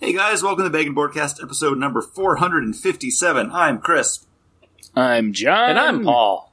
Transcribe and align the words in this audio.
Hey 0.00 0.12
guys, 0.12 0.42
welcome 0.42 0.64
to 0.64 0.70
Bacon 0.70 0.94
Broadcast, 0.94 1.40
episode 1.42 1.78
number 1.78 2.02
457. 2.02 3.50
I'm 3.52 3.78
Chris, 3.80 4.26
I'm 4.94 5.32
John. 5.32 5.70
And 5.70 5.78
I'm 5.78 6.04
Paul. 6.04 6.52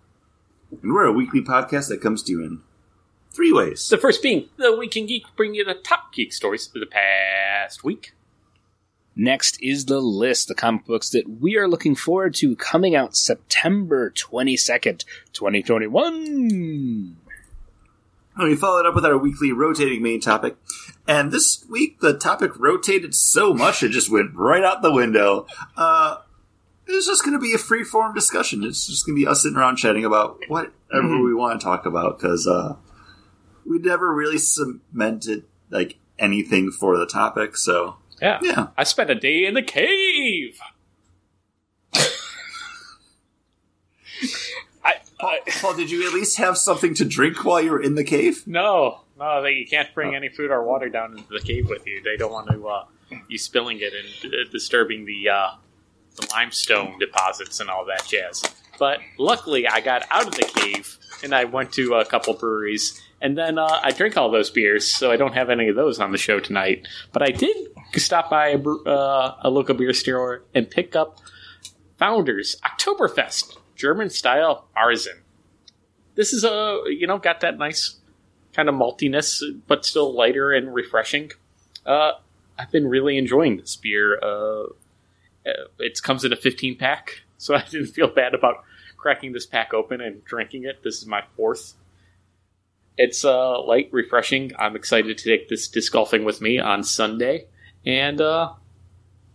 and 0.81 0.93
we're 0.93 1.05
a 1.05 1.11
weekly 1.11 1.41
podcast 1.41 1.89
that 1.89 2.01
comes 2.01 2.23
to 2.23 2.31
you 2.31 2.43
in 2.43 2.61
three 3.31 3.51
ways. 3.51 3.87
The 3.89 3.97
first 3.97 4.21
being 4.23 4.49
the 4.57 4.75
Week 4.77 4.95
in 4.95 5.05
Geek, 5.07 5.25
bring 5.35 5.53
you 5.55 5.65
the 5.65 5.73
top 5.73 6.13
geek 6.13 6.31
stories 6.33 6.67
of 6.73 6.79
the 6.79 6.85
past 6.85 7.83
week. 7.83 8.13
Next 9.15 9.61
is 9.61 9.85
the 9.85 9.99
list, 9.99 10.47
the 10.47 10.55
comic 10.55 10.85
books 10.85 11.09
that 11.09 11.27
we 11.41 11.57
are 11.57 11.67
looking 11.67 11.95
forward 11.95 12.33
to 12.35 12.55
coming 12.55 12.95
out 12.95 13.15
September 13.15 14.09
22nd, 14.11 15.03
2021. 15.33 17.17
And 18.35 18.47
we 18.47 18.55
followed 18.55 18.85
up 18.85 18.95
with 18.95 19.05
our 19.05 19.17
weekly 19.17 19.51
rotating 19.51 20.01
main 20.01 20.21
topic. 20.21 20.55
And 21.07 21.31
this 21.31 21.65
week, 21.69 21.99
the 21.99 22.17
topic 22.17 22.57
rotated 22.57 23.13
so 23.13 23.53
much 23.53 23.83
it 23.83 23.89
just 23.89 24.09
went 24.09 24.33
right 24.33 24.63
out 24.63 24.81
the 24.81 24.91
window. 24.91 25.47
Uh, 25.75 26.17
it's 26.87 27.07
just 27.07 27.23
going 27.23 27.33
to 27.33 27.39
be 27.39 27.53
a 27.53 27.57
free 27.57 27.83
form 27.83 28.13
discussion. 28.13 28.63
It's 28.63 28.87
just 28.87 29.05
going 29.05 29.15
to 29.17 29.21
be 29.21 29.27
us 29.27 29.43
sitting 29.43 29.57
around 29.57 29.77
chatting 29.77 30.05
about 30.05 30.39
whatever 30.47 31.21
we 31.21 31.33
want 31.33 31.59
to 31.59 31.63
talk 31.63 31.85
about 31.85 32.19
because 32.19 32.47
uh, 32.47 32.75
we 33.65 33.79
never 33.79 34.13
really 34.13 34.37
cemented 34.37 35.43
like 35.69 35.97
anything 36.19 36.71
for 36.71 36.97
the 36.97 37.05
topic. 37.05 37.57
So 37.57 37.97
Yeah. 38.21 38.39
yeah, 38.41 38.67
I 38.77 38.83
spent 38.83 39.09
a 39.09 39.15
day 39.15 39.45
in 39.45 39.53
the 39.53 39.63
cave. 39.63 39.87
I 45.21 45.39
Paul, 45.61 45.75
did 45.75 45.91
you 45.91 46.07
at 46.07 46.13
least 46.13 46.37
have 46.37 46.57
something 46.57 46.93
to 46.95 47.05
drink 47.05 47.43
while 47.45 47.61
you 47.61 47.71
were 47.71 47.81
in 47.81 47.95
the 47.95 48.03
cave? 48.03 48.45
no, 48.47 49.01
no, 49.19 49.41
they, 49.43 49.51
you 49.51 49.67
can't 49.67 49.93
bring 49.93 50.15
any 50.15 50.29
food 50.29 50.49
or 50.51 50.63
water 50.63 50.89
down 50.89 51.17
into 51.17 51.29
the 51.31 51.39
cave 51.39 51.69
with 51.69 51.85
you. 51.85 52.01
They 52.03 52.17
don't 52.17 52.31
want 52.31 52.49
to 52.49 52.67
uh, 52.67 52.85
you 53.27 53.37
spilling 53.37 53.79
it 53.81 53.93
and 53.93 54.33
uh, 54.33 54.49
disturbing 54.51 55.05
the 55.05 55.29
uh, 55.29 55.51
the 56.15 56.27
limestone 56.31 56.97
deposits 56.99 57.59
and 57.59 57.69
all 57.69 57.85
that 57.85 58.05
jazz. 58.05 58.43
But 58.79 58.99
luckily, 59.17 59.67
I 59.67 59.79
got 59.79 60.05
out 60.09 60.27
of 60.27 60.33
the 60.33 60.43
cave 60.43 60.97
and 61.23 61.35
I 61.35 61.43
went 61.45 61.71
to 61.73 61.95
a 61.95 62.05
couple 62.05 62.33
breweries, 62.33 62.99
and 63.21 63.37
then 63.37 63.59
uh, 63.59 63.79
I 63.83 63.91
drank 63.91 64.17
all 64.17 64.31
those 64.31 64.49
beers, 64.49 64.91
so 64.91 65.11
I 65.11 65.17
don't 65.17 65.33
have 65.33 65.51
any 65.51 65.67
of 65.67 65.75
those 65.75 65.99
on 65.99 66.11
the 66.11 66.17
show 66.17 66.39
tonight. 66.39 66.87
But 67.11 67.21
I 67.21 67.29
did 67.29 67.55
stop 67.95 68.31
by 68.31 68.49
a, 68.49 68.59
uh, 68.59 69.35
a 69.41 69.49
local 69.51 69.75
beer 69.75 69.93
store 69.93 70.43
and 70.55 70.69
pick 70.69 70.95
up 70.95 71.19
Founders 71.97 72.55
Oktoberfest 72.65 73.57
German 73.81 74.11
style 74.11 74.67
Märzen. 74.77 75.21
This 76.13 76.33
is 76.33 76.43
a 76.43 76.81
you 76.87 77.07
know 77.07 77.17
got 77.17 77.39
that 77.41 77.57
nice 77.57 77.95
kind 78.53 78.69
of 78.69 78.75
maltiness, 78.75 79.41
but 79.65 79.83
still 79.85 80.13
lighter 80.15 80.51
and 80.51 80.71
refreshing. 80.73 81.31
Uh, 81.83 82.11
I've 82.59 82.71
been 82.71 82.87
really 82.87 83.17
enjoying 83.17 83.57
this 83.57 83.75
beer. 83.75 84.19
Uh, 84.21 84.65
uh, 85.47 85.65
it 85.79 85.99
comes 86.03 86.23
in 86.23 86.31
a 86.31 86.35
15 86.35 86.77
pack, 86.77 87.21
so 87.37 87.55
I 87.55 87.63
didn't 87.63 87.87
feel 87.87 88.07
bad 88.07 88.35
about 88.35 88.63
cracking 88.97 89.31
this 89.33 89.47
pack 89.47 89.73
open 89.73 89.99
and 89.99 90.23
drinking 90.25 90.65
it. 90.65 90.83
This 90.83 90.97
is 91.01 91.07
my 91.07 91.23
fourth. 91.35 91.73
It's 92.97 93.25
uh, 93.25 93.59
light, 93.63 93.89
refreshing. 93.91 94.51
I'm 94.59 94.75
excited 94.75 95.17
to 95.17 95.23
take 95.29 95.49
this 95.49 95.67
disc 95.69 95.91
golfing 95.91 96.23
with 96.23 96.39
me 96.39 96.59
on 96.59 96.83
Sunday, 96.83 97.45
and 97.83 98.21
uh, 98.21 98.51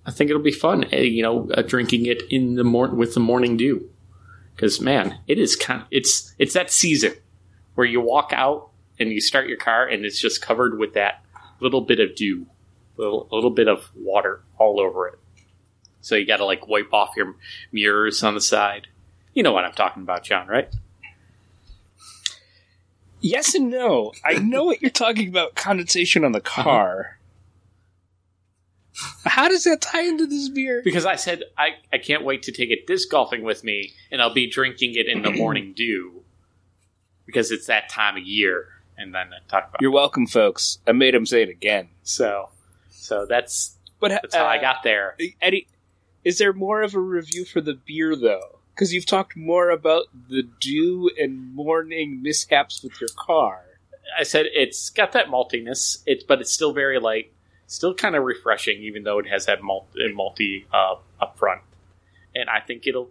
I 0.04 0.10
think 0.12 0.30
it'll 0.30 0.42
be 0.42 0.52
fun. 0.52 0.84
uh, 0.92 0.96
You 0.98 1.22
know, 1.22 1.50
uh, 1.50 1.62
drinking 1.62 2.06
it 2.06 2.22
in 2.30 2.54
the 2.54 2.62
mor- 2.64 2.94
with 2.94 3.14
the 3.14 3.20
morning 3.20 3.56
dew, 3.56 3.90
because 4.56 4.80
man, 4.80 5.18
it 5.28 5.38
is 5.38 5.54
kind. 5.54 5.82
Of, 5.82 5.88
it's 5.90 6.34
it's 6.38 6.54
that 6.54 6.72
season 6.72 7.12
where 7.74 7.86
you 7.86 8.00
walk 8.00 8.32
out 8.32 8.70
and 8.98 9.12
you 9.12 9.20
start 9.20 9.46
your 9.46 9.58
car 9.58 9.86
and 9.86 10.04
it's 10.04 10.18
just 10.18 10.40
covered 10.40 10.78
with 10.78 10.94
that 10.94 11.22
little 11.60 11.82
bit 11.82 12.00
of 12.00 12.16
dew, 12.16 12.46
little 12.96 13.28
a 13.30 13.34
little 13.34 13.50
bit 13.50 13.68
of 13.68 13.90
water 13.94 14.42
all 14.58 14.80
over 14.80 15.08
it. 15.08 15.18
So 16.00 16.14
you 16.14 16.26
got 16.26 16.38
to 16.38 16.44
like 16.44 16.66
wipe 16.66 16.92
off 16.92 17.10
your 17.16 17.34
mirrors 17.72 18.22
on 18.22 18.34
the 18.34 18.40
side. 18.40 18.88
You 19.34 19.42
know 19.42 19.52
what 19.52 19.64
I'm 19.64 19.72
talking 19.72 20.02
about, 20.02 20.24
John, 20.24 20.46
right? 20.46 20.72
Yes 23.20 23.54
and 23.54 23.70
no. 23.70 24.12
I 24.24 24.34
know 24.34 24.64
what 24.64 24.80
you're 24.80 24.90
talking 24.90 25.28
about 25.28 25.54
condensation 25.54 26.24
on 26.24 26.32
the 26.32 26.40
car. 26.40 27.18
How 29.24 29.48
does 29.48 29.64
that 29.64 29.80
tie 29.80 30.02
into 30.02 30.26
this 30.26 30.48
beer? 30.48 30.80
Because 30.84 31.04
I 31.04 31.16
said 31.16 31.42
I, 31.58 31.70
I 31.92 31.98
can't 31.98 32.24
wait 32.24 32.42
to 32.44 32.52
take 32.52 32.70
it 32.70 32.86
disc 32.86 33.10
golfing 33.10 33.42
with 33.42 33.62
me, 33.64 33.92
and 34.10 34.22
I'll 34.22 34.32
be 34.32 34.48
drinking 34.48 34.94
it 34.94 35.06
in 35.06 35.22
the 35.22 35.30
morning 35.32 35.74
dew 35.76 36.22
because 37.26 37.50
it's 37.50 37.66
that 37.66 37.88
time 37.88 38.16
of 38.16 38.22
year. 38.22 38.68
And 38.96 39.14
then 39.14 39.28
I 39.28 39.46
talk 39.48 39.68
about 39.68 39.82
You're 39.82 39.90
welcome, 39.90 40.26
folks. 40.26 40.78
I 40.86 40.92
made 40.92 41.14
him 41.14 41.26
say 41.26 41.42
it 41.42 41.50
again. 41.50 41.88
so 42.02 42.48
so 42.90 43.26
that's 43.26 43.76
But 44.00 44.10
that's 44.10 44.34
how 44.34 44.44
I 44.44 44.58
uh, 44.58 44.60
got 44.60 44.82
there. 44.82 45.16
Eddie, 45.40 45.68
is 46.24 46.38
there 46.38 46.52
more 46.52 46.82
of 46.82 46.94
a 46.94 46.98
review 46.98 47.44
for 47.44 47.60
the 47.60 47.74
beer 47.74 48.16
though? 48.16 48.58
Because 48.74 48.92
you've 48.92 49.06
talked 49.06 49.36
more 49.36 49.70
about 49.70 50.04
the 50.28 50.42
dew 50.60 51.10
and 51.18 51.54
morning 51.54 52.22
mishaps 52.22 52.82
with 52.82 53.00
your 53.00 53.10
car. 53.16 53.62
I 54.18 54.22
said 54.22 54.46
it's 54.52 54.90
got 54.90 55.12
that 55.12 55.26
maltiness, 55.26 56.02
it's 56.06 56.24
but 56.24 56.40
it's 56.40 56.52
still 56.52 56.72
very 56.72 56.98
light, 56.98 57.32
still 57.66 57.94
kind 57.94 58.16
of 58.16 58.24
refreshing, 58.24 58.80
even 58.82 59.02
though 59.02 59.18
it 59.18 59.26
has 59.28 59.46
that 59.46 59.62
malt 59.62 59.88
uh, 59.96 60.08
malty 60.14 60.64
uh, 60.72 60.96
up 61.20 61.38
front. 61.38 61.62
And 62.34 62.48
I 62.48 62.60
think 62.60 62.86
it'll 62.86 63.10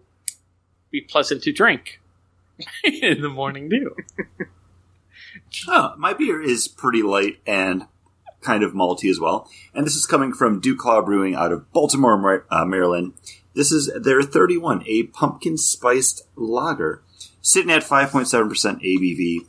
be 0.92 1.02
pleasant 1.02 1.44
to 1.44 1.52
drink 1.52 2.00
in 2.84 3.22
the 3.22 3.30
morning 3.30 3.70
dew. 3.70 3.96
Oh, 5.68 5.94
my 5.98 6.14
beer 6.14 6.42
is 6.42 6.68
pretty 6.68 7.02
light 7.02 7.40
and 7.46 7.88
kind 8.42 8.64
of 8.64 8.74
malty 8.74 9.10
as 9.10 9.20
well. 9.20 9.50
And 9.74 9.86
this 9.86 9.96
is 9.96 10.06
coming 10.06 10.32
from 10.32 10.62
DuClaw 10.62 11.04
Brewing 11.04 11.36
out 11.36 11.52
of 11.52 11.72
Baltimore, 11.74 12.46
uh, 12.52 12.66
Maryland. 12.66 13.14
This 13.56 13.72
is 13.72 13.92
their 13.96 14.22
31, 14.22 14.84
a 14.86 15.04
pumpkin 15.04 15.58
spiced 15.58 16.28
lager, 16.36 17.02
sitting 17.42 17.72
at 17.72 17.84
5.7% 17.84 18.50
ABV. 18.82 19.48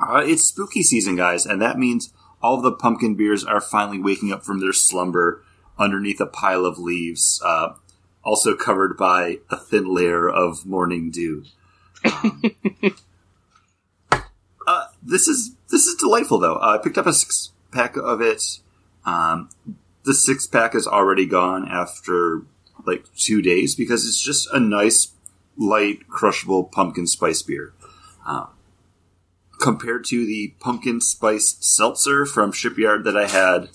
Uh, 0.00 0.22
it's 0.24 0.44
spooky 0.44 0.82
season, 0.82 1.16
guys, 1.16 1.44
and 1.44 1.60
that 1.60 1.78
means 1.78 2.12
all 2.42 2.56
of 2.56 2.62
the 2.62 2.72
pumpkin 2.72 3.14
beers 3.14 3.44
are 3.44 3.60
finally 3.60 4.00
waking 4.00 4.32
up 4.32 4.44
from 4.44 4.60
their 4.60 4.72
slumber 4.72 5.42
underneath 5.78 6.20
a 6.20 6.26
pile 6.26 6.64
of 6.64 6.78
leaves, 6.78 7.40
uh, 7.44 7.74
also 8.24 8.56
covered 8.56 8.96
by 8.96 9.38
a 9.50 9.56
thin 9.56 9.92
layer 9.92 10.28
of 10.28 10.66
morning 10.66 11.10
dew. 11.10 11.44
Uh, 14.66 14.86
this 15.02 15.28
is 15.28 15.52
this 15.70 15.86
is 15.86 15.94
delightful 15.94 16.38
though. 16.38 16.56
Uh, 16.56 16.76
I 16.76 16.82
picked 16.82 16.98
up 16.98 17.06
a 17.06 17.12
six 17.12 17.52
pack 17.70 17.96
of 17.96 18.20
it. 18.20 18.58
Um, 19.04 19.48
the 20.04 20.14
six 20.14 20.46
pack 20.46 20.74
is 20.74 20.86
already 20.86 21.26
gone 21.26 21.68
after 21.68 22.42
like 22.84 23.04
two 23.16 23.40
days 23.42 23.74
because 23.74 24.06
it's 24.06 24.20
just 24.20 24.48
a 24.52 24.58
nice, 24.58 25.12
light, 25.56 26.08
crushable 26.08 26.64
pumpkin 26.64 27.06
spice 27.06 27.42
beer. 27.42 27.72
Um, 28.26 28.48
compared 29.60 30.04
to 30.06 30.26
the 30.26 30.54
pumpkin 30.60 31.00
spice 31.00 31.56
seltzer 31.60 32.26
from 32.26 32.52
Shipyard 32.52 33.04
that 33.04 33.16
I 33.16 33.26
had, 33.26 33.68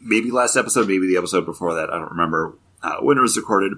maybe 0.00 0.30
last 0.30 0.56
episode, 0.56 0.88
maybe 0.88 1.06
the 1.06 1.16
episode 1.16 1.44
before 1.44 1.74
that. 1.74 1.90
I 1.90 1.98
don't 1.98 2.10
remember 2.10 2.54
uh, 2.82 2.96
when 3.00 3.18
it 3.18 3.22
was 3.22 3.36
recorded. 3.36 3.74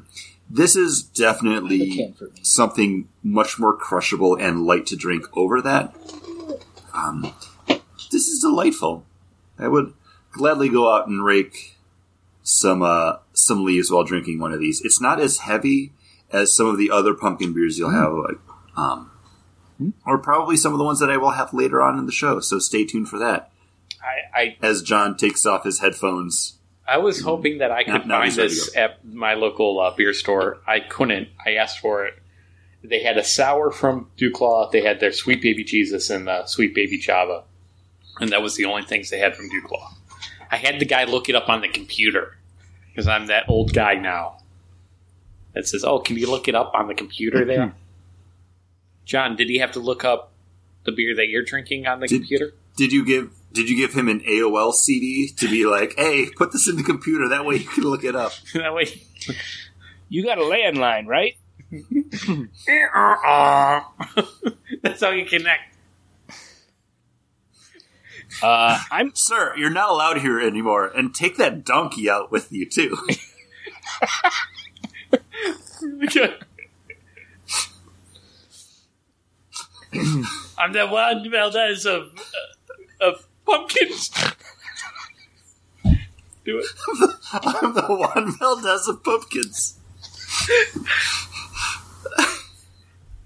This 0.49 0.75
is 0.75 1.03
definitely 1.03 2.15
something 2.43 3.09
much 3.22 3.59
more 3.59 3.76
crushable 3.76 4.34
and 4.37 4.65
light 4.66 4.87
to 4.87 4.97
drink 4.97 5.25
over 5.37 5.62
that. 5.62 5.94
Um, 6.93 7.32
this 8.10 8.26
is 8.26 8.41
delightful. 8.41 9.04
I 9.59 9.69
would 9.69 9.94
gladly 10.32 10.69
go 10.69 10.93
out 10.93 11.06
and 11.06 11.25
rake 11.25 11.76
some 12.43 12.82
uh, 12.82 13.19
some 13.32 13.65
leaves 13.65 13.91
while 13.91 14.04
drinking 14.04 14.41
one 14.41 14.53
of 14.53 14.60
these. 14.60 14.81
It's 14.82 15.00
not 15.00 15.20
as 15.20 15.38
heavy 15.38 15.93
as 16.32 16.54
some 16.54 16.66
of 16.66 16.78
the 16.78 16.91
other 16.91 17.15
pumpkin 17.15 17.53
beers 17.53 17.78
you'll 17.78 17.91
have, 17.91 18.12
like, 18.12 18.38
um, 18.76 19.10
or 20.07 20.19
probably 20.19 20.57
some 20.57 20.73
of 20.73 20.79
the 20.79 20.85
ones 20.85 21.01
that 21.01 21.11
I 21.11 21.17
will 21.17 21.31
have 21.31 21.53
later 21.55 21.81
on 21.83 21.99
in 21.99 22.07
the 22.07 22.13
show. 22.13 22.41
So 22.41 22.59
stay 22.59 22.85
tuned 22.85 23.09
for 23.09 23.19
that. 23.19 23.51
I, 24.35 24.41
I 24.41 24.57
As 24.63 24.83
John 24.83 25.17
takes 25.17 25.45
off 25.47 25.65
his 25.65 25.81
headphones, 25.81 26.59
I 26.89 26.97
was 26.99 27.21
hoping 27.23 27.59
that 27.59 27.71
I 27.71 27.85
could 27.85 28.06
Now- 28.06 28.21
find 28.21 28.32
this 28.32 28.75
at 28.77 29.05
my 29.05 29.35
local 29.35 29.79
uh, 29.81 29.94
beer 29.94 30.12
store. 30.12 30.59
I 30.67 30.81
couldn't. 30.81 31.29
I 31.44 31.53
asked 31.55 31.79
for 31.79 32.05
it. 32.06 32.15
They 32.82 33.03
had 33.03 33.19
a 33.19 33.25
sour 33.25 33.71
from 33.71 34.11
DuClaw. 34.17 34.73
They 34.73 34.81
had 34.81 35.00
their 35.00 35.12
Sweet 35.12 35.43
Baby 35.43 35.65
Jesus 35.65 36.09
and 36.09 36.29
uh, 36.29 36.47
Sweet 36.47 36.75
Baby 36.75 36.97
Java, 36.99 37.44
and 38.21 38.31
that 38.33 38.41
was 38.43 38.56
the 38.56 38.65
only 38.65 38.83
things 38.83 39.11
they 39.11 39.19
had 39.19 39.37
from 39.37 39.50
DuClaw. 39.50 39.93
I 40.50 40.56
had 40.56 40.81
the 40.81 40.87
guy 40.87 41.05
look 41.05 41.29
it 41.29 41.35
up 41.35 41.49
on 41.50 41.61
the 41.61 41.69
computer 41.69 42.38
because 42.88 43.06
I'm 43.06 43.26
that 43.26 43.49
old 43.49 43.75
guy 43.75 43.94
now. 43.94 44.38
That 45.55 45.69
says, 45.69 45.85
"Oh, 45.85 45.99
can 45.99 46.17
you 46.17 46.31
look 46.31 46.49
it 46.49 46.55
up 46.55 46.73
on 46.75 46.88
the 46.88 46.94
computer 46.94 47.44
there?" 47.44 47.75
John, 49.11 49.35
did 49.35 49.49
he 49.49 49.59
have 49.59 49.73
to 49.73 49.81
look 49.81 50.05
up 50.05 50.31
the 50.85 50.93
beer 50.93 51.17
that 51.17 51.27
you're 51.27 51.43
drinking 51.43 51.89
on 51.89 51.99
the 51.99 52.07
Did- 52.07 52.21
computer? 52.21 52.53
did 52.77 52.93
you 52.93 53.05
give 53.05 53.33
did 53.53 53.69
you 53.69 53.77
give 53.77 53.93
him 53.93 54.09
an 54.09 54.21
AOL 54.21 54.73
CD 54.73 55.29
to 55.37 55.51
be 55.51 55.67
like, 55.67 55.95
hey, 55.99 56.31
put 56.37 56.53
this 56.53 56.69
in 56.69 56.77
the 56.77 56.85
computer 56.85 57.29
that 57.29 57.45
way 57.45 57.57
you 57.57 57.67
can 57.67 57.83
look 57.83 58.05
it 58.05 58.15
up? 58.15 58.31
that 58.55 58.73
way, 58.73 58.87
You 60.09 60.25
got 60.25 60.39
a 60.39 60.43
landline, 60.43 61.07
right? 61.07 61.37
that's 64.83 65.01
how 65.01 65.11
you 65.11 65.25
connect. 65.25 65.62
Uh, 68.41 68.81
I'm 68.93 69.12
Sir, 69.17 69.55
you're 69.57 69.71
not 69.71 69.91
allowed 69.91 70.19
here 70.19 70.41
anymore, 70.41 70.87
and 70.87 71.12
take 71.12 71.37
that 71.39 71.65
donkey 71.65 72.09
out 72.09 72.31
with 72.31 72.53
you 72.53 72.69
too. 72.69 72.97
I'm 79.92 80.72
the 80.72 80.87
one 80.87 81.28
Valdez 81.31 81.84
of 81.87 82.12
of 83.00 83.26
pumpkins. 83.44 84.10
Do 86.44 86.58
it. 86.58 86.66
I'm 87.32 87.75
the 87.75 87.82
Juan 87.82 88.32
Valdez 88.38 88.88
of 88.88 89.02
pumpkins. 89.02 89.78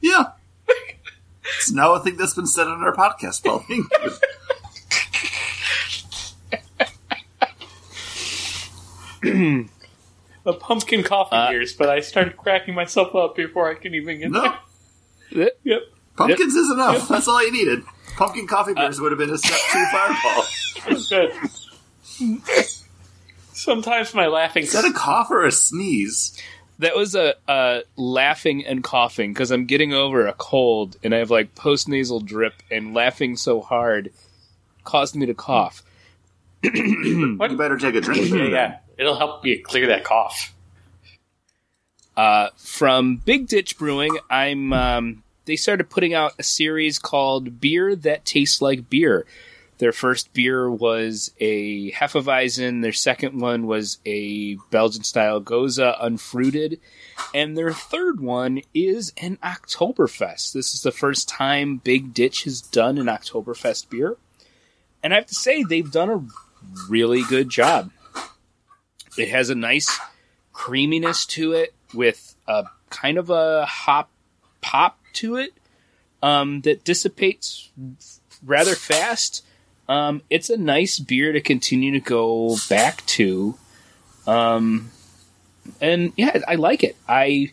yeah. 0.01 0.25
It's 1.59 1.71
now 1.73 1.95
a 1.95 2.01
thing 2.01 2.17
that's 2.17 2.35
been 2.35 2.47
said 2.47 2.67
on 2.67 2.83
our 2.83 2.95
podcast, 2.95 3.45
Paul. 3.45 3.61
Thank 3.61 3.87
you. 4.03 4.11
A 10.47 10.53
pumpkin 10.53 11.03
coffee 11.03 11.35
Uh, 11.37 11.51
beers, 11.51 11.73
but 11.73 11.89
I 11.89 12.01
started 12.01 12.37
cracking 12.37 12.75
myself 12.75 13.15
up 13.15 13.35
before 13.35 13.71
I 13.71 13.75
can 13.75 13.95
even 13.95 14.19
get 14.21 14.31
No, 14.31 14.55
there. 15.33 15.51
Yep. 15.65 15.83
Pumpkins 16.17 16.55
is 16.55 16.71
enough. 16.71 17.09
That's 17.09 17.29
all 17.29 17.45
you 17.45 17.53
needed. 17.53 17.83
Pumpkin 18.17 18.47
coffee 18.47 18.73
Uh, 18.77 18.93
would 19.01 19.13
have 19.13 19.19
been 19.19 19.31
a 19.31 19.39
step 19.39 19.59
too. 19.73 21.09
Good. 21.09 21.33
Sometimes 23.53 24.15
my 24.15 24.27
laughing. 24.27 24.65
Is 24.65 24.73
that 24.73 24.85
a 24.85 24.93
cough 24.93 25.31
or 25.31 25.45
a 25.45 25.53
sneeze? 25.53 26.41
that 26.81 26.97
was 26.97 27.15
a, 27.15 27.35
a 27.47 27.83
laughing 27.97 28.67
and 28.67 28.83
coughing 28.83 29.33
because 29.33 29.51
I'm 29.53 29.67
getting 29.67 29.93
over 29.95 30.27
a 30.27 30.33
cold 30.33 30.97
and 31.05 31.15
I 31.15 31.19
have 31.19 31.31
like 31.31 31.55
post 31.55 31.89
nasal 31.89 32.21
drip 32.21 32.55
and 32.71 32.95
laughing 32.95 33.37
so 33.37 33.61
hard 33.61 34.11
caused 34.83 35.15
me 35.15 35.27
to 35.27 35.35
cough. 35.35 35.83
You 36.63 37.37
better 37.59 37.77
take 37.79 37.95
a 37.95 38.01
drink. 38.01 38.29
Yeah, 38.31 38.45
yeah. 38.45 38.79
It'll 38.99 39.17
help 39.17 39.45
you 39.45 39.63
clear 39.63 39.89
that 39.89 40.05
cough. 40.05 40.53
Uh, 42.17 42.49
from 42.57 43.17
Big 43.17 43.49
Ditch 43.49 43.77
Brewing, 43.77 44.17
I'm 44.31 44.73
um, 44.73 45.23
they 45.45 45.57
started 45.57 45.91
putting 45.91 46.15
out 46.15 46.33
a 46.39 46.43
series 46.43 46.99
called 46.99 47.61
Beer 47.61 47.95
That 47.95 48.25
Tastes 48.25 48.63
Like 48.63 48.89
Beer. 48.89 49.27
Their 49.79 49.93
first 49.93 50.33
beer 50.33 50.71
was 50.71 51.33
a 51.41 51.91
Hefeweizen. 51.91 52.83
Their 52.83 52.93
second 52.93 53.41
one 53.41 53.67
was 53.67 53.99
a 54.07 54.55
Belgian 54.71 55.03
style 55.03 55.41
Gose 55.41 55.97
unfruited. 56.01 56.81
And 57.35 57.57
their 57.57 57.73
third 57.73 58.21
one 58.21 58.63
is 58.73 59.13
an 59.21 59.37
Oktoberfest. 59.43 60.53
This 60.53 60.75
is 60.75 60.83
the 60.83 60.93
first 60.93 61.29
time 61.29 61.79
Big 61.79 62.15
Ditch 62.15 62.45
has 62.45 62.61
done 62.61 62.99
an 62.99 63.07
Oktoberfest 63.07 63.91
beer. 63.91 64.17
And 65.03 65.13
I 65.13 65.17
have 65.17 65.27
to 65.27 65.35
say, 65.35 65.65
they've 65.65 65.91
done 65.91 66.11
a 66.11 66.25
really 66.89 67.23
good 67.25 67.51
job. 67.51 67.91
It 69.19 69.29
has 69.29 69.51
a 69.51 69.55
nice 69.55 70.01
creaminess 70.53 71.27
to 71.27 71.53
it 71.53 71.75
with 71.93 72.37
a 72.47 72.65
kind 72.91 73.19
of 73.19 73.29
a 73.29 73.67
hop 73.67 74.09
pop 74.61 74.99
to 75.15 75.37
it 75.37 75.55
um, 76.23 76.63
that 76.63 76.85
dissipates 76.85 77.71
rather 78.45 78.75
fast. 78.75 79.45
Um, 79.89 80.23
it's 80.31 80.51
a 80.51 80.57
nice 80.57 80.99
beer 80.99 81.33
to 81.33 81.41
continue 81.41 81.93
to 81.93 82.01
go 82.01 82.57
back 82.69 83.05
to. 83.07 83.57
Um, 84.27 84.91
and 85.81 86.13
yeah, 86.17 86.41
I 86.49 86.55
like 86.55 86.83
it. 86.83 86.97
I 87.09 87.53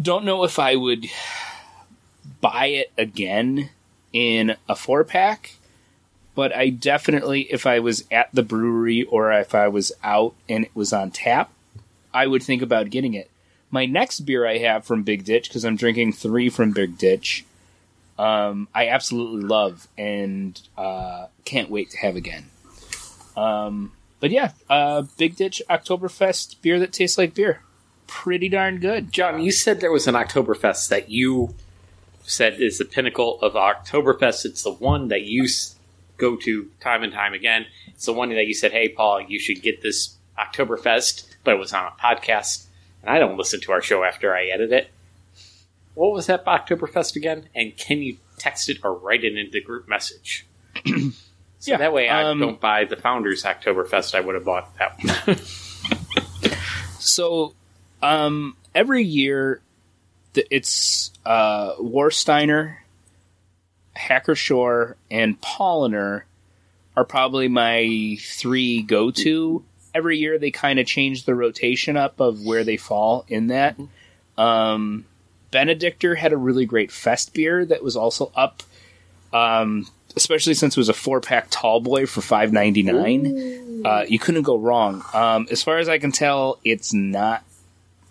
don't 0.00 0.24
know 0.24 0.44
if 0.44 0.58
I 0.58 0.76
would 0.76 1.06
buy 2.40 2.66
it 2.66 2.92
again 2.96 3.70
in 4.12 4.56
a 4.68 4.76
four 4.76 5.04
pack, 5.04 5.56
but 6.34 6.54
I 6.54 6.68
definitely, 6.70 7.42
if 7.50 7.66
I 7.66 7.80
was 7.80 8.04
at 8.10 8.28
the 8.32 8.42
brewery 8.42 9.02
or 9.04 9.32
if 9.32 9.54
I 9.54 9.68
was 9.68 9.92
out 10.04 10.34
and 10.48 10.64
it 10.64 10.70
was 10.74 10.92
on 10.92 11.10
tap, 11.10 11.50
I 12.12 12.26
would 12.26 12.42
think 12.42 12.62
about 12.62 12.90
getting 12.90 13.14
it. 13.14 13.30
My 13.70 13.86
next 13.86 14.20
beer 14.20 14.46
I 14.46 14.58
have 14.58 14.84
from 14.84 15.02
Big 15.02 15.24
Ditch, 15.24 15.48
because 15.48 15.64
I'm 15.64 15.76
drinking 15.76 16.14
three 16.14 16.48
from 16.48 16.72
Big 16.72 16.96
Ditch, 16.96 17.44
um, 18.18 18.68
I 18.74 18.88
absolutely 18.88 19.42
love 19.42 19.86
and 19.96 20.60
uh, 20.76 21.26
can't 21.44 21.70
wait 21.70 21.90
to 21.90 21.98
have 21.98 22.16
again. 22.16 22.46
Um, 23.36 23.92
but 24.20 24.30
yeah, 24.30 24.52
uh, 24.68 25.02
Big 25.16 25.36
Ditch 25.36 25.62
Oktoberfest 25.70 26.60
beer 26.62 26.78
that 26.80 26.92
tastes 26.92 27.18
like 27.18 27.34
beer. 27.34 27.62
Pretty 28.06 28.48
darn 28.48 28.80
good. 28.80 29.12
John, 29.12 29.40
you 29.40 29.52
said 29.52 29.80
there 29.80 29.92
was 29.92 30.08
an 30.08 30.14
Oktoberfest 30.14 30.88
that 30.88 31.10
you 31.10 31.54
said 32.22 32.60
is 32.60 32.78
the 32.78 32.84
pinnacle 32.84 33.40
of 33.40 33.52
Oktoberfest. 33.52 34.44
It's 34.44 34.62
the 34.62 34.72
one 34.72 35.08
that 35.08 35.22
you 35.22 35.46
go 36.16 36.36
to 36.36 36.70
time 36.80 37.02
and 37.02 37.12
time 37.12 37.34
again. 37.34 37.66
It's 37.88 38.06
the 38.06 38.12
one 38.12 38.30
that 38.30 38.46
you 38.46 38.54
said, 38.54 38.72
"Hey, 38.72 38.88
Paul, 38.88 39.20
you 39.20 39.38
should 39.38 39.62
get 39.62 39.82
this 39.82 40.16
Oktoberfest," 40.38 41.26
but 41.44 41.54
it 41.54 41.58
was 41.58 41.72
on 41.72 41.86
a 41.86 41.90
podcast, 42.02 42.64
I 43.08 43.18
don't 43.18 43.36
listen 43.36 43.60
to 43.62 43.72
our 43.72 43.82
show 43.82 44.04
after 44.04 44.34
I 44.34 44.46
edit 44.46 44.72
it. 44.72 44.90
What 45.94 46.12
was 46.12 46.26
that 46.26 46.44
Oktoberfest 46.44 47.16
again? 47.16 47.48
And 47.54 47.76
can 47.76 47.98
you 47.98 48.18
text 48.38 48.68
it 48.68 48.78
or 48.84 48.94
write 48.94 49.24
it 49.24 49.36
into 49.36 49.50
the 49.50 49.60
group 49.60 49.88
message? 49.88 50.46
so 50.86 50.92
Yeah, 51.62 51.78
that 51.78 51.92
way 51.92 52.08
I 52.08 52.24
um, 52.24 52.38
don't 52.38 52.60
buy 52.60 52.84
the 52.84 52.96
Founders 52.96 53.42
Oktoberfest. 53.42 54.14
I 54.14 54.20
would 54.20 54.34
have 54.34 54.44
bought 54.44 54.76
that 54.78 54.98
one. 55.02 55.36
So, 57.00 57.54
um, 58.02 58.56
every 58.74 59.02
year, 59.02 59.62
it's 60.34 61.10
uh, 61.24 61.74
Warsteiner, 61.76 62.76
Hacker-Pschorr, 63.94 64.94
and 65.10 65.40
Paulaner 65.40 66.22
are 66.96 67.04
probably 67.04 67.48
my 67.48 68.18
three 68.20 68.82
go 68.82 69.10
to. 69.12 69.64
Every 69.98 70.16
year, 70.16 70.38
they 70.38 70.52
kind 70.52 70.78
of 70.78 70.86
change 70.86 71.24
the 71.24 71.34
rotation 71.34 71.96
up 71.96 72.20
of 72.20 72.44
where 72.46 72.62
they 72.62 72.76
fall 72.76 73.24
in 73.26 73.48
that. 73.48 73.76
Um, 74.36 75.04
Benediktiner 75.52 76.16
had 76.16 76.32
a 76.32 76.36
really 76.36 76.66
great 76.66 76.92
fest 76.92 77.34
beer 77.34 77.64
that 77.64 77.82
was 77.82 77.96
also 77.96 78.30
up, 78.36 78.62
um, 79.32 79.88
especially 80.14 80.54
since 80.54 80.76
it 80.76 80.80
was 80.80 80.88
a 80.88 80.94
four 80.94 81.20
pack 81.20 81.48
tall 81.50 81.80
boy 81.80 82.06
for 82.06 82.20
five 82.20 82.52
ninety 82.52 82.84
nine. 82.84 83.82
Uh, 83.84 84.04
you 84.08 84.20
couldn't 84.20 84.42
go 84.42 84.56
wrong. 84.56 85.02
Um, 85.12 85.48
as 85.50 85.64
far 85.64 85.78
as 85.78 85.88
I 85.88 85.98
can 85.98 86.12
tell, 86.12 86.60
it's 86.64 86.92
not 86.92 87.42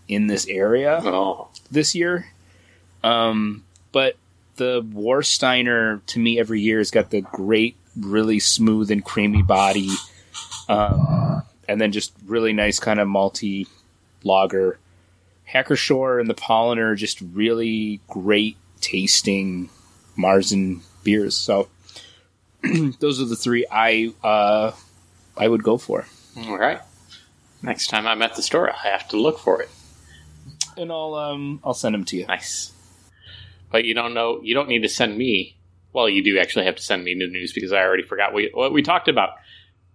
in 0.10 0.28
this 0.28 0.46
area 0.48 1.00
oh, 1.04 1.48
this 1.72 1.96
year. 1.96 2.28
Um, 3.04 3.64
but 3.94 4.18
the 4.58 4.82
Warsteiner 4.84 6.02
to 6.08 6.20
me 6.20 6.40
every 6.40 6.60
year 6.62 6.80
has 6.80 6.92
got 6.92 7.12
the 7.12 7.22
great, 7.22 7.76
really 7.98 8.40
smooth 8.40 8.92
and 8.92 9.04
creamy 9.04 9.44
body, 9.44 9.92
um, 10.68 11.17
and 11.68 11.80
then 11.80 11.92
just 11.92 12.14
really 12.26 12.54
nice 12.54 12.80
kind 12.80 13.00
of 13.00 13.08
malty 13.08 13.68
lager. 14.24 14.80
Hacker-Pschorr 15.46 16.20
and 16.20 16.30
the 16.30 16.36
Paulaner 16.36 16.92
are 16.92 16.96
just 16.96 17.22
really 17.22 18.02
great 18.08 18.58
tasting 18.82 19.70
Marzen 20.18 20.82
beers. 21.04 21.36
So 21.36 21.70
those 23.00 23.22
are 23.22 23.26
the 23.26 23.36
three 23.36 23.66
I 23.72 24.14
uh, 24.24 24.72
I 25.38 25.48
would 25.48 25.64
go 25.64 25.78
for. 25.78 26.06
all 26.38 26.58
right. 26.58 26.82
Next 27.62 27.88
time 27.88 28.06
I'm 28.06 28.22
at 28.22 28.36
the 28.36 28.44
store, 28.44 28.70
I 28.70 28.90
have 28.90 29.08
to 29.10 29.18
look 29.18 29.40
for 29.40 29.62
it. 29.62 29.70
And 30.76 30.92
I'll 30.92 31.16
um 31.16 31.60
I'll 31.64 31.74
send 31.74 31.96
them 31.96 32.06
to 32.06 32.18
you. 32.18 32.28
Nice. 32.28 32.72
But 33.72 33.86
you 33.86 33.94
don't 33.94 34.14
know. 34.14 34.42
You 34.42 34.54
don't 34.54 34.70
need 34.70 34.84
to 34.84 34.90
send 34.90 35.18
me. 35.18 35.56
Well, 35.94 36.08
you 36.08 36.24
do 36.24 36.38
actually 36.38 36.66
have 36.66 36.76
to 36.76 36.84
send 36.84 37.04
me 37.04 37.16
new 37.16 37.28
news 37.28 37.54
because 37.54 37.72
I 37.72 37.82
already 37.82 38.04
forgot 38.04 38.34
we, 38.34 38.52
what 38.54 38.72
we 38.72 38.82
talked 38.84 39.08
about 39.08 39.32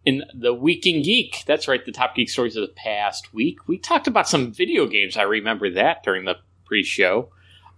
in 0.04 0.22
the 0.34 0.52
Week 0.54 0.86
in 0.86 1.02
Geek. 1.02 1.44
That's 1.46 1.68
right, 1.68 1.84
the 1.84 1.92
top 1.92 2.14
geek 2.14 2.28
stories 2.28 2.56
of 2.56 2.62
the 2.66 2.74
past 2.74 3.32
week. 3.32 3.68
We 3.68 3.78
talked 3.78 4.06
about 4.06 4.28
some 4.28 4.52
video 4.52 4.86
games. 4.86 5.16
I 5.16 5.22
remember 5.22 5.70
that 5.70 6.02
during 6.02 6.24
the 6.24 6.36
pre-show. 6.64 7.30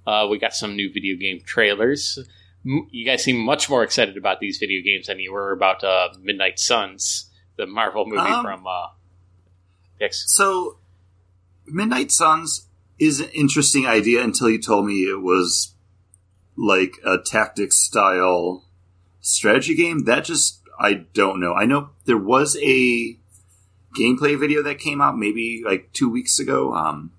Uh, 0.06 0.26
we 0.30 0.38
got 0.38 0.54
some 0.54 0.76
new 0.76 0.92
video 0.92 1.16
game 1.16 1.40
trailers. 1.44 2.18
M- 2.64 2.88
You 2.90 3.04
guys 3.04 3.22
seem 3.24 3.36
much 3.38 3.68
more 3.68 3.82
excited 3.82 4.16
about 4.16 4.40
these 4.40 4.58
video 4.58 4.82
games 4.82 5.06
than 5.06 5.18
you 5.20 5.32
were 5.32 5.52
about 5.52 5.82
uh, 5.84 6.08
Midnight 6.20 6.58
Suns, 6.58 7.30
the 7.56 7.66
Marvel 7.66 8.06
movie 8.06 8.20
Um, 8.20 8.44
from 8.44 8.66
uh, 8.66 8.86
X. 10.00 10.24
So, 10.28 10.78
Midnight 11.66 12.10
Suns 12.12 12.68
is 12.98 13.20
an 13.20 13.28
interesting 13.30 13.86
idea 13.86 14.22
until 14.22 14.48
you 14.50 14.60
told 14.60 14.86
me 14.86 15.02
it 15.02 15.20
was 15.22 15.74
like 16.56 16.94
a 17.04 17.18
tactics 17.18 17.76
style 17.78 18.64
strategy 19.20 19.74
game. 19.74 20.04
That 20.04 20.24
just, 20.24 20.60
I 20.78 20.94
don't 21.14 21.40
know. 21.40 21.54
I 21.54 21.66
know 21.66 21.90
there 22.04 22.18
was 22.18 22.56
a 22.62 23.16
gameplay 23.96 24.38
video 24.38 24.62
that 24.62 24.78
came 24.78 25.00
out 25.00 25.16
maybe 25.16 25.62
like 25.64 25.92
two 25.92 26.10
weeks 26.10 26.38
ago. 26.38 26.74
Um, 26.74 27.12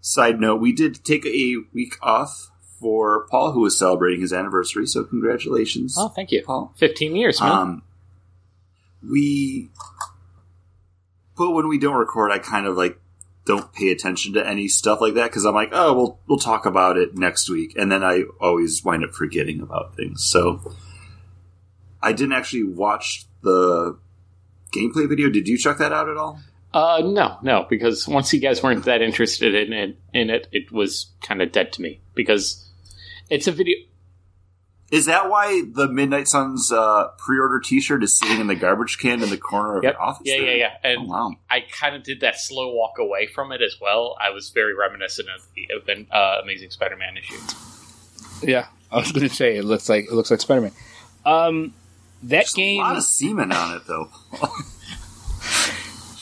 side 0.00 0.40
note, 0.40 0.60
we 0.60 0.72
did 0.72 1.04
take 1.04 1.26
a 1.26 1.56
week 1.74 1.96
off 2.02 2.50
for 2.80 3.26
Paul, 3.30 3.52
who 3.52 3.60
was 3.60 3.78
celebrating 3.78 4.22
his 4.22 4.32
anniversary. 4.32 4.86
So, 4.86 5.04
congratulations, 5.04 5.96
Oh, 5.98 6.08
thank 6.08 6.30
you. 6.30 6.42
Paul. 6.42 6.72
Fifteen 6.76 7.14
years, 7.14 7.40
man. 7.40 7.50
Um, 7.52 7.82
we, 9.02 9.68
but 11.36 11.50
when 11.50 11.68
we 11.68 11.78
don't 11.78 11.96
record, 11.96 12.32
I 12.32 12.38
kind 12.38 12.66
of 12.66 12.76
like 12.76 12.98
don't 13.44 13.72
pay 13.72 13.90
attention 13.90 14.34
to 14.34 14.46
any 14.46 14.68
stuff 14.68 15.00
like 15.00 15.14
that 15.14 15.24
because 15.30 15.44
I'm 15.44 15.54
like, 15.54 15.70
oh, 15.72 15.92
we'll 15.94 16.18
we'll 16.26 16.38
talk 16.38 16.64
about 16.66 16.96
it 16.96 17.14
next 17.14 17.50
week, 17.50 17.74
and 17.76 17.90
then 17.92 18.02
I 18.02 18.24
always 18.40 18.82
wind 18.84 19.04
up 19.04 19.12
forgetting 19.12 19.60
about 19.60 19.94
things. 19.96 20.24
So, 20.24 20.60
I 22.02 22.12
didn't 22.12 22.32
actually 22.32 22.64
watch 22.64 23.26
the 23.42 23.98
gameplay 24.74 25.08
video. 25.08 25.28
Did 25.30 25.48
you 25.48 25.58
check 25.58 25.78
that 25.78 25.92
out 25.92 26.08
at 26.08 26.16
all? 26.16 26.40
Uh, 26.72 27.02
no, 27.04 27.38
no, 27.42 27.66
because 27.68 28.06
once 28.06 28.32
you 28.32 28.38
guys 28.40 28.62
weren't 28.62 28.84
that 28.84 29.02
interested 29.02 29.54
in 29.54 29.72
it, 29.72 29.98
in 30.14 30.30
it, 30.30 30.46
it 30.52 30.70
was 30.70 31.06
kind 31.22 31.42
of 31.42 31.50
dead 31.50 31.72
to 31.72 31.82
me 31.82 32.00
because 32.14 32.68
it's 33.28 33.46
a 33.48 33.52
video. 33.52 33.76
Is 34.92 35.06
that 35.06 35.28
why 35.30 35.62
the 35.72 35.86
Midnight 35.88 36.26
Suns 36.26 36.72
uh, 36.72 37.08
pre-order 37.18 37.60
T-shirt 37.60 38.02
is 38.02 38.16
sitting 38.18 38.40
in 38.40 38.46
the 38.48 38.56
garbage 38.56 38.98
can 38.98 39.22
in 39.22 39.30
the 39.30 39.36
corner 39.36 39.78
of 39.78 39.84
Yep. 39.84 39.92
your 39.92 40.02
office? 40.02 40.22
Yeah, 40.26 40.38
there? 40.38 40.56
yeah, 40.56 40.68
yeah. 40.82 40.90
And 40.90 40.98
Oh, 41.02 41.04
wow. 41.04 41.30
I 41.48 41.60
kind 41.60 41.94
of 41.94 42.02
did 42.02 42.20
that 42.22 42.40
slow 42.40 42.72
walk 42.74 42.98
away 42.98 43.26
from 43.28 43.52
it 43.52 43.62
as 43.62 43.76
well. 43.80 44.16
I 44.20 44.30
was 44.30 44.50
very 44.50 44.74
reminiscent 44.74 45.28
of 45.28 45.46
the 45.54 45.68
event, 45.70 46.08
uh, 46.12 46.38
Amazing 46.42 46.70
Spider-Man 46.70 47.16
issue. 47.18 47.36
Yeah, 48.42 48.66
I 48.90 48.96
was 48.98 49.12
going 49.12 49.28
to 49.28 49.34
say 49.34 49.56
it 49.56 49.64
looks 49.64 49.88
like 49.88 50.04
it 50.06 50.12
looks 50.12 50.30
like 50.30 50.40
Spider 50.40 50.62
Man. 50.62 50.72
Um, 51.24 51.74
that 52.22 52.28
There's 52.28 52.54
game, 52.54 52.80
a 52.80 52.84
lot 52.84 52.96
of 52.96 53.02
semen 53.02 53.52
on 53.52 53.76
it, 53.76 53.86
though. 53.86 54.08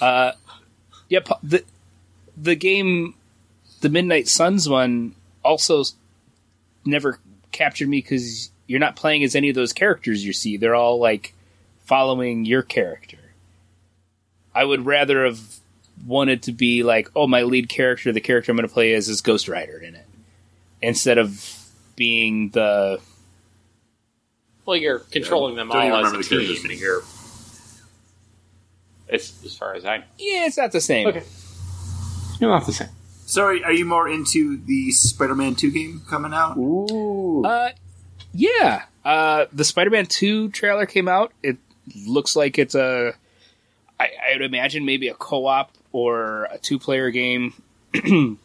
uh, 0.05 0.33
yeah, 1.09 1.21
the 1.43 1.65
the 2.37 2.55
game, 2.55 3.15
the 3.81 3.89
Midnight 3.89 4.29
Suns 4.29 4.69
one, 4.69 5.15
also 5.45 5.85
never 6.85 7.19
captured 7.53 7.89
me 7.89 7.99
because 7.99 8.51
you're 8.67 8.81
not 8.81 8.97
playing 8.97 9.25
as 9.25 9.35
any 9.35 9.49
of 9.49 9.55
those 9.55 9.73
characters 9.73 10.25
you 10.25 10.33
see. 10.33 10.57
They're 10.57 10.75
all 10.75 10.99
like 10.99 11.35
following 11.85 12.45
your 12.45 12.63
character. 12.63 13.19
I 14.55 14.65
would 14.65 14.87
rather 14.87 15.25
have 15.25 15.41
wanted 16.07 16.45
to 16.45 16.53
be 16.53 16.83
like, 16.83 17.11
oh, 17.17 17.27
my 17.27 17.43
lead 17.43 17.69
character, 17.69 18.13
the 18.13 18.21
character 18.21 18.53
I'm 18.53 18.57
going 18.57 18.69
to 18.69 18.73
play 18.73 18.95
as 18.95 19.09
is 19.09 19.21
Ghost 19.21 19.49
Rider 19.49 19.79
in 19.79 19.95
it, 19.95 20.07
instead 20.81 21.19
of 21.19 21.55
being 21.97 22.51
the 22.51 23.01
Well, 24.69 24.77
you're 24.77 24.99
controlling 24.99 25.57
them 25.57 25.69
Don't 25.71 25.79
even 25.81 25.93
all 25.93 26.05
as 26.05 26.13
remember 26.13 26.21
a 26.21 26.23
the 26.25 26.29
team, 26.29 26.73
characters' 26.73 27.03
and 29.09 29.15
As, 29.15 29.43
as 29.47 29.57
far 29.57 29.75
as 29.75 29.87
I 29.87 29.97
know. 29.97 30.05
yeah, 30.19 30.45
it's 30.45 30.59
not 30.59 30.73
the 30.73 30.81
same. 30.83 31.09
Okay. 31.09 31.23
You're 32.39 32.51
not 32.51 32.67
the 32.67 32.75
same. 32.75 32.91
So, 33.25 33.45
are, 33.45 33.65
are 33.65 33.73
you 33.73 33.87
more 33.87 34.07
into 34.11 34.59
the 34.59 34.91
Spider-Man 34.91 35.55
Two 35.55 35.71
game 35.71 36.03
coming 36.07 36.35
out? 36.35 36.59
Ooh. 36.59 37.47
Uh, 37.47 37.71
yeah. 38.35 38.83
Uh, 39.07 39.47
the 39.55 39.65
Spider-Man 39.65 40.05
Two 40.05 40.51
trailer 40.51 40.85
came 40.85 41.09
out. 41.09 41.33
It 41.43 41.57
looks 42.07 42.37
like 42.37 42.59
it's 42.59 42.75
a. 42.75 43.15
I, 43.99 44.11
I 44.23 44.33
would 44.35 44.43
imagine 44.43 44.85
maybe 44.85 45.09
a 45.09 45.15
co-op 45.15 45.73
or 45.93 46.45
a 46.53 46.59
two-player 46.59 47.11
game. 47.11 47.55
you 47.95 48.37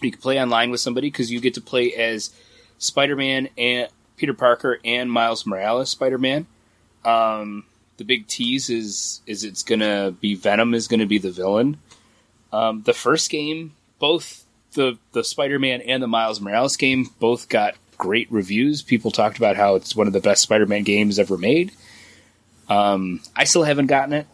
can 0.00 0.20
play 0.20 0.42
online 0.42 0.72
with 0.72 0.80
somebody 0.80 1.06
because 1.08 1.30
you 1.30 1.40
get 1.40 1.54
to 1.54 1.60
play 1.60 1.94
as 1.94 2.30
Spider-Man 2.78 3.48
and 3.56 3.88
Peter 4.22 4.34
Parker 4.34 4.78
and 4.84 5.10
Miles 5.10 5.44
Morales 5.44 5.90
Spider-Man. 5.90 6.46
Um, 7.04 7.64
the 7.96 8.04
big 8.04 8.28
tease 8.28 8.70
is 8.70 9.20
is 9.26 9.42
it's 9.42 9.64
gonna 9.64 10.12
be 10.12 10.36
Venom 10.36 10.74
is 10.74 10.86
gonna 10.86 11.06
be 11.06 11.18
the 11.18 11.32
villain. 11.32 11.78
Um, 12.52 12.82
the 12.82 12.92
first 12.92 13.30
game, 13.30 13.72
both 13.98 14.44
the 14.74 14.96
the 15.10 15.24
Spider-Man 15.24 15.80
and 15.80 16.00
the 16.00 16.06
Miles 16.06 16.40
Morales 16.40 16.76
game, 16.76 17.10
both 17.18 17.48
got 17.48 17.74
great 17.98 18.30
reviews. 18.30 18.80
People 18.80 19.10
talked 19.10 19.38
about 19.38 19.56
how 19.56 19.74
it's 19.74 19.96
one 19.96 20.06
of 20.06 20.12
the 20.12 20.20
best 20.20 20.42
Spider-Man 20.42 20.84
games 20.84 21.18
ever 21.18 21.36
made. 21.36 21.72
Um, 22.68 23.22
I 23.34 23.42
still 23.42 23.64
haven't 23.64 23.88
gotten 23.88 24.12
it, 24.12 24.28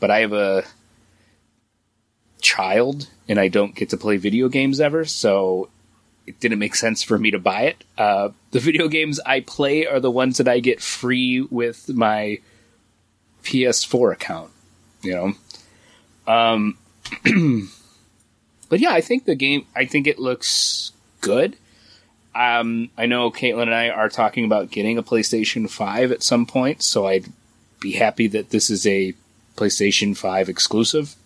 but 0.00 0.10
I 0.10 0.20
have 0.20 0.32
a 0.32 0.64
child 2.40 3.08
and 3.28 3.38
I 3.38 3.48
don't 3.48 3.74
get 3.74 3.90
to 3.90 3.98
play 3.98 4.16
video 4.16 4.48
games 4.48 4.80
ever, 4.80 5.04
so 5.04 5.68
it 6.26 6.40
didn't 6.40 6.58
make 6.58 6.74
sense 6.74 7.02
for 7.02 7.18
me 7.18 7.30
to 7.30 7.38
buy 7.38 7.62
it. 7.62 7.84
Uh, 7.98 8.30
the 8.52 8.60
video 8.60 8.88
games 8.88 9.20
I 9.20 9.40
play 9.40 9.86
are 9.86 10.00
the 10.00 10.10
ones 10.10 10.38
that 10.38 10.48
I 10.48 10.60
get 10.60 10.80
free 10.80 11.40
with 11.40 11.88
my 11.88 12.38
PS4 13.42 14.12
account. 14.12 14.50
You 15.02 15.34
know, 16.26 16.32
um, 16.32 16.78
but 18.68 18.80
yeah, 18.80 18.92
I 18.92 19.00
think 19.00 19.24
the 19.24 19.34
game. 19.34 19.66
I 19.74 19.84
think 19.84 20.06
it 20.06 20.18
looks 20.18 20.92
good. 21.20 21.56
Um, 22.34 22.90
I 22.96 23.06
know 23.06 23.30
Caitlin 23.30 23.62
and 23.62 23.74
I 23.74 23.90
are 23.90 24.08
talking 24.08 24.44
about 24.44 24.70
getting 24.70 24.96
a 24.96 25.02
PlayStation 25.02 25.68
Five 25.68 26.12
at 26.12 26.22
some 26.22 26.46
point, 26.46 26.82
so 26.82 27.06
I'd 27.06 27.26
be 27.80 27.92
happy 27.92 28.28
that 28.28 28.50
this 28.50 28.70
is 28.70 28.86
a 28.86 29.14
PlayStation 29.56 30.16
Five 30.16 30.48
exclusive. 30.48 31.16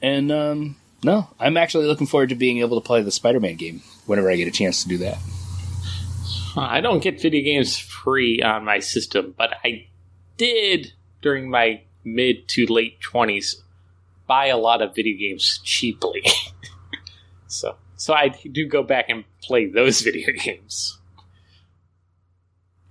And 0.00 0.32
um, 0.32 0.76
no, 1.04 1.28
I'm 1.38 1.56
actually 1.56 1.86
looking 1.86 2.06
forward 2.06 2.30
to 2.30 2.34
being 2.34 2.58
able 2.58 2.80
to 2.80 2.86
play 2.86 3.02
the 3.02 3.10
Spider-Man 3.10 3.56
game 3.56 3.82
whenever 4.06 4.30
I 4.30 4.36
get 4.36 4.48
a 4.48 4.50
chance 4.50 4.82
to 4.82 4.88
do 4.88 4.98
that. 4.98 5.18
I 6.56 6.80
don't 6.80 7.02
get 7.02 7.20
video 7.20 7.42
games 7.42 7.78
free 7.78 8.40
on 8.40 8.64
my 8.64 8.78
system, 8.78 9.34
but 9.36 9.54
I 9.64 9.88
did 10.36 10.92
during 11.20 11.50
my 11.50 11.82
mid 12.04 12.48
to 12.48 12.66
late 12.66 13.00
20s 13.00 13.56
buy 14.26 14.46
a 14.46 14.56
lot 14.56 14.82
of 14.82 14.94
video 14.94 15.16
games 15.18 15.60
cheaply. 15.64 16.22
so 17.46 17.76
so 17.96 18.14
I 18.14 18.28
do 18.28 18.66
go 18.66 18.82
back 18.82 19.06
and 19.08 19.24
play 19.42 19.66
those 19.66 20.00
video 20.02 20.32
games. 20.32 20.98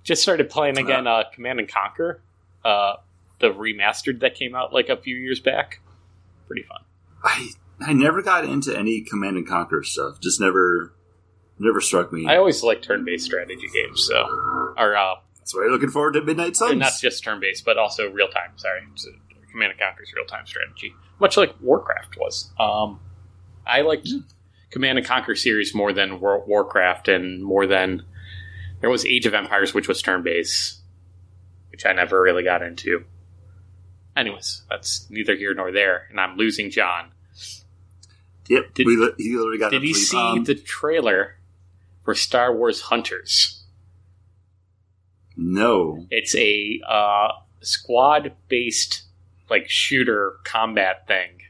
Just 0.02 0.22
started 0.22 0.50
playing 0.50 0.78
again 0.78 1.06
uh, 1.06 1.24
Command 1.32 1.60
and 1.60 1.68
Conquer, 1.68 2.20
uh, 2.64 2.96
the 3.40 3.48
remastered 3.48 4.20
that 4.20 4.34
came 4.34 4.54
out 4.54 4.72
like 4.72 4.90
a 4.90 4.96
few 4.96 5.16
years 5.16 5.40
back. 5.40 5.80
Pretty 6.46 6.62
fun. 6.62 6.80
I 7.22 7.50
I 7.80 7.92
never 7.92 8.22
got 8.22 8.44
into 8.44 8.76
any 8.76 9.00
Command 9.02 9.36
and 9.36 9.46
Conquer 9.46 9.82
stuff. 9.82 10.20
Just 10.20 10.40
never, 10.40 10.92
never 11.58 11.80
struck 11.80 12.12
me. 12.12 12.26
I 12.26 12.36
always 12.36 12.62
like 12.62 12.82
turn-based 12.82 13.24
strategy 13.24 13.68
games, 13.72 14.06
so 14.06 14.26
or 14.76 14.96
uh, 14.96 15.16
That's 15.38 15.54
why 15.54 15.62
you're 15.62 15.72
looking 15.72 15.90
forward 15.90 16.12
to 16.12 16.22
Midnight 16.22 16.56
Suns. 16.56 16.72
And 16.72 16.80
not 16.80 16.92
just 17.00 17.24
turn 17.24 17.40
based, 17.40 17.64
but 17.64 17.76
also 17.78 18.10
real 18.10 18.28
time. 18.28 18.52
Sorry, 18.56 18.80
Command 19.50 19.72
and 19.72 19.80
Conquer's 19.80 20.12
real 20.14 20.26
time 20.26 20.46
strategy, 20.46 20.94
much 21.20 21.36
like 21.36 21.54
Warcraft 21.60 22.16
was. 22.18 22.50
Um, 22.58 23.00
I 23.66 23.80
liked 23.82 24.08
Command 24.70 24.98
and 24.98 25.06
Conquer 25.06 25.34
series 25.34 25.74
more 25.74 25.92
than 25.92 26.20
War- 26.20 26.44
Warcraft, 26.44 27.08
and 27.08 27.42
more 27.42 27.66
than 27.66 28.04
there 28.80 28.90
was 28.90 29.06
Age 29.06 29.26
of 29.26 29.34
Empires, 29.34 29.72
which 29.74 29.88
was 29.88 30.02
turn 30.02 30.22
based, 30.22 30.80
which 31.70 31.86
I 31.86 31.92
never 31.92 32.20
really 32.20 32.42
got 32.42 32.62
into. 32.62 33.04
Anyways, 34.16 34.62
that's 34.70 35.08
neither 35.10 35.34
here 35.34 35.54
nor 35.54 35.72
there, 35.72 36.06
and 36.10 36.20
I'm 36.20 36.36
losing 36.36 36.70
John. 36.70 37.10
Yep, 38.48 38.74
Did- 38.74 38.86
we 38.86 38.94
he 39.18 39.36
literally 39.36 39.58
got. 39.58 39.70
Did 39.70 39.80
tweet. 39.80 39.94
see 39.96 40.16
Um, 40.16 40.44
the 40.44 40.54
trailer 40.54 41.36
for 42.04 42.14
Star 42.14 42.54
Wars 42.54 42.82
Hunters? 42.82 43.62
No. 45.36 46.06
It's 46.10 46.34
a 46.36 46.80
uh, 46.88 47.28
squad 47.60 48.32
based 48.48 49.02
like 49.50 49.68
shooter 49.68 50.34
combat 50.44 51.06
thing 51.06 51.40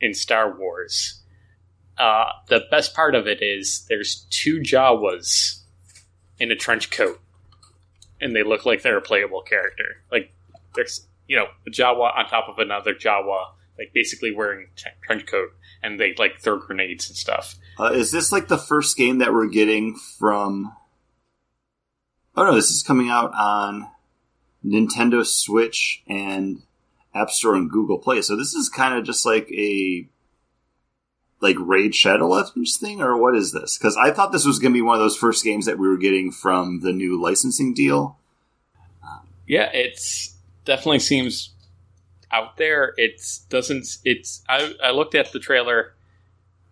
in 0.00 0.14
Star 0.14 0.56
Wars. 0.56 1.20
Uh, 1.98 2.24
the 2.48 2.62
best 2.70 2.94
part 2.94 3.14
of 3.14 3.26
it 3.26 3.42
is 3.42 3.84
there's 3.88 4.26
two 4.30 4.60
Jawas 4.60 5.60
in 6.38 6.50
a 6.50 6.56
trench 6.56 6.90
coat, 6.90 7.20
and 8.20 8.34
they 8.34 8.42
look 8.42 8.64
like 8.64 8.82
they're 8.82 8.96
a 8.98 9.02
playable 9.02 9.42
character. 9.42 10.02
Like 10.10 10.32
there's 10.74 11.06
you 11.28 11.36
know 11.36 11.46
a 11.66 11.70
Jawa 11.70 12.16
on 12.16 12.26
top 12.28 12.48
of 12.48 12.58
another 12.58 12.94
Jawa, 12.94 13.48
like 13.78 13.92
basically 13.92 14.32
wearing 14.34 14.68
t- 14.76 14.90
trench 15.04 15.26
coat, 15.26 15.50
and 15.82 15.98
they 15.98 16.14
like 16.18 16.40
throw 16.40 16.58
grenades 16.58 17.08
and 17.08 17.16
stuff. 17.16 17.56
Uh, 17.78 17.92
is 17.92 18.10
this 18.10 18.32
like 18.32 18.48
the 18.48 18.58
first 18.58 18.96
game 18.96 19.18
that 19.18 19.32
we're 19.32 19.48
getting 19.48 19.96
from? 20.18 20.74
Oh 22.36 22.44
no, 22.44 22.54
this 22.54 22.70
is 22.70 22.82
coming 22.82 23.10
out 23.10 23.32
on 23.34 23.88
Nintendo 24.64 25.24
Switch 25.24 26.02
and 26.06 26.62
App 27.14 27.30
Store 27.30 27.54
and 27.54 27.70
Google 27.70 27.98
Play. 27.98 28.22
So 28.22 28.36
this 28.36 28.54
is 28.54 28.68
kind 28.68 28.94
of 28.94 29.04
just 29.04 29.26
like 29.26 29.50
a 29.52 30.08
like 31.40 31.56
Raid 31.58 31.94
Shadow 31.94 32.28
Legends 32.28 32.76
thing, 32.76 33.02
or 33.02 33.16
what 33.16 33.34
is 33.34 33.52
this? 33.52 33.76
Because 33.76 33.96
I 33.96 34.12
thought 34.12 34.32
this 34.32 34.46
was 34.46 34.58
going 34.58 34.72
to 34.72 34.76
be 34.76 34.82
one 34.82 34.94
of 34.94 35.02
those 35.02 35.16
first 35.16 35.44
games 35.44 35.66
that 35.66 35.78
we 35.78 35.88
were 35.88 35.96
getting 35.96 36.30
from 36.30 36.80
the 36.80 36.92
new 36.92 37.20
licensing 37.20 37.74
deal. 37.74 38.16
Yeah, 39.46 39.68
it's 39.74 40.36
definitely 40.64 41.00
seems 41.00 41.51
out 42.32 42.56
there. 42.56 42.94
It's 42.96 43.38
doesn't. 43.50 43.86
It's 44.04 44.42
I 44.48 44.74
I 44.82 44.90
looked 44.90 45.14
at 45.14 45.32
the 45.32 45.38
trailer, 45.38 45.94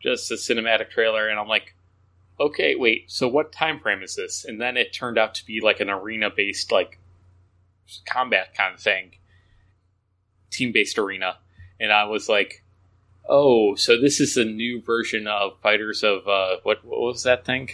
just 0.02 0.30
a 0.30 0.34
cinematic 0.34 0.90
trailer, 0.90 1.28
and 1.28 1.38
I'm 1.38 1.48
like, 1.48 1.74
okay, 2.38 2.74
wait. 2.74 3.10
So 3.10 3.28
what 3.28 3.52
time 3.52 3.78
frame 3.80 4.02
is 4.02 4.16
this? 4.16 4.44
And 4.44 4.60
then 4.60 4.76
it 4.76 4.92
turned 4.92 5.18
out 5.18 5.34
to 5.36 5.44
be 5.46 5.60
like 5.60 5.80
an 5.80 5.90
arena 5.90 6.30
based 6.34 6.72
like 6.72 6.98
combat 8.06 8.54
kind 8.56 8.74
of 8.74 8.80
thing, 8.80 9.12
team 10.50 10.72
based 10.72 10.98
arena, 10.98 11.36
and 11.78 11.92
I 11.92 12.04
was 12.04 12.28
like. 12.28 12.64
Oh, 13.32 13.76
so 13.76 14.00
this 14.00 14.18
is 14.18 14.36
a 14.36 14.44
new 14.44 14.82
version 14.82 15.28
of 15.28 15.52
Fighters 15.62 16.02
of 16.02 16.26
uh, 16.26 16.56
what? 16.64 16.84
What 16.84 16.98
was 17.00 17.22
that 17.22 17.44
thing? 17.44 17.68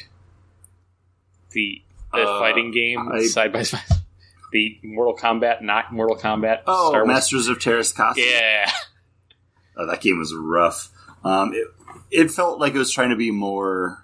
The 1.52 1.80
the 2.12 2.18
Uh, 2.28 2.38
fighting 2.40 2.72
game 2.72 3.08
I- 3.10 3.24
side 3.24 3.52
by 3.54 3.62
side. 3.62 3.80
The 4.52 4.78
Mortal 4.82 5.16
Kombat, 5.16 5.62
not 5.62 5.92
Mortal 5.92 6.16
Kombat. 6.16 6.60
Oh, 6.66 6.88
Star 6.90 7.04
Wars- 7.04 7.14
Masters 7.14 7.48
of 7.48 7.58
Teras. 7.58 7.92
Yeah, 8.16 8.70
Oh, 9.76 9.86
that 9.86 10.00
game 10.00 10.18
was 10.18 10.34
rough. 10.34 10.88
Um, 11.24 11.52
it, 11.52 11.66
it 12.10 12.30
felt 12.30 12.58
like 12.60 12.74
it 12.74 12.78
was 12.78 12.90
trying 12.92 13.10
to 13.10 13.16
be 13.16 13.30
more 13.30 14.02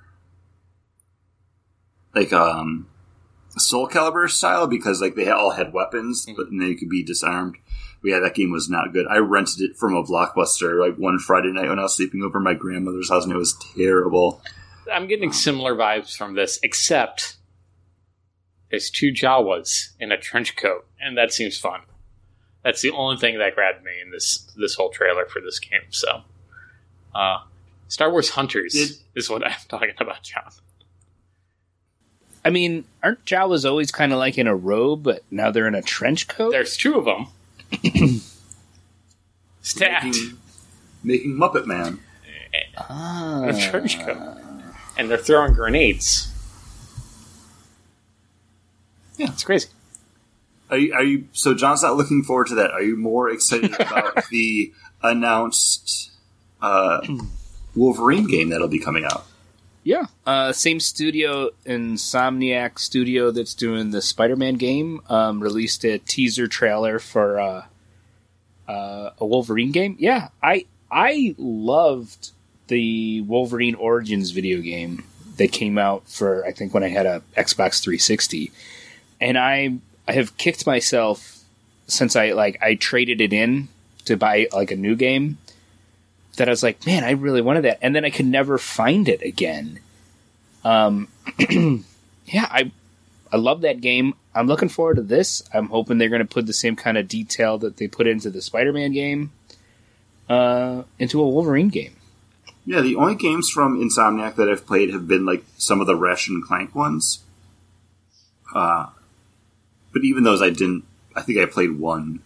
like 2.15 2.33
um 2.33 2.89
Soul 3.57 3.89
Calibur 3.89 4.31
style 4.31 4.67
because 4.67 5.01
like 5.01 5.15
they 5.15 5.29
all 5.31 5.51
had 5.51 5.73
weapons, 5.73 6.27
but 6.37 6.47
then 6.51 6.59
they 6.59 6.75
could 6.75 6.89
be 6.89 7.03
disarmed. 7.03 7.57
But 8.03 8.09
yeah, 8.11 8.19
that 8.21 8.35
game 8.35 8.51
was 8.51 8.69
not 8.69 8.93
good. 8.93 9.07
I 9.09 9.19
rented 9.19 9.61
it 9.61 9.77
from 9.77 9.95
a 9.95 10.03
blockbuster 10.03 10.81
like 10.81 10.97
one 10.97 11.19
Friday 11.19 11.53
night 11.53 11.69
when 11.69 11.79
I 11.79 11.83
was 11.83 11.95
sleeping 11.97 12.23
over 12.23 12.41
my 12.41 12.55
grandmother's 12.55 13.11
house, 13.11 13.25
and 13.25 13.33
it 13.33 13.37
was 13.39 13.57
terrible. 13.77 14.43
I'm 14.93 15.07
getting 15.07 15.33
similar 15.33 15.75
vibes 15.77 16.17
from 16.17 16.35
this, 16.35 16.59
except 16.63 17.37
there's 18.73 18.91
two 18.91 19.13
Jawas 19.13 19.91
in 20.01 20.11
a 20.11 20.17
trench 20.19 20.57
coat, 20.57 20.87
and 21.01 21.17
that 21.17 21.33
seems 21.33 21.57
fun. 21.59 21.83
That's 22.65 22.81
the 22.81 22.91
only 22.91 23.19
thing 23.19 23.39
that 23.39 23.55
grabbed 23.55 23.85
me 23.85 23.93
in 24.05 24.11
this 24.11 24.51
this 24.57 24.75
whole 24.75 24.89
trailer 24.91 25.27
for 25.27 25.41
this 25.41 25.59
game. 25.61 25.83
So, 25.91 26.23
uh, 27.15 27.41
Star 27.89 28.11
Wars 28.11 28.31
Hunters 28.31 28.73
Did- 28.73 28.97
is 29.15 29.29
what 29.31 29.47
I'm 29.47 29.53
talking 29.69 29.93
about, 30.01 30.23
John. 30.25 30.51
I 32.45 32.51
mean, 32.51 32.85
aren't 33.05 33.25
Jawas 33.25 33.69
always 33.69 33.93
kind 33.93 34.13
of 34.13 34.19
like 34.19 34.37
in 34.39 34.49
a 34.49 34.57
robe, 34.57 35.03
but 35.05 35.23
now 35.31 35.51
they're 35.53 35.69
in 35.69 35.77
a 35.77 35.83
trench 35.83 36.27
coat? 36.27 36.51
There's 36.51 36.77
two 36.77 36.97
of 36.97 37.05
them. 37.05 37.29
Stacked 39.61 40.05
Making, 40.07 40.39
making 41.05 41.33
Muppet 41.37 41.67
Man. 41.67 42.01
ah. 42.79 43.45
a 43.45 43.61
trench 43.71 44.01
coat, 44.01 44.39
and 44.99 45.09
they're 45.11 45.19
throwing 45.19 45.53
grenades. 45.53 46.32
Yeah. 49.23 49.33
it's 49.33 49.45
crazy. 49.45 49.69
Are 50.71 50.79
you, 50.79 50.95
are 50.95 51.03
you? 51.03 51.29
So 51.33 51.55
John's 51.55 51.83
not 51.83 51.97
looking 51.97 52.23
forward 52.23 52.49
to 52.49 52.55
that. 52.57 52.71
Are 52.71 52.83
you 52.83 52.97
more 52.97 53.31
excited 53.31 53.75
about 53.75 54.25
the 54.31 54.73
announced 55.03 56.11
uh, 56.61 57.07
Wolverine 57.75 58.27
game 58.27 58.49
that'll 58.51 58.69
be 58.69 58.79
coming 58.79 59.05
out? 59.05 59.27
Yeah. 59.85 60.07
Uh, 60.27 60.53
same 60.53 60.81
studio, 60.81 61.51
Insomniac 61.67 62.79
Studio, 62.79 63.31
that's 63.31 63.55
doing 63.55 63.91
the 63.91 64.01
Spider-Man 64.01 64.55
game, 64.55 65.01
um, 65.09 65.41
released 65.41 65.85
a 65.85 65.99
teaser 65.99 66.47
trailer 66.47 66.99
for 66.99 67.39
uh, 67.39 67.65
uh, 68.69 69.11
a 69.19 69.27
Wolverine 69.27 69.73
game. 69.73 69.97
Yeah, 69.99 70.29
I 70.43 70.67
I 70.91 71.35
loved 71.37 72.31
the 72.69 73.23
Wolverine 73.23 73.75
Origins 73.75 74.31
video 74.31 74.61
game 74.61 75.05
that 75.37 75.51
came 75.51 75.79
out 75.79 76.09
for 76.09 76.45
I 76.47 76.53
think 76.53 76.73
when 76.75 76.85
I 76.85 76.89
had 76.89 77.07
a 77.07 77.23
Xbox 77.37 77.83
360, 77.83 78.53
and 79.23 79.39
I 79.39 79.79
I 80.07 80.13
have 80.13 80.37
kicked 80.37 80.67
myself 80.67 81.39
since 81.87 82.17
I 82.17 82.33
like 82.33 82.59
I 82.63 82.75
traded 82.75 83.21
it 83.21 83.33
in 83.33 83.69
to 84.05 84.17
buy 84.17 84.49
like 84.53 84.71
a 84.71 84.77
new 84.77 84.97
game 84.97 85.39
that 86.37 86.49
I 86.49 86.51
was 86.51 86.63
like, 86.63 86.85
man, 86.87 87.05
I 87.05 87.13
really 87.13 87.43
wanted 87.43 87.63
that, 87.65 87.79
and 87.83 87.95
then 87.95 88.05
I 88.05 88.11
could 88.11 88.27
never 88.27 88.59
find 88.59 89.09
it 89.09 89.23
again. 89.23 89.81
Um, 90.65 91.09
yeah, 91.39 92.49
I 92.51 92.71
I 93.33 93.37
love 93.37 93.63
that 93.63 93.81
game. 93.81 94.15
I'm 94.35 94.47
looking 94.47 94.69
forward 94.69 94.97
to 94.97 95.03
this. 95.03 95.43
I'm 95.53 95.69
hoping 95.69 95.99
they're 95.99 96.09
going 96.09 96.27
to 96.27 96.35
put 96.35 96.47
the 96.47 96.53
same 96.53 96.77
kind 96.77 96.97
of 96.97 97.09
detail 97.09 97.59
that 97.59 97.77
they 97.77 97.87
put 97.87 98.07
into 98.07 98.31
the 98.31 98.41
Spider-Man 98.41 98.93
game 98.93 99.31
uh, 100.29 100.85
into 100.99 101.21
a 101.21 101.29
Wolverine 101.29 101.69
game. 101.69 101.95
Yeah, 102.65 102.81
the 102.81 102.97
only 102.97 103.15
games 103.15 103.51
from 103.51 103.79
Insomniac 103.79 104.37
that 104.37 104.49
I've 104.49 104.67
played 104.67 104.91
have 104.93 105.07
been 105.09 105.27
like 105.27 105.45
some 105.59 105.81
of 105.81 105.87
the 105.87 105.97
Ratchet 105.97 106.31
and 106.31 106.45
Clank 106.45 106.75
ones. 106.75 107.21
Uh, 108.55 108.87
but 109.93 110.03
even 110.05 110.25
those 110.25 110.43
I 110.43 110.51
didn't. 110.51 110.85
I 111.15 111.21
think 111.23 111.39
I 111.39 111.47
played 111.47 111.79
one, 111.79 112.21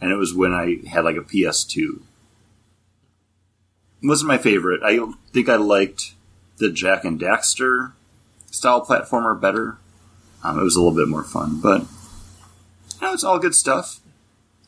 and 0.00 0.10
it 0.10 0.16
was 0.16 0.34
when 0.34 0.52
I 0.52 0.78
had 0.88 1.04
like 1.04 1.16
a 1.16 1.20
PS2. 1.20 2.00
It 4.02 4.08
wasn't 4.08 4.28
my 4.28 4.38
favorite. 4.38 4.80
I 4.84 4.98
think 5.32 5.48
I 5.48 5.56
liked 5.56 6.14
the 6.58 6.70
Jak 6.70 7.04
and 7.04 7.20
Daxter 7.20 7.92
style 8.50 8.84
platformer 8.84 9.38
better. 9.40 9.78
Um, 10.42 10.58
it 10.58 10.62
was 10.62 10.76
a 10.76 10.80
little 10.82 10.96
bit 10.96 11.08
more 11.08 11.24
fun, 11.24 11.60
but 11.60 11.82
you 11.82 11.86
know, 13.02 13.12
it's 13.12 13.24
all 13.24 13.38
good 13.38 13.54
stuff. 13.54 14.00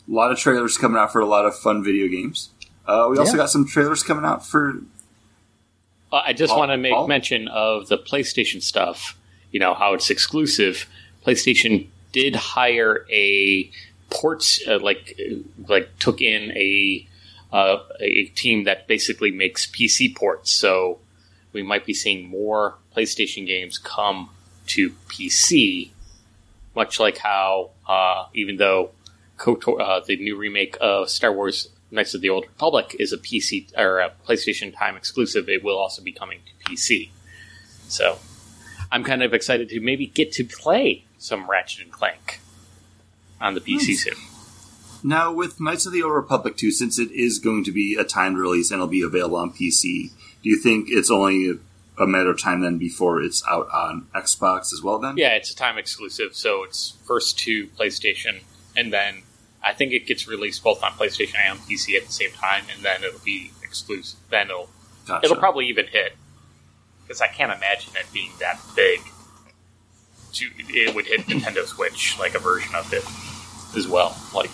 A 0.09 0.13
lot 0.13 0.33
of 0.33 0.39
trailers 0.39 0.79
coming 0.79 0.99
out 0.99 1.13
for 1.13 1.21
a 1.21 1.27
lot 1.27 1.45
of 1.47 1.57
fun 1.57 1.85
video 1.85 2.09
games. 2.09 2.51
Uh, 2.87 3.07
we 3.11 3.19
also 3.19 3.33
Yeah. 3.33 3.39
got 3.39 3.51
some 3.51 3.67
trailers 3.67 4.03
coming 4.03 4.25
out 4.25 4.47
for 4.47 4.83
Uh, 6.11 6.23
I 6.25 6.33
just 6.33 6.51
Paul- 6.51 6.61
want 6.61 6.71
to 6.73 6.79
make 6.79 6.93
Paul? 6.93 7.07
mention 7.07 7.49
of 7.49 7.89
the 7.89 7.99
PlayStation 7.99 8.63
stuff. 8.63 9.17
You 9.53 9.61
know 9.61 9.75
how 9.75 9.93
it's 9.95 10.09
exclusive. 10.11 10.87
PlayStation 11.27 11.89
did 12.19 12.35
hire 12.35 13.07
a 13.11 13.71
ports 14.11 14.61
uh, 14.67 14.81
like 14.81 15.21
uh, 15.21 15.37
like 15.69 15.89
took 16.01 16.21
in 16.21 16.51
a 16.53 17.07
uh, 17.53 17.79
a 18.01 18.25
team 18.35 18.65
that 18.65 18.89
basically 18.89 19.31
makes 19.31 19.67
PC 19.67 20.15
ports. 20.17 20.51
So 20.51 20.99
we 21.53 21.63
might 21.63 21.87
be 21.87 21.95
seeing 21.95 22.29
more 22.29 22.75
PlayStation 22.97 23.47
games 23.47 23.79
come 23.79 24.31
to 24.67 24.91
PC, 25.09 25.91
much 26.75 26.99
like 26.99 27.19
how 27.19 27.71
uh, 27.89 28.27
even 28.35 28.57
though 28.57 28.91
KOTOR, 29.39 29.81
uh, 29.81 30.01
the 30.05 30.17
new 30.17 30.37
remake 30.37 30.77
of 30.81 31.09
Star 31.09 31.33
Wars 31.33 31.69
Knights 31.93 32.15
of 32.15 32.21
the 32.21 32.31
Old 32.31 32.45
Republic 32.47 32.97
is 32.99 33.13
a 33.13 33.17
PC 33.17 33.73
or 33.79 34.01
a 34.01 34.11
PlayStation 34.27 34.77
Time 34.77 34.97
exclusive, 34.97 35.49
it 35.49 35.63
will 35.63 35.79
also 35.79 36.03
be 36.03 36.13
coming 36.13 36.41
to 36.45 36.71
PC. 36.71 37.11
So 37.89 38.19
I'm 38.91 39.05
kind 39.05 39.23
of 39.23 39.35
excited 39.35 39.69
to 39.71 39.81
maybe 39.81 40.07
get 40.07 40.33
to 40.33 40.45
play 40.45 41.05
some 41.19 41.49
Ratchet 41.51 41.85
and 41.85 41.93
Clank 41.93 42.41
on 43.41 43.55
the 43.55 43.61
PC 43.61 43.89
Nice. 43.89 44.05
soon. 44.05 44.15
Now, 45.05 45.33
with 45.33 45.61
Knights 45.61 45.87
of 45.87 45.93
the 45.93 46.03
Old 46.03 46.15
Republic 46.15 46.57
2, 46.57 46.71
since 46.73 46.99
it 46.99 47.11
is 47.13 47.39
going 47.39 47.65
to 47.65 47.73
be 47.73 47.95
a 47.97 48.05
timed 48.05 48.37
release 48.39 48.71
and 48.71 48.79
it'll 48.79 48.89
be 48.89 49.03
available 49.03 49.37
on 49.37 49.51
PC, 49.53 50.11
do 50.43 50.49
you 50.51 50.59
think 50.61 50.89
it's 50.91 51.11
only 51.11 51.59
a 51.99 52.07
matter 52.07 52.31
of 52.31 52.41
time 52.41 52.61
then 52.63 52.79
before 52.79 53.23
it's 53.23 53.45
out 53.49 53.69
on 53.73 54.07
Xbox 54.15 54.73
as 54.73 54.83
well 54.83 54.99
then? 54.99 55.17
Yeah, 55.17 55.35
it's 55.35 55.51
a 55.53 55.57
time 55.57 55.79
exclusive, 55.79 56.35
so 56.35 56.65
it's 56.65 56.95
first 57.05 57.39
to 57.41 57.69
PlayStation, 57.69 58.41
and 58.77 58.93
then 58.93 59.23
I 59.63 59.73
think 59.73 59.93
it 59.93 60.07
gets 60.07 60.27
released 60.27 60.65
both 60.65 60.83
on 60.83 60.93
PlayStation 60.93 61.37
and 61.37 61.59
PC 61.61 61.97
at 61.97 62.07
the 62.07 62.13
same 62.13 62.33
time, 62.33 62.65
and 62.75 62.83
then 62.85 63.05
it'll 63.05 63.21
be 63.21 63.53
exclusive. 63.63 64.19
Then 64.31 64.49
it'll 64.51 64.69
Gotcha. 65.07 65.25
it'll 65.27 65.37
probably 65.37 65.67
even 65.69 65.87
hit 65.87 66.17
because 67.09 67.23
I 67.23 67.29
can't 67.29 67.51
imagine 67.51 67.93
it 67.97 68.05
being 68.13 68.31
that 68.39 68.61
big. 68.77 69.01
To, 70.35 70.45
it 70.69 70.95
would 70.95 71.07
hit 71.07 71.23
Nintendo 71.23 71.65
Switch 71.65 72.19
like 72.19 72.35
a 72.35 72.39
version 72.39 72.75
of 72.75 72.93
it 72.93 73.03
as 73.77 73.89
well. 73.89 74.15
Like 74.35 74.51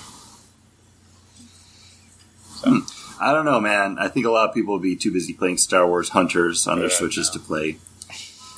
I 3.21 3.33
don't 3.33 3.45
know, 3.45 3.61
man. 3.61 3.99
I 3.99 4.09
think 4.09 4.25
a 4.27 4.31
lot 4.31 4.49
of 4.49 4.55
people 4.55 4.75
will 4.75 4.81
be 4.81 4.97
too 4.97 5.13
busy 5.13 5.33
playing 5.35 5.59
Star 5.59 5.87
Wars 5.87 6.11
Hunters 6.11 6.67
on 6.67 6.79
their 6.79 6.89
Yeah, 6.89 6.95
Switches 6.95 7.29
to 7.31 7.39
play 7.39 7.79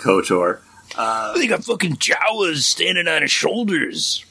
KOTOR. 0.03 0.61
Uh, 0.97 1.33
They 1.35 1.47
got 1.47 1.65
fucking 1.65 1.97
Jawas 1.97 2.59
standing 2.59 3.09
on 3.09 3.23
his 3.23 3.31
shoulders. 3.31 4.25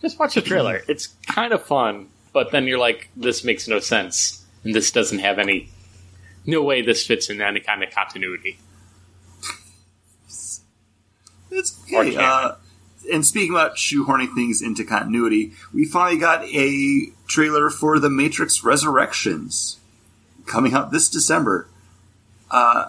just 0.00 0.18
watch 0.18 0.34
the 0.34 0.40
trailer. 0.42 0.82
It's 0.88 1.08
kind 1.26 1.52
of 1.52 1.62
fun, 1.64 2.08
but 2.32 2.50
then 2.52 2.66
you're 2.66 2.78
like, 2.78 3.10
this 3.16 3.44
makes 3.44 3.68
no 3.68 3.78
sense, 3.80 4.44
and 4.64 4.74
this 4.74 4.90
doesn't 4.90 5.18
have 5.18 5.38
any. 5.38 5.68
No 6.46 6.62
way 6.62 6.80
this 6.82 7.06
fits 7.06 7.28
in 7.28 7.42
any 7.42 7.60
kind 7.60 7.82
of 7.82 7.90
continuity. 7.90 8.58
It's 11.50 11.78
okay. 11.92 12.16
Uh, 12.16 12.52
and 13.12 13.24
speaking 13.24 13.50
about 13.50 13.76
shoehorning 13.76 14.34
things 14.34 14.60
into 14.60 14.84
continuity, 14.84 15.52
we 15.72 15.84
finally 15.84 16.18
got 16.18 16.44
a 16.44 17.12
trailer 17.26 17.70
for 17.70 17.98
The 17.98 18.10
Matrix 18.10 18.62
Resurrections 18.62 19.78
coming 20.46 20.74
out 20.74 20.90
this 20.90 21.08
December. 21.08 21.68
Uh, 22.50 22.88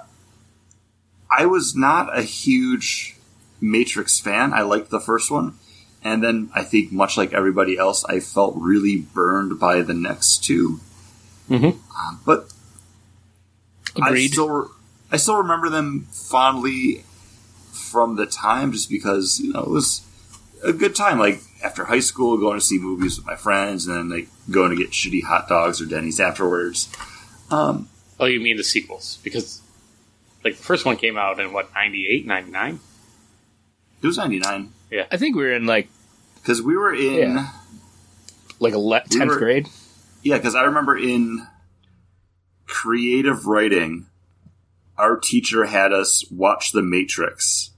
I 1.32 1.46
was 1.46 1.76
not 1.76 2.18
a 2.18 2.24
huge 2.24 3.16
Matrix 3.62 4.20
fan. 4.20 4.54
I 4.54 4.62
liked 4.62 4.90
the 4.90 5.00
first 5.00 5.30
one. 5.30 5.56
And 6.02 6.24
then 6.24 6.50
I 6.56 6.64
think, 6.64 6.92
much 6.92 7.18
like 7.18 7.34
everybody 7.34 7.78
else, 7.78 8.06
I 8.06 8.20
felt 8.22 8.56
really 8.58 8.98
burned 8.98 9.60
by 9.60 9.82
the 9.82 9.94
next 9.94 10.44
two. 10.44 10.80
Mhm. 11.50 11.78
Uh, 11.96 12.16
but 12.26 12.54
I 14.02 14.28
still, 14.28 14.50
re- 14.50 14.70
I 15.12 15.18
still 15.18 15.38
remember 15.38 15.70
them 15.70 16.08
fondly 16.12 17.04
from 17.90 18.16
the 18.16 18.26
time, 18.26 18.72
just 18.72 18.90
because 18.90 19.40
you 19.40 19.52
know 19.54 19.62
it 19.64 19.70
was 19.70 20.02
a 20.64 20.72
good 20.74 20.96
time. 20.96 21.20
Like 21.20 21.42
after 21.64 21.86
high 21.86 22.00
school, 22.00 22.38
going 22.38 22.60
to 22.60 22.66
see 22.66 22.78
movies 22.80 23.18
with 23.18 23.26
my 23.26 23.36
friends, 23.36 23.88
and 23.88 23.96
then 23.96 24.10
like 24.10 24.28
going 24.50 24.70
to 24.72 24.76
get 24.78 24.92
shitty 24.92 25.24
hot 25.24 25.48
dogs 25.48 25.82
or 25.82 25.86
Denny's 25.86 26.20
afterwards. 26.20 26.90
Um, 27.52 27.90
Oh, 28.20 28.26
you 28.26 28.40
mean 28.42 28.58
the 28.58 28.64
sequels? 28.64 29.18
Because 29.24 29.62
like 30.44 30.58
the 30.58 30.64
first 30.64 30.86
one 30.86 30.98
came 30.98 31.18
out 31.18 31.40
in 31.40 31.54
what 31.54 31.74
98, 31.74 32.26
99? 32.26 32.80
it 34.02 34.08
was 34.08 34.18
ninety 34.18 34.40
nine 34.40 34.72
Yeah. 34.92 35.06
I 35.12 35.18
think 35.18 35.36
we 35.36 35.44
were 35.44 35.52
in 35.54 35.66
like 35.66 35.90
because 36.36 36.62
we 36.62 36.76
were 36.78 36.94
in 36.94 37.32
Yeah. 37.36 37.50
like 38.60 38.74
a 38.74 38.78
le- 38.80 39.02
We 39.12 39.20
10th 39.20 39.28
were- 39.28 39.38
grade. 39.38 39.68
yeah. 40.24 40.38
Because 40.38 40.56
I 40.56 40.64
remember 40.64 40.98
in 40.98 41.46
creative 42.66 43.46
writing, 43.46 44.06
our 44.98 45.18
teacher 45.18 45.66
had 45.66 45.92
us 45.94 46.24
watch 46.32 46.72
The 46.72 46.82
Matrix, 46.82 47.72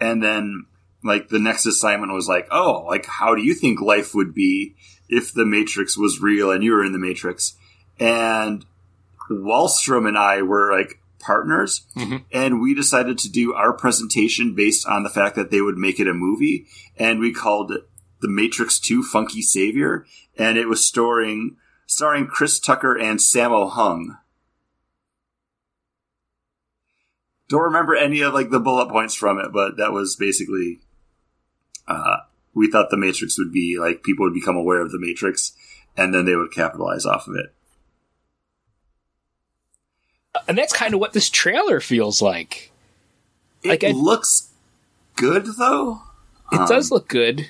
and 0.00 0.22
then 0.22 0.66
like 1.02 1.28
the 1.28 1.38
next 1.38 1.66
assignment 1.66 2.12
was 2.12 2.28
like, 2.28 2.46
oh, 2.50 2.84
like 2.86 3.06
how 3.06 3.34
do 3.34 3.42
you 3.42 3.54
think 3.54 3.80
life 3.80 4.14
would 4.14 4.34
be 4.34 4.74
if 5.08 5.32
the 5.32 5.46
Matrix 5.46 5.96
was 5.96 6.20
real 6.20 6.50
and 6.50 6.62
you 6.62 6.72
were 6.72 6.84
in 6.84 6.92
the 6.92 6.98
Matrix? 6.98 7.56
And 7.98 8.64
Wallstrom 9.30 10.06
and 10.08 10.18
I 10.18 10.42
were 10.42 10.72
like 10.76 10.98
partners, 11.18 11.82
Mhm. 11.96 12.24
and 12.32 12.60
we 12.60 12.74
decided 12.74 13.18
to 13.18 13.30
do 13.30 13.52
our 13.52 13.72
presentation 13.74 14.54
based 14.54 14.86
on 14.86 15.02
the 15.02 15.10
fact 15.10 15.36
that 15.36 15.50
they 15.50 15.60
would 15.60 15.76
make 15.76 16.00
it 16.00 16.08
a 16.08 16.14
movie, 16.14 16.66
and 16.96 17.20
we 17.20 17.30
called 17.32 17.70
it 17.72 17.86
The 18.20 18.28
Matrix 18.28 18.78
2 18.80 19.02
Funky 19.02 19.42
Savior, 19.42 20.06
and 20.36 20.56
it 20.58 20.66
was 20.68 20.84
starring 20.86 21.56
starring 21.86 22.26
Chris 22.26 22.58
Tucker 22.60 22.96
and 22.96 23.18
Sammo 23.18 23.70
Hung. 23.70 24.16
Don't 27.50 27.62
remember 27.64 27.94
any 27.96 28.20
of 28.22 28.32
like 28.32 28.48
the 28.50 28.60
bullet 28.60 28.88
points 28.88 29.14
from 29.14 29.38
it, 29.38 29.52
but 29.52 29.76
that 29.76 29.92
was 29.92 30.14
basically 30.16 30.78
uh, 31.88 32.18
we 32.54 32.70
thought 32.70 32.88
the 32.90 32.96
Matrix 32.96 33.36
would 33.38 33.52
be 33.52 33.76
like 33.78 34.02
people 34.04 34.24
would 34.24 34.32
become 34.32 34.56
aware 34.56 34.80
of 34.80 34.92
the 34.92 34.98
Matrix, 35.00 35.52
and 35.96 36.14
then 36.14 36.24
they 36.24 36.36
would 36.36 36.52
capitalize 36.52 37.04
off 37.04 37.26
of 37.26 37.34
it. 37.34 37.52
And 40.46 40.56
that's 40.56 40.72
kind 40.72 40.94
of 40.94 41.00
what 41.00 41.12
this 41.12 41.28
trailer 41.28 41.80
feels 41.80 42.22
like. 42.22 42.70
It 43.62 43.68
Like, 43.68 43.84
I- 43.84 43.90
looks 43.90 44.50
good 45.16 45.44
though. 45.58 46.02
It 46.52 46.60
Um, 46.60 46.68
does 46.68 46.90
look 46.90 47.08
good, 47.08 47.48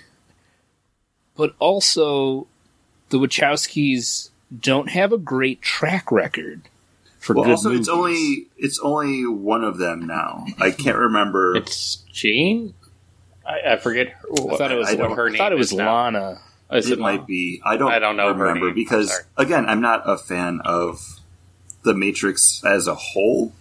but 1.37 1.55
also 1.59 2.47
the 3.11 3.19
Wachowskis 3.19 4.31
don't 4.61 4.89
have 4.91 5.13
a 5.13 5.19
great 5.19 5.61
track 5.63 6.11
record 6.11 6.63
for 7.21 7.35
Well, 7.35 7.45
good 7.45 7.51
also 7.53 7.69
movies. 7.69 7.81
it's 7.87 7.89
only 7.89 8.49
it's 8.57 8.79
only 8.81 9.27
one 9.27 9.63
of 9.63 9.79
them 9.79 10.07
now. 10.07 10.45
I 10.59 10.73
can't 10.73 10.97
remember. 10.99 11.55
It's 11.57 11.97
Jane. 12.13 12.75
I, 13.47 13.73
I 13.75 13.77
forget. 13.77 14.09
I 14.33 14.57
thought 14.57 14.73
it 14.73 14.77
was. 14.79 14.89
I 14.89 14.95
what 14.97 15.13
her 15.17 15.29
name. 15.31 15.35
I 15.37 15.39
thought 15.39 15.53
it 15.53 15.59
was 15.59 15.71
is 15.73 15.77
now. 15.79 15.95
Lana. 15.95 16.41
Is 16.73 16.89
it 16.91 16.99
might 16.99 17.27
be. 17.27 17.61
I 17.65 17.77
don't. 17.77 17.91
I 17.93 17.99
don't 17.99 18.17
know 18.17 18.33
her 18.33 18.35
remember 18.35 18.67
name. 18.67 18.75
because 18.75 19.11
Sorry. 19.11 19.25
again, 19.37 19.67
I'm 19.69 19.81
not 19.81 20.03
a 20.09 20.17
fan 20.17 20.61
of 20.65 21.21
the 21.83 21.95
Matrix 21.95 22.63
as 22.65 22.87
a 22.87 22.95
whole. 22.95 23.53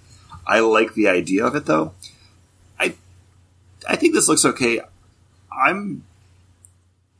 I 0.48 0.60
like 0.60 0.94
the 0.96 1.08
idea 1.08 1.46
of 1.46 1.56
it 1.56 1.66
though. 1.66 1.94
I 2.80 2.96
I 3.88 3.96
think 3.96 4.14
this 4.14 4.28
looks 4.28 4.46
okay. 4.46 4.82
I'm 5.52 6.04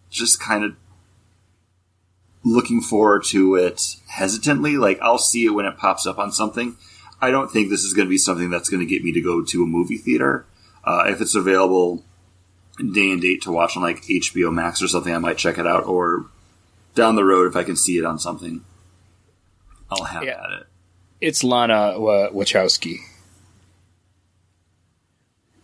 just 0.10 0.40
kind 0.40 0.64
of 0.64 0.76
looking 2.50 2.82
forward 2.82 3.24
to 3.26 3.56
it 3.56 3.96
hesitantly. 4.08 4.78
Like 4.78 5.00
I'll 5.02 5.18
see 5.18 5.46
it 5.46 5.52
when 5.52 5.66
it 5.66 5.78
pops 5.78 6.06
up 6.08 6.18
on 6.18 6.32
something. 6.32 6.76
I 7.22 7.32
don't 7.32 7.52
think 7.52 7.70
this 7.70 7.84
is 7.84 7.94
going 7.94 8.08
to 8.08 8.10
be 8.10 8.18
something 8.18 8.50
that's 8.50 8.70
going 8.70 8.80
to 8.80 8.86
get 8.86 9.04
me 9.04 9.12
to 9.14 9.22
go 9.22 9.44
to 9.44 9.64
a 9.64 9.68
movie 9.68 9.98
theater. 9.98 10.46
Uh, 10.84 11.06
if 11.08 11.20
it's 11.22 11.36
available 11.36 12.04
day 12.78 13.12
and 13.12 13.22
date 13.22 13.42
to 13.44 13.52
watch 13.52 13.76
on 13.76 13.84
like 13.84 14.02
HBO 14.04 14.54
Max 14.54 14.82
or 14.82 14.88
something, 14.88 15.14
I 15.14 15.18
might 15.18 15.38
check 15.38 15.58
it 15.58 15.68
out. 15.68 15.86
Or 15.86 16.26
down 16.96 17.16
the 17.16 17.26
road, 17.26 17.48
if 17.48 17.56
I 17.58 17.64
can 17.64 17.76
see 17.76 17.98
it 17.98 18.06
on 18.06 18.18
something, 18.20 18.64
I'll 19.92 20.06
have 20.06 20.24
Yeah. 20.24 20.42
at 20.44 20.52
it. 20.62 20.68
It's 21.22 21.44
Lana 21.44 22.00
Wa- 22.00 22.30
Wachowski. 22.30 23.00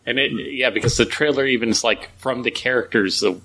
And 0.05 0.19
it, 0.19 0.31
yeah, 0.53 0.69
because 0.69 0.97
the 0.97 1.05
trailer 1.05 1.45
even 1.45 1.69
is 1.69 1.83
like 1.83 2.11
from 2.17 2.43
the 2.43 2.51
characters 2.51 3.23
uh, 3.23 3.35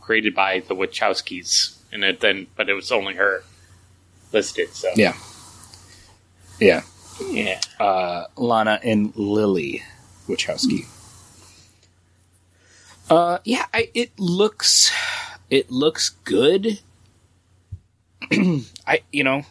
created 0.00 0.34
by 0.34 0.60
the 0.60 0.74
Wachowskis, 0.74 1.75
and 1.96 2.04
it 2.04 2.20
then, 2.20 2.46
but 2.56 2.68
it 2.68 2.74
was 2.74 2.92
only 2.92 3.14
her 3.14 3.42
listed. 4.32 4.74
So 4.74 4.90
Yeah. 4.94 5.14
Yeah. 6.60 6.82
yeah. 7.20 7.60
uh, 7.80 8.26
Lana 8.36 8.78
and 8.84 9.16
Lily 9.16 9.82
Wachowski. 10.28 10.86
Uh, 13.08 13.38
yeah, 13.44 13.64
I, 13.72 13.90
it 13.94 14.10
looks 14.18 14.92
it 15.48 15.70
looks 15.70 16.10
good. 16.24 16.80
I 18.86 19.02
you 19.10 19.24
know, 19.24 19.42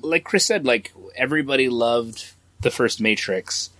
like 0.00 0.24
Chris 0.24 0.46
said, 0.46 0.64
like 0.64 0.92
everybody 1.16 1.68
loved 1.68 2.32
the 2.60 2.70
first 2.70 3.00
Matrix, 3.00 3.70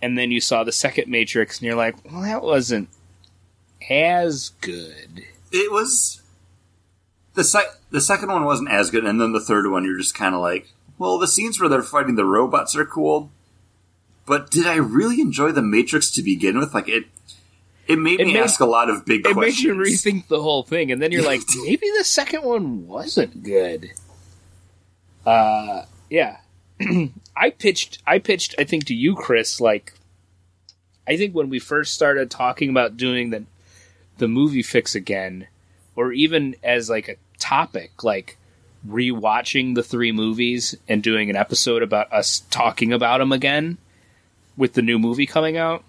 and 0.00 0.16
then 0.16 0.30
you 0.30 0.40
saw 0.40 0.62
the 0.64 0.72
second 0.72 1.10
Matrix, 1.10 1.58
and 1.58 1.66
you're 1.66 1.76
like, 1.76 1.96
well, 2.04 2.22
that 2.22 2.42
wasn't 2.42 2.88
as 3.90 4.50
good. 4.60 5.24
It 5.50 5.72
was 5.72 6.21
the 7.34 7.44
sec- 7.44 7.78
the 7.90 8.00
second 8.00 8.30
one 8.30 8.44
wasn't 8.44 8.70
as 8.70 8.90
good, 8.90 9.04
and 9.04 9.20
then 9.20 9.32
the 9.32 9.40
third 9.40 9.70
one, 9.70 9.84
you're 9.84 9.98
just 9.98 10.14
kind 10.14 10.34
of 10.34 10.40
like, 10.40 10.72
well, 10.98 11.18
the 11.18 11.26
scenes 11.28 11.58
where 11.60 11.68
they're 11.68 11.82
fighting 11.82 12.14
the 12.14 12.24
robots 12.24 12.76
are 12.76 12.84
cool, 12.84 13.30
but 14.26 14.50
did 14.50 14.66
I 14.66 14.76
really 14.76 15.20
enjoy 15.20 15.52
the 15.52 15.62
Matrix 15.62 16.10
to 16.12 16.22
begin 16.22 16.58
with? 16.58 16.74
Like 16.74 16.88
it, 16.88 17.04
it 17.86 17.98
made 17.98 18.20
It 18.20 18.26
me 18.26 18.38
ask 18.38 18.60
a 18.60 18.66
lot 18.66 18.88
of 18.90 19.04
big 19.04 19.22
questions. 19.24 19.36
It 19.36 19.40
questions. 19.40 19.78
makes 19.78 20.04
you 20.06 20.12
rethink 20.12 20.28
the 20.28 20.42
whole 20.42 20.62
thing, 20.62 20.92
and 20.92 21.00
then 21.02 21.10
you're 21.12 21.24
like, 21.24 21.40
maybe 21.64 21.86
the 21.98 22.04
second 22.04 22.42
one 22.44 22.86
wasn't 22.86 23.42
good. 23.42 23.90
Uh, 25.26 25.84
yeah. 26.10 26.38
I 27.36 27.50
pitched. 27.50 27.98
I 28.06 28.18
pitched. 28.18 28.54
I 28.58 28.64
think 28.64 28.86
to 28.86 28.94
you, 28.94 29.14
Chris. 29.14 29.60
Like, 29.60 29.94
I 31.06 31.16
think 31.16 31.34
when 31.34 31.48
we 31.48 31.58
first 31.58 31.94
started 31.94 32.30
talking 32.30 32.70
about 32.70 32.96
doing 32.96 33.30
the 33.30 33.44
the 34.18 34.28
movie 34.28 34.62
fix 34.62 34.94
again, 34.94 35.46
or 35.96 36.12
even 36.12 36.56
as 36.62 36.90
like 36.90 37.08
a 37.08 37.16
topic, 37.42 38.04
like 38.04 38.38
rewatching 38.88 39.74
the 39.74 39.82
three 39.82 40.12
movies 40.12 40.76
and 40.88 41.02
doing 41.02 41.30
an 41.30 41.36
episode 41.36 41.82
about 41.82 42.12
us 42.12 42.40
talking 42.50 42.92
about 42.92 43.18
them 43.18 43.32
again 43.32 43.78
with 44.56 44.72
the 44.74 44.82
new 44.82 44.98
movie 44.98 45.26
coming 45.26 45.56
out. 45.56 45.84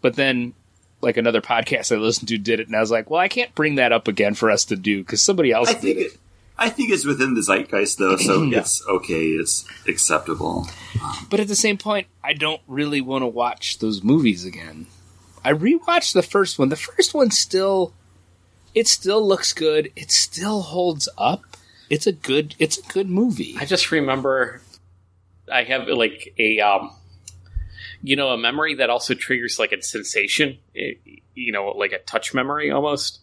But 0.00 0.14
then 0.14 0.54
like 1.00 1.16
another 1.16 1.40
podcast 1.40 1.94
I 1.94 1.98
listened 1.98 2.28
to 2.28 2.38
did 2.38 2.60
it, 2.60 2.66
and 2.66 2.76
I 2.76 2.80
was 2.80 2.90
like, 2.90 3.10
well, 3.10 3.20
I 3.20 3.28
can't 3.28 3.54
bring 3.54 3.76
that 3.76 3.92
up 3.92 4.08
again 4.08 4.34
for 4.34 4.50
us 4.50 4.66
to 4.66 4.76
do 4.76 5.02
because 5.02 5.22
somebody 5.22 5.52
else 5.52 5.68
I 5.70 5.72
did 5.74 5.80
think 5.82 5.98
it. 5.98 6.00
it, 6.00 6.18
I 6.58 6.70
think 6.70 6.90
it's 6.90 7.04
within 7.04 7.34
the 7.34 7.42
zeitgeist 7.42 7.98
though, 7.98 8.16
so 8.16 8.42
it's 8.52 8.86
okay. 8.86 9.26
It's 9.26 9.64
acceptable. 9.86 10.68
Um, 11.02 11.26
but 11.30 11.40
at 11.40 11.48
the 11.48 11.56
same 11.56 11.78
point, 11.78 12.06
I 12.24 12.32
don't 12.32 12.62
really 12.66 13.00
want 13.00 13.22
to 13.22 13.26
watch 13.26 13.78
those 13.78 14.02
movies 14.02 14.44
again. 14.44 14.86
I 15.44 15.52
rewatched 15.52 16.12
the 16.12 16.22
first 16.22 16.58
one. 16.58 16.70
The 16.70 16.76
first 16.76 17.14
one 17.14 17.30
still, 17.30 17.92
it 18.76 18.86
still 18.86 19.26
looks 19.26 19.54
good. 19.54 19.90
It 19.96 20.12
still 20.12 20.60
holds 20.60 21.08
up. 21.16 21.56
It's 21.88 22.06
a 22.06 22.12
good. 22.12 22.54
It's 22.58 22.78
a 22.78 22.82
good 22.92 23.08
movie. 23.08 23.56
I 23.58 23.64
just 23.64 23.90
remember 23.90 24.60
I 25.50 25.62
have 25.64 25.88
like 25.88 26.34
a 26.38 26.60
um 26.60 26.92
you 28.02 28.16
know 28.16 28.28
a 28.28 28.38
memory 28.38 28.74
that 28.74 28.90
also 28.90 29.14
triggers 29.14 29.58
like 29.58 29.72
a 29.72 29.82
sensation, 29.82 30.58
eh, 30.76 30.92
you 31.34 31.52
know, 31.52 31.68
like 31.68 31.92
a 31.92 31.98
touch 32.00 32.34
memory 32.34 32.70
almost 32.70 33.20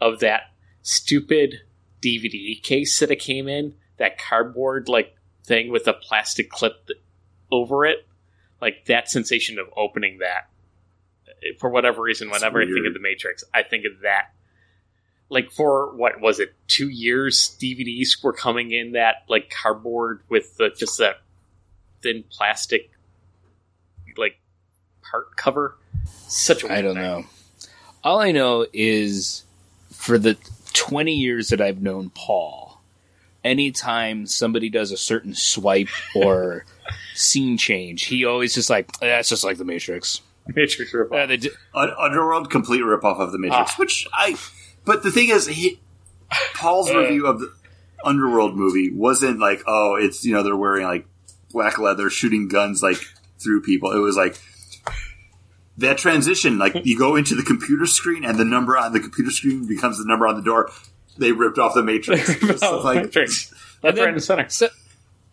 of 0.00 0.20
that 0.20 0.52
stupid 0.82 1.62
DVD 2.00 2.62
case 2.62 3.00
that 3.00 3.10
it 3.10 3.16
came 3.16 3.48
in, 3.48 3.74
that 3.96 4.18
cardboard 4.18 4.88
like 4.88 5.16
thing 5.44 5.72
with 5.72 5.88
a 5.88 5.92
plastic 5.92 6.48
clip 6.48 6.86
th- 6.86 7.00
over 7.50 7.84
it. 7.84 8.06
Like 8.60 8.84
that 8.84 9.10
sensation 9.10 9.58
of 9.58 9.66
opening 9.76 10.18
that 10.18 10.48
eh, 11.26 11.56
for 11.58 11.70
whatever 11.70 12.02
reason 12.02 12.30
whenever 12.30 12.62
I 12.62 12.66
think 12.66 12.86
of 12.86 12.94
the 12.94 13.00
Matrix, 13.00 13.42
I 13.52 13.64
think 13.64 13.84
of 13.84 14.02
that 14.02 14.30
like 15.32 15.50
for 15.50 15.94
what 15.96 16.20
was 16.20 16.38
it 16.38 16.54
two 16.68 16.88
years 16.88 17.56
dvds 17.60 18.22
were 18.22 18.32
coming 18.32 18.70
in 18.70 18.92
that 18.92 19.24
like 19.28 19.48
cardboard 19.50 20.20
with 20.28 20.56
the, 20.58 20.68
just 20.76 20.98
that 20.98 21.16
thin 22.02 22.22
plastic 22.30 22.90
like 24.16 24.38
part 25.10 25.36
cover 25.36 25.76
such 26.28 26.64
a 26.64 26.72
I 26.72 26.82
don't 26.82 26.94
thing. 26.94 27.02
know. 27.02 27.24
All 28.04 28.18
I 28.20 28.32
know 28.32 28.66
is 28.72 29.44
for 29.90 30.18
the 30.18 30.36
20 30.72 31.12
years 31.14 31.48
that 31.50 31.60
I've 31.60 31.80
known 31.82 32.10
Paul, 32.10 32.80
anytime 33.44 34.26
somebody 34.26 34.68
does 34.68 34.90
a 34.90 34.96
certain 34.96 35.34
swipe 35.34 35.88
or 36.16 36.64
scene 37.14 37.56
change, 37.58 38.06
he 38.06 38.24
always 38.24 38.54
just 38.54 38.70
like, 38.70 38.90
that's 38.98 39.28
just 39.28 39.44
like 39.44 39.58
the 39.58 39.64
Matrix. 39.64 40.20
Matrix 40.48 40.92
ripoff. 40.92 41.22
Uh, 41.22 41.26
they 41.26 41.36
di- 41.36 41.50
Un- 41.74 41.94
Underworld, 41.98 42.50
complete 42.50 42.82
ripoff 42.82 43.20
of 43.20 43.30
the 43.30 43.38
Matrix, 43.38 43.72
Ah. 43.72 43.74
which 43.78 44.08
I. 44.12 44.36
But 44.84 45.02
the 45.02 45.10
thing 45.10 45.28
is, 45.30 45.46
he, 45.46 45.80
Paul's 46.54 46.92
review 46.92 47.26
of 47.26 47.40
the 47.40 47.52
Underworld 48.04 48.56
movie 48.56 48.90
wasn't 48.92 49.38
like, 49.38 49.62
oh, 49.66 49.94
it's 49.94 50.24
you 50.24 50.34
know 50.34 50.42
they're 50.42 50.56
wearing 50.56 50.84
like 50.84 51.06
black 51.52 51.78
leather, 51.78 52.10
shooting 52.10 52.48
guns 52.48 52.82
like 52.82 52.96
through 53.38 53.62
people. 53.62 53.92
It 53.92 53.98
was 54.00 54.16
like 54.16 54.40
that 55.78 55.98
transition, 55.98 56.58
like 56.58 56.74
you 56.84 56.98
go 56.98 57.16
into 57.16 57.34
the 57.34 57.42
computer 57.42 57.86
screen 57.86 58.24
and 58.24 58.38
the 58.38 58.44
number 58.44 58.76
on 58.76 58.92
the 58.92 59.00
computer 59.00 59.30
screen 59.30 59.66
becomes 59.66 59.98
the 59.98 60.04
number 60.04 60.26
on 60.26 60.36
the 60.36 60.42
door. 60.42 60.70
They 61.18 61.32
ripped 61.32 61.58
off 61.58 61.74
the 61.74 61.82
Matrix. 61.82 62.28
It's 62.42 62.62
Oh, 62.62 62.80
like, 62.80 63.02
Matrix. 63.04 63.50
And 63.50 63.58
Left, 63.84 63.96
then- 63.96 64.04
right, 64.06 64.14
and 64.14 64.22
center. 64.22 64.48
So, 64.48 64.68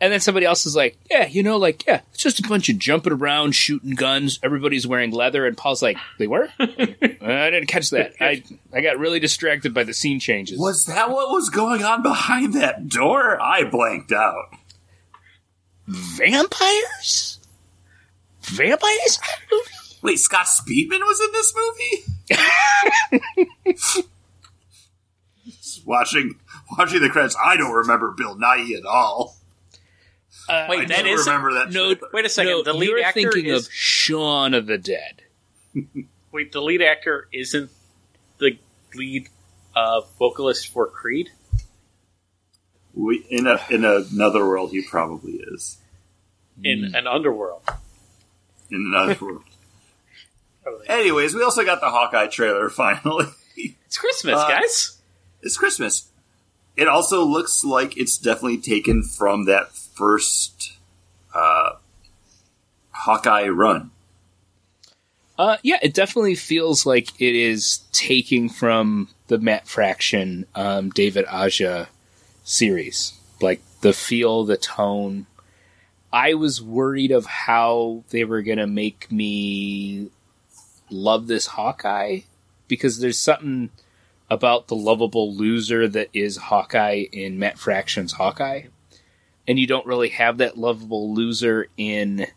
and 0.02 0.14
then 0.14 0.20
somebody 0.20 0.46
else 0.46 0.66
is 0.66 0.76
like, 0.76 0.98
yeah, 1.10 1.28
you 1.28 1.44
know, 1.44 1.58
like, 1.58 1.86
yeah, 1.86 2.02
it's 2.14 2.24
just 2.24 2.40
a 2.40 2.48
bunch 2.48 2.70
of 2.70 2.78
jumping 2.80 3.12
around, 3.14 3.52
shooting 3.52 3.96
guns. 3.96 4.40
Everybody's 4.42 4.88
wearing 4.88 5.12
leather. 5.12 5.46
And 5.46 5.58
Paul's 5.58 5.82
like, 5.82 5.98
they 6.18 6.28
were? 6.28 6.50
I 6.60 7.50
didn't 7.50 7.68
catch 7.68 7.90
that. 7.90 8.14
I, 8.22 8.44
I 8.74 8.82
got 8.82 8.98
really 8.98 9.20
distracted 9.20 9.74
by 9.74 9.84
the 9.84 9.94
scene 9.94 10.20
changes. 10.20 10.58
was 10.58 10.86
that 10.86 11.10
what 11.10 11.32
was 11.32 11.50
going 11.50 11.84
on 11.84 12.02
behind 12.02 12.54
that 12.54 12.88
door? 12.88 13.42
I 13.42 13.66
blanked 13.66 14.14
out. 14.14 14.56
Vampires? 15.88 17.40
Vampires? 18.42 19.20
Wait, 20.02 20.18
Scott 20.18 20.46
Speedman 20.46 21.02
was 21.02 21.20
in 21.20 21.32
this 21.34 21.54
movie? 21.56 22.04
watching 25.86 26.36
watching 26.78 27.02
the 27.02 27.10
credits, 27.10 27.36
I 27.44 27.58
don't 27.58 27.74
remember 27.74 28.14
Bill 28.16 28.38
Nighy 28.38 28.78
at 28.78 28.86
all. 28.86 29.39
Uh, 30.50 30.66
Wait, 30.70 30.80
I 30.82 30.86
that 30.86 31.04
do 31.04 31.10
is 31.10 31.28
remember 31.28 31.54
that. 31.54 31.72
no, 31.72 31.94
trailer. 31.94 32.10
Wait 32.14 32.26
a 32.26 32.30
second. 32.30 32.52
no, 32.52 32.64
the 32.64 32.74
lead 32.74 32.90
you're 32.90 33.04
actor 33.04 33.32
thinking 33.32 33.46
is 33.52 33.68
of 33.68 33.74
Shaun 33.74 34.54
of 34.54 34.66
the 34.66 34.78
Dead. 34.78 35.22
wait. 36.32 36.52
The 36.52 36.62
lead 36.62 36.82
actor 36.82 37.28
isn't 37.32 37.70
the 38.40 38.58
lead 38.96 39.30
uh, 39.76 40.02
vocalist 40.18 40.68
for 40.74 40.88
Creed. 40.88 41.30
We, 42.96 43.24
in 43.30 43.46
a 43.48 43.60
in 43.70 43.86
another 43.86 44.46
world, 44.46 44.72
he 44.72 44.82
probably 44.82 45.34
is. 45.54 45.78
in 46.64 46.96
an 46.96 47.06
underworld. 47.08 47.62
In 48.72 48.92
another 48.94 49.18
world. 49.26 49.44
Anyways, 50.88 51.34
we 51.34 51.44
also 51.44 51.64
got 51.64 51.80
the 51.82 51.90
Hawkeye 51.90 52.28
trailer 52.28 52.70
finally. 52.72 53.26
It's 53.56 53.98
Christmas, 53.98 54.36
Uh, 54.40 54.48
guys. 54.48 55.00
it's 55.42 55.58
Christmas. 55.58 56.10
It 56.76 56.88
also 56.88 57.24
looks 57.26 57.64
like 57.64 57.98
it's 57.98 58.18
definitely 58.18 58.60
taken 58.60 59.04
from 59.04 59.46
that 59.46 59.70
first 60.00 60.78
uh, 61.36 61.74
Hawkeye 62.92 63.50
run. 63.50 63.92
Uh, 65.38 65.58
yeah, 65.62 65.78
it 65.82 65.94
definitely 65.94 66.36
feels 66.36 66.86
like 66.86 67.20
it 67.22 67.36
is 67.36 67.82
taking 67.92 68.50
from 68.50 69.10
the 69.28 69.38
Matt 69.38 69.68
Fraction, 69.68 70.46
um, 70.56 70.90
David 70.90 71.26
Aja 71.26 71.88
series. 72.44 73.14
Like 73.42 73.62
the 73.82 73.94
feel, 73.94 74.46
the 74.46 74.58
tone. 74.58 75.28
I 76.12 76.34
was 76.34 76.62
worried 76.62 77.12
of 77.12 77.26
how 77.26 78.04
they 78.10 78.24
were 78.24 78.42
going 78.42 78.58
to 78.58 78.68
make 78.68 79.12
me 79.12 80.10
love 80.90 81.28
this 81.28 81.46
Hawkeye 81.48 82.22
because 82.68 83.00
there's 83.00 83.20
something 83.20 83.70
about 84.30 84.68
the 84.68 84.76
lovable 84.76 85.34
loser 85.34 85.88
that 85.88 86.10
is 86.14 86.38
Hawkeye 86.38 87.06
in 87.12 87.40
Matt 87.40 87.60
Fraction's 87.60 88.14
Hawkeye. 88.14 88.64
And 89.50 89.60
you 89.60 89.68
don't 89.68 89.86
really 89.86 90.10
have 90.10 90.38
that 90.38 90.58
lovable 90.58 91.14
loser 91.14 91.68
in 91.76 92.28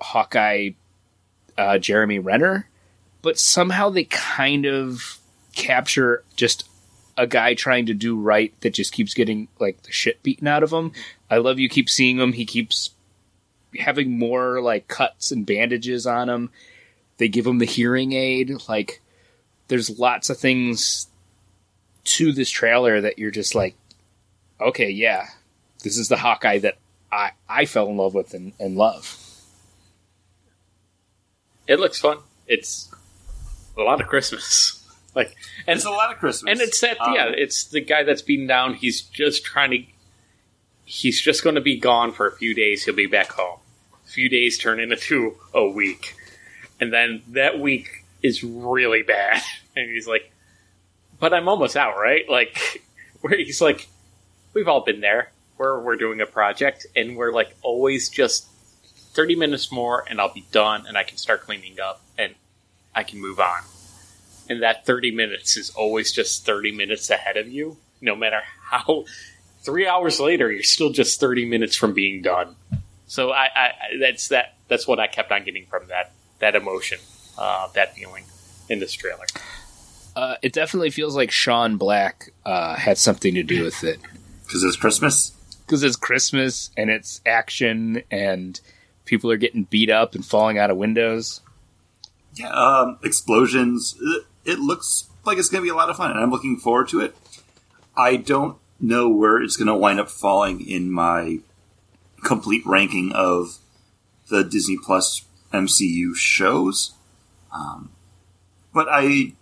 Hawkeye 0.00 0.70
uh, 1.56 1.78
Jeremy 1.78 2.18
Renner, 2.18 2.68
but 3.22 3.38
somehow 3.38 3.88
they 3.88 4.04
kind 4.04 4.66
of 4.66 5.18
capture 5.54 6.24
just 6.36 6.68
a 7.16 7.26
guy 7.26 7.54
trying 7.54 7.86
to 7.86 7.94
do 7.94 8.20
right 8.20 8.52
that 8.60 8.74
just 8.74 8.92
keeps 8.92 9.14
getting 9.14 9.48
like 9.60 9.82
the 9.82 9.92
shit 9.92 10.22
beaten 10.22 10.48
out 10.48 10.62
of 10.62 10.72
him. 10.72 10.92
I 11.30 11.38
love 11.38 11.58
you 11.58 11.68
keep 11.68 11.88
seeing 11.88 12.18
him. 12.18 12.32
He 12.32 12.44
keeps 12.44 12.90
having 13.78 14.18
more 14.18 14.60
like 14.60 14.88
cuts 14.88 15.30
and 15.30 15.46
bandages 15.46 16.06
on 16.06 16.28
him. 16.28 16.50
They 17.18 17.28
give 17.28 17.46
him 17.46 17.58
the 17.58 17.64
hearing 17.64 18.12
aid. 18.12 18.68
Like 18.68 19.00
there's 19.68 19.98
lots 19.98 20.30
of 20.30 20.38
things 20.38 21.06
to 22.04 22.32
this 22.32 22.50
trailer 22.50 23.00
that 23.00 23.18
you're 23.18 23.30
just 23.30 23.54
like, 23.54 23.76
okay, 24.60 24.90
yeah, 24.90 25.28
this 25.84 25.96
is 25.98 26.08
the 26.08 26.16
Hawkeye 26.16 26.58
that 26.58 26.78
I, 27.12 27.30
I 27.48 27.66
fell 27.66 27.86
in 27.88 27.96
love 27.96 28.14
with 28.14 28.34
and, 28.34 28.52
and 28.58 28.76
love. 28.76 29.16
It 31.66 31.78
looks 31.80 31.98
fun. 32.00 32.18
It's 32.46 32.90
a 33.76 33.82
lot 33.82 34.00
of 34.00 34.06
Christmas. 34.08 34.80
Like, 35.16 35.32
and 35.68 35.76
It's 35.76 35.84
a 35.86 35.90
lot 35.90 36.10
of 36.12 36.18
Christmas. 36.18 36.50
and 36.50 36.60
it's 36.60 36.80
that 36.80 37.00
Um, 37.00 37.14
yeah, 37.14 37.26
it's 37.28 37.66
the 37.68 37.80
guy 37.80 38.02
that's 38.02 38.20
beaten 38.20 38.48
down. 38.48 38.74
He's 38.74 39.00
just 39.02 39.44
trying 39.44 39.70
to. 39.70 39.84
He's 40.84 41.20
just 41.20 41.44
going 41.44 41.54
to 41.54 41.60
be 41.60 41.76
gone 41.78 42.10
for 42.10 42.26
a 42.26 42.32
few 42.32 42.52
days. 42.52 42.84
He'll 42.84 42.96
be 42.96 43.06
back 43.06 43.30
home. 43.30 43.60
A 44.04 44.08
few 44.10 44.28
days 44.28 44.58
turn 44.58 44.80
into 44.80 45.36
a 45.54 45.68
week, 45.68 46.16
and 46.80 46.92
then 46.92 47.22
that 47.28 47.60
week 47.60 48.02
is 48.24 48.42
really 48.42 49.02
bad. 49.04 49.40
And 49.76 49.88
he's 49.88 50.08
like, 50.08 50.32
"But 51.20 51.32
I'm 51.32 51.46
almost 51.48 51.76
out, 51.76 51.96
right?" 51.96 52.28
Like, 52.28 52.82
where 53.20 53.36
he's 53.36 53.60
like, 53.60 53.86
"We've 54.52 54.66
all 54.66 54.80
been 54.84 55.00
there. 55.00 55.30
We're 55.58 55.80
we're 55.80 55.96
doing 55.96 56.20
a 56.20 56.26
project, 56.26 56.86
and 56.96 57.16
we're 57.16 57.32
like 57.32 57.56
always 57.62 58.08
just 58.08 58.46
thirty 59.14 59.36
minutes 59.36 59.70
more, 59.70 60.04
and 60.08 60.20
I'll 60.20 60.32
be 60.32 60.46
done, 60.52 60.86
and 60.86 60.98
I 60.98 61.04
can 61.04 61.16
start 61.16 61.42
cleaning 61.42 61.78
up, 61.80 62.02
and 62.18 62.34
I 62.94 63.02
can 63.02 63.20
move 63.20 63.40
on." 63.40 63.62
and 64.48 64.62
that 64.62 64.84
30 64.84 65.10
minutes 65.10 65.56
is 65.56 65.70
always 65.70 66.12
just 66.12 66.44
30 66.44 66.72
minutes 66.72 67.08
ahead 67.10 67.36
of 67.36 67.48
you 67.48 67.76
no 68.00 68.14
matter 68.14 68.42
how 68.70 69.04
three 69.62 69.86
hours 69.86 70.20
later 70.20 70.50
you're 70.52 70.62
still 70.62 70.90
just 70.90 71.20
30 71.20 71.46
minutes 71.46 71.76
from 71.76 71.94
being 71.94 72.20
done 72.22 72.54
so 73.06 73.30
i, 73.30 73.44
I 73.54 73.72
that's 74.00 74.28
that 74.28 74.54
that's 74.68 74.86
what 74.86 75.00
i 75.00 75.06
kept 75.06 75.32
on 75.32 75.44
getting 75.44 75.66
from 75.66 75.86
that 75.88 76.12
that 76.40 76.54
emotion 76.54 76.98
uh, 77.38 77.68
that 77.74 77.94
feeling 77.96 78.24
in 78.68 78.80
this 78.80 78.92
trailer 78.92 79.24
Uh, 80.14 80.36
it 80.42 80.52
definitely 80.52 80.90
feels 80.90 81.16
like 81.16 81.32
Shane 81.32 81.76
Black 81.76 82.30
uh, 82.44 82.76
had 82.76 82.98
something 82.98 83.34
to 83.34 83.42
do 83.42 83.64
with 83.64 83.82
it 83.82 83.98
because 84.44 84.62
it's 84.62 84.76
Christmas. 84.76 85.32
Because 85.66 85.82
it's 85.82 85.96
Christmas 85.96 86.70
and 86.76 86.90
it's 86.90 87.20
action 87.24 88.02
and 88.10 88.60
people 89.04 89.30
are 89.30 89.36
getting 89.36 89.64
beat 89.64 89.90
up 89.90 90.14
and 90.14 90.24
falling 90.24 90.58
out 90.58 90.70
of 90.70 90.76
windows. 90.76 91.40
Yeah, 92.34 92.50
um, 92.50 92.98
explosions. 93.02 93.96
It, 94.44 94.58
looks 94.58 95.08
like 95.24 95.38
it's 95.38 95.48
going 95.48 95.62
to 95.62 95.66
be 95.66 95.70
a 95.70 95.76
lot 95.76 95.88
of 95.88 95.96
fun, 95.96 96.10
and 96.10 96.20
I'm 96.20 96.30
looking 96.30 96.56
forward 96.56 96.88
to 96.88 97.00
it. 97.00 97.16
I 97.96 98.16
don't 98.16 98.58
know 98.80 99.08
where 99.08 99.40
it's 99.40 99.56
going 99.56 99.68
to 99.68 99.74
wind 99.74 100.00
up 100.00 100.10
falling 100.10 100.60
in 100.66 100.90
my 100.90 101.38
complete 102.24 102.66
ranking 102.66 103.12
of 103.12 103.58
the 104.28 104.42
Disney 104.42 104.78
Plus 104.82 105.24
MCU 105.52 106.16
shows, 106.16 106.94
um, 107.52 107.90
but 108.72 108.88
I 108.90 109.34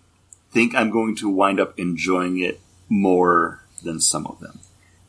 think 0.51 0.75
I'm 0.75 0.91
going 0.91 1.17
to 1.17 1.31
wind 1.31 1.59
up 1.59 1.79
enjoying 1.79 2.39
it 2.39 2.61
more 2.91 3.63
than 3.83 4.01
some 4.01 4.27
of 4.27 4.39
them. 4.41 4.61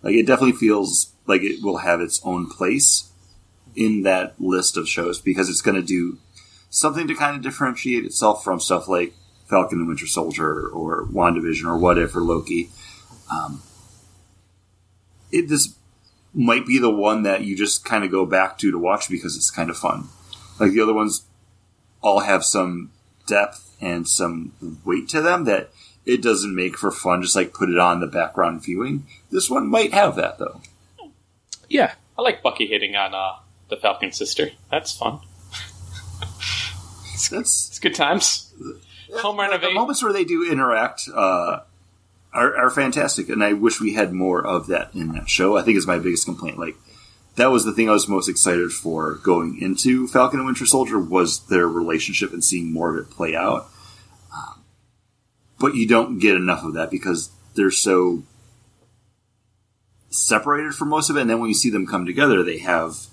Like 0.04 0.16
it 0.16 0.28
definitely 0.28 0.58
feels 0.58 1.14
like 1.26 1.42
it 1.42 1.64
will 1.64 1.78
have 1.78 2.02
its 2.02 2.22
own 2.24 2.50
place 2.50 3.10
in 3.76 4.04
that 4.04 4.40
list 4.40 4.78
of 4.78 4.88
shows 4.88 5.20
because 5.20 5.50
it's 5.50 5.62
going 5.62 5.76
to 5.76 5.82
do 5.82 6.20
something 6.70 7.08
to 7.08 7.16
kind 7.16 7.36
of 7.36 7.42
differentiate 7.42 8.06
itself 8.06 8.44
from 8.44 8.60
stuff 8.60 8.88
like 8.88 9.14
Falcon 9.48 9.80
and 9.80 9.88
Winter 9.88 10.06
Soldier 10.06 10.68
or 10.68 11.06
WandaVision 11.08 11.66
or 11.66 11.78
what 11.78 11.98
if 11.98 12.16
or 12.16 12.22
Loki. 12.22 12.70
Um, 13.32 13.64
it 15.32 15.48
this 15.48 15.76
might 16.34 16.66
be 16.66 16.80
the 16.80 16.90
one 16.90 17.24
that 17.24 17.44
you 17.44 17.56
just 17.56 17.86
kind 17.86 18.04
of 18.04 18.12
go 18.12 18.26
back 18.26 18.58
to 18.58 18.72
to 18.72 18.78
watch 18.78 19.10
because 19.10 19.36
it's 19.38 19.52
kind 19.52 19.70
of 19.70 19.78
fun. 19.78 20.10
Like 20.60 20.72
the 20.72 20.82
other 20.82 20.94
ones 20.94 21.26
all 22.02 22.22
have 22.22 22.44
some 22.44 22.92
depth 23.28 23.76
and 23.80 24.08
some 24.08 24.54
weight 24.84 25.08
to 25.10 25.22
them 25.22 25.46
that 25.46 25.72
it 26.06 26.22
doesn't 26.22 26.56
make 26.56 26.78
for 26.78 26.92
fun. 26.92 27.22
Just 27.22 27.36
like 27.36 27.54
put 27.54 27.70
it 27.70 27.80
on 27.80 28.00
the 28.00 28.08
background 28.08 28.64
viewing. 28.64 29.06
This 29.32 29.50
one 29.50 29.68
might 29.68 29.94
have 29.94 30.16
that 30.16 30.38
though. 30.40 30.62
Yeah, 31.70 31.94
i 32.18 32.22
like 32.22 32.44
bucky 32.44 32.68
hitting 32.68 32.96
on 32.96 33.16
uh, 33.16 33.40
the 33.70 33.78
falcon 33.78 34.12
sister 34.12 34.52
that's 34.70 34.96
fun 34.96 35.20
That's 37.32 37.70
it's 37.70 37.80
good 37.80 37.96
times 37.96 38.54
home 39.18 39.38
the 39.38 39.72
moments 39.72 40.04
where 40.04 40.14
they 40.14 40.24
do 40.24 40.50
interact 40.50 41.04
uh, 41.14 41.60
are, 42.34 42.56
are 42.56 42.70
fantastic, 42.70 43.30
and 43.30 43.44
I 43.44 43.54
wish 43.54 43.80
we 43.80 43.94
had 43.94 44.12
more 44.12 44.46
of 44.46 44.68
that 44.68 44.94
in 44.96 45.12
that 45.14 45.30
show. 45.30 45.56
I 45.58 45.62
think 45.62 45.78
is 45.78 45.88
my 45.88 46.00
biggest 46.00 46.26
complaint. 46.26 46.58
Like 46.58 46.76
that 47.36 47.52
was 47.52 47.66
the 47.66 47.74
thing 47.74 47.90
I 47.90 47.94
was 47.94 48.08
most 48.08 48.30
excited 48.30 48.72
for 48.72 49.16
going 49.16 49.62
into 49.62 50.08
Falcon 50.08 50.40
and 50.40 50.46
Winter 50.46 50.66
Soldier 50.66 51.00
was 51.00 51.46
their 51.48 51.68
relationship 51.68 52.34
and 52.34 52.44
seeing 52.44 52.72
more 52.72 52.96
of 52.96 53.06
it 53.06 53.12
play 53.12 53.36
out. 53.36 53.70
But 55.60 55.76
you 55.76 55.88
don't 55.88 56.20
get 56.20 56.36
enough 56.36 56.64
of 56.64 56.74
that 56.74 56.92
because 56.92 57.32
they're 57.56 57.72
so 57.72 58.24
separated 60.10 60.74
for 60.74 60.86
most 60.86 61.10
of 61.10 61.18
it, 61.18 61.22
and 61.22 61.30
then 61.30 61.40
when 61.40 61.50
you 61.50 61.56
see 61.56 61.70
them 61.70 61.88
come 61.88 62.06
together, 62.06 62.44
they 62.44 62.60
have 62.60 63.08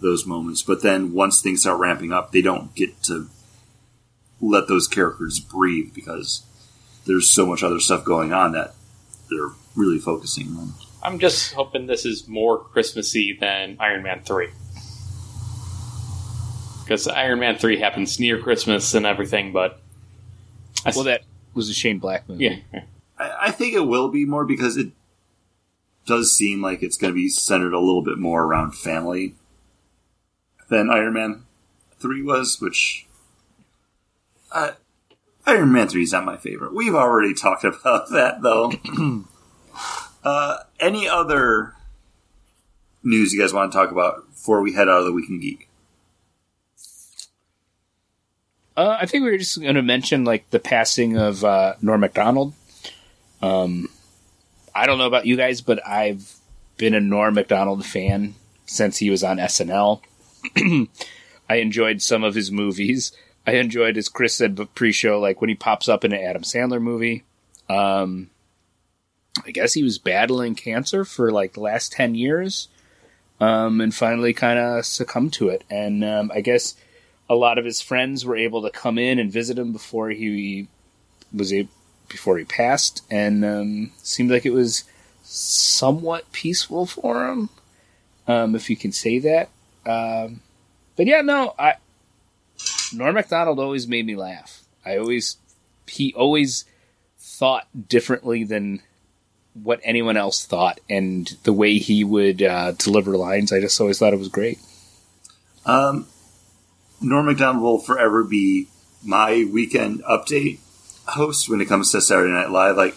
those 0.00 0.26
moments. 0.26 0.62
But 0.62 0.82
then 0.82 1.12
once 1.12 1.40
things 1.40 1.60
start 1.60 1.78
ramping 1.78 2.12
up, 2.12 2.32
they 2.32 2.42
don't 2.42 2.74
get 2.74 3.02
to 3.04 3.28
let 4.40 4.68
those 4.68 4.88
characters 4.88 5.38
breathe 5.38 5.92
because 5.94 6.42
there's 7.06 7.30
so 7.30 7.46
much 7.46 7.62
other 7.62 7.80
stuff 7.80 8.04
going 8.04 8.32
on 8.32 8.52
that 8.52 8.74
they're 9.30 9.50
really 9.76 9.98
focusing 9.98 10.48
on. 10.56 10.72
i'm 11.02 11.18
just 11.18 11.52
hoping 11.54 11.86
this 11.86 12.04
is 12.04 12.26
more 12.26 12.58
christmassy 12.58 13.36
than 13.38 13.76
iron 13.78 14.02
man 14.02 14.20
3 14.22 14.48
because 16.82 17.06
iron 17.06 17.38
man 17.38 17.56
3 17.56 17.78
happens 17.78 18.18
near 18.18 18.38
christmas 18.38 18.94
and 18.94 19.06
everything 19.06 19.52
but 19.52 19.80
I 20.84 20.92
well, 20.94 21.04
that 21.04 21.22
was 21.54 21.68
a 21.68 21.74
Shane 21.74 21.98
Black 21.98 22.28
movie. 22.28 22.62
yeah 22.72 22.82
I, 23.18 23.36
I 23.42 23.50
think 23.50 23.74
it 23.74 23.86
will 23.86 24.08
be 24.08 24.24
more 24.24 24.44
because 24.44 24.76
it 24.76 24.92
does 26.06 26.34
seem 26.34 26.62
like 26.62 26.82
it's 26.82 26.96
going 26.96 27.12
to 27.12 27.16
be 27.16 27.28
centered 27.28 27.72
a 27.72 27.78
little 27.78 28.02
bit 28.02 28.18
more 28.18 28.44
around 28.44 28.72
family 28.72 29.34
than 30.68 30.90
Iron 30.90 31.14
Man 31.14 31.42
3 31.98 32.22
was, 32.22 32.60
which. 32.60 33.06
Uh, 34.52 34.72
Iron 35.46 35.72
Man 35.72 35.88
3 35.88 36.02
is 36.02 36.12
not 36.12 36.24
my 36.24 36.36
favorite. 36.36 36.74
We've 36.74 36.94
already 36.94 37.34
talked 37.34 37.64
about 37.64 38.10
that, 38.10 38.42
though. 38.42 38.72
uh, 40.24 40.58
any 40.78 41.08
other 41.08 41.74
news 43.02 43.32
you 43.32 43.40
guys 43.40 43.52
want 43.52 43.70
to 43.70 43.76
talk 43.78 43.90
about 43.90 44.30
before 44.30 44.62
we 44.62 44.72
head 44.72 44.88
out 44.88 45.00
of 45.00 45.04
the 45.06 45.12
Week 45.12 45.28
in 45.28 45.40
Geek? 45.40 45.68
Uh, 48.76 48.96
I 49.00 49.06
think 49.06 49.24
we 49.24 49.30
were 49.30 49.38
just 49.38 49.60
going 49.60 49.74
to 49.74 49.82
mention 49.82 50.24
like 50.24 50.48
the 50.50 50.60
passing 50.60 51.16
of 51.16 51.44
uh, 51.44 51.74
Norm 51.82 52.00
Macdonald. 52.00 52.54
Um, 53.42 53.88
I 54.74 54.86
don't 54.86 54.98
know 54.98 55.06
about 55.06 55.26
you 55.26 55.36
guys, 55.36 55.60
but 55.60 55.86
I've 55.86 56.34
been 56.76 56.94
a 56.94 57.00
Norm 57.00 57.34
Macdonald 57.34 57.84
fan 57.84 58.34
since 58.66 58.96
he 58.96 59.10
was 59.10 59.24
on 59.24 59.38
SNL. 59.38 60.00
I 61.48 61.56
enjoyed 61.56 62.00
some 62.00 62.24
of 62.24 62.34
his 62.34 62.50
movies. 62.52 63.12
I 63.46 63.52
enjoyed, 63.52 63.96
as 63.96 64.08
Chris 64.08 64.34
said 64.34 64.58
pre-show, 64.74 65.18
like 65.18 65.40
when 65.40 65.48
he 65.48 65.56
pops 65.56 65.88
up 65.88 66.04
in 66.04 66.12
an 66.12 66.22
Adam 66.22 66.42
Sandler 66.42 66.80
movie. 66.80 67.24
Um, 67.68 68.30
I 69.44 69.50
guess 69.50 69.72
he 69.72 69.82
was 69.82 69.98
battling 69.98 70.54
cancer 70.54 71.04
for 71.04 71.32
like 71.32 71.54
the 71.54 71.60
last 71.60 71.92
ten 71.92 72.14
years, 72.14 72.68
um, 73.40 73.80
and 73.80 73.94
finally 73.94 74.32
kind 74.32 74.58
of 74.58 74.84
succumbed 74.84 75.32
to 75.34 75.48
it. 75.48 75.64
And 75.70 76.04
um, 76.04 76.30
I 76.34 76.40
guess 76.40 76.76
a 77.30 77.36
lot 77.36 77.58
of 77.58 77.64
his 77.64 77.80
friends 77.80 78.24
were 78.24 78.36
able 78.36 78.62
to 78.62 78.70
come 78.70 78.98
in 78.98 79.20
and 79.20 79.32
visit 79.32 79.56
him 79.56 79.72
before 79.72 80.10
he 80.10 80.66
was 81.32 81.52
a 81.52 81.68
before 82.08 82.36
he 82.36 82.44
passed, 82.44 83.04
and 83.08 83.44
um, 83.44 83.92
seemed 84.02 84.32
like 84.32 84.44
it 84.44 84.52
was 84.52 84.82
somewhat 85.22 86.32
peaceful 86.32 86.86
for 86.86 87.28
him, 87.28 87.48
um, 88.26 88.56
if 88.56 88.68
you 88.68 88.76
can 88.76 88.90
say 88.90 89.20
that. 89.20 89.48
Um, 89.86 90.40
but 90.96 91.06
yeah, 91.06 91.20
no, 91.20 91.54
I 91.56 91.74
Norm 92.92 93.14
Macdonald 93.14 93.60
always 93.60 93.86
made 93.86 94.04
me 94.06 94.16
laugh. 94.16 94.64
I 94.84 94.98
always 94.98 95.36
he 95.86 96.12
always 96.14 96.64
thought 97.16 97.68
differently 97.88 98.42
than 98.42 98.82
what 99.54 99.78
anyone 99.84 100.16
else 100.16 100.44
thought, 100.44 100.80
and 100.90 101.28
the 101.44 101.52
way 101.52 101.78
he 101.78 102.02
would 102.02 102.42
uh, 102.42 102.72
deliver 102.72 103.16
lines, 103.16 103.52
I 103.52 103.60
just 103.60 103.80
always 103.80 104.00
thought 104.00 104.14
it 104.14 104.18
was 104.18 104.28
great. 104.28 104.58
Um, 105.64 106.08
Norm 107.00 107.26
Macdonald 107.26 107.62
will 107.62 107.78
forever 107.78 108.24
be 108.24 108.68
my 109.02 109.46
weekend 109.50 110.02
update 110.04 110.58
host 111.06 111.48
when 111.48 111.60
it 111.60 111.66
comes 111.66 111.90
to 111.92 112.00
Saturday 112.00 112.32
Night 112.32 112.50
Live. 112.50 112.76
Like 112.76 112.96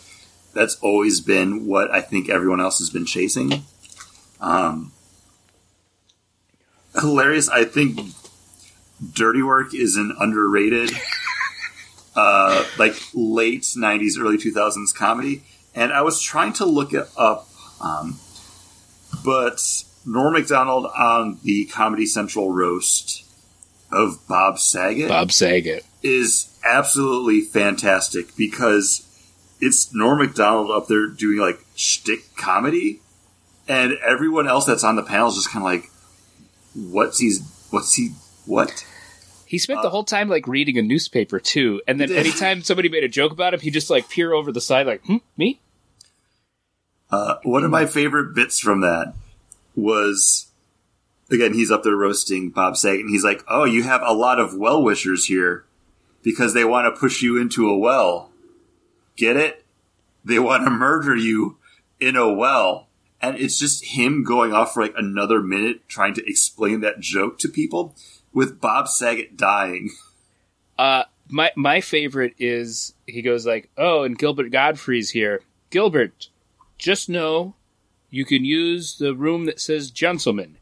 that's 0.54 0.76
always 0.82 1.22
been 1.22 1.66
what 1.66 1.92
I 1.92 2.02
think 2.02 2.30
everyone 2.30 2.62
else 2.62 2.80
has 2.80 2.90
been 2.90 3.06
chasing. 3.06 3.64
Um, 4.40 4.92
hilarious. 7.00 7.50
I 7.50 7.64
think 7.64 8.00
Dirty 9.14 9.42
Work 9.42 9.74
is 9.74 9.96
an 9.96 10.14
underrated, 10.20 10.92
uh, 12.16 12.66
like 12.78 12.96
late 13.14 13.62
'90s, 13.62 14.20
early 14.20 14.38
2000s 14.38 14.94
comedy. 14.94 15.44
And 15.76 15.92
I 15.92 16.02
was 16.02 16.22
trying 16.22 16.54
to 16.54 16.66
look 16.66 16.94
it 16.94 17.08
up, 17.18 17.48
um, 17.82 18.20
but 19.26 19.60
Norm 20.06 20.34
Macdonald 20.34 20.86
on 20.86 21.40
the 21.44 21.66
Comedy 21.66 22.06
Central 22.06 22.52
roast 22.52 23.23
of 23.94 24.28
Bob 24.28 24.60
Saget. 24.60 25.08
Bob 25.08 25.32
Saget 25.32 25.86
is 26.02 26.58
absolutely 26.66 27.42
fantastic 27.42 28.36
because 28.36 29.08
it's 29.60 29.94
Norm 29.94 30.20
Macdonald 30.20 30.72
up 30.72 30.88
there 30.88 31.08
doing 31.08 31.40
like 31.40 31.64
shtick 31.76 32.36
comedy, 32.36 33.02
and 33.68 33.94
everyone 34.06 34.48
else 34.48 34.66
that's 34.66 34.84
on 34.84 34.96
the 34.96 35.04
panel 35.04 35.30
is 35.30 35.36
just 35.36 35.50
kind 35.50 35.64
of 35.64 35.72
like, 35.72 35.92
"What's 36.76 37.20
he? 37.20 37.38
What's 37.70 37.94
he? 37.96 38.12
What?" 38.46 38.86
He 39.46 39.60
spent 39.60 39.80
uh, 39.80 39.84
the 39.84 39.90
whole 39.90 40.04
time 40.04 40.30
like 40.30 40.48
reading 40.48 40.78
a 40.78 40.82
newspaper 40.82 41.40
too, 41.40 41.82
and 41.88 42.00
then 42.00 42.12
anytime 42.12 42.64
somebody 42.64 42.90
made 42.90 43.04
a 43.04 43.10
joke 43.10 43.32
about 43.32 43.54
him, 43.54 43.60
he 43.60 43.70
just 43.70 43.90
like 43.90 44.10
peer 44.10 44.34
over 44.34 44.52
the 44.52 44.62
side, 44.62 44.88
like, 44.88 45.04
"Hmm, 45.06 45.18
me." 45.38 45.60
Uh, 47.12 47.36
one 47.44 47.64
of 47.64 47.70
my 47.70 47.86
favorite 47.86 48.34
bits 48.34 48.60
from 48.60 48.82
that 48.82 49.14
was 49.76 50.48
again 51.30 51.54
he's 51.54 51.72
up 51.72 51.84
there 51.84 51.96
roasting 51.96 52.50
Bob 52.50 52.78
Saget, 52.78 53.02
and 53.02 53.10
he's 53.10 53.24
like, 53.24 53.44
"Oh, 53.48 53.66
you 53.66 53.84
have 53.84 54.02
a 54.04 54.14
lot 54.14 54.40
of 54.40 54.56
well 54.56 54.82
wishers 54.84 55.26
here 55.26 55.66
because 56.22 56.54
they 56.54 56.66
want 56.66 56.86
to 56.86 57.00
push 57.00 57.22
you 57.22 57.38
into 57.38 57.70
a 57.70 57.78
well. 57.78 58.32
Get 59.16 59.38
it? 59.38 59.66
They 60.26 60.40
want 60.40 60.64
to 60.64 60.70
murder 60.70 61.16
you 61.16 61.58
in 62.00 62.16
a 62.16 62.32
well." 62.32 62.88
And 63.22 63.38
it's 63.38 63.58
just 63.58 63.86
him 63.86 64.24
going 64.24 64.52
off 64.52 64.74
for 64.74 64.84
like 64.84 64.94
another 64.98 65.42
minute 65.42 65.88
trying 65.88 66.14
to 66.16 66.30
explain 66.30 66.82
that 66.82 67.00
joke 67.00 67.40
to 67.40 67.48
people 67.48 67.96
with 68.34 68.60
Bob 68.60 68.90
Saget 68.90 69.38
dying. 69.38 69.92
Uh, 70.78 71.04
my 71.30 71.52
my 71.56 71.80
favorite 71.82 72.34
is 72.38 72.94
he 73.06 73.22
goes 73.22 73.46
like, 73.46 73.70
"Oh, 73.78 74.04
and 74.04 74.18
Gilbert 74.18 74.52
Gottfried's 74.52 75.12
here. 75.12 75.42
Gilbert, 75.70 76.30
just 76.78 77.10
know 77.10 77.56
you 78.10 78.26
can 78.26 78.46
use 78.46 78.98
the 78.98 79.16
room 79.16 79.46
that 79.46 79.60
says 79.60 79.90
gentleman. 79.90 80.58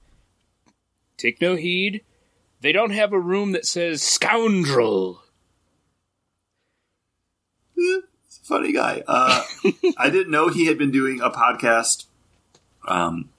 Take 1.22 1.40
no 1.40 1.56
heed. 1.56 2.02
They 2.62 2.72
don't 2.72 2.90
have 2.90 3.14
a 3.14 3.20
room 3.20 3.52
that 3.52 3.68
says 3.68 4.02
scoundrel." 4.02 5.22
Funny 8.44 8.74
guy. 8.74 9.04
Uh, 9.08 9.44
I 9.98 10.10
didn't 10.10 10.32
know 10.32 10.50
he 10.50 10.66
had 10.66 10.80
been 10.80 10.90
doing 10.90 11.22
a 11.22 11.30
podcast. 11.30 12.06
Um, 12.88 13.30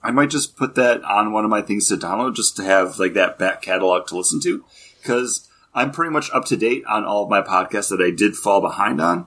I 0.00 0.12
might 0.12 0.30
just 0.30 0.56
put 0.56 0.76
that 0.76 1.02
on 1.02 1.32
one 1.32 1.44
of 1.44 1.50
my 1.50 1.60
things 1.60 1.88
to 1.88 1.96
download 1.96 2.36
just 2.36 2.54
to 2.56 2.62
have 2.62 3.00
like 3.00 3.14
that 3.14 3.36
back 3.36 3.62
catalog 3.62 4.06
to 4.08 4.16
listen 4.16 4.40
to 4.42 4.64
because 5.02 5.50
I'm 5.74 5.90
pretty 5.90 6.12
much 6.12 6.30
up 6.30 6.44
to 6.46 6.56
date 6.56 6.84
on 6.86 7.04
all 7.04 7.24
of 7.24 7.30
my 7.30 7.42
podcasts 7.42 7.90
that 7.90 8.00
I 8.00 8.14
did 8.14 8.36
fall 8.36 8.60
behind 8.60 9.00
on. 9.00 9.26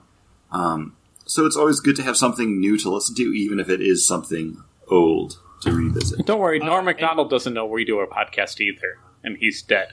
Um, 0.50 0.96
so 1.26 1.44
it's 1.44 1.56
always 1.56 1.80
good 1.80 1.96
to 1.96 2.02
have 2.02 2.16
something 2.16 2.58
new 2.58 2.78
to 2.78 2.90
listen 2.90 3.14
to, 3.16 3.34
even 3.34 3.60
if 3.60 3.68
it 3.68 3.82
is 3.82 4.06
something 4.06 4.62
old 4.88 5.38
to 5.62 5.72
revisit. 5.72 6.26
Don't 6.26 6.40
worry, 6.40 6.58
Norm 6.58 6.80
uh, 6.80 6.90
Macdonald 6.90 7.30
doesn't 7.30 7.54
know 7.54 7.66
we 7.66 7.84
do 7.84 8.00
a 8.00 8.06
podcast 8.06 8.60
either, 8.60 8.98
and 9.22 9.36
he's 9.36 9.62
dead. 9.62 9.88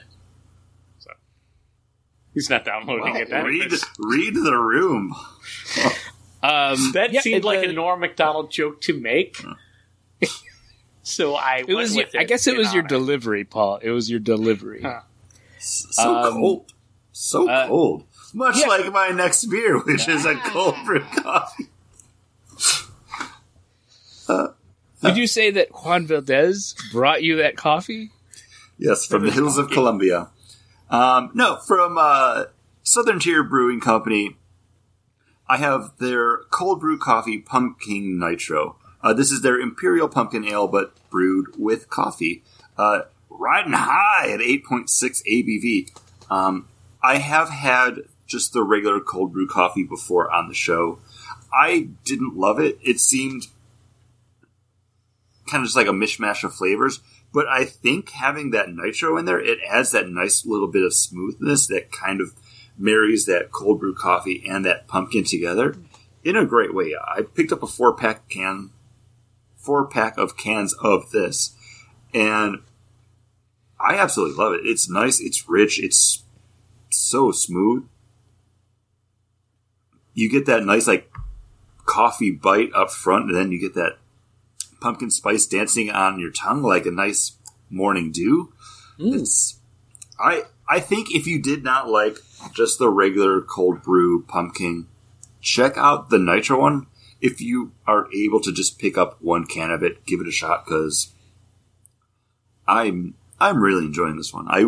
So 0.98 1.10
he's 2.34 2.50
not 2.50 2.64
downloading 2.64 3.14
well, 3.14 3.22
it. 3.22 3.30
Read, 3.30 3.72
read 3.98 4.34
the 4.34 4.56
room. 4.56 5.14
um, 6.42 6.90
that 6.92 7.12
yeah, 7.12 7.20
seemed 7.20 7.44
like 7.44 7.66
a 7.66 7.72
Norm 7.72 8.00
Macdonald 8.00 8.50
joke 8.50 8.80
to 8.82 8.98
make. 8.98 9.42
So 11.06 11.36
I 11.36 11.62
it 11.68 11.72
was. 11.72 11.94
Your, 11.94 12.04
it 12.04 12.16
I 12.18 12.24
guess 12.24 12.48
it 12.48 12.56
was 12.56 12.74
your 12.74 12.82
delivery, 12.82 13.44
Paul. 13.44 13.76
It 13.80 13.90
was 13.90 14.10
your 14.10 14.18
delivery. 14.18 14.82
Huh. 14.82 15.02
So 15.60 16.16
um, 16.16 16.32
cold, 16.32 16.72
so 17.12 17.48
uh, 17.48 17.68
cold. 17.68 18.06
Much 18.34 18.58
yeah. 18.58 18.66
like 18.66 18.92
my 18.92 19.10
next 19.10 19.44
beer, 19.44 19.78
which 19.78 20.08
is 20.08 20.24
a 20.26 20.34
cold 20.34 20.74
brew 20.84 21.00
coffee. 21.00 21.68
Uh, 24.28 24.48
Did 25.06 25.16
you 25.16 25.26
say 25.26 25.50
that 25.52 25.68
Juan 25.70 26.06
Valdez 26.06 26.74
brought 26.92 27.22
you 27.22 27.36
that 27.36 27.56
coffee? 27.56 28.10
Yes, 28.78 29.06
from 29.06 29.24
the 29.24 29.32
hills 29.32 29.58
of 29.58 29.70
Colombia. 29.70 30.28
Um, 30.90 31.30
no, 31.34 31.56
from 31.66 31.96
uh, 31.98 32.44
Southern 32.82 33.18
Tier 33.18 33.42
Brewing 33.42 33.80
Company. 33.80 34.36
I 35.48 35.58
have 35.58 35.92
their 35.98 36.38
cold 36.50 36.80
brew 36.80 36.98
coffee 36.98 37.38
pumpkin 37.38 38.18
nitro. 38.18 38.76
Uh, 39.00 39.12
this 39.12 39.30
is 39.30 39.42
their 39.42 39.60
Imperial 39.60 40.08
Pumpkin 40.08 40.44
Ale, 40.44 40.66
but 40.66 40.92
brewed 41.10 41.46
with 41.56 41.88
coffee. 41.88 42.42
Uh, 42.76 43.02
riding 43.30 43.72
high 43.72 44.30
at 44.32 44.40
8.6 44.40 44.88
ABV. 45.30 45.90
Um, 46.30 46.68
I 47.02 47.18
have 47.18 47.50
had 47.50 48.00
just 48.26 48.52
the 48.52 48.64
regular 48.64 49.00
cold 49.00 49.32
brew 49.32 49.46
coffee 49.46 49.84
before 49.84 50.30
on 50.30 50.48
the 50.48 50.54
show. 50.54 50.98
I 51.52 51.88
didn't 52.04 52.36
love 52.36 52.58
it. 52.58 52.78
It 52.82 52.98
seemed 52.98 53.46
kind 55.46 55.62
of 55.62 55.66
just 55.66 55.76
like 55.76 55.86
a 55.86 55.90
mishmash 55.90 56.44
of 56.44 56.54
flavors. 56.54 57.00
But 57.32 57.46
I 57.48 57.64
think 57.64 58.10
having 58.10 58.50
that 58.50 58.70
nitro 58.70 59.18
in 59.18 59.24
there, 59.24 59.40
it 59.40 59.58
adds 59.68 59.92
that 59.92 60.08
nice 60.08 60.46
little 60.46 60.68
bit 60.68 60.84
of 60.84 60.94
smoothness 60.94 61.66
that 61.68 61.92
kind 61.92 62.20
of 62.20 62.34
marries 62.78 63.26
that 63.26 63.50
cold 63.52 63.80
brew 63.80 63.94
coffee 63.94 64.44
and 64.48 64.64
that 64.64 64.86
pumpkin 64.86 65.24
together 65.24 65.76
in 66.24 66.36
a 66.36 66.46
great 66.46 66.74
way. 66.74 66.94
I 67.02 67.22
picked 67.22 67.52
up 67.52 67.62
a 67.62 67.66
four 67.66 67.94
pack 67.94 68.28
can 68.28 68.70
four 69.66 69.86
pack 69.86 70.16
of 70.16 70.36
cans 70.36 70.72
of 70.74 71.10
this, 71.10 71.54
and 72.14 72.58
I 73.80 73.96
absolutely 73.96 74.36
love 74.36 74.54
it. 74.54 74.60
It's 74.62 74.88
nice, 74.88 75.20
it's 75.20 75.48
rich, 75.48 75.82
it's 75.82 76.22
so 76.90 77.32
smooth. 77.32 77.86
You 80.14 80.30
get 80.30 80.46
that 80.46 80.64
nice 80.64 80.86
like 80.86 81.12
coffee 81.84 82.30
bite 82.30 82.70
up 82.74 82.90
front, 82.90 83.26
and 83.26 83.36
then 83.36 83.52
you 83.52 83.60
get 83.60 83.74
that 83.74 83.98
pumpkin 84.80 85.10
spice 85.10 85.46
dancing 85.46 85.90
on 85.90 86.18
your 86.18 86.30
tongue 86.30 86.62
like 86.62 86.86
a 86.86 86.90
nice 86.90 87.32
morning 87.70 88.12
dew. 88.12 88.52
Mm. 88.98 89.20
It's 89.20 89.58
I 90.18 90.44
I 90.68 90.80
think 90.80 91.14
if 91.14 91.26
you 91.26 91.40
did 91.40 91.62
not 91.62 91.88
like 91.88 92.18
just 92.52 92.78
the 92.78 92.88
regular 92.88 93.40
cold 93.40 93.82
brew 93.82 94.22
pumpkin, 94.22 94.88
check 95.40 95.76
out 95.76 96.10
the 96.10 96.18
nitro 96.18 96.60
one 96.60 96.86
if 97.20 97.40
you 97.40 97.72
are 97.86 98.08
able 98.14 98.40
to 98.40 98.52
just 98.52 98.78
pick 98.78 98.98
up 98.98 99.20
one 99.22 99.46
can 99.46 99.70
of 99.70 99.82
it, 99.82 100.04
give 100.04 100.20
it 100.20 100.28
a 100.28 100.32
shot 100.32 100.64
because 100.64 101.12
I'm 102.66 103.14
I'm 103.40 103.62
really 103.62 103.86
enjoying 103.86 104.16
this 104.16 104.32
one. 104.32 104.46
I 104.48 104.64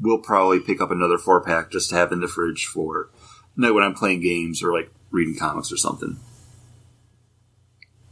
will 0.00 0.18
probably 0.18 0.60
pick 0.60 0.80
up 0.80 0.90
another 0.90 1.18
four 1.18 1.40
pack 1.42 1.70
just 1.70 1.90
to 1.90 1.96
have 1.96 2.12
in 2.12 2.20
the 2.20 2.28
fridge 2.28 2.66
for 2.66 3.10
night 3.56 3.72
when 3.72 3.84
I'm 3.84 3.94
playing 3.94 4.20
games 4.20 4.62
or 4.62 4.72
like 4.72 4.90
reading 5.10 5.36
comics 5.36 5.72
or 5.72 5.76
something. 5.76 6.18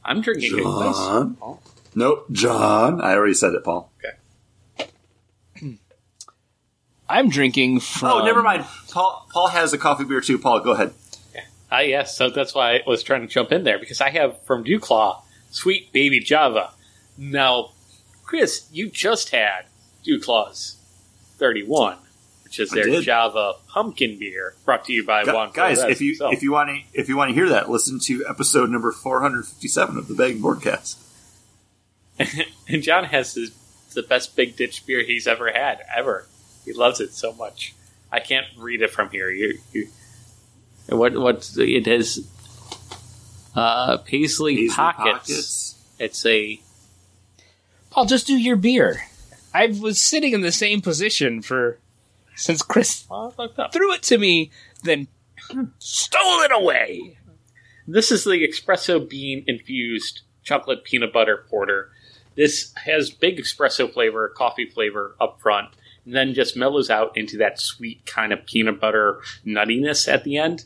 I'm 0.04 0.20
drinking 0.20 0.58
John. 0.58 1.36
Nope, 1.94 2.26
John. 2.32 3.00
I 3.00 3.14
already 3.14 3.34
said 3.34 3.54
it, 3.54 3.64
Paul. 3.64 3.90
Okay. 4.78 4.90
I'm 7.08 7.28
drinking 7.28 7.80
from. 7.80 8.08
Oh, 8.12 8.24
never 8.24 8.42
mind. 8.42 8.64
Paul. 8.90 9.26
Paul 9.32 9.48
has 9.48 9.72
a 9.72 9.78
coffee 9.78 10.04
beer 10.04 10.20
too. 10.20 10.38
Paul, 10.38 10.60
go 10.60 10.72
ahead. 10.72 10.94
Ah, 11.70 11.80
yes. 11.80 12.16
So 12.16 12.28
that's 12.30 12.54
why 12.54 12.76
I 12.76 12.82
was 12.86 13.02
trying 13.02 13.22
to 13.22 13.26
jump 13.26 13.50
in 13.52 13.64
there 13.64 13.78
because 13.78 14.00
I 14.00 14.10
have 14.10 14.42
from 14.42 14.64
DuClaw 14.64 15.22
Sweet 15.50 15.92
Baby 15.92 16.20
Java. 16.20 16.72
Now, 17.16 17.70
Chris, 18.24 18.68
you 18.72 18.90
just 18.90 19.30
had 19.30 19.66
DuClaw's 20.06 20.76
31, 21.38 21.98
which 22.52 22.60
is 22.60 22.70
their. 22.70 23.00
Java 23.00 23.54
pumpkin 23.68 24.18
beer, 24.18 24.54
brought 24.64 24.84
to 24.84 24.92
you 24.92 25.06
by 25.06 25.24
Gu- 25.24 25.32
Juan 25.32 25.50
guys, 25.52 25.78
Flores 25.78 25.92
if 25.92 26.00
you 26.02 26.10
himself. 26.10 26.34
if 26.34 26.42
you 26.42 26.52
want 26.52 26.68
to 26.68 26.80
if 26.92 27.08
you 27.08 27.16
want 27.16 27.30
to 27.30 27.34
hear 27.34 27.48
that, 27.48 27.70
listen 27.70 27.98
to 28.00 28.24
episode 28.28 28.68
number 28.68 28.92
four 28.92 29.22
hundred 29.22 29.46
fifty 29.46 29.68
seven 29.68 29.96
of 29.96 30.06
the 30.08 30.14
Bag 30.14 30.40
Broadcast. 30.42 30.98
and 32.68 32.82
John 32.82 33.04
has 33.04 33.34
his, 33.34 33.52
the 33.94 34.02
best 34.02 34.36
big 34.36 34.56
ditch 34.56 34.84
beer 34.84 35.02
he's 35.02 35.26
ever 35.26 35.50
had 35.50 35.78
ever. 35.96 36.26
He 36.64 36.74
loves 36.74 37.00
it 37.00 37.14
so 37.14 37.32
much. 37.32 37.74
I 38.12 38.20
can't 38.20 38.46
read 38.58 38.82
it 38.82 38.90
from 38.90 39.08
here. 39.08 39.30
You, 39.30 39.58
you 39.72 39.88
what 40.88 41.16
what's 41.16 41.56
it 41.56 41.86
is? 41.86 42.28
Uh, 43.54 43.96
Paisley, 43.98 44.56
Paisley 44.56 44.68
pockets. 44.68 45.82
It's 45.98 46.24
a 46.26 46.60
Paul, 47.90 48.04
just 48.04 48.26
do 48.26 48.36
your 48.36 48.56
beer. 48.56 49.04
I 49.54 49.66
was 49.66 49.98
sitting 49.98 50.32
in 50.32 50.40
the 50.40 50.52
same 50.52 50.80
position 50.80 51.42
for 51.42 51.78
since 52.34 52.62
Chris 52.62 53.06
I 53.10 53.30
fucked 53.30 53.58
up. 53.58 53.72
threw 53.72 53.92
it 53.92 54.02
to 54.04 54.18
me, 54.18 54.50
then 54.84 55.08
stole 55.78 56.40
it 56.42 56.52
away. 56.52 57.18
This 57.86 58.12
is 58.12 58.24
the 58.24 58.46
espresso 58.46 59.08
bean 59.08 59.44
infused 59.46 60.22
chocolate 60.42 60.84
peanut 60.84 61.12
butter 61.12 61.44
porter. 61.50 61.90
This 62.36 62.72
has 62.84 63.10
big 63.10 63.38
espresso 63.38 63.92
flavor, 63.92 64.28
coffee 64.36 64.66
flavor 64.66 65.16
up 65.20 65.40
front, 65.40 65.68
and 66.04 66.14
then 66.14 66.34
just 66.34 66.56
mellows 66.56 66.90
out 66.90 67.16
into 67.16 67.36
that 67.38 67.60
sweet 67.60 68.06
kind 68.06 68.32
of 68.32 68.46
peanut 68.46 68.80
butter 68.80 69.20
nuttiness 69.46 70.12
at 70.12 70.24
the 70.24 70.38
end. 70.38 70.64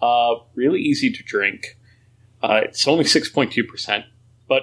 Uh, 0.00 0.36
really 0.54 0.80
easy 0.80 1.10
to 1.10 1.22
drink. 1.22 1.76
Uh, 2.42 2.60
it's 2.64 2.86
only 2.86 3.04
six 3.04 3.28
point 3.28 3.52
two 3.52 3.64
percent, 3.64 4.04
but 4.48 4.62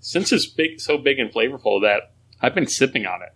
since 0.00 0.32
it's 0.32 0.46
big, 0.46 0.80
so 0.80 0.98
big 0.98 1.18
and 1.18 1.32
flavorful 1.32 1.80
that 1.82 2.12
I've 2.40 2.54
been 2.54 2.66
sipping 2.66 3.06
on 3.06 3.22
it 3.22 3.32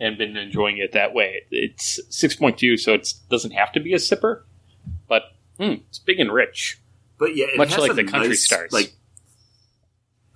and 0.00 0.16
been 0.18 0.36
enjoying 0.36 0.78
it 0.78 0.92
that 0.92 1.12
way. 1.14 1.42
It's 1.50 2.00
six 2.08 2.34
point 2.34 2.58
two, 2.58 2.76
so 2.76 2.94
it 2.94 3.12
doesn't 3.28 3.52
have 3.52 3.70
to 3.72 3.80
be 3.80 3.92
a 3.92 3.98
sipper, 3.98 4.42
but 5.08 5.22
mm, 5.58 5.82
it's 5.88 5.98
big 5.98 6.18
and 6.18 6.32
rich. 6.32 6.80
But 7.18 7.36
yeah, 7.36 7.46
it 7.48 7.58
Much 7.58 7.70
has 7.70 7.78
like 7.80 7.90
a 7.90 7.94
the 7.94 8.04
country 8.04 8.28
nice, 8.30 8.44
stars. 8.46 8.72
like 8.72 8.94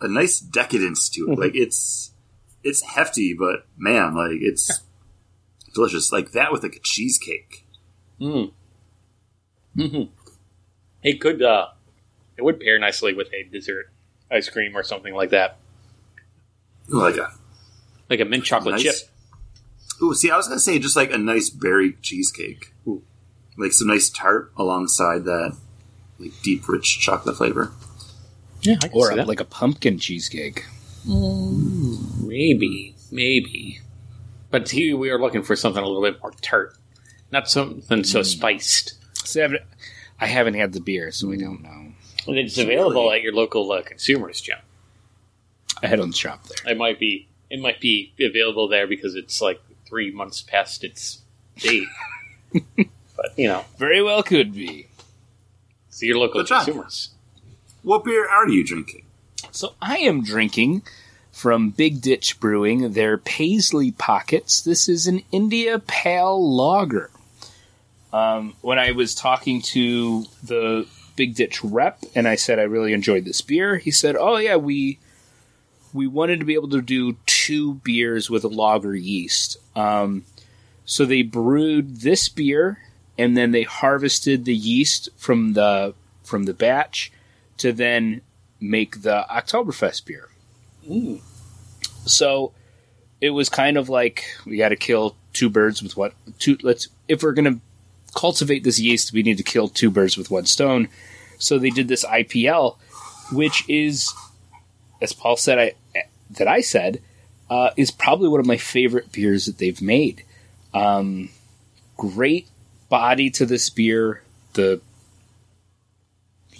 a 0.01 0.09
nice 0.09 0.39
decadence 0.39 1.09
to 1.11 1.23
it. 1.23 1.29
Mhm. 1.31 1.39
Like 1.39 1.53
it's 1.55 2.13
it's 2.63 2.83
hefty, 2.83 3.35
but 3.35 3.67
man, 3.77 4.15
like 4.15 4.39
it's 4.41 4.83
delicious. 5.75 6.13
Like 6.13 6.33
that 6.33 6.53
with 6.53 6.63
like 6.63 6.77
a 6.77 6.81
cheesecake. 6.81 7.67
Mm. 8.21 8.53
hmm 9.77 10.03
It 11.03 11.21
could, 11.21 11.43
uh, 11.43 11.69
it 12.37 12.43
would 12.45 12.61
pair 12.61 12.79
nicely 12.79 13.13
with 13.13 13.27
a 13.35 13.43
dessert 13.51 13.91
ice 14.31 14.49
cream 14.49 14.77
or 14.77 14.83
something 14.83 15.15
like 15.15 15.31
that, 15.31 15.59
like 16.89 17.17
a 17.17 17.33
like 18.09 18.21
a 18.21 18.25
mint 18.25 18.45
chocolate 18.45 18.77
nice. 18.77 18.83
chip. 18.83 18.95
Ooh, 20.03 20.15
see, 20.15 20.31
I 20.31 20.37
was 20.37 20.49
gonna 20.49 20.61
say 20.61 20.79
just 20.79 20.97
like 20.97 21.13
a 21.13 21.19
nice 21.19 21.51
berry 21.51 21.95
cheesecake, 22.03 22.73
Ooh. 22.87 23.03
like 23.57 23.73
some 23.73 23.89
nice 23.89 24.09
tart 24.11 24.53
alongside 24.57 25.25
that, 25.25 25.57
like 26.19 26.33
deep, 26.43 26.69
rich 26.69 26.99
chocolate 27.01 27.37
flavor. 27.37 27.73
Yeah, 28.63 28.77
I 28.83 28.89
can 28.89 28.99
Or 28.99 29.09
see 29.09 29.13
a, 29.15 29.17
that. 29.19 29.29
like 29.29 29.41
a 29.41 29.45
pumpkin 29.45 29.99
cheesecake. 29.99 30.65
maybe, 31.07 32.95
maybe. 33.11 33.81
But 34.51 34.71
here 34.71 34.97
we 34.97 35.11
are 35.11 35.19
looking 35.21 35.43
for 35.43 35.57
something 35.57 35.83
a 35.83 35.87
little 35.87 36.03
bit 36.03 36.21
more 36.23 36.33
tart, 36.41 36.77
not 37.31 37.49
something 37.49 38.05
so 38.05 38.23
spiced. 38.23 38.95
See, 39.27 39.41
I 39.41 39.43
haven't, 39.43 39.63
I 40.21 40.27
haven't 40.27 40.55
had 40.55 40.73
the 40.73 40.81
beer, 40.81 41.11
so 41.11 41.29
we 41.29 41.37
don't 41.37 41.63
know. 41.63 41.93
And 42.27 42.39
it's 42.39 42.57
available 42.57 43.13
at 43.13 43.21
your 43.23 43.33
local 43.35 43.71
uh, 43.73 43.83
consumers, 43.83 44.41
John. 44.41 44.61
I 45.83 45.89
had 45.89 46.01
on 46.01 46.11
the 46.11 46.17
shop 46.17 46.45
there. 46.45 46.73
It 46.73 46.79
might 46.79 46.99
be, 46.99 47.29
it 47.51 47.61
might 47.61 47.81
be 47.81 48.13
available 48.21 48.69
there 48.69 48.87
because 48.87 49.15
it's 49.15 49.41
like 49.43 49.61
three 49.87 50.11
months 50.11 50.43
past 50.43 50.85
its 50.85 51.23
date. 51.57 51.89
but 52.77 53.37
you 53.37 53.49
know, 53.49 53.65
Very 53.79 54.03
well 54.03 54.23
could 54.23 54.53
be. 54.55 54.89
so 55.91 56.07
your 56.07 56.19
local 56.19 56.41
Good 56.41 56.49
job. 56.49 56.65
consumers. 56.65 57.11
What 57.83 58.05
beer 58.05 58.29
are 58.29 58.49
you 58.49 58.65
drinking? 58.65 59.05
So 59.51 59.75
I 59.83 59.99
am 59.99 60.23
drinking 60.25 60.83
from 61.33 61.71
Big 61.71 62.01
Ditch 62.01 62.41
Brewing 62.41 62.93
their 62.93 63.19
Paisley 63.19 63.91
Pockets. 63.93 64.61
This 64.63 64.89
is 64.89 65.07
an 65.07 65.23
India 65.33 65.79
Pale 65.79 66.55
Lager. 66.57 67.11
Um, 68.13 68.55
when 68.63 68.79
I 68.79 68.93
was 68.93 69.15
talking 69.15 69.61
to 69.63 70.25
the 70.43 70.87
Big 71.17 71.35
Ditch 71.35 71.63
rep 71.65 71.99
and 72.15 72.27
I 72.29 72.37
said 72.37 72.59
I 72.59 72.63
really 72.63 72.93
enjoyed 72.93 73.25
this 73.25 73.41
beer, 73.41 73.77
he 73.77 73.91
said, 73.91 74.17
"Oh 74.17 74.37
yeah, 74.37 74.57
we 74.57 74.99
we 75.93 76.07
wanted 76.07 76.39
to 76.41 76.45
be 76.47 76.55
able 76.55 76.71
to 76.71 76.81
do 76.83 77.17
two 77.27 77.75
beers 77.85 78.31
with 78.31 78.45
a 78.45 78.49
lager 78.49 78.95
yeast. 78.95 79.57
Um, 79.77 80.25
so 80.85 81.05
they 81.05 81.23
brewed 81.23 82.01
this 82.01 82.29
beer 82.29 82.79
and 83.19 83.37
then 83.37 83.53
they 83.53 83.63
harvested 83.63 84.45
the 84.45 84.55
yeast 84.55 85.09
from 85.17 85.55
the 85.55 85.95
from 86.23 86.45
the 86.45 86.55
batch 86.55 87.13
to 87.59 87.73
then 87.73 88.23
make 88.61 89.03
the 89.03 89.27
Oktoberfest 89.31 90.05
beer. 90.07 90.29
Mm. 90.89 91.21
So 92.07 92.53
it 93.21 93.31
was 93.31 93.49
kind 93.49 93.77
of 93.77 93.89
like 93.89 94.25
we 94.45 94.57
got 94.57 94.71
to 94.71 94.77
kill 94.77 95.17
two 95.33 95.49
birds 95.49 95.83
with 95.83 95.97
what 95.97 96.15
two. 96.39 96.59
Let's 96.63 96.89
if 97.09 97.23
we're 97.23 97.33
gonna 97.33 97.61
cultivate 98.15 98.65
this 98.65 98.79
yeast, 98.79 99.13
we 99.13 99.23
need 99.23 99.39
to 99.39 99.43
kill 99.43 99.69
two 99.69 99.91
birds 99.91 100.17
with 100.17 100.31
one 100.31 100.47
stone. 100.47 100.89
So 101.39 101.59
they 101.59 101.71
did 101.71 101.89
this 101.89 102.05
IPL, 102.05 102.77
which 103.33 103.69
is, 103.69 104.13
as 105.01 105.13
Paul 105.13 105.37
said, 105.37 105.59
I 105.59 106.05
that 106.31 106.49
I 106.49 106.61
said 106.61 107.01
uh, 107.51 107.71
is 107.77 107.91
probably 107.91 108.29
one 108.29 108.41
of 108.41 108.47
my 108.47 108.57
favorite 108.57 109.13
beers 109.13 109.47
that 109.47 109.59
they've 109.59 109.83
made. 109.83 110.25
Um, 110.73 111.31
great 111.97 112.49
body 112.89 113.31
to 113.31 113.47
this 113.47 113.71
beer. 113.71 114.23
The 114.55 114.81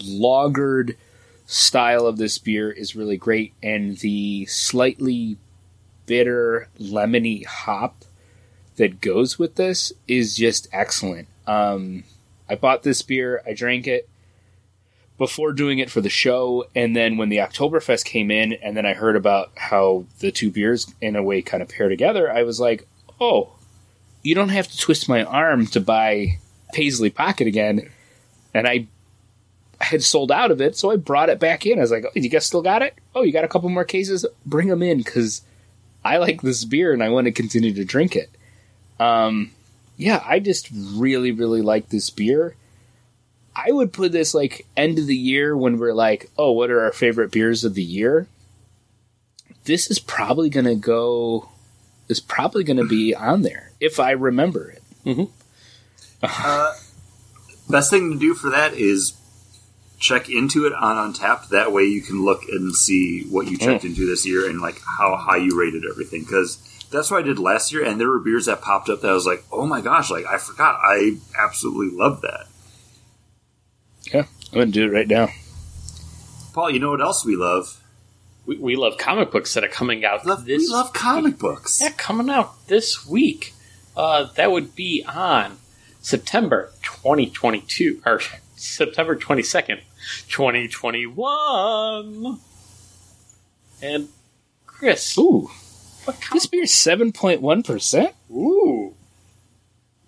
lagered 0.01 0.97
style 1.47 2.07
of 2.07 2.17
this 2.17 2.39
beer 2.39 2.71
is 2.71 2.97
really 2.97 3.17
great, 3.17 3.53
and 3.63 3.97
the 3.99 4.47
slightly 4.47 5.37
bitter 6.07 6.69
lemony 6.79 7.45
hop 7.45 8.05
that 8.77 9.01
goes 9.01 9.39
with 9.39 9.55
this 9.55 9.93
is 10.09 10.37
just 10.37 10.69
excellent. 10.73 11.29
Um, 11.47 12.05
I 12.49 12.57
bought 12.57 12.83
this 12.83 13.03
beer, 13.03 13.43
I 13.47 13.55
drank 13.55 13.87
it 13.87 14.09
before 15.19 15.53
doing 15.53 15.79
it 15.79 15.91
for 15.91 16.01
the 16.01 16.11
show, 16.11 16.67
and 16.75 16.97
then 16.97 17.17
when 17.17 17.29
the 17.29 17.37
Oktoberfest 17.37 18.05
came 18.05 18.31
in, 18.31 18.55
and 18.55 18.77
then 18.77 18.85
I 18.85 18.95
heard 18.95 19.17
about 19.17 19.53
how 19.57 20.07
the 20.19 20.33
two 20.33 20.51
beers 20.51 20.93
in 21.01 21.15
a 21.17 21.23
way 21.23 21.41
kind 21.43 21.63
of 21.63 21.69
pair 21.69 21.89
together, 21.89 22.31
I 22.31 22.43
was 22.43 22.59
like, 22.59 22.87
oh, 23.21 23.53
you 24.23 24.35
don't 24.35 24.49
have 24.49 24.69
to 24.69 24.79
twist 24.79 25.09
my 25.09 25.23
arm 25.23 25.67
to 25.69 25.81
buy 25.81 26.39
Paisley 26.73 27.11
Pocket 27.11 27.47
again. 27.47 27.91
And 28.53 28.67
I 28.67 28.89
had 29.81 30.03
sold 30.03 30.33
out 30.33 30.51
of 30.51 30.61
it, 30.61 30.77
so 30.77 30.91
I 30.91 30.97
brought 30.97 31.29
it 31.29 31.39
back 31.39 31.67
in. 31.67 31.79
I 31.79 31.83
was 31.83 31.91
like, 31.91 32.05
oh, 32.07 32.11
"You 32.15 32.29
guys 32.29 32.47
still 32.47 32.63
got 32.63 32.83
it? 32.83 32.95
Oh, 33.15 33.23
you 33.23 33.33
got 33.33 33.45
a 33.45 33.49
couple 33.49 33.69
more 33.69 33.85
cases? 33.85 34.27
Bring 34.47 34.69
them 34.69 34.83
in 34.83 34.99
because 34.99 35.43
I 36.05 36.19
like 36.19 36.43
this 36.43 36.65
beer 36.65 36.93
and 36.93 37.03
I 37.03 37.11
want 37.11 37.27
to 37.27 37.33
continue 37.33 37.73
to 37.75 37.85
drink 37.85 38.17
it." 38.17 38.31
Um, 38.99 39.51
yeah, 39.97 40.23
I 40.25 40.41
just 40.41 40.69
really, 40.73 41.33
really 41.33 41.63
like 41.63 41.89
this 41.89 42.11
beer. 42.11 42.57
I 43.57 43.71
would 43.71 43.93
put 43.93 44.13
this 44.13 44.35
like 44.35 44.67
end 44.77 44.99
of 44.99 45.07
the 45.07 45.17
year 45.17 45.57
when 45.57 45.79
we're 45.79 45.95
like, 45.95 46.31
"Oh, 46.37 46.53
what 46.53 46.71
are 46.71 46.81
our 46.85 46.93
favorite 46.93 47.31
beers 47.31 47.65
of 47.65 47.75
the 47.75 47.83
year?" 47.83 48.27
This 49.65 49.91
is 49.91 49.99
probably 49.99 50.51
going 50.51 50.67
to 50.67 50.75
go. 50.75 51.49
Is 52.09 52.21
probably 52.21 52.65
going 52.65 52.77
to 52.77 52.85
be 52.87 53.15
on 53.15 53.43
there 53.43 53.73
if 53.81 53.99
I 53.99 54.11
remember 54.11 54.71
it. 54.71 54.83
Uh, 56.23 56.73
best 57.71 57.91
thing 57.91 58.13
to 58.13 58.19
do 58.19 58.35
for 58.35 58.51
that 58.51 58.75
is 58.75 59.15
check 59.99 60.29
into 60.29 60.67
it 60.67 60.73
on 60.75 61.13
Untappd. 61.15 61.49
That 61.49 61.73
way 61.73 61.85
you 61.85 62.03
can 62.03 62.25
look 62.25 62.43
and 62.51 62.75
see 62.75 63.25
what 63.31 63.47
you 63.47 63.57
checked 63.57 63.85
into 63.85 64.07
this 64.07 64.27
year 64.27 64.49
and 64.49 64.61
like 64.61 64.81
how 64.99 65.17
high 65.17 65.39
you 65.39 65.59
rated 65.59 65.85
everything. 65.91 66.23
Because 66.23 66.59
that's 66.91 67.11
what 67.11 67.21
I 67.21 67.27
did 67.27 67.39
last 67.39 67.73
year, 67.73 67.85
and 67.85 68.01
there 68.01 68.09
were 68.11 68.21
beers 68.21 68.47
that 68.47 68.61
popped 68.61 68.89
up 68.89 69.01
that 69.01 69.11
I 69.11 69.15
was 69.15 69.27
like, 69.27 69.45
oh 69.51 69.67
my 69.67 69.81
gosh, 69.81 70.11
like 70.11 70.27
I 70.27 70.39
forgot. 70.39 70.79
I 70.83 71.17
absolutely 71.39 71.97
love 71.97 72.21
that. 72.23 72.47
Yeah, 74.55 74.63
I'm 74.63 74.71
going 74.71 74.73
to 74.73 74.81
do 74.81 74.87
it 74.87 74.93
right 74.97 75.09
now. 75.09 75.29
Paul, 76.53 76.71
you 76.71 76.79
know 76.81 76.91
what 76.91 77.01
else 77.01 77.25
we 77.25 77.37
love? 77.37 77.81
We, 78.47 78.57
we 78.59 78.77
love 78.77 78.99
comic 78.99 79.31
books 79.31 79.55
that 79.55 79.65
are 79.65 79.69
coming 79.69 80.05
out 80.05 80.27
Love- 80.27 80.45
this 80.45 80.61
we 80.63 80.69
love 80.69 80.93
comic 80.93 81.39
books. 81.39 81.81
Yeah, 81.81 81.91
coming 81.97 82.29
out 82.31 82.67
this 82.69 83.07
week. 83.07 83.55
Uh, 83.97 84.25
that 84.35 84.51
would 84.53 84.75
be 84.75 85.05
on 85.09 85.57
September 86.01 86.71
2022, 86.83 88.03
or 88.05 88.21
September 88.57 89.17
22nd, 89.17 89.81
2021. 90.29 92.39
And 93.83 94.09
Chris, 94.67 95.17
Ooh, 95.19 95.51
what 96.05 96.21
com- 96.21 96.37
this 96.37 96.47
beer's 96.47 96.73
seven 96.73 97.13
point 97.13 97.41
one 97.41 97.63
percent. 97.63 98.15
Ooh, 98.31 98.95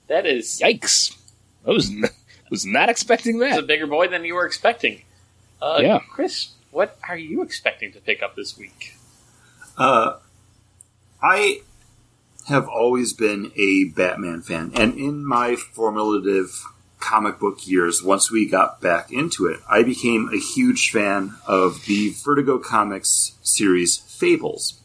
that 0.09 0.27
is 0.27 0.61
Yikes! 0.63 1.17
That 1.65 1.73
was 1.73 1.91
n- 1.91 2.05
was 2.51 2.65
not 2.67 2.89
expecting 2.89 3.39
that. 3.41 3.51
it's 3.51 3.59
a 3.59 3.63
bigger 3.63 3.87
boy 3.87 4.09
than 4.09 4.25
you 4.25 4.35
were 4.35 4.47
expecting. 4.47 5.03
Uh, 5.61 5.79
Yeah. 5.83 6.01
Chris, 6.11 6.51
what 6.71 6.99
are 7.09 7.17
you 7.17 7.43
expecting 7.43 7.93
to 7.93 8.01
pick 8.01 8.23
up 8.23 8.37
this 8.37 8.57
week? 8.59 8.95
Uh, 9.77 10.19
I 11.23 11.63
have 12.49 12.69
always 12.69 13.13
been 13.13 13.53
a 13.57 13.85
Batman 13.85 14.43
fan, 14.43 14.71
and 14.75 14.95
in 14.99 15.25
my 15.27 15.57
formative 15.57 16.63
comic 17.01 17.39
book 17.39 17.67
years, 17.67 18.03
once 18.03 18.31
we 18.31 18.49
got 18.49 18.81
back 18.81 19.13
into 19.13 19.47
it, 19.47 19.61
I 19.71 19.83
became 19.83 20.31
a 20.33 20.39
huge 20.39 20.91
fan 20.91 21.35
of 21.47 21.85
the 21.87 22.11
Vertigo 22.25 22.59
Comics 22.59 23.33
series 23.43 23.97
Fables. 23.99 24.81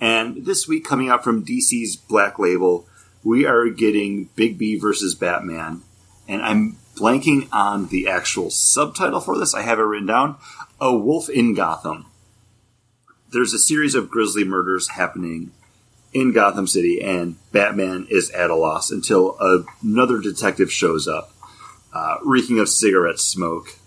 And 0.00 0.44
this 0.44 0.66
week, 0.66 0.84
coming 0.84 1.08
out 1.08 1.22
from 1.22 1.44
DC's 1.44 1.96
Black 1.96 2.38
Label, 2.38 2.86
we 3.22 3.46
are 3.46 3.68
getting 3.68 4.28
Bigby 4.36 4.80
versus 4.80 5.14
Batman. 5.14 5.82
And 6.28 6.42
I'm 6.42 6.78
blanking 6.96 7.48
on 7.52 7.88
the 7.88 8.08
actual 8.08 8.50
subtitle 8.50 9.20
for 9.20 9.38
this. 9.38 9.54
I 9.54 9.62
have 9.62 9.78
it 9.78 9.82
written 9.82 10.06
down 10.06 10.36
A 10.80 10.94
Wolf 10.94 11.28
in 11.28 11.54
Gotham. 11.54 12.06
There's 13.30 13.54
a 13.54 13.58
series 13.58 13.94
of 13.94 14.10
grisly 14.10 14.44
murders 14.44 14.90
happening 14.90 15.52
in 16.12 16.32
Gotham 16.32 16.66
City, 16.66 17.00
and 17.00 17.36
Batman 17.52 18.06
is 18.10 18.30
at 18.30 18.50
a 18.50 18.54
loss 18.54 18.90
until 18.90 19.36
another 19.82 20.20
detective 20.20 20.70
shows 20.70 21.08
up, 21.08 21.32
uh, 21.94 22.16
reeking 22.22 22.58
of 22.58 22.68
cigarette 22.68 23.18
smoke, 23.18 23.78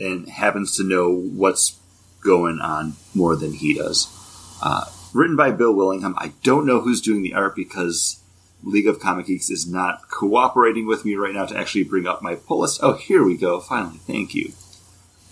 and 0.00 0.28
happens 0.28 0.76
to 0.76 0.82
know 0.82 1.14
what's 1.14 1.78
going 2.20 2.58
on 2.58 2.94
more 3.14 3.36
than 3.36 3.52
he 3.52 3.74
does. 3.74 4.08
Uh, 4.60 4.86
written 5.12 5.36
by 5.36 5.52
Bill 5.52 5.72
Willingham. 5.72 6.14
I 6.18 6.32
don't 6.42 6.66
know 6.66 6.80
who's 6.80 7.00
doing 7.00 7.22
the 7.22 7.34
art 7.34 7.54
because 7.54 8.20
League 8.64 8.88
of 8.88 8.98
Comic 8.98 9.26
Geeks 9.26 9.50
is 9.50 9.70
not 9.70 10.08
cooperating 10.08 10.86
with 10.86 11.04
me 11.04 11.14
right 11.14 11.34
now 11.34 11.44
to 11.46 11.56
actually 11.56 11.84
bring 11.84 12.06
up 12.06 12.22
my 12.22 12.34
pull 12.34 12.60
list. 12.60 12.80
Oh, 12.82 12.94
here 12.94 13.22
we 13.22 13.36
go. 13.36 13.60
Finally, 13.60 13.98
thank 13.98 14.34
you. 14.34 14.52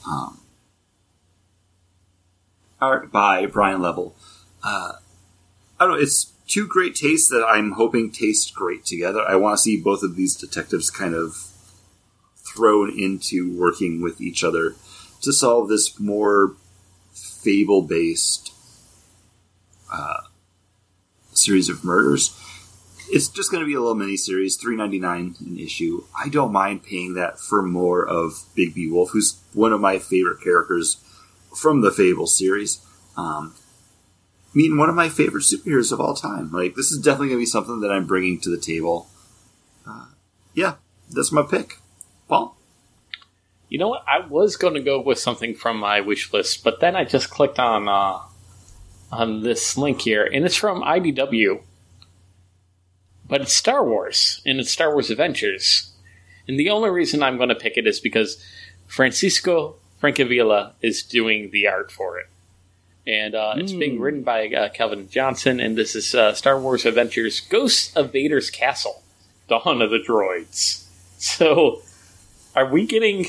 Um, 0.06 0.40
art 2.80 3.10
by 3.10 3.46
Brian 3.46 3.80
Level. 3.80 4.14
Uh, 4.62 4.92
I 5.80 5.86
don't 5.86 5.94
know. 5.94 6.00
It's 6.00 6.32
two 6.46 6.66
great 6.66 6.94
tastes 6.94 7.28
that 7.30 7.44
I'm 7.48 7.72
hoping 7.72 8.10
taste 8.10 8.54
great 8.54 8.84
together. 8.84 9.22
I 9.22 9.36
want 9.36 9.56
to 9.56 9.62
see 9.62 9.80
both 9.80 10.02
of 10.02 10.16
these 10.16 10.36
detectives 10.36 10.90
kind 10.90 11.14
of 11.14 11.48
thrown 12.36 12.90
into 12.98 13.56
working 13.56 14.02
with 14.02 14.20
each 14.20 14.44
other 14.44 14.74
to 15.22 15.32
solve 15.32 15.68
this 15.68 15.98
more 15.98 16.56
fable 17.12 17.82
based 17.82 18.52
uh, 19.90 20.22
series 21.32 21.68
of 21.68 21.84
murders. 21.84 22.38
It's 23.12 23.28
just 23.28 23.50
going 23.50 23.62
to 23.62 23.66
be 23.66 23.74
a 23.74 23.80
little 23.80 23.94
mini 23.94 24.16
series, 24.16 24.56
three 24.56 24.74
ninety 24.74 24.98
nine 24.98 25.34
an 25.40 25.58
issue. 25.58 26.04
I 26.18 26.30
don't 26.30 26.50
mind 26.50 26.82
paying 26.82 27.12
that 27.14 27.38
for 27.38 27.62
more 27.62 28.06
of 28.06 28.44
Bigby 28.56 28.90
Wolf, 28.90 29.10
who's 29.10 29.38
one 29.52 29.74
of 29.74 29.82
my 29.82 29.98
favorite 29.98 30.42
characters 30.42 30.96
from 31.54 31.82
the 31.82 31.92
Fable 31.92 32.26
series. 32.26 32.80
Um, 33.14 33.54
meeting 34.54 34.78
one 34.78 34.88
of 34.88 34.94
my 34.94 35.10
favorite 35.10 35.42
superheroes 35.42 35.92
of 35.92 36.00
all 36.00 36.14
time. 36.14 36.50
Like 36.50 36.74
this 36.74 36.90
is 36.90 37.02
definitely 37.02 37.28
going 37.28 37.40
to 37.40 37.42
be 37.42 37.46
something 37.46 37.80
that 37.80 37.92
I'm 37.92 38.06
bringing 38.06 38.40
to 38.40 38.50
the 38.50 38.56
table. 38.60 39.08
Uh, 39.86 40.06
yeah, 40.54 40.76
that's 41.10 41.32
my 41.32 41.42
pick. 41.42 41.76
Paul. 42.28 42.56
You 43.68 43.78
know 43.78 43.88
what? 43.88 44.04
I 44.08 44.26
was 44.26 44.56
going 44.56 44.74
to 44.74 44.82
go 44.82 45.00
with 45.00 45.18
something 45.18 45.54
from 45.54 45.78
my 45.78 46.00
wish 46.00 46.32
list, 46.32 46.64
but 46.64 46.80
then 46.80 46.96
I 46.96 47.04
just 47.04 47.28
clicked 47.28 47.58
on 47.58 47.88
uh, 47.88 48.20
on 49.10 49.42
this 49.42 49.76
link 49.76 50.00
here, 50.00 50.24
and 50.24 50.46
it's 50.46 50.56
from 50.56 50.82
IDW. 50.82 51.60
But 53.32 53.40
it's 53.40 53.54
Star 53.54 53.82
Wars, 53.82 54.42
and 54.44 54.60
it's 54.60 54.70
Star 54.70 54.92
Wars 54.92 55.08
Adventures. 55.08 55.90
And 56.46 56.60
the 56.60 56.68
only 56.68 56.90
reason 56.90 57.22
I'm 57.22 57.38
going 57.38 57.48
to 57.48 57.54
pick 57.54 57.78
it 57.78 57.86
is 57.86 57.98
because 57.98 58.44
Francesco 58.86 59.76
Francavilla 60.02 60.72
is 60.82 61.02
doing 61.02 61.50
the 61.50 61.66
art 61.66 61.90
for 61.90 62.18
it. 62.18 62.26
And 63.06 63.34
uh, 63.34 63.54
it's 63.56 63.72
being 63.72 63.98
written 64.00 64.22
by 64.22 64.48
uh, 64.48 64.68
Kelvin 64.68 65.08
Johnson, 65.08 65.60
and 65.60 65.78
this 65.78 65.96
is 65.96 66.14
uh, 66.14 66.34
Star 66.34 66.60
Wars 66.60 66.84
Adventures 66.84 67.40
Ghosts 67.40 67.96
of 67.96 68.12
Vader's 68.12 68.50
Castle 68.50 69.02
Dawn 69.48 69.80
of 69.80 69.88
the 69.88 70.04
Droids. 70.06 70.84
So, 71.16 71.80
are 72.54 72.66
we 72.66 72.86
getting 72.86 73.28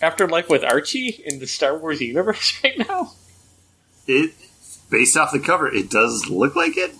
Afterlife 0.00 0.48
with 0.48 0.62
Archie 0.62 1.20
in 1.26 1.40
the 1.40 1.48
Star 1.48 1.76
Wars 1.76 2.00
universe 2.00 2.56
right 2.62 2.78
now? 2.78 3.14
It 4.06 4.32
based 4.90 5.16
off 5.16 5.32
the 5.32 5.40
cover, 5.40 5.66
it 5.66 5.90
does 5.90 6.28
look 6.30 6.54
like 6.54 6.76
it. 6.76 6.94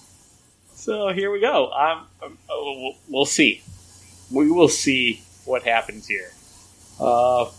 So 0.83 1.11
here 1.11 1.31
we 1.31 1.39
go. 1.39 1.71
Um, 1.71 2.07
um, 2.21 2.39
oh, 2.51 2.97
we'll- 3.09 3.25
see. 3.25 3.63
We 4.33 4.51
will 4.51 4.67
see 4.67 5.23
what 5.45 5.63
happens 5.63 6.09
here. 6.09 6.33
Uh, 6.99 7.51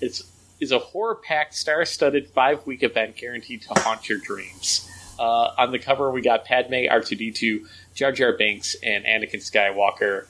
it's 0.00 0.22
is 0.60 0.72
a 0.72 0.78
horror-packed, 0.78 1.54
star-studded 1.54 2.30
five-week 2.30 2.82
event 2.82 3.16
guaranteed 3.16 3.60
to 3.62 3.74
haunt 3.80 4.08
your 4.08 4.16
dreams. 4.16 4.88
Uh, 5.18 5.50
on 5.58 5.72
the 5.72 5.78
cover, 5.78 6.10
we 6.10 6.22
got 6.22 6.46
Padme, 6.46 6.86
R2D2, 6.88 7.66
Jar 7.94 8.12
Jar 8.12 8.32
Binks, 8.32 8.76
and 8.82 9.04
Anakin 9.04 9.42
Skywalker, 9.42 10.24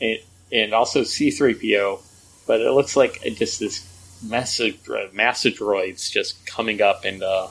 and, 0.00 0.18
and 0.50 0.72
also 0.74 1.02
C3PO. 1.02 2.00
But 2.48 2.62
it 2.62 2.72
looks 2.72 2.96
like 2.96 3.22
just 3.36 3.60
this 3.60 3.86
massive, 4.24 4.82
dro- 4.82 5.10
massive 5.12 5.54
droids 5.54 6.10
just 6.10 6.44
coming 6.46 6.82
up 6.82 7.04
and 7.04 7.22
uh, 7.22 7.46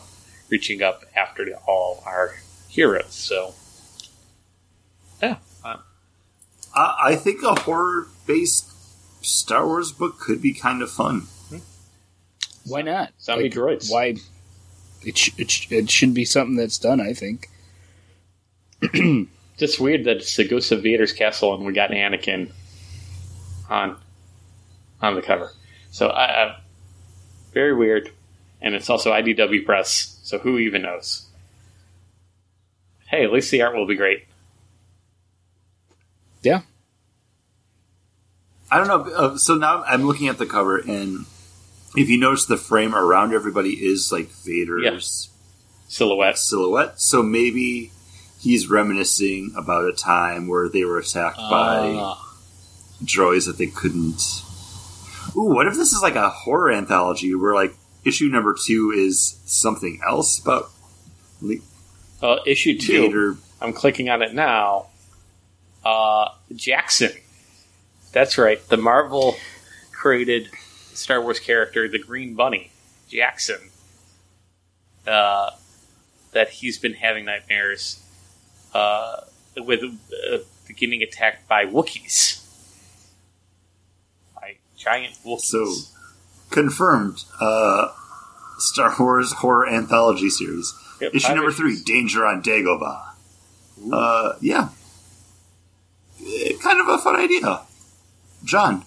reaching 0.49 0.81
up 0.81 1.03
after 1.15 1.47
all 1.65 2.03
our 2.05 2.36
heroes. 2.67 3.13
So, 3.13 3.53
yeah, 5.22 5.38
um, 5.63 5.80
I, 6.76 6.95
I 7.03 7.16
think 7.16 7.43
a 7.43 7.59
horror 7.59 8.07
based 8.28 8.72
Star 9.26 9.66
Wars 9.66 9.91
book 9.91 10.20
could 10.20 10.41
be 10.41 10.53
kind 10.53 10.82
of 10.82 10.91
fun. 10.91 11.28
Why 12.66 12.82
not? 12.82 13.13
Zombie 13.22 13.49
droids. 13.49 13.91
Why? 13.91 14.16
It, 15.03 15.18
sh- 15.18 15.32
it, 15.38 15.51
sh- 15.51 15.72
it 15.72 15.89
should 15.89 16.13
be 16.16 16.26
something 16.26 16.55
that's 16.55 16.80
done. 16.80 16.99
I 16.99 17.13
think. 17.13 17.49
just 19.57 19.80
weird 19.80 20.03
that 20.05 20.18
it's 20.18 20.36
the 20.36 20.47
Ghost 20.47 20.72
of 20.72 20.84
Vader's 20.84 21.13
castle 21.13 21.53
and 21.53 21.66
we 21.66 21.74
got 21.74 21.91
Anakin 21.91 22.51
on 23.70 23.97
on 25.01 25.16
the 25.16 25.22
cover. 25.22 25.51
So 25.91 26.07
I, 26.07 26.43
I 26.43 26.57
very 27.53 27.74
weird, 27.74 28.11
and 28.61 28.76
it's 28.76 28.89
also 28.89 29.11
IDW 29.11 29.66
Press. 29.66 30.20
So 30.24 30.39
who 30.39 30.57
even 30.57 30.82
knows? 30.82 31.26
Hey, 33.07 33.24
at 33.24 33.32
least 33.32 33.51
the 33.51 33.61
art 33.61 33.76
will 33.76 33.88
be 33.88 33.95
great. 33.95 34.26
Yeah. 36.46 36.62
I 38.72 38.78
don't 38.78 38.88
know. 38.88 39.14
Uh, 39.14 39.38
so 39.38 39.56
now 39.56 39.84
I'm 39.84 40.06
looking 40.06 40.28
at 40.28 40.38
the 40.38 40.46
cover, 40.46 40.78
and 40.78 41.26
if 41.96 42.10
you 42.10 42.20
notice, 42.20 42.46
the 42.46 42.58
frame 42.58 42.96
around 42.96 43.34
everybody 43.34 43.72
is 43.72 44.12
like 44.12 44.28
Vader's 44.30 45.30
Silhouettes. 45.88 46.41
silhouette. 46.41 47.00
So 47.00 47.22
maybe 47.24 47.91
he's 48.39 48.68
reminiscing 48.70 49.54
about 49.58 49.86
a 49.86 49.93
time 49.93 50.48
where 50.48 50.68
they 50.70 50.84
were 50.84 50.98
attacked 51.00 51.38
by 51.38 51.89
Uh, 51.93 52.16
droids 53.04 53.46
that 53.46 53.58
they 53.58 53.68
couldn't. 53.68 54.22
Ooh, 55.36 55.54
what 55.54 55.68
if 55.68 55.76
this 55.76 55.93
is 55.93 56.02
like 56.02 56.16
a 56.16 56.30
horror 56.30 56.72
anthology 56.72 57.34
where 57.36 57.54
like 57.54 57.76
issue 58.04 58.28
number 58.30 58.56
two 58.56 58.91
is 58.96 59.39
something 59.46 60.00
else 60.08 60.39
about 60.39 60.70
uh, 62.22 62.38
issue 62.46 62.78
two. 62.78 63.02
Vader? 63.08 63.38
I'm 63.62 63.74
clicking 63.74 64.10
on 64.10 64.22
it 64.22 64.34
now. 64.34 64.88
Uh, 65.86 66.29
Jaxxon. 66.51 67.15
That's 68.11 68.38
right. 68.38 68.65
The 68.69 68.77
Marvel 68.77 69.36
created 69.91 70.49
Star 70.93 71.21
Wars 71.21 71.39
character, 71.39 71.88
the 71.88 71.99
Green 71.99 72.33
Bunny, 72.33 72.71
Jaxxon. 73.09 73.69
Uh, 75.05 75.51
that 76.31 76.49
he's 76.49 76.79
been 76.79 76.93
having 76.93 77.25
nightmares 77.25 78.03
uh, 78.73 79.21
with 79.57 79.83
uh, 79.83 80.38
getting 80.75 81.03
attacked 81.03 81.47
by 81.47 81.65
Wookiees. 81.65 82.43
By 84.33 84.57
giant 84.75 85.13
Wookiees. 85.23 85.41
So 85.41 85.73
confirmed. 86.49 87.23
Uh, 87.39 87.89
Star 88.57 88.95
Wars 88.99 89.33
horror 89.33 89.67
anthology 89.67 90.29
series. 90.29 90.73
Yep, 91.01 91.15
Issue 91.15 91.36
number 91.36 91.51
three, 91.51 91.81
Danger 91.83 92.25
on 92.25 92.41
Dagobah. 92.41 93.09
Uh, 93.91 94.33
yeah. 94.39 94.69
Eh, 96.26 96.53
Kind 96.61 96.80
of 96.80 96.88
a 96.88 96.97
fun 96.97 97.15
idea. 97.15 97.61
John, 98.43 98.84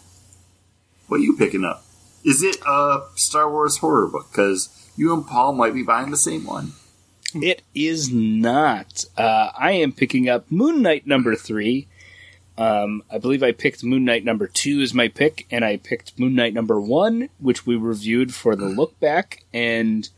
what 1.08 1.20
are 1.20 1.22
you 1.24 1.36
picking 1.36 1.64
up? 1.64 1.84
Is 2.24 2.42
it 2.42 2.58
a 2.66 3.02
Star 3.14 3.50
Wars 3.50 3.78
horror 3.78 4.06
book? 4.08 4.28
Because 4.30 4.68
you 4.96 5.14
and 5.14 5.26
Paul 5.26 5.52
might 5.52 5.74
be 5.74 5.82
buying 5.82 6.10
the 6.10 6.16
same 6.16 6.44
one. 6.44 6.72
It 7.34 7.62
is 7.74 8.10
not. 8.12 9.04
Uh, 9.16 9.50
I 9.56 9.72
am 9.72 9.92
picking 9.92 10.28
up 10.28 10.50
Moon 10.50 10.82
Knight 10.82 11.06
number 11.06 11.34
three. 11.36 11.86
Um, 12.56 13.02
I 13.10 13.18
believe 13.18 13.42
I 13.42 13.52
picked 13.52 13.84
Moon 13.84 14.04
Knight 14.04 14.24
number 14.24 14.46
two 14.48 14.80
as 14.80 14.92
my 14.92 15.06
pick, 15.08 15.46
and 15.50 15.64
I 15.64 15.76
picked 15.76 16.18
Moon 16.18 16.34
Knight 16.34 16.54
number 16.54 16.80
one, 16.80 17.28
which 17.38 17.66
we 17.66 17.76
reviewed 17.76 18.34
for 18.34 18.56
the 18.56 18.64
look 18.66 18.98
back, 18.98 19.44
and 19.52 20.08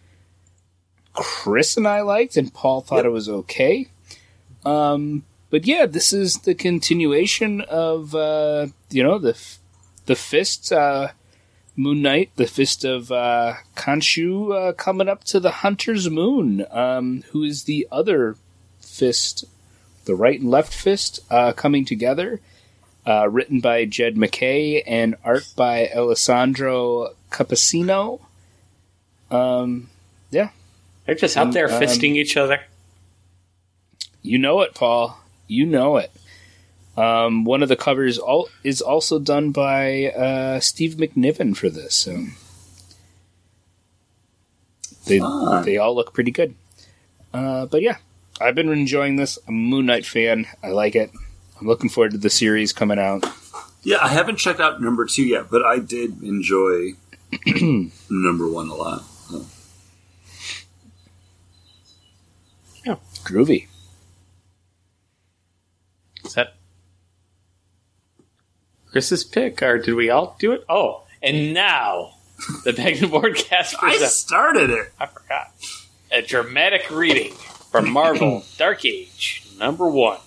Chris 1.12 1.76
and 1.76 1.86
I 1.86 2.00
liked, 2.00 2.36
and 2.36 2.54
Paul 2.54 2.80
thought 2.80 2.96
Yep. 2.98 3.04
it 3.06 3.10
was 3.10 3.28
okay. 3.28 3.88
Um, 4.64 5.24
but 5.51 5.66
yeah, 5.66 5.86
this 5.86 6.12
is 6.12 6.38
the 6.38 6.55
continuation 6.55 7.61
of 7.62 8.14
uh, 8.14 8.68
you 8.90 9.03
know 9.03 9.18
the 9.18 9.38
the 10.07 10.16
fist 10.16 10.72
uh, 10.72 11.09
Moon 11.76 12.03
Knight, 12.03 12.30
the 12.36 12.46
Fist 12.46 12.84
of 12.84 13.11
uh, 13.11 13.55
Khonshu, 13.76 14.55
uh, 14.55 14.72
coming 14.74 15.09
up 15.09 15.24
to 15.24 15.40
the 15.40 15.51
Hunter's 15.51 16.11
Moon, 16.11 16.66
um, 16.70 17.22
who 17.30 17.42
is 17.42 17.64
the 17.64 17.88
other 17.90 18.36
fist, 18.80 19.44
the 20.05 20.14
right 20.14 20.38
and 20.38 20.51
left 20.51 20.74
fist, 20.74 21.20
uh, 21.30 21.53
coming 21.53 21.84
together. 21.84 22.40
Uh, 23.07 23.26
written 23.30 23.61
by 23.61 23.86
Jed 23.86 24.18
MacKay 24.18 24.82
and 24.82 25.16
art 25.24 25.51
by 25.57 25.88
Alessandro 25.88 27.14
Cappuccio. 27.30 28.20
Um, 29.30 29.88
yeah, 30.30 30.51
They're 31.07 31.14
just 31.14 31.34
out 31.38 31.53
there 31.55 31.72
Um, 31.72 31.80
fisting 31.80 32.16
each 32.16 32.36
other. 32.36 32.61
You 34.20 34.36
know 34.36 34.61
it, 34.61 34.74
Paul. 34.74 35.18
You 35.51 35.66
know 35.66 35.96
it. 35.96 36.12
Um, 36.96 37.44
one 37.44 37.62
of 37.62 37.68
the 37.68 37.76
covers 37.76 38.18
all, 38.18 38.48
is 38.62 38.80
also 38.80 39.18
done 39.18 39.51
by 39.51 40.07
uh, 40.07 40.61
Steve 40.61 40.94
McNiven 40.94 41.57
for 41.57 41.68
this. 41.68 41.94
So 41.94 42.26
they 45.07 45.18
Ah. 45.20 45.62
they 45.62 45.76
all 45.76 45.94
look 45.94 46.12
pretty 46.14 46.30
good. 46.30 46.55
Uh, 47.34 47.66
but 47.66 47.82
yeah, 47.82 47.96
I've 48.40 48.55
been 48.55 48.68
enjoying 48.68 49.16
this. 49.16 49.38
I'm 49.48 49.55
a 49.55 49.59
Moon 49.59 49.86
Knight 49.86 50.07
fan. 50.07 50.46
I 50.62 50.68
like 50.68 50.94
it. 50.94 51.11
I'm 51.61 51.66
looking 51.66 51.90
forward 51.90 52.12
to 52.12 52.18
the 52.18 52.30
series 52.30 52.72
coming 52.72 52.98
out. 52.98 53.24
Yeah, 53.82 53.98
I 54.03 54.09
haven't 54.09 54.36
checked 54.36 54.61
out 54.61 54.80
number 54.80 55.05
two 55.07 55.24
yet, 55.24 55.51
but 55.51 55.64
I 55.64 55.78
did 55.78 56.22
enjoy 56.22 56.92
number 58.11 58.48
one 58.48 58.68
a 58.68 58.74
lot. 58.74 59.03
So. 59.28 59.46
Groovy. 63.24 63.66
Is 66.30 66.34
that 66.34 66.54
Chris's 68.92 69.24
pick, 69.24 69.60
or 69.64 69.78
did 69.78 69.94
we 69.94 70.10
all 70.10 70.36
do 70.38 70.52
it? 70.52 70.64
Oh, 70.68 71.02
and 71.20 71.52
now 71.52 72.12
the 72.62 72.72
Bag 72.76 73.02
and 73.02 73.10
Board 73.10 73.34
cast 73.34 73.74
I 73.82 73.96
started 73.96 74.70
it. 74.70 74.92
I 75.00 75.06
forgot. 75.06 75.52
A 76.12 76.22
dramatic 76.22 76.88
reading 76.88 77.32
from 77.72 77.90
Marvel 77.90 78.44
Dark 78.58 78.84
Age, 78.84 79.44
number 79.58 79.88
one, 79.88 80.20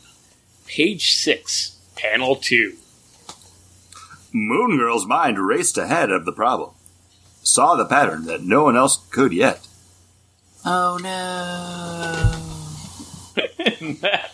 page 0.67 1.15
six, 1.15 1.79
panel 1.95 2.35
two. 2.35 2.75
Moon 4.33 4.77
Girl's 4.77 5.05
mind 5.05 5.39
raced 5.39 5.77
ahead 5.77 6.11
of 6.11 6.25
the 6.25 6.33
problem. 6.33 6.71
Saw 7.43 7.77
the 7.77 7.85
pattern 7.85 8.25
that 8.25 8.43
no 8.43 8.65
one 8.65 8.75
else 8.75 8.97
could 9.09 9.31
yet. 9.31 9.65
Oh 10.65 10.99
no. 11.01 12.33
and 13.79 14.01
that 14.01 14.31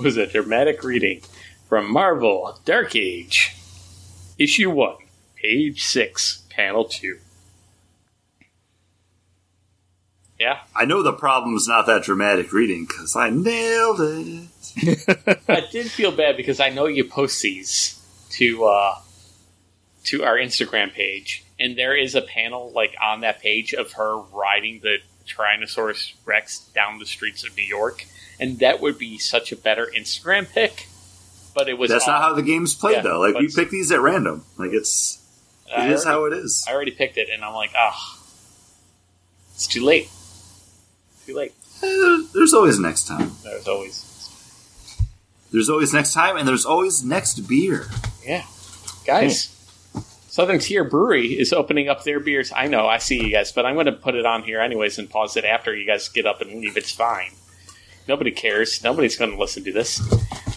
was 0.04 0.16
a 0.16 0.26
dramatic 0.26 0.82
reading 0.82 1.20
from 1.68 1.92
Marvel 1.92 2.58
Dark 2.64 2.96
Age, 2.96 3.54
issue 4.38 4.70
one, 4.70 4.96
page 5.36 5.84
six, 5.84 6.42
panel 6.48 6.84
two. 6.84 7.18
Yeah, 10.38 10.60
I 10.74 10.86
know 10.86 11.02
the 11.02 11.12
problem's 11.12 11.68
not 11.68 11.86
that 11.86 12.02
dramatic 12.02 12.50
reading 12.50 12.86
because 12.86 13.14
I 13.14 13.28
nailed 13.28 14.00
it. 14.00 15.38
I 15.48 15.66
did 15.70 15.90
feel 15.90 16.12
bad 16.12 16.38
because 16.38 16.60
I 16.60 16.70
know 16.70 16.86
you 16.86 17.04
post 17.04 17.42
these 17.42 18.02
to 18.30 18.64
uh, 18.64 18.94
to 20.04 20.24
our 20.24 20.36
Instagram 20.36 20.92
page, 20.94 21.44
and 21.58 21.76
there 21.76 21.94
is 21.94 22.14
a 22.14 22.22
panel 22.22 22.72
like 22.74 22.94
on 23.02 23.20
that 23.20 23.40
page 23.40 23.74
of 23.74 23.92
her 23.92 24.16
riding 24.16 24.80
the 24.82 24.96
Tyrannosaurus 25.28 26.14
Rex 26.24 26.60
down 26.74 26.98
the 26.98 27.06
streets 27.06 27.44
of 27.44 27.54
New 27.54 27.66
York, 27.66 28.06
and 28.40 28.58
that 28.58 28.80
would 28.80 28.98
be 28.98 29.18
such 29.18 29.52
a 29.52 29.56
better 29.56 29.86
Instagram 29.96 30.48
pick. 30.50 30.86
But 31.54 31.68
it 31.68 31.76
was 31.78 31.90
That's 31.90 32.06
not 32.06 32.22
how 32.22 32.32
the 32.34 32.42
game's 32.42 32.74
played 32.74 32.96
Yeah, 32.96 33.02
though. 33.02 33.20
Like 33.20 33.34
we 33.36 33.48
pick 33.54 33.70
these 33.70 33.90
at 33.92 34.00
random. 34.00 34.44
Like 34.56 34.70
it's 34.72 35.18
I 35.74 35.86
it 35.86 35.92
is 35.92 36.04
already- 36.06 36.10
how 36.20 36.24
it 36.26 36.32
is. 36.44 36.64
I 36.68 36.72
already 36.72 36.90
picked 36.92 37.16
it, 37.18 37.28
and 37.32 37.44
I'm 37.44 37.54
like, 37.54 37.70
ah, 37.76 38.18
it's 39.54 39.66
too 39.66 39.84
late. 39.84 40.08
Too 41.26 41.34
late. 41.36 41.52
Eh, 41.82 42.22
There's 42.34 42.54
always 42.54 42.78
next 42.78 43.06
time. 43.06 43.32
There's 43.44 43.66
always, 43.68 44.04
There's 45.52 45.68
always 45.70 45.92
next 45.92 46.12
time, 46.12 46.36
and 46.36 46.46
there's 46.46 46.64
always 46.66 47.04
next 47.04 47.40
beer. 47.48 47.86
yeah, 48.24 48.44
guys. 49.06 49.56
Southern 50.28 50.60
Tier 50.60 50.84
Brewery 50.84 51.26
is 51.38 51.52
opening 51.52 51.88
up 51.88 52.04
their 52.04 52.20
beers. 52.20 52.52
I 52.54 52.68
know, 52.68 52.86
I 52.86 52.98
see 52.98 53.16
you 53.24 53.32
guys, 53.32 53.50
but 53.50 53.66
I'm 53.66 53.74
going 53.74 53.86
to 53.86 53.92
put 53.92 54.14
it 54.14 54.24
on 54.24 54.44
here 54.44 54.60
anyways 54.60 54.96
and 54.98 55.10
pause 55.10 55.36
it 55.36 55.44
after 55.44 55.74
you 55.74 55.84
guys 55.84 56.08
get 56.08 56.24
up 56.24 56.40
and 56.40 56.60
leave. 56.60 56.76
It's 56.76 56.92
fine. 56.92 57.32
Nobody 58.10 58.32
cares. 58.32 58.82
Nobody's 58.82 59.14
going 59.16 59.30
to 59.30 59.36
listen 59.36 59.62
to 59.62 59.72
this. 59.72 60.02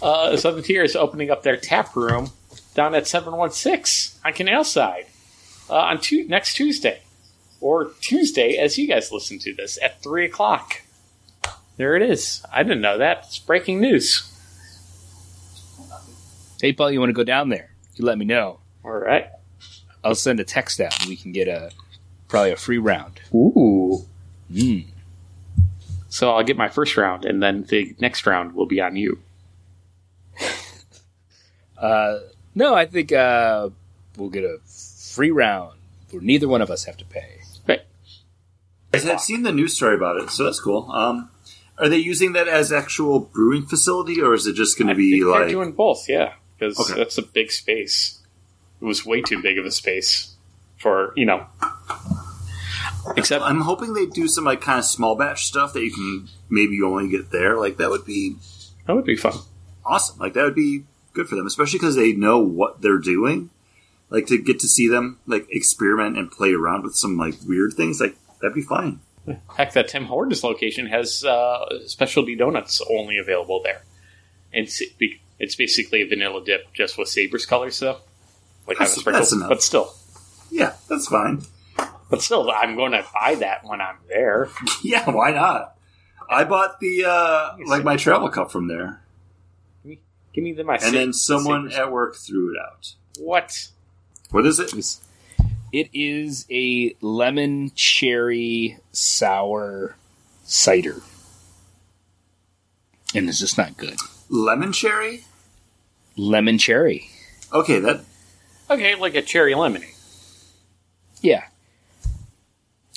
Uh, 0.01 0.35
Southern 0.35 0.63
Tier 0.63 0.83
is 0.83 0.95
opening 0.95 1.29
up 1.29 1.43
their 1.43 1.55
tap 1.55 1.95
room 1.95 2.31
down 2.73 2.95
at 2.95 3.05
716 3.05 4.19
on 4.25 4.33
Canal 4.33 4.63
Side 4.63 5.05
uh, 5.69 5.75
on 5.75 6.01
tu- 6.01 6.27
next 6.27 6.55
Tuesday. 6.55 7.01
Or 7.61 7.91
Tuesday, 8.01 8.57
as 8.57 8.79
you 8.79 8.87
guys 8.87 9.11
listen 9.11 9.37
to 9.37 9.53
this, 9.53 9.77
at 9.83 10.01
3 10.01 10.25
o'clock. 10.25 10.81
There 11.77 11.95
it 11.95 12.01
is. 12.01 12.43
I 12.51 12.63
didn't 12.63 12.81
know 12.81 12.97
that. 12.97 13.25
It's 13.27 13.37
breaking 13.37 13.79
news. 13.79 14.27
Hey, 16.59 16.73
Paul, 16.73 16.89
you 16.89 16.99
want 16.99 17.11
to 17.11 17.13
go 17.13 17.23
down 17.23 17.49
there? 17.49 17.69
You 17.97 18.03
let 18.03 18.17
me 18.17 18.25
know. 18.25 18.61
All 18.83 18.93
right. 18.93 19.27
I'll 20.03 20.15
send 20.15 20.39
a 20.39 20.43
text 20.43 20.81
out, 20.81 20.99
and 21.01 21.07
we 21.07 21.15
can 21.15 21.31
get 21.31 21.47
a 21.47 21.69
probably 22.29 22.51
a 22.51 22.55
free 22.55 22.79
round. 22.79 23.21
Ooh. 23.31 24.07
Mm. 24.51 24.87
So 26.13 26.29
I'll 26.29 26.43
get 26.43 26.57
my 26.57 26.69
first 26.69 26.95
round, 26.95 27.25
and 27.25 27.41
then 27.41 27.63
the 27.63 27.95
next 27.99 28.27
round 28.27 28.53
will 28.53 28.67
be 28.67 28.79
on 28.79 28.95
you. 28.95 29.17
Uh, 31.75 32.19
no, 32.55 32.73
I 32.75 32.85
think 32.85 33.11
uh, 33.11 33.67
we'll 34.15 34.29
get 34.29 34.45
a 34.45 34.57
free 34.65 35.31
round 35.31 35.77
where 36.11 36.21
neither 36.21 36.47
one 36.47 36.61
of 36.61 36.71
us 36.71 36.85
have 36.85 36.95
to 36.95 37.03
pay. 37.03 37.41
Right. 37.67 37.81
I've 38.93 39.19
seen 39.19 39.43
the 39.43 39.51
news 39.51 39.73
story 39.73 39.95
about 39.95 40.15
it, 40.15 40.29
so 40.29 40.45
that's 40.45 40.61
cool. 40.61 40.89
Um, 40.93 41.29
are 41.77 41.89
they 41.89 41.97
using 41.97 42.31
that 42.33 42.47
as 42.47 42.71
actual 42.71 43.19
brewing 43.19 43.65
facility, 43.65 44.21
or 44.21 44.33
is 44.33 44.47
it 44.47 44.53
just 44.55 44.77
going 44.77 44.87
to 44.87 44.95
be 44.95 45.11
think 45.11 45.23
they're 45.25 45.41
like? 45.41 45.49
doing 45.49 45.73
both, 45.73 46.07
yeah, 46.07 46.35
because 46.57 46.79
Okay. 46.79 46.97
that's 46.97 47.17
a 47.17 47.21
big 47.21 47.51
space. 47.51 48.19
It 48.79 48.85
was 48.85 49.05
way 49.05 49.21
too 49.21 49.41
big 49.41 49.57
of 49.57 49.65
a 49.65 49.71
space 49.71 50.35
for 50.77 51.11
you 51.17 51.25
know. 51.25 51.47
Except 53.17 53.43
I'm 53.43 53.61
hoping 53.61 53.93
they 53.93 54.05
do 54.05 54.27
some 54.27 54.43
like 54.45 54.61
kind 54.61 54.79
of 54.79 54.85
small 54.85 55.15
batch 55.15 55.45
stuff 55.45 55.73
that 55.73 55.83
you 55.83 55.91
can 55.91 56.29
maybe 56.49 56.81
only 56.81 57.09
get 57.09 57.31
there. 57.31 57.57
Like 57.57 57.77
that 57.77 57.89
would 57.89 58.05
be 58.05 58.35
that 58.87 58.95
would 58.95 59.05
be 59.05 59.15
fun. 59.15 59.33
awesome. 59.85 60.17
Like 60.19 60.33
that 60.33 60.43
would 60.43 60.55
be 60.55 60.83
good 61.13 61.27
for 61.27 61.35
them, 61.35 61.45
especially 61.45 61.79
because 61.79 61.95
they 61.95 62.13
know 62.13 62.39
what 62.39 62.81
they're 62.81 62.97
doing. 62.99 63.49
Like 64.09 64.27
to 64.27 64.37
get 64.37 64.59
to 64.59 64.67
see 64.67 64.87
them 64.87 65.19
like 65.27 65.47
experiment 65.49 66.17
and 66.17 66.31
play 66.31 66.53
around 66.53 66.83
with 66.83 66.95
some 66.95 67.17
like 67.17 67.35
weird 67.45 67.73
things. 67.73 67.99
Like 67.99 68.15
that'd 68.41 68.55
be 68.55 68.61
fine. 68.61 68.99
Heck, 69.55 69.71
that 69.73 69.87
Tim 69.87 70.05
Hortons 70.05 70.43
location 70.43 70.87
has 70.87 71.23
uh, 71.23 71.87
specialty 71.87 72.35
donuts 72.35 72.81
only 72.89 73.17
available 73.17 73.61
there. 73.63 73.81
It's 74.51 74.81
it's 75.39 75.55
basically 75.55 76.01
a 76.01 76.07
vanilla 76.07 76.43
dip 76.43 76.73
just 76.73 76.97
with 76.97 77.07
Sabres 77.09 77.45
colors 77.45 77.79
though, 77.79 77.97
like 78.67 78.77
That's- 78.77 78.95
sprinkles. 78.97 79.29
that's 79.31 79.33
enough. 79.33 79.49
But 79.49 79.63
still, 79.63 79.93
Yeah, 80.51 80.73
that's 80.89 81.07
fine. 81.07 81.41
but 82.17 82.21
still, 82.21 82.51
I'm 82.51 82.75
going 82.75 82.91
to 82.91 83.03
buy 83.13 83.35
that 83.35 83.63
when 83.65 83.81
I'm 83.81 83.97
there. 84.07 84.49
Yeah, 84.83 85.09
why 85.09 85.31
not? 85.31 85.75
I 86.29 86.43
bought 86.43 86.79
the 86.79 87.05
uh 87.05 87.55
like 87.65 87.83
my 87.83 87.97
travel 87.97 88.29
cup 88.29 88.51
from 88.51 88.67
there, 88.67 89.01
Give 89.83 90.43
me 90.43 90.53
the 90.53 90.63
my. 90.63 90.75
and 90.75 90.81
Sa- 90.83 90.91
then 90.91 91.13
someone 91.13 91.69
Sabres. 91.71 91.75
at 91.79 91.91
work 91.91 92.15
threw 92.15 92.53
it 92.53 92.57
out. 92.63 92.93
what? 93.19 93.69
What 94.31 94.45
is 94.45 94.59
it? 94.59 94.69
It's- 94.69 95.01
It 95.71 95.89
is 95.93 96.45
a 96.51 96.95
lemon 97.01 97.71
cherry 97.75 98.77
sour 98.91 99.95
cider, 100.43 101.01
and 103.15 103.27
it's 103.27 103.39
just 103.39 103.57
not 103.57 103.75
good. 103.77 103.97
Lemon 104.29 104.71
cherry? 104.71 105.23
Lemon 106.15 106.57
cherry, 106.59 107.09
Okay, 107.51 107.79
that 107.79 108.01
Okay, 108.69 108.95
like 108.95 109.15
a 109.15 109.21
cherry 109.21 109.55
lemonade. 109.55 109.89
yeah, 111.21 111.45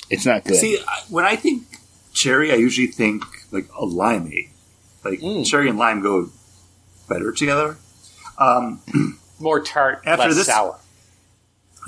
it's 0.09 0.25
not 0.25 0.43
good. 0.45 0.57
see 0.57 0.79
when 1.09 1.25
I 1.25 1.35
think 1.35 1.63
cherry, 2.13 2.51
I 2.51 2.55
usually 2.55 2.87
think 2.87 3.23
like 3.51 3.67
a 3.77 3.85
limeade. 3.85 4.49
Like 5.03 5.19
Mm. 5.19 5.45
cherry 5.45 5.69
and 5.69 5.77
lime 5.77 6.01
go 6.01 6.29
better 7.07 7.31
together. 7.31 7.77
Um, 8.37 8.81
More 9.39 9.61
tart, 9.61 10.01
After 10.05 10.27
less 10.27 10.35
this- 10.35 10.47
sour. 10.47 10.79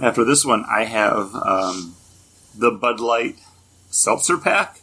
after 0.02 0.24
this 0.24 0.46
one, 0.46 0.64
I 0.70 0.86
have 0.86 1.34
um, 1.36 1.96
the 2.56 2.72
Bud 2.72 3.00
Light 3.00 3.38
seltzer 3.90 4.38
pack. 4.38 4.80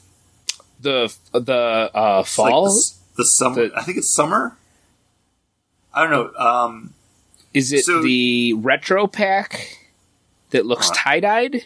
the 0.81 1.15
the 1.33 1.91
uh, 1.95 2.23
It's 2.25 2.37
like 2.39 2.51
fall 2.53 2.65
the, 2.65 2.93
the 3.19 3.25
summer. 3.25 3.69
the- 3.69 3.77
I 3.77 3.83
think 3.83 3.99
it's 3.99 4.11
summer. 4.11 4.57
I 5.95 6.03
don't 6.07 6.11
know. 6.11 6.35
Um, 6.45 6.93
is 7.55 7.73
it 7.73 7.85
so- 7.85 8.03
the 8.03 8.53
retro 8.55 9.07
pack 9.07 9.79
that 10.51 10.67
looks 10.67 10.91
Uh, 10.91 10.95
tie 10.97 11.21
dyed, 11.21 11.65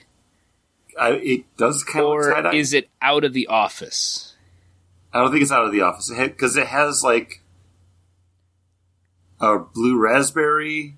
I, 0.98 1.10
it 1.12 1.56
does 1.56 1.82
kind 1.84 2.04
of 2.04 2.10
or 2.10 2.54
is 2.54 2.72
it 2.72 2.88
out 3.02 3.24
of 3.24 3.32
the 3.32 3.46
office? 3.46 4.34
I 5.12 5.20
don't 5.20 5.30
think 5.30 5.42
it's 5.42 5.52
out 5.52 5.64
of 5.66 5.72
the 5.72 5.80
office 5.82 6.10
because 6.16 6.56
it, 6.56 6.68
has 6.68 7.02
like 7.02 7.42
a 9.40 9.58
blue 9.58 9.98
raspberry 9.98 10.96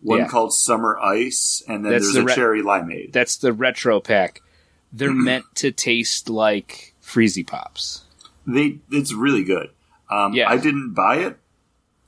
one 0.00 0.20
Yeah. 0.20 0.28
called 0.28 0.52
Summer 0.52 0.98
Ice, 0.98 1.62
and 1.68 1.84
then 1.84 1.92
That's 1.92 2.04
there's 2.06 2.14
the 2.14 2.20
a 2.22 2.24
re- 2.24 2.34
cherry 2.34 2.62
limeade. 2.62 3.12
That's 3.12 3.36
the 3.36 3.52
retro 3.52 4.00
pack. 4.00 4.40
They're 4.92 5.12
meant 5.14 5.44
to 5.56 5.70
taste 5.70 6.28
like 6.28 6.94
Freezy 7.02 7.46
Pops. 7.46 8.02
They 8.46 8.78
it's 8.90 9.12
really 9.12 9.44
good. 9.44 9.70
Um, 10.10 10.32
Yeah. 10.34 10.50
I 10.50 10.56
didn't 10.56 10.92
buy 10.94 11.16
it, 11.18 11.38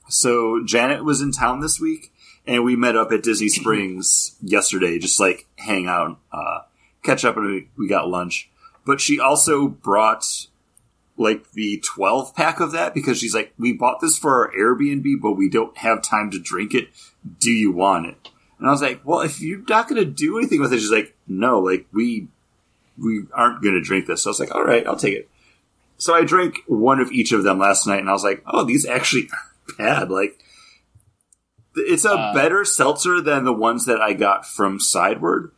so 0.09 0.63
Janet 0.65 1.03
was 1.05 1.21
in 1.21 1.31
town 1.31 1.61
this 1.61 1.79
week, 1.79 2.11
and 2.45 2.63
we 2.63 2.75
met 2.75 2.95
up 2.97 3.11
at 3.11 3.23
Disney 3.23 3.47
Springs 3.49 4.35
yesterday, 4.41 4.99
just 4.99 5.19
like 5.19 5.47
hang 5.57 5.87
out, 5.87 6.19
uh, 6.31 6.59
catch 7.05 7.23
up, 7.25 7.37
and 7.37 7.67
we, 7.77 7.87
got 7.87 8.09
lunch. 8.09 8.49
But 8.85 8.99
she 9.01 9.19
also 9.19 9.67
brought 9.67 10.47
like 11.17 11.51
the 11.51 11.81
12 11.85 12.35
pack 12.35 12.59
of 12.59 12.71
that 12.73 12.93
because 12.93 13.17
she's 13.19 13.33
like, 13.33 13.53
we 13.57 13.71
bought 13.71 14.01
this 14.01 14.17
for 14.17 14.45
our 14.47 14.53
Airbnb, 14.53 15.21
but 15.21 15.31
we 15.33 15.49
don't 15.49 15.77
have 15.77 16.01
time 16.01 16.29
to 16.31 16.39
drink 16.39 16.73
it. 16.73 16.89
Do 17.39 17.51
you 17.51 17.71
want 17.71 18.07
it? 18.07 18.29
And 18.59 18.67
I 18.67 18.71
was 18.71 18.81
like, 18.81 19.01
well, 19.05 19.21
if 19.21 19.39
you're 19.41 19.63
not 19.67 19.87
going 19.87 20.03
to 20.03 20.09
do 20.09 20.37
anything 20.37 20.59
with 20.59 20.73
it, 20.73 20.79
she's 20.79 20.91
like, 20.91 21.15
no, 21.27 21.59
like 21.59 21.85
we, 21.93 22.27
we 22.97 23.23
aren't 23.33 23.63
going 23.63 23.75
to 23.75 23.81
drink 23.81 24.07
this. 24.07 24.23
So 24.23 24.29
I 24.29 24.31
was 24.31 24.39
like, 24.39 24.53
all 24.53 24.63
right, 24.63 24.85
I'll 24.85 24.97
take 24.97 25.15
it. 25.15 25.29
So 25.97 26.13
I 26.13 26.25
drank 26.25 26.57
one 26.67 26.99
of 26.99 27.11
each 27.11 27.31
of 27.31 27.43
them 27.43 27.59
last 27.59 27.87
night 27.87 27.99
and 27.99 28.09
I 28.09 28.13
was 28.13 28.23
like, 28.23 28.43
oh, 28.45 28.65
these 28.65 28.85
actually 28.85 29.29
aren't 29.77 29.77
bad. 29.77 30.11
Like, 30.11 30.37
it's 31.75 32.05
a 32.05 32.11
Uh, 32.11 32.33
better 32.33 32.63
seltzer 32.65 33.21
than 33.21 33.43
the 33.43 33.53
ones 33.53 33.85
that 33.85 34.01
I 34.01 34.13
got 34.13 34.45
from 34.45 34.79
Sideward. 34.79 35.51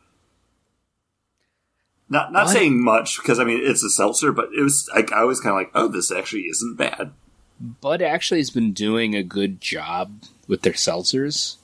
Not 2.10 2.32
not 2.32 2.46
What? 2.46 2.52
saying 2.52 2.82
much 2.82 3.18
because 3.18 3.38
I 3.38 3.44
mean 3.44 3.60
it's 3.62 3.82
a 3.82 3.90
seltzer, 3.90 4.32
but 4.32 4.48
it 4.56 4.62
was 4.62 4.88
like 4.94 5.12
I 5.12 5.24
was 5.24 5.40
kind 5.40 5.50
of 5.50 5.56
like, 5.56 5.70
oh, 5.74 5.88
this 5.88 6.10
actually 6.10 6.42
isn't 6.42 6.76
bad. 6.76 7.12
Bud 7.60 8.00
actually 8.02 8.40
has 8.40 8.50
been 8.50 8.72
doing 8.72 9.14
a 9.14 9.22
good 9.22 9.60
job 9.60 10.22
with 10.46 10.62
their 10.62 10.72
seltzers. 10.74 11.56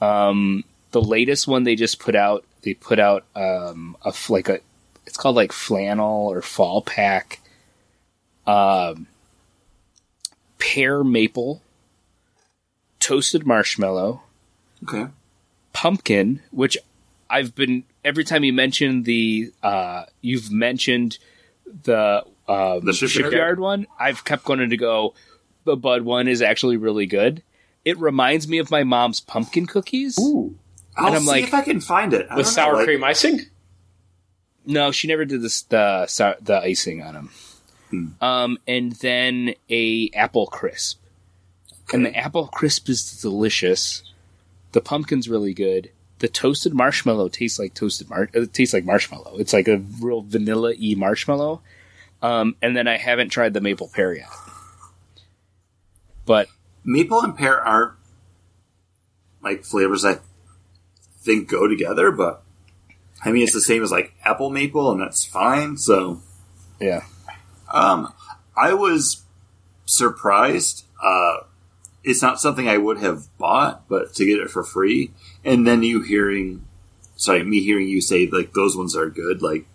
Um, 0.00 0.64
the 0.92 1.02
latest 1.02 1.46
one 1.46 1.64
they 1.64 1.76
just 1.76 1.98
put 2.00 2.16
out, 2.16 2.44
they 2.62 2.72
put 2.74 2.98
out 2.98 3.24
um, 3.36 3.96
a 4.02 4.14
like 4.28 4.48
a, 4.48 4.60
it's 5.06 5.18
called 5.18 5.36
like 5.36 5.52
flannel 5.52 6.26
or 6.28 6.40
fall 6.40 6.80
pack, 6.82 7.40
um, 8.46 9.06
pear 10.58 11.04
maple, 11.04 11.60
toasted 12.98 13.46
marshmallow, 13.46 14.22
Okay, 14.84 15.06
pumpkin, 15.74 16.40
which 16.50 16.78
I've 17.30 17.54
been 17.54 17.84
every 18.04 18.24
time 18.24 18.42
you 18.44 18.52
mention 18.52 19.04
the 19.04 19.52
uh, 19.62 20.04
you've 20.20 20.50
mentioned 20.50 21.18
the 21.84 22.24
um, 22.48 22.84
The 22.84 22.92
shipyard? 22.92 23.32
shipyard 23.32 23.60
one. 23.60 23.86
I've 23.98 24.24
kept 24.24 24.44
going 24.44 24.68
to 24.70 24.76
go. 24.76 25.14
The 25.64 25.76
Bud 25.76 26.02
one 26.02 26.26
is 26.26 26.42
actually 26.42 26.76
really 26.76 27.06
good. 27.06 27.42
It 27.84 27.98
reminds 27.98 28.48
me 28.48 28.58
of 28.58 28.70
my 28.70 28.82
mom's 28.84 29.20
pumpkin 29.20 29.66
cookies. 29.66 30.18
Ooh. 30.18 30.56
I'll 30.96 31.06
And 31.08 31.16
I'm 31.16 31.22
see 31.22 31.28
like- 31.28 31.44
if 31.44 31.54
I 31.54 31.62
can 31.62 31.80
find 31.80 32.12
it 32.12 32.26
I 32.30 32.36
With 32.36 32.46
don't 32.46 32.56
know, 32.56 32.62
sour 32.62 32.74
like- 32.76 32.84
cream 32.86 33.04
icing? 33.04 33.40
No, 34.66 34.90
she 34.90 35.08
never 35.08 35.24
did 35.24 35.40
this, 35.42 35.62
the 35.62 36.06
sou- 36.06 36.34
the 36.40 36.58
icing 36.60 37.02
on 37.02 37.14
them. 37.14 37.30
Hmm. 37.90 38.06
Um, 38.20 38.58
and 38.68 38.92
then 38.92 39.54
a 39.70 40.10
apple 40.14 40.46
crisp, 40.46 41.00
and 41.92 42.04
the 42.04 42.14
apple 42.16 42.46
crisp 42.48 42.88
is 42.88 43.20
delicious. 43.20 44.02
The 44.72 44.80
pumpkin's 44.80 45.28
really 45.28 45.54
good. 45.54 45.90
The 46.20 46.28
toasted 46.28 46.74
marshmallow 46.74 47.28
tastes 47.28 47.58
like 47.58 47.74
toasted 47.74 48.08
mar. 48.08 48.28
It 48.32 48.52
tastes 48.54 48.72
like 48.72 48.84
marshmallow. 48.84 49.36
It's 49.38 49.52
like 49.52 49.68
a 49.68 49.82
real 50.00 50.22
vanilla 50.22 50.74
y 50.78 50.94
marshmallow. 50.96 51.60
Um, 52.22 52.56
and 52.62 52.76
then 52.76 52.86
I 52.86 52.98
haven't 52.98 53.30
tried 53.30 53.54
the 53.54 53.60
maple 53.62 53.88
pear 53.88 54.14
yet, 54.14 54.28
but 56.26 56.48
maple 56.84 57.20
and 57.22 57.36
pear 57.36 57.58
aren't 57.58 57.94
like 59.42 59.64
flavors 59.64 60.04
I 60.04 60.18
think 61.22 61.48
go 61.48 61.66
together, 61.66 62.10
but 62.12 62.42
I 63.24 63.32
mean 63.32 63.42
it's 63.42 63.54
the 63.54 63.60
same 63.60 63.82
as 63.82 63.90
like 63.90 64.12
apple 64.24 64.50
maple, 64.50 64.92
and 64.92 65.00
that's 65.00 65.24
fine. 65.24 65.78
So 65.78 66.20
yeah, 66.78 67.04
Um, 67.72 68.12
I 68.56 68.74
was 68.74 69.22
surprised. 69.86 70.84
Uh, 71.02 71.38
it's 72.04 72.20
not 72.20 72.40
something 72.40 72.68
I 72.68 72.76
would 72.76 72.98
have 72.98 73.26
bought, 73.38 73.88
but 73.88 74.14
to 74.14 74.26
get 74.26 74.38
it 74.38 74.50
for 74.50 74.62
free, 74.62 75.12
and 75.44 75.66
then 75.66 75.82
you 75.82 76.02
hearing, 76.02 76.66
sorry, 77.16 77.44
me 77.44 77.62
hearing 77.62 77.88
you 77.88 78.00
say 78.00 78.26
like 78.26 78.52
those 78.52 78.76
ones 78.76 78.96
are 78.96 79.08
good. 79.08 79.42
Like, 79.42 79.66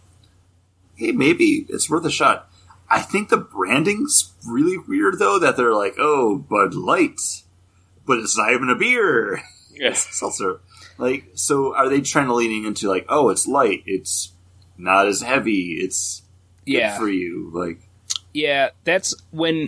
hey, 0.96 1.12
maybe 1.12 1.66
it's 1.70 1.90
worth 1.90 2.06
a 2.06 2.12
shot. 2.12 2.50
I 2.90 3.02
think 3.02 3.30
the 3.30 3.38
branding's 3.38 4.34
really 4.48 4.78
weird 4.78 5.20
though. 5.20 5.40
That 5.40 5.58
they're 5.58 5.74
like, 5.74 5.96
oh, 5.98 6.38
Bud 6.38 6.74
Light, 6.74 7.20
but 8.06 8.20
it's 8.20 8.38
not 8.38 8.54
even 8.54 8.70
a 8.70 8.76
beer. 8.76 9.42
Yes. 9.78 10.08
seltzer. 10.16 10.62
Like, 10.98 11.32
so 11.34 11.76
are 11.76 11.90
they 11.90 12.00
trying 12.00 12.28
to 12.28 12.34
leaning 12.34 12.64
into 12.64 12.88
like, 12.88 13.06
oh, 13.10 13.30
it's 13.30 13.46
light, 13.46 13.84
it's 13.86 14.32
not 14.78 15.06
as 15.06 15.22
heavy, 15.22 15.74
it's 15.82 16.22
good 16.66 16.76
yeah. 16.76 16.98
for 16.98 17.10
you. 17.10 17.52
Like, 17.54 17.80
Yeah, 18.34 18.70
that's 18.86 19.14
when 19.32 19.68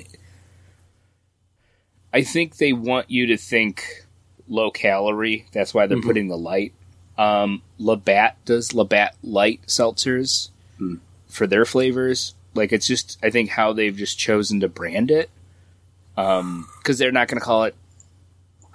I 2.14 2.22
think 2.22 2.56
they 2.58 2.74
want 2.74 3.12
you 3.12 3.28
to 3.28 3.38
think 3.38 4.07
low 4.48 4.72
calorie. 4.72 5.46
That's 5.52 5.74
why 5.74 5.88
they're 5.88 6.02
putting 6.02 6.28
the 6.28 6.38
light. 6.38 6.74
Um, 7.18 7.62
Labatt 7.80 8.38
does 8.46 8.74
Labatt 8.74 9.16
light 9.24 9.62
seltzers 9.68 10.50
Hmm. 10.78 10.96
for 11.28 11.48
their 11.48 11.66
flavors. 11.66 12.36
Like 12.54 12.72
it's 12.72 12.88
just, 12.88 13.18
I 13.24 13.30
think 13.30 13.50
how 13.50 13.74
they've 13.74 13.96
just 13.96 14.18
chosen 14.20 14.60
to 14.62 14.68
brand 14.68 15.10
it. 15.12 15.30
Um, 16.16 16.68
because 16.80 16.98
they're 16.98 17.12
not 17.12 17.28
going 17.28 17.40
to 17.40 17.46
call 17.46 17.64
it 17.66 17.76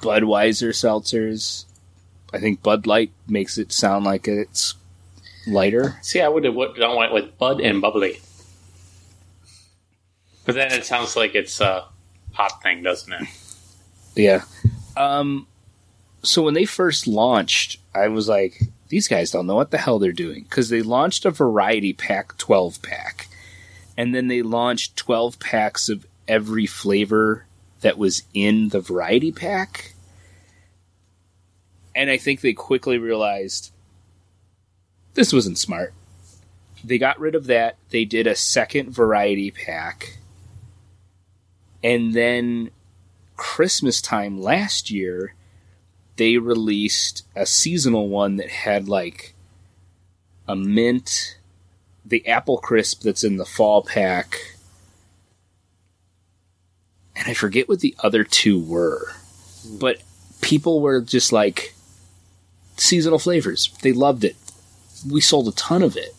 Budweiser 0.00 0.70
seltzers. 0.70 1.64
I 2.32 2.38
think 2.38 2.62
Bud 2.62 2.86
Light 2.86 3.10
makes 3.28 3.58
it 3.58 3.72
sound 3.72 4.04
like 4.04 4.26
it's 4.28 4.74
lighter. 5.46 5.98
See, 6.02 6.20
I 6.20 6.28
would 6.28 6.44
have 6.44 6.54
done 6.54 7.02
it 7.04 7.12
with 7.12 7.36
Bud 7.38 7.60
and 7.60 7.80
Bubbly. 7.80 8.20
But 10.44 10.54
then 10.56 10.72
it 10.72 10.84
sounds 10.84 11.14
like 11.16 11.34
it's 11.34 11.60
a 11.60 11.84
hot 12.32 12.62
thing, 12.62 12.82
doesn't 12.82 13.12
it? 13.12 13.28
Yeah. 14.16 14.42
Um 14.96 15.46
so 16.22 16.42
when 16.42 16.54
they 16.54 16.64
first 16.64 17.06
launched, 17.06 17.78
I 17.94 18.08
was 18.08 18.28
like 18.28 18.62
these 18.88 19.08
guys 19.08 19.30
don't 19.30 19.46
know 19.46 19.54
what 19.54 19.70
the 19.70 19.78
hell 19.78 19.98
they're 19.98 20.12
doing 20.12 20.44
cuz 20.44 20.68
they 20.68 20.82
launched 20.82 21.24
a 21.24 21.30
variety 21.30 21.92
pack 21.92 22.36
12 22.38 22.82
pack. 22.82 23.28
And 23.96 24.14
then 24.14 24.28
they 24.28 24.42
launched 24.42 24.96
12 24.96 25.38
packs 25.38 25.88
of 25.88 26.06
every 26.26 26.66
flavor 26.66 27.46
that 27.82 27.98
was 27.98 28.22
in 28.32 28.70
the 28.70 28.80
variety 28.80 29.32
pack. 29.32 29.92
And 31.94 32.08
I 32.08 32.16
think 32.16 32.40
they 32.40 32.54
quickly 32.54 32.96
realized 32.96 33.70
this 35.14 35.32
wasn't 35.32 35.58
smart. 35.58 35.92
They 36.82 36.98
got 36.98 37.20
rid 37.20 37.34
of 37.34 37.46
that. 37.46 37.76
They 37.90 38.04
did 38.04 38.26
a 38.26 38.34
second 38.34 38.90
variety 38.90 39.50
pack. 39.50 40.18
And 41.84 42.14
then 42.14 42.70
Christmas 43.36 44.00
time 44.00 44.40
last 44.40 44.90
year, 44.90 45.34
they 46.22 46.38
released 46.38 47.24
a 47.34 47.44
seasonal 47.44 48.08
one 48.08 48.36
that 48.36 48.48
had 48.48 48.88
like 48.88 49.34
a 50.46 50.54
mint, 50.54 51.36
the 52.04 52.28
apple 52.28 52.58
crisp 52.58 53.02
that's 53.02 53.24
in 53.24 53.38
the 53.38 53.44
fall 53.44 53.82
pack, 53.82 54.54
and 57.16 57.26
I 57.26 57.34
forget 57.34 57.68
what 57.68 57.80
the 57.80 57.96
other 58.04 58.22
two 58.22 58.62
were. 58.62 59.12
Hmm. 59.66 59.78
But 59.78 60.00
people 60.40 60.80
were 60.80 61.00
just 61.00 61.32
like 61.32 61.74
seasonal 62.76 63.18
flavors. 63.18 63.76
They 63.82 63.92
loved 63.92 64.22
it. 64.22 64.36
We 65.10 65.20
sold 65.20 65.48
a 65.48 65.52
ton 65.52 65.82
of 65.82 65.96
it. 65.96 66.14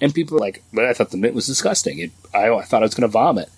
And 0.00 0.12
people 0.12 0.38
were 0.38 0.44
like, 0.44 0.64
but 0.72 0.86
I 0.86 0.92
thought 0.92 1.12
the 1.12 1.18
mint 1.18 1.36
was 1.36 1.46
disgusting. 1.46 2.00
It, 2.00 2.10
I, 2.34 2.50
I 2.50 2.64
thought 2.64 2.82
I 2.82 2.86
was 2.86 2.96
going 2.96 3.08
to 3.08 3.12
vomit. 3.12 3.48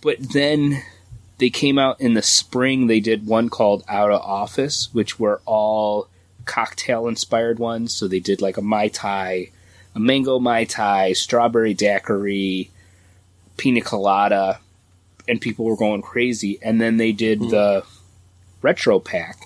But 0.00 0.16
then 0.32 0.82
they 1.38 1.50
came 1.50 1.78
out 1.78 2.00
in 2.00 2.14
the 2.14 2.22
spring. 2.22 2.86
They 2.86 3.00
did 3.00 3.26
one 3.26 3.48
called 3.48 3.84
Out 3.88 4.10
of 4.10 4.20
Office, 4.20 4.92
which 4.92 5.18
were 5.18 5.40
all 5.46 6.08
cocktail 6.44 7.06
inspired 7.06 7.58
ones. 7.58 7.94
So 7.94 8.08
they 8.08 8.20
did 8.20 8.42
like 8.42 8.56
a 8.56 8.62
Mai 8.62 8.88
Tai, 8.88 9.50
a 9.94 10.00
mango 10.00 10.38
Mai 10.38 10.64
Tai, 10.64 11.12
strawberry 11.12 11.74
daiquiri, 11.74 12.70
pina 13.56 13.80
colada, 13.80 14.60
and 15.28 15.40
people 15.40 15.64
were 15.64 15.76
going 15.76 16.02
crazy. 16.02 16.58
And 16.60 16.80
then 16.80 16.96
they 16.96 17.12
did 17.12 17.38
hmm. 17.38 17.50
the 17.50 17.84
retro 18.60 18.98
pack 18.98 19.38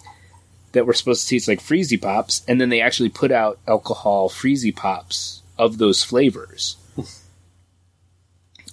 that 0.73 0.87
were 0.87 0.95
supposed 0.95 1.29
to 1.29 1.35
taste 1.35 1.49
like 1.49 1.61
Freezy 1.61 2.01
Pops, 2.01 2.43
and 2.49 2.59
then 2.59 2.71
they 2.71 2.81
actually 2.81 3.11
put 3.11 3.31
out 3.31 3.59
alcohol 3.69 4.31
Freezy 4.31 4.75
Pops 4.75 5.43
of 5.59 5.77
those 5.77 6.03
flavors. 6.03 6.77
Hmm. 6.97 7.03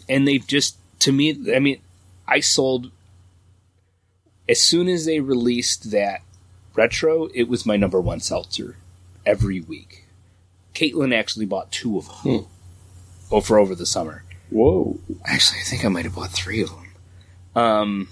and 0.08 0.26
they've 0.26 0.48
just, 0.48 0.78
to 1.00 1.12
me, 1.12 1.54
I 1.54 1.60
mean, 1.60 1.82
I 2.26 2.40
sold 2.40 2.92
as 4.50 4.60
soon 4.60 4.89
as 4.89 5.06
they 5.06 5.20
released 5.20 5.91
that 5.91 6.22
retro, 6.76 7.30
it 7.36 7.47
was 7.47 7.66
my 7.66 7.78
number 7.78 8.02
one 8.02 8.20
seltzer 8.20 8.76
every 9.26 9.62
week. 9.62 10.06
Caitlin 10.74 11.14
actually 11.16 11.45
bought 11.45 11.72
two 11.72 11.97
of 11.97 12.10
them 12.24 12.47
over 13.32 13.60
over 13.60 13.76
the 13.76 13.86
summer. 13.86 14.24
Whoa. 14.50 15.00
Actually, 15.26 15.60
I 15.60 15.64
think 15.64 15.86
I 15.86 15.89
might 15.89 16.06
have 16.06 16.16
bought 16.16 16.32
three 16.32 16.64
of 16.64 16.70
them. 16.70 17.62
Um, 17.62 18.08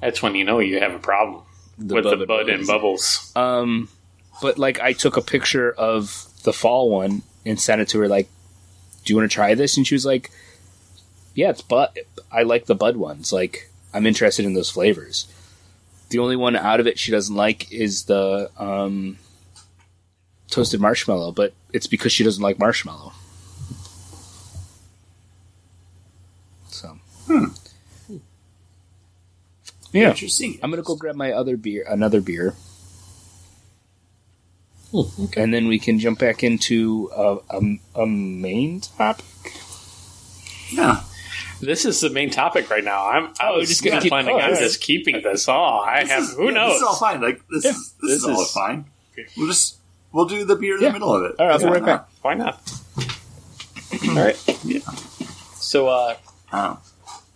That's 0.00 0.22
when 0.22 0.34
you 0.34 0.44
know 0.44 0.60
you 0.60 0.80
have 0.80 0.94
a 0.94 0.98
problem 0.98 1.42
with 1.78 2.04
the 2.04 2.24
bud 2.26 2.48
and 2.48 2.66
bubbles. 2.66 3.32
Um, 3.36 3.88
but 4.40 4.58
like 4.58 4.80
I 4.80 4.94
took 4.94 5.16
a 5.16 5.22
picture 5.22 5.70
of 5.72 6.26
the 6.44 6.52
fall 6.52 6.90
one 6.90 7.22
and 7.44 7.60
sent 7.60 7.82
it 7.82 7.88
to 7.90 8.00
her. 8.00 8.08
Like, 8.08 8.28
do 9.04 9.12
you 9.12 9.18
want 9.18 9.30
to 9.30 9.34
try 9.34 9.54
this? 9.54 9.76
And 9.76 9.86
she 9.86 9.94
was 9.94 10.06
like, 10.06 10.30
"Yeah, 11.34 11.50
it's 11.50 11.62
bud. 11.62 11.98
I 12.32 12.44
like 12.44 12.66
the 12.66 12.74
bud 12.74 12.96
ones. 12.96 13.32
Like, 13.32 13.69
I'm 13.92 14.06
interested 14.06 14.44
in 14.44 14.54
those 14.54 14.70
flavors." 14.70 15.26
The 16.10 16.18
only 16.18 16.36
one 16.36 16.56
out 16.56 16.80
of 16.80 16.86
it 16.88 16.98
she 16.98 17.12
doesn't 17.12 17.34
like 17.34 17.72
is 17.72 18.04
the 18.04 18.50
um, 18.58 19.16
toasted 20.50 20.80
marshmallow, 20.80 21.32
but 21.32 21.52
it's 21.72 21.86
because 21.86 22.10
she 22.12 22.24
doesn't 22.24 22.42
like 22.42 22.58
marshmallow. 22.58 23.12
So, 26.68 26.98
yeah, 29.92 30.10
Interesting. 30.10 30.58
I'm 30.62 30.70
gonna 30.70 30.82
go 30.82 30.96
grab 30.96 31.14
my 31.14 31.30
other 31.32 31.56
beer, 31.56 31.84
another 31.88 32.20
beer, 32.20 32.54
and 35.36 35.54
then 35.54 35.68
we 35.68 35.78
can 35.78 36.00
jump 36.00 36.18
back 36.18 36.42
into 36.42 37.08
a, 37.14 37.38
a, 37.50 37.60
a 38.02 38.06
main 38.06 38.80
topic. 38.80 39.24
Yeah. 40.72 41.02
This 41.60 41.84
is 41.84 42.00
the 42.00 42.10
main 42.10 42.30
topic 42.30 42.70
right 42.70 42.82
now. 42.84 43.08
I'm. 43.08 43.24
I 43.38 43.50
Oh, 43.50 43.56
was 43.58 43.68
just 43.68 43.84
gonna 43.84 44.00
keep- 44.00 44.10
planning 44.10 44.34
oh, 44.34 44.40
on 44.40 44.54
just 44.56 44.80
keeping 44.80 45.22
this. 45.22 45.48
Oh, 45.48 45.52
I 45.52 46.00
This 46.02 46.10
have. 46.10 46.22
is- 46.22 46.34
who 46.34 46.46
yeah, 46.46 46.50
knows? 46.52 46.68
This 46.72 46.76
is 46.78 46.82
all 46.82 46.96
fine. 46.96 47.20
Like 47.20 47.40
this, 47.48 47.64
Yeah, 47.64 47.70
is, 47.72 47.76
this, 47.76 48.10
this 48.10 48.12
is 48.18 48.24
all 48.24 48.42
is- 48.42 48.52
fine. 48.52 48.84
Okay. 49.12 49.28
We'll 49.36 49.46
just 49.48 49.76
we'll 50.12 50.24
do 50.26 50.44
the 50.44 50.56
beer 50.56 50.76
in 50.76 50.82
Yeah. 50.82 50.88
the 50.88 50.92
middle 50.94 51.14
of 51.14 51.22
it. 51.24 51.36
All 51.38 51.46
right, 51.46 51.52
I'll 51.52 51.58
be 51.58 51.64
Yeah, 51.66 51.70
right 51.70 51.84
back. 51.84 52.08
Why 52.22 52.34
not? 52.34 52.72
All 54.08 54.14
right. 54.14 54.64
Yeah. 54.64 54.80
So, 55.56 55.88
uh, 55.88 56.16
Oh. 56.52 56.78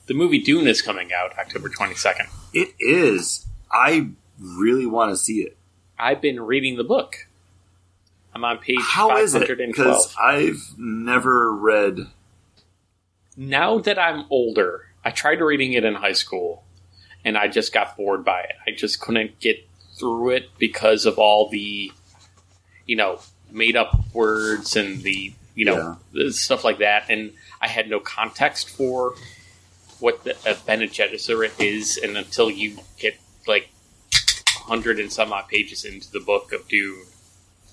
the 0.07 0.15
movie 0.15 0.39
Dune 0.39 0.67
is 0.67 0.81
coming 0.83 1.13
out 1.13 1.39
October 1.39 1.69
22nd. 1.69 2.27
It 2.53 2.75
is. 2.81 3.47
I 3.71 4.09
really 4.41 4.87
want 4.87 5.11
to 5.11 5.17
see 5.17 5.41
it. 5.43 5.57
I've 5.99 6.21
been 6.21 6.41
reading 6.41 6.77
the 6.77 6.85
book. 6.85 7.27
I'm 8.35 8.45
on 8.45 8.59
page 8.59 8.79
How 8.81 9.17
is 9.19 9.35
it? 9.35 9.47
Because 9.57 10.13
I've 10.21 10.75
never 10.77 11.53
read. 11.53 12.09
Now 13.37 13.79
that 13.79 13.99
I'm 13.99 14.25
older, 14.31 14.87
I 15.05 15.11
tried 15.11 15.41
reading 15.41 15.73
it 15.73 15.85
in 15.85 15.95
high 15.95 16.13
school 16.13 16.65
and 17.25 17.37
I 17.37 17.49
just 17.49 17.73
got 17.73 17.97
bored 17.97 18.25
by 18.25 18.41
it. 18.41 18.57
I 18.67 18.71
just 18.73 19.01
couldn't 19.01 19.41
get 19.41 19.67
through 19.99 20.31
it 20.31 20.51
because 20.59 21.07
of 21.07 21.19
all 21.19 21.49
the, 21.49 21.93
you 22.87 22.97
know, 22.97 23.21
made 23.51 23.77
up 23.77 23.99
words 24.13 24.77
and 24.77 25.03
the, 25.03 25.33
you 25.55 25.65
know, 25.65 25.99
the 26.13 26.33
stuff 26.33 26.65
like 26.65 26.79
that. 26.79 27.07
And 27.09 27.33
I 27.61 27.69
had 27.69 27.89
no 27.89 28.01
context 28.01 28.71
for 28.71 29.15
what 30.01 30.25
the, 30.25 30.37
a 30.47 30.55
Bene 30.67 30.87
Gesserit 30.87 31.61
is. 31.61 31.97
And 31.97 32.17
until 32.17 32.51
you 32.51 32.79
get 32.99 33.19
like 33.47 33.71
100 34.67 34.99
and 34.99 35.13
some 35.13 35.33
odd 35.33 35.49
pages 35.49 35.85
into 35.85 36.11
the 36.11 36.21
book 36.21 36.53
of 36.53 36.69
Dune, 36.69 37.05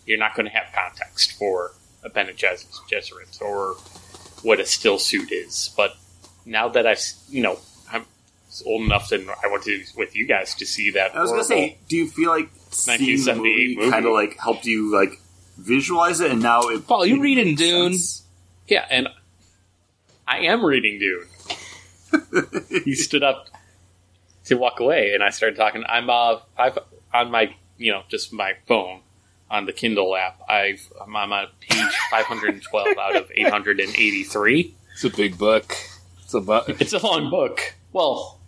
you're 0.06 0.20
not 0.20 0.36
going 0.36 0.48
to 0.48 0.52
have 0.52 0.74
context 0.74 1.34
for 1.34 1.74
a 2.04 2.10
Bene 2.10 2.34
Gesserit 2.34 3.42
or 3.42 3.76
what 4.44 4.60
a 4.60 4.66
still 4.66 5.00
suit 5.00 5.32
is. 5.32 5.74
But 5.76 5.96
now 6.46 6.70
that 6.70 6.86
I've, 6.86 7.02
you 7.30 7.42
know, 7.42 7.60
I'm 7.92 8.06
old 8.66 8.84
enough 8.84 9.12
and 9.12 9.30
I 9.30 9.48
went 9.48 9.64
to 9.64 9.84
with 9.96 10.16
you 10.16 10.26
guys 10.26 10.56
to 10.56 10.66
see 10.66 10.92
that. 10.92 11.16
I 11.16 11.22
was 11.22 11.32
gonna 11.32 11.44
say, 11.44 11.78
do 11.88 11.96
you 11.96 12.08
feel 12.08 12.30
like 12.30 12.50
seeing 12.70 13.24
the 13.24 13.36
movie, 13.36 13.76
movie. 13.76 13.92
kind 13.92 14.06
of 14.06 14.14
like 14.14 14.38
helped 14.38 14.66
you 14.66 14.92
like 14.94 15.20
visualize 15.58 16.20
it, 16.20 16.32
and 16.32 16.42
now 16.42 16.62
it? 16.70 16.88
Paul, 16.88 17.06
you 17.06 17.18
it 17.18 17.22
reading 17.22 17.56
Dune? 17.56 17.94
sense? 17.94 18.24
yeah, 18.68 18.86
and 18.90 19.10
I 20.28 20.40
am 20.40 20.66
reading 20.66 21.00
Dune. 21.00 21.28
he 22.84 22.96
stood 22.96 23.24
up 23.24 23.48
to 24.46 24.56
walk 24.56 24.80
away, 24.80 25.14
and 25.14 25.24
I 25.24 25.30
started 25.30 25.56
talking. 25.56 25.84
I'm 25.88 26.10
uh, 26.10 26.40
I've 26.58 26.78
on 27.14 27.32
my, 27.32 27.54
you 27.78 27.92
know, 27.92 28.04
just 28.10 28.34
my 28.34 28.54
phone 28.66 29.02
on 29.52 29.66
the 29.66 29.74
Kindle 29.74 30.16
app. 30.16 30.42
I've 30.50 30.92
I'm 31.00 31.16
on 31.16 31.48
page 31.60 31.78
512 32.10 32.98
out 32.98 33.16
of 33.16 33.30
883. 33.36 34.74
It's 34.94 35.04
a 35.04 35.10
big 35.10 35.38
book. 35.38 35.76
It's 36.24 36.34
a 36.34 36.42
bu- 36.42 36.62
It's 36.80 36.94
a 36.94 37.06
long 37.06 37.30
book. 37.30 37.76
Well, 37.94 38.40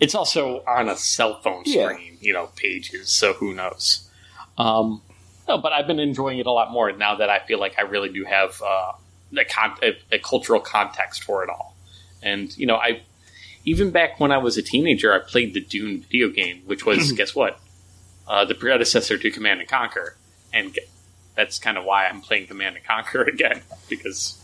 it's 0.00 0.14
also 0.14 0.62
on 0.66 0.88
a 0.88 0.96
cell 0.96 1.40
phone 1.42 1.62
Yeah. 1.66 1.90
screen, 1.90 2.16
you 2.20 2.32
know, 2.32 2.46
pages. 2.56 3.10
So 3.10 3.34
who 3.34 3.52
knows? 3.54 4.08
Um, 4.58 5.02
no, 5.48 5.58
but 5.58 5.72
I've 5.72 5.86
been 5.86 5.98
enjoying 6.00 6.38
it 6.38 6.46
a 6.46 6.52
lot 6.52 6.70
more 6.70 6.92
now 6.92 7.16
that 7.16 7.28
I 7.28 7.40
feel 7.40 7.58
like 7.58 7.74
I 7.78 7.82
really 7.82 8.08
do 8.08 8.24
have 8.24 8.60
uh, 8.62 8.92
a, 9.36 9.44
con- 9.44 9.76
a, 9.82 9.96
a 10.14 10.18
cultural 10.18 10.60
context 10.60 11.24
for 11.24 11.42
it 11.42 11.50
all. 11.50 11.74
And 12.22 12.56
you 12.56 12.66
know, 12.66 12.76
I 12.76 13.02
even 13.64 13.90
back 13.90 14.18
when 14.20 14.30
I 14.32 14.38
was 14.38 14.56
a 14.56 14.62
teenager, 14.62 15.12
I 15.12 15.18
played 15.18 15.54
the 15.54 15.60
Dune 15.60 16.02
video 16.02 16.28
game, 16.28 16.62
which 16.66 16.84
was 16.86 17.12
guess 17.16 17.34
what, 17.34 17.58
uh, 18.26 18.44
the 18.44 18.54
predecessor 18.54 19.18
to 19.18 19.30
Command 19.30 19.60
and 19.60 19.68
Conquer, 19.68 20.16
and 20.52 20.78
that's 21.34 21.58
kind 21.58 21.78
of 21.78 21.84
why 21.84 22.06
I'm 22.06 22.20
playing 22.20 22.46
Command 22.46 22.76
and 22.76 22.84
Conquer 22.84 23.22
again 23.28 23.62
because 23.88 24.38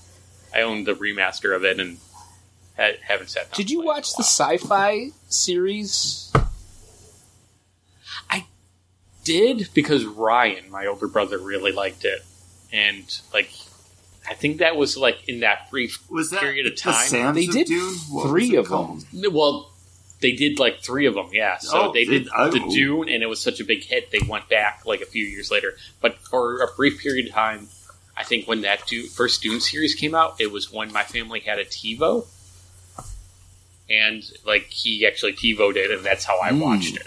I 0.55 0.63
own 0.63 0.85
the 0.85 0.95
remaster 0.95 1.55
of 1.55 1.65
it 1.65 1.79
and 1.79 1.99
ha- 2.77 2.97
haven't 3.03 3.31
sat. 3.31 3.45
down 3.45 3.57
Did 3.57 3.71
you 3.71 3.79
play 3.79 3.83
it 3.83 3.85
in 3.85 3.95
watch 3.95 4.17
the 4.17 4.23
sci-fi 4.23 5.09
series? 5.29 6.33
I 8.31 8.47
did 9.25 9.69
because 9.75 10.05
Ryan, 10.05 10.71
my 10.71 10.87
older 10.87 11.09
brother, 11.09 11.39
really 11.39 11.73
liked 11.73 12.05
it, 12.05 12.21
and 12.73 13.05
like 13.33 13.51
I 14.29 14.35
think 14.35 14.59
that 14.59 14.77
was 14.77 14.97
like 14.97 15.29
in 15.29 15.41
that 15.41 15.71
brief 15.71 16.03
Was 16.11 16.31
that 16.31 16.41
period 16.41 16.67
of 16.67 16.77
time. 16.77 17.07
Sands 17.07 17.39
They 17.39 17.47
did 17.47 17.67
Dune? 17.67 17.95
Three 18.27 18.57
was 18.57 18.71
of 18.71 19.03
them. 19.13 19.33
Well, 19.33 19.73
they 20.21 20.33
did 20.33 20.59
like 20.59 20.81
three 20.81 21.07
of 21.07 21.15
them, 21.15 21.29
yeah. 21.33 21.59
So 21.59 21.89
Oh, 21.89 21.93
they 21.93 22.05
did 22.05 22.25
did- 22.25 22.33
oh. 22.37 22.51
the 22.51 22.59
Dune, 22.75 23.09
and 23.09 23.23
it 23.23 23.27
was 23.29 23.41
such 23.41 23.61
a 23.61 23.65
big 23.65 23.85
hit. 23.85 24.11
They 24.11 24.19
went 24.29 24.49
back 24.49 24.83
like 24.85 25.01
a 25.01 25.07
few 25.07 25.25
years 25.25 25.51
later, 25.51 25.77
but 26.01 26.17
for 26.31 26.61
a 26.61 26.67
brief 26.77 27.01
period 27.01 27.27
of 27.29 27.33
time, 27.33 27.69
I 28.17 28.25
think 28.25 28.49
when 28.49 28.63
that 28.63 28.87
Dune, 28.87 29.07
first 29.09 29.43
Dune 29.43 29.61
series 29.61 29.95
came 29.95 30.15
out, 30.15 30.41
it 30.41 30.51
was 30.51 30.73
when 30.73 30.93
my 30.93 31.05
family 31.05 31.39
had 31.41 31.59
a 31.61 31.65
TiVo, 31.65 32.27
and 33.91 34.23
like 34.45 34.65
he 34.71 35.07
actually 35.07 35.33
TiVoed 35.35 35.77
it, 35.77 35.91
and 35.91 36.05
that's 36.05 36.25
how 36.25 36.41
I 36.41 36.51
Mm. 36.51 36.61
watched 36.61 36.97
it. 36.97 37.07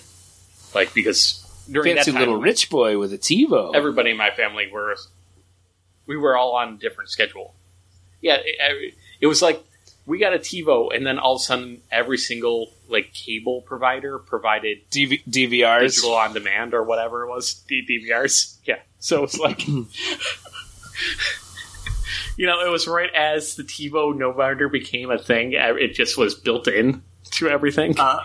Like 0.73 0.93
because 0.93 1.45
during 1.69 1.95
Fancy 1.95 2.11
that 2.11 2.17
time, 2.17 2.27
little 2.27 2.41
rich 2.41 2.69
boy 2.69 2.97
with 2.97 3.13
a 3.13 3.17
TiVo. 3.17 3.75
everybody 3.75 4.11
in 4.11 4.17
my 4.17 4.31
family 4.31 4.69
were 4.71 4.95
we 6.07 6.17
were 6.17 6.35
all 6.37 6.55
on 6.55 6.73
a 6.73 6.77
different 6.77 7.09
schedule. 7.09 7.53
Yeah, 8.21 8.37
it, 8.43 8.93
it 9.19 9.27
was 9.27 9.41
like 9.41 9.63
we 10.11 10.19
got 10.19 10.33
a 10.33 10.39
TiVo, 10.39 10.93
and 10.93 11.07
then 11.07 11.17
all 11.17 11.35
of 11.35 11.39
a 11.39 11.43
sudden, 11.43 11.81
every 11.89 12.17
single 12.17 12.73
like 12.89 13.13
cable 13.13 13.61
provider 13.61 14.19
provided 14.19 14.79
DV- 14.91 15.23
DVRs. 15.23 15.79
digital 15.79 16.15
on 16.15 16.33
demand 16.33 16.73
or 16.73 16.83
whatever 16.83 17.23
it 17.23 17.29
was, 17.29 17.53
D- 17.65 17.87
DVRs. 17.89 18.57
Yeah, 18.65 18.79
so 18.99 19.23
it's 19.23 19.39
like. 19.39 19.63
You 22.37 22.47
know, 22.47 22.65
it 22.65 22.69
was 22.69 22.87
right 22.87 23.13
as 23.13 23.55
the 23.55 23.63
TiVo 23.63 24.17
no 24.17 24.31
longer 24.31 24.67
became 24.69 25.11
a 25.11 25.17
thing. 25.19 25.51
It 25.53 25.93
just 25.93 26.17
was 26.17 26.33
built 26.33 26.67
in 26.67 27.03
to 27.31 27.49
everything. 27.49 27.99
Uh, 27.99 28.21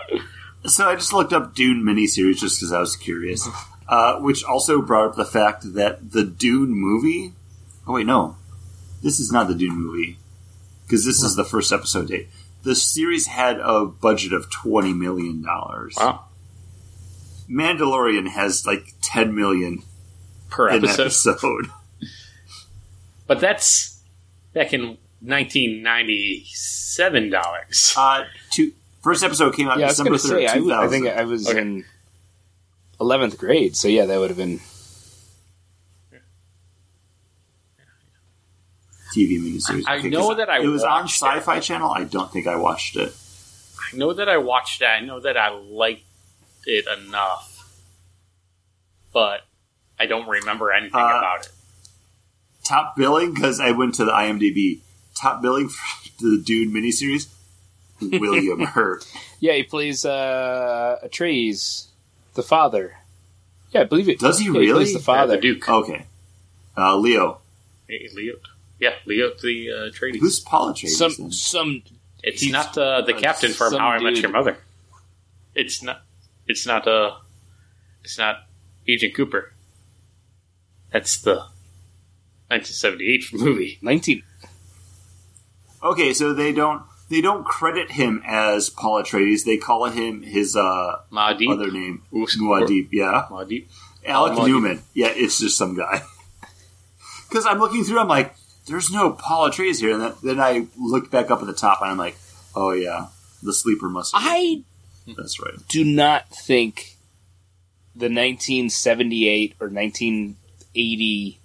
so 0.65 0.89
I 0.89 0.95
just 0.95 1.13
looked 1.13 1.33
up 1.33 1.53
Dune 1.53 1.83
miniseries 1.83 2.37
just 2.37 2.59
because 2.59 2.71
I 2.71 2.79
was 2.79 2.95
curious, 2.95 3.47
uh, 3.87 4.17
which 4.19 4.43
also 4.43 4.81
brought 4.81 5.09
up 5.09 5.15
the 5.17 5.25
fact 5.25 5.73
that 5.73 6.13
the 6.13 6.23
Dune 6.23 6.69
movie. 6.69 7.33
Oh 7.85 7.93
wait, 7.93 8.07
no, 8.07 8.37
this 9.03 9.19
is 9.19 9.31
not 9.31 9.49
the 9.49 9.55
Dune 9.55 9.75
movie 9.75 10.17
because 10.87 11.05
this 11.05 11.21
is 11.21 11.35
the 11.35 11.43
first 11.43 11.71
episode 11.73 12.07
date. 12.07 12.29
The 12.63 12.73
series 12.75 13.27
had 13.27 13.59
a 13.59 13.85
budget 13.85 14.31
of 14.33 14.49
twenty 14.49 14.93
million 14.93 15.41
dollars. 15.43 15.93
Wow. 15.97 16.23
Mandalorian 17.49 18.27
has 18.29 18.65
like 18.65 18.93
ten 19.01 19.35
million 19.35 19.83
per 20.49 20.69
episode. 20.69 21.01
episode. 21.03 21.69
But 23.27 23.39
that's 23.41 23.99
back 24.53 24.71
in 24.73 24.97
1997 25.21 27.29
dollars. 27.29 27.93
Uh, 27.97 28.23
two, 28.51 28.71
first 29.01 29.21
episode 29.23 29.53
came 29.55 29.67
out 29.67 29.79
yeah, 29.79 29.89
December 29.89 30.11
going 30.11 30.19
third, 30.21 30.29
say, 30.29 30.45
I, 30.47 30.53
two 30.53 30.59
w- 30.69 30.73
I 30.73 30.77
thousand. 30.83 31.03
think 31.03 31.17
I 31.17 31.23
was 31.25 31.49
Okay. 31.49 31.59
in 31.59 31.83
11th 33.01 33.37
grade, 33.37 33.75
so 33.75 33.87
yeah, 33.89 34.05
that 34.05 34.17
would 34.19 34.29
have 34.29 34.37
been. 34.37 34.61
TV 39.17 39.39
miniseries. 39.39 39.83
I 39.87 39.97
Okay, 39.97 40.09
know 40.09 40.27
'cause 40.29 40.37
that 40.37 40.49
I 40.49 40.59
it 40.61 40.67
was 40.67 40.83
on 40.83 41.01
watched 41.03 41.15
it. 41.21 41.25
Sci-Fi 41.25 41.59
Channel. 41.59 41.91
I 41.91 42.03
don't 42.03 42.31
think 42.31 42.45
I 42.47 42.55
watched 42.55 42.95
it. 42.95 43.13
I 43.93 43.95
know 43.97 44.13
that 44.13 44.29
I 44.29 44.37
watched 44.37 44.81
it. 44.81 44.85
I 44.85 44.99
know 44.99 45.19
that 45.19 45.37
I 45.37 45.49
liked 45.49 46.03
it 46.65 46.85
enough, 46.99 47.65
but 49.13 49.41
I 49.99 50.05
don't 50.05 50.27
remember 50.27 50.71
anything 50.71 50.99
Uh, 50.99 51.05
about 51.05 51.45
it. 51.45 51.49
top 52.63 52.95
billing 52.95 53.33
because 53.33 53.59
I 53.59 53.71
went 53.71 53.95
to 53.95 54.05
the 54.05 54.11
IMDb. 54.11 54.81
Top 55.15 55.41
billing 55.41 55.69
for 55.69 56.09
the 56.19 56.41
Dune 56.43 56.71
miniseries. 56.73 57.27
William 58.01 58.59
Hurt. 58.75 59.05
Yeah, 59.39 59.53
he 59.53 59.63
plays 59.63 60.05
uh, 60.05 60.97
Atreides, 61.03 61.87
the 62.35 62.43
father. 62.43 62.97
Yeah, 63.71 63.81
I 63.81 63.83
believe 63.85 64.07
it. 64.09 64.19
Does 64.19 64.37
he 64.39 64.45
yeah, 64.45 64.51
really? 64.51 64.65
He 64.67 64.73
plays 64.73 64.93
the 64.93 64.99
Yeah, 64.99 65.05
father. 65.05 65.35
the 65.35 65.41
Duke, 65.41 65.67
Okay. 65.67 66.05
Uh, 66.77 66.95
Leo. 66.97 67.39
Hey, 67.87 68.07
Leo. 68.13 68.35
Yeah, 68.79 68.93
Leo 69.05 69.31
the 69.41 69.71
uh, 69.71 69.75
Atreides. 69.91 70.19
Who's 70.19 70.39
Paul 70.39 70.73
Atreides? 70.73 70.89
Some 70.89 71.13
then? 71.17 71.31
some 71.31 71.83
It's 72.23 72.41
he's- 72.41 72.51
not 72.53 72.77
uh, 72.77 73.01
the 73.01 73.15
uh, 73.15 73.19
captain 73.19 73.51
from 73.53 73.71
some 73.71 73.79
How 73.79 73.87
I 73.89 73.99
Met 73.99 74.15
dude. 74.15 74.23
Your 74.23 74.31
Mother. 74.31 74.57
It's 75.55 75.75
it's 75.75 75.83
not. 75.83 76.01
It's 76.47 76.65
not 76.67 76.87
uh 76.87 77.15
It's 78.03 78.17
not 78.17 78.45
Agent 78.87 79.15
Cooper. 79.15 79.51
That's 80.91 81.19
the 81.21 81.35
1978 82.49 83.33
movie. 83.33 83.77
19. 83.81 84.23
Okay, 85.83 86.13
so 86.13 86.33
they 86.33 86.51
don't 86.53 86.83
they 87.09 87.21
don't 87.21 87.45
credit 87.45 87.91
him 87.91 88.21
as 88.25 88.69
Paul 88.69 89.01
Atreides. 89.03 89.43
They 89.45 89.57
call 89.57 89.85
him 89.85 90.21
his 90.23 90.55
uh, 90.55 90.97
Muad'Dib. 91.11 91.51
other 91.51 91.71
name, 91.71 92.03
Us- 92.13 92.37
Muad'Dib. 92.37 92.89
Yeah, 92.91 93.25
Muad'Dib. 93.29 93.65
Alec 94.05 94.33
Muad'Dib. 94.33 94.47
Newman. 94.47 94.83
Yeah, 94.93 95.11
it's 95.13 95.39
just 95.39 95.57
some 95.57 95.75
guy. 95.75 96.03
Because 97.29 97.45
I'm 97.45 97.59
looking 97.59 97.83
through, 97.83 97.99
I'm 97.99 98.07
like, 98.07 98.33
there's 98.67 98.91
no 98.91 99.11
Paul 99.11 99.49
trees 99.49 99.79
here, 99.79 99.93
and 99.93 100.01
then, 100.01 100.13
then 100.23 100.39
I 100.39 100.67
look 100.77 101.09
back 101.09 101.31
up 101.31 101.41
at 101.41 101.47
the 101.47 101.53
top, 101.53 101.81
and 101.81 101.91
I'm 101.91 101.97
like, 101.97 102.17
oh 102.55 102.71
yeah, 102.71 103.07
the 103.41 103.53
sleeper 103.53 103.89
must. 103.89 104.13
Have 104.15 104.23
I 104.25 104.61
That's 105.15 105.39
right. 105.39 105.55
do 105.67 105.83
not 105.83 106.29
think 106.29 106.97
the 107.95 108.05
1978 108.05 109.55
or 109.59 109.67
1980 109.69 111.39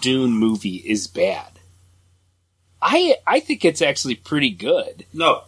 Dune 0.00 0.32
movie 0.32 0.76
is 0.76 1.06
bad. 1.06 1.58
I 2.80 3.16
I 3.26 3.40
think 3.40 3.64
it's 3.64 3.82
actually 3.82 4.14
pretty 4.14 4.50
good. 4.50 5.04
No. 5.12 5.44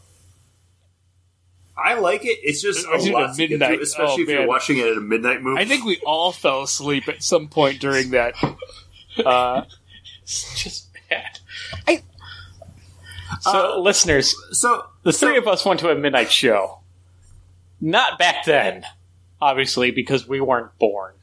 I 1.74 1.95
like 1.95 2.24
it. 2.24 2.39
It's 2.43 2.61
just 2.61 2.87
a 2.87 2.99
lot 3.11 3.37
midnight- 3.37 3.76
through, 3.76 3.83
especially 3.83 4.22
oh, 4.24 4.24
if 4.24 4.28
you're 4.28 4.47
watching 4.47 4.76
it 4.78 4.87
at 4.87 4.97
a 4.99 5.01
midnight 5.01 5.43
movie. 5.43 5.61
I 5.61 5.64
think 5.64 5.85
we 5.85 5.99
all 6.05 6.30
fell 6.30 6.62
asleep 6.62 7.09
at 7.09 7.22
some 7.22 7.49
point 7.49 7.80
during 7.80 8.11
that. 8.11 8.35
Uh, 9.24 9.64
It's 10.33 10.62
just 10.62 10.89
bad. 11.11 11.39
I- 11.87 12.03
so, 13.41 13.74
Uh, 13.74 13.78
listeners, 13.78 14.35
so. 14.53 14.87
the 15.03 15.12
so- 15.12 15.26
three 15.26 15.37
of 15.37 15.47
us 15.49 15.64
went 15.64 15.80
to 15.80 15.91
a 15.91 15.95
midnight 15.95 16.30
show. 16.30 16.80
Not 17.80 18.18
back 18.18 18.45
then, 18.45 18.85
obviously, 19.41 19.91
because 19.91 20.28
we 20.28 20.41
weren't 20.41 20.78
born. 20.78 21.14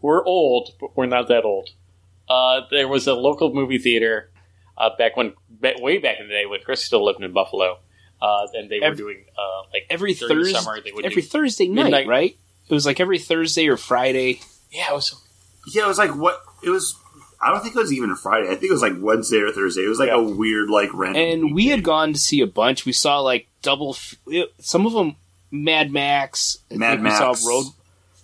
We're 0.00 0.24
old, 0.24 0.70
but 0.80 0.96
we're 0.96 1.06
not 1.06 1.28
that 1.28 1.44
old. 1.44 1.70
Uh, 2.28 2.62
there 2.70 2.88
was 2.88 3.06
a 3.06 3.14
local 3.14 3.52
movie 3.54 3.78
theater 3.78 4.30
uh, 4.78 4.90
back 4.96 5.16
when, 5.16 5.34
way 5.60 5.98
back 5.98 6.16
in 6.20 6.26
the 6.28 6.32
day 6.32 6.46
when 6.46 6.60
Chris 6.64 6.82
still 6.84 7.04
lived 7.04 7.22
in 7.22 7.32
Buffalo, 7.32 7.78
uh, 8.22 8.46
and 8.54 8.70
they 8.70 8.80
were 8.80 8.94
doing 8.94 9.24
uh, 9.38 9.62
like 9.72 9.84
every 9.90 10.14
Thursday, 10.14 10.52
summer 10.52 10.80
they 10.80 10.92
would 10.92 11.04
every 11.04 11.22
do, 11.22 11.28
Thursday 11.28 11.68
night, 11.68 11.84
midnight- 11.84 12.06
right? 12.08 12.36
It 12.68 12.74
was 12.74 12.86
like 12.86 13.00
every 13.00 13.18
Thursday 13.18 13.68
or 13.68 13.76
Friday. 13.76 14.40
yeah, 14.70 14.90
it 14.90 14.94
was 14.94 15.14
Yeah, 15.72 15.84
it 15.84 15.88
was 15.88 15.98
like 15.98 16.14
what 16.16 16.40
it 16.64 16.70
was. 16.70 16.96
I 17.42 17.50
don't 17.50 17.62
think 17.62 17.74
it 17.74 17.78
was 17.78 17.92
even 17.92 18.10
a 18.10 18.16
Friday. 18.16 18.46
I 18.48 18.50
think 18.50 18.64
it 18.64 18.72
was 18.72 18.82
like 18.82 18.92
Wednesday 18.98 19.38
or 19.38 19.50
Thursday. 19.50 19.82
It 19.84 19.88
was 19.88 19.98
like 19.98 20.08
Yeah. 20.08 20.16
a 20.18 20.22
weird, 20.22 20.68
like 20.68 20.90
random. 20.92 21.22
and 21.22 21.54
we 21.54 21.68
had 21.68 21.82
gone 21.82 22.12
to 22.12 22.18
see 22.18 22.40
a 22.42 22.46
bunch. 22.46 22.84
We 22.84 22.92
saw 22.92 23.20
like 23.20 23.46
double, 23.62 23.94
f- 23.94 24.16
some 24.58 24.84
of 24.86 24.92
them 24.92 25.16
Mad 25.50 25.90
Max. 25.90 26.58
I 26.70 26.76
Mad 26.76 27.00
Max. 27.00 27.18
We 27.18 27.34
saw 27.34 27.48
Road, 27.48 27.66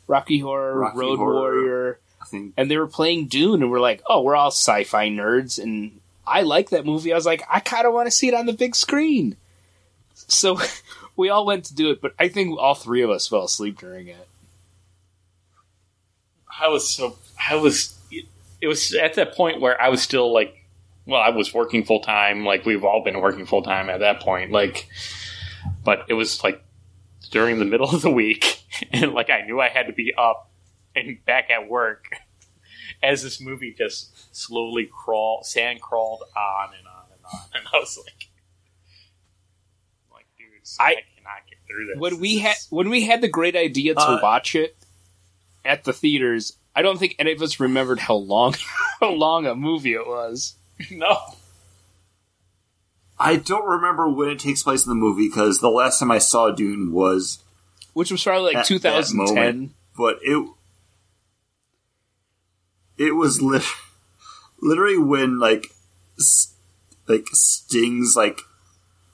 Rocky 0.07 0.39
Horror, 0.39 0.79
Rocky 0.81 0.99
Road 0.99 1.17
Horror. 1.17 1.35
Warrior, 1.35 1.99
I 2.21 2.25
think 2.27 2.53
and 2.59 2.71
they 2.71 2.77
were 2.77 2.87
playing 2.87 3.27
Dune, 3.29 3.63
and 3.63 3.71
we're 3.71 3.81
like, 3.81 4.03
oh, 4.07 4.21
we're 4.23 4.37
all 4.37 4.51
sci-fi 4.51 5.09
nerds, 5.09 5.59
and 5.63 5.99
I 6.27 6.43
like 6.43 6.71
that 6.71 6.85
movie. 6.85 7.13
I 7.13 7.17
was 7.17 7.27
like, 7.27 7.43
I 7.49 7.61
kind 7.61 7.87
of 7.87 7.95
want 7.95 8.07
to 8.09 8.11
see 8.11 8.29
it 8.29 8.35
on 8.35 8.47
the 8.47 8.53
big 8.53 8.77
screen. 8.77 9.37
So 10.15 10.61
we 11.17 11.29
all 11.31 11.47
went 11.47 11.65
to 11.67 11.75
do 11.75 11.91
it, 11.91 12.01
but 12.03 12.15
I 12.19 12.29
think 12.29 12.59
all 12.59 12.75
three 12.75 13.03
of 13.03 13.11
us 13.11 13.27
fell 13.29 13.45
asleep 13.45 13.79
during 13.79 14.09
it. 14.09 14.29
I 16.61 16.69
was 16.69 16.89
so 16.89 17.19
I 17.51 17.57
was 17.57 17.96
it 18.67 18.69
was 18.69 18.93
at 18.95 19.15
that 19.15 19.35
point 19.35 19.61
where 19.61 19.81
I 19.81 19.89
was 19.91 20.03
still 20.03 20.33
like 20.35 20.53
well 21.07 21.21
I 21.21 21.31
was 21.31 21.55
working 21.55 21.85
full 21.85 22.01
time 22.01 22.45
like 22.45 22.65
we've 22.67 22.83
all 22.85 23.05
been 23.05 23.21
working 23.21 23.47
full 23.47 23.63
time 23.63 23.89
at 23.89 24.01
that 24.01 24.19
point 24.21 24.51
like 24.51 24.89
but 25.85 26.05
it 26.09 26.15
was 26.15 26.43
like 26.43 26.65
during 27.31 27.59
the 27.61 27.65
middle 27.73 27.89
of 27.95 28.03
the 28.03 28.11
week 28.11 28.65
and 28.93 29.13
like 29.13 29.31
I 29.31 29.43
knew 29.47 29.61
I 29.61 29.69
had 29.69 29.87
to 29.87 29.93
be 29.93 30.13
up 30.19 30.51
and 30.97 31.25
back 31.25 31.49
at 31.51 31.69
work 31.69 32.07
as 33.03 33.23
this 33.23 33.41
movie 33.41 33.73
just 33.77 34.35
slowly 34.37 34.89
crawl 34.93 35.43
sand 35.45 35.81
crawled 35.81 36.23
on 36.37 36.71
and 36.77 36.87
on 36.89 37.05
and 37.13 37.21
on 37.33 37.41
and 37.55 37.65
I 37.73 37.79
was 37.79 37.97
like 38.05 38.29
like 40.13 40.27
dudes 40.37 40.77
I, 40.81 40.85
I- 40.91 40.95
cannot 41.17 41.47
get 41.49 41.59
through 41.69 41.87
this. 41.87 41.99
When 41.99 42.21
we 42.21 42.39
had 42.39 42.57
when 42.71 42.91
we 42.91 43.05
had 43.05 43.21
the 43.21 43.29
great 43.29 43.55
idea 43.57 43.95
to 43.95 44.01
Uh, 44.01 44.21
watch 44.23 44.55
it 44.55 44.77
at 45.65 45.83
the 45.85 45.93
theaters, 45.93 46.57
I 46.77 46.83
don't 46.83 46.99
think 46.99 47.17
any 47.19 47.33
of 47.33 47.41
us 47.43 47.59
remembered 47.59 47.99
how 47.99 48.15
long 48.17 48.55
how 49.01 49.11
long 49.13 49.47
a 49.47 49.55
movie 49.57 49.95
it 49.95 50.07
was. 50.07 50.55
no 50.91 51.17
I 53.19 53.37
don't 53.37 53.65
remember 53.67 54.11
when 54.11 54.29
it 54.29 54.39
takes 54.39 54.63
place 54.63 54.85
in 54.85 54.91
the 54.91 54.95
movie 54.95 55.27
because 55.27 55.61
the 55.61 55.71
last 55.71 55.99
time 55.99 56.11
I 56.11 56.19
saw 56.19 56.51
Dune 56.51 56.93
was, 56.93 57.43
Which 57.95 58.11
was 58.11 58.23
probably 58.23 58.53
like 58.53 58.67
2010. 58.67 59.17
moment. 59.37 59.73
but 59.97 60.19
it 60.23 60.47
it 62.99 63.13
was 63.15 63.41
lit- 63.43 63.63
literally 64.61 64.99
when 64.99 65.39
like 65.39 65.69
s- 66.19 66.55
like 67.09 67.27
Sting's 67.33 68.17
like 68.17 68.41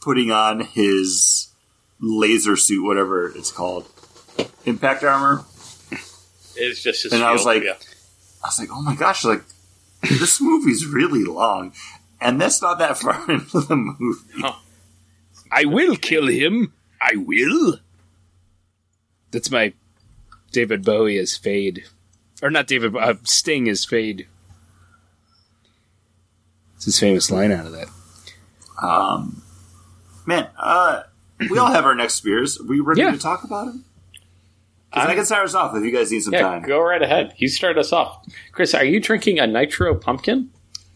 putting 0.01 0.31
on 0.33 0.61
his 0.61 1.49
laser 2.01 2.57
suit, 2.57 2.85
whatever 2.85 3.29
it's 3.29 3.53
called, 3.53 3.87
impact 4.65 5.05
armor. 5.05 5.45
It's 6.57 6.83
just 6.83 7.05
And 7.13 7.23
I 7.23 7.33
was 7.33 7.45
like- 7.45 7.63
yeah. 7.63 7.75
I 8.45 8.49
was 8.49 8.59
like, 8.59 8.69
oh 8.73 8.83
my 8.83 8.97
gosh, 8.97 9.25
like 9.25 9.43
this 10.03 10.41
movie's 10.41 10.85
really 10.87 11.23
long, 11.25 11.73
and 12.21 12.41
that's 12.41 12.61
not 12.61 12.79
that 12.81 12.99
far 12.99 13.31
into 13.31 13.61
the 13.61 13.77
movie. 13.77 14.45
I 15.53 15.65
will 15.65 15.95
kill 15.97 16.27
him. 16.27 16.73
I 17.01 17.15
will. 17.17 17.79
That's 19.31 19.51
my 19.51 19.73
David 20.51 20.85
Bowie 20.85 21.19
as 21.19 21.39
Feyd, 21.39 21.85
or 22.43 22.51
not 22.51 22.67
David 22.67 22.97
uh, 22.97 23.15
Sting 23.23 23.69
as 23.69 23.87
Feyd. 23.87 24.27
It's 26.77 26.85
his 26.87 26.99
famous 26.99 27.31
line 27.31 27.53
out 27.53 27.67
of 27.67 27.73
that. 27.73 27.89
Um, 28.83 29.43
man, 30.27 30.49
uh, 30.59 31.05
we 31.49 31.59
all 31.59 31.71
have 31.71 31.85
our 31.85 31.95
next 31.95 32.21
beers. 32.23 32.59
Are 32.61 32.65
we 32.65 32.81
ready 32.81 33.03
Yeah. 33.03 33.13
to 33.13 33.19
talk 33.19 33.45
about 33.45 33.67
them? 33.67 33.85
I 34.95 35.15
can 35.15 35.25
start 35.25 35.45
us 35.47 35.55
off 35.55 35.75
if 35.75 35.83
you 35.85 35.91
guys 35.91 36.11
need 36.13 36.23
some 36.23 36.33
Yeah, 36.35 36.43
time. 36.43 36.63
go 36.63 36.81
right 36.81 37.01
ahead. 37.03 37.35
You 37.39 37.49
start 37.49 37.79
us 37.79 37.93
off. 37.93 38.25
Chris, 38.53 38.75
are 38.75 38.85
you 38.85 39.01
drinking 39.01 39.39
a 39.39 39.47
nitro 39.47 39.95
pumpkin? 39.95 40.51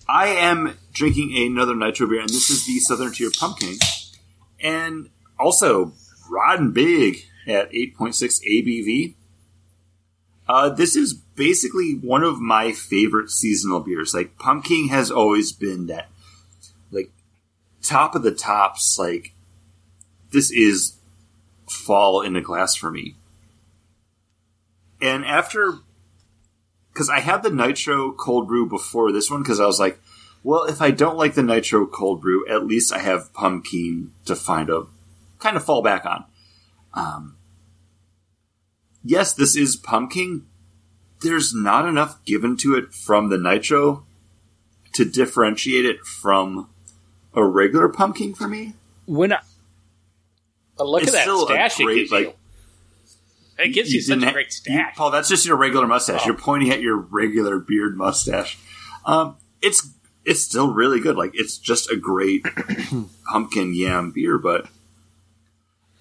I 0.08 0.28
am 0.28 0.76
drinking 0.92 1.34
another 1.36 1.74
nitro 1.74 2.06
beer, 2.06 2.20
and 2.20 2.28
this 2.28 2.50
is 2.50 2.66
the 2.66 2.78
Southern 2.78 3.12
Tier 3.12 3.30
Pumking, 3.30 3.78
and 4.60 5.08
also 5.38 5.92
Rotten 6.30 6.72
Big 6.72 7.24
at 7.46 7.70
8.6 7.72 8.40
ABV. 8.46 9.14
Uh, 10.48 10.68
this 10.68 10.94
is 10.94 11.12
basically 11.14 11.92
one 11.94 12.22
of 12.22 12.38
my 12.40 12.70
favorite 12.72 13.30
seasonal 13.30 13.80
beers. 13.80 14.14
Like 14.14 14.38
Pumking 14.38 14.88
has 14.90 15.10
always 15.10 15.50
been 15.52 15.86
that, 15.88 16.08
like 16.92 17.10
top 17.82 18.14
of 18.14 18.22
the 18.22 18.30
tops. 18.30 18.96
Like 18.98 19.32
this 20.30 20.52
is 20.52 20.98
fall 21.68 22.22
in 22.22 22.36
a 22.36 22.40
glass 22.40 22.76
for 22.76 22.92
me. 22.92 23.16
And 25.00 25.24
after 25.24 25.74
because 26.92 27.10
I 27.10 27.20
had 27.20 27.42
the 27.42 27.50
nitro 27.50 28.12
cold 28.12 28.48
brew 28.48 28.66
before 28.66 29.12
this 29.12 29.30
one 29.30 29.42
because 29.42 29.60
I 29.60 29.66
was 29.66 29.78
like, 29.78 30.00
well, 30.42 30.64
if 30.64 30.80
I 30.80 30.90
don't 30.90 31.18
like 31.18 31.34
the 31.34 31.42
nitro 31.42 31.86
cold 31.86 32.22
brew, 32.22 32.48
at 32.48 32.66
least 32.66 32.92
I 32.92 32.98
have 33.00 33.32
pumpkin 33.34 34.12
to 34.24 34.34
find 34.34 34.70
a 34.70 34.86
kind 35.38 35.56
of 35.56 35.64
fall 35.64 35.82
back 35.82 36.06
on. 36.06 36.24
Um, 36.94 37.36
yes, 39.04 39.34
this 39.34 39.56
is 39.56 39.76
pumpkin. 39.76 40.46
There's 41.20 41.54
not 41.54 41.86
enough 41.86 42.24
given 42.24 42.56
to 42.58 42.74
it 42.76 42.94
from 42.94 43.28
the 43.28 43.38
nitro 43.38 44.06
to 44.94 45.04
differentiate 45.04 45.84
it 45.84 46.00
from 46.00 46.70
a 47.34 47.44
regular 47.44 47.88
pumpkin 47.88 48.34
for 48.34 48.48
me. 48.48 48.74
When 49.04 49.32
I, 49.32 49.40
But 50.78 50.86
look 50.86 51.02
It's 51.02 51.14
at 51.14 51.26
that 51.26 51.46
stash 51.46 51.76
great, 51.76 52.10
like- 52.10 52.36
It 53.58 53.68
gives 53.68 53.92
you, 53.92 54.00
such 54.02 54.18
didn't 54.18 54.30
a 54.30 54.32
great 54.32 54.60
you- 54.66 54.84
Paul, 54.96 55.10
that's 55.10 55.28
just 55.28 55.46
your 55.46 55.56
regular 55.56 55.86
mustache. 55.86 56.22
Oh. 56.22 56.26
You're 56.26 56.36
pointing 56.38 56.70
at 56.70 56.80
your 56.80 56.96
regular 56.96 57.58
beard 57.58 57.96
mustache. 57.96 58.58
Um, 59.04 59.36
it's 59.62 59.88
it's 60.24 60.40
still 60.40 60.72
really 60.72 61.00
good. 61.00 61.16
Like 61.16 61.30
it's 61.34 61.56
just 61.56 61.90
a 61.90 61.96
great 61.96 62.44
pumpkin 63.30 63.74
yam 63.74 64.10
beer, 64.10 64.38
but 64.38 64.68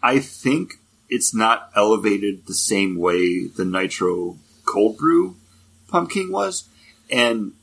I 0.03 0.19
think 0.19 0.73
it's 1.09 1.33
not 1.33 1.69
elevated 1.75 2.47
the 2.47 2.53
same 2.53 2.97
way 2.97 3.47
the 3.47 3.63
nitro 3.65 4.37
cold 4.65 4.97
brew 4.97 5.37
pumpkin 5.87 6.31
was. 6.31 6.67
And 7.09 7.53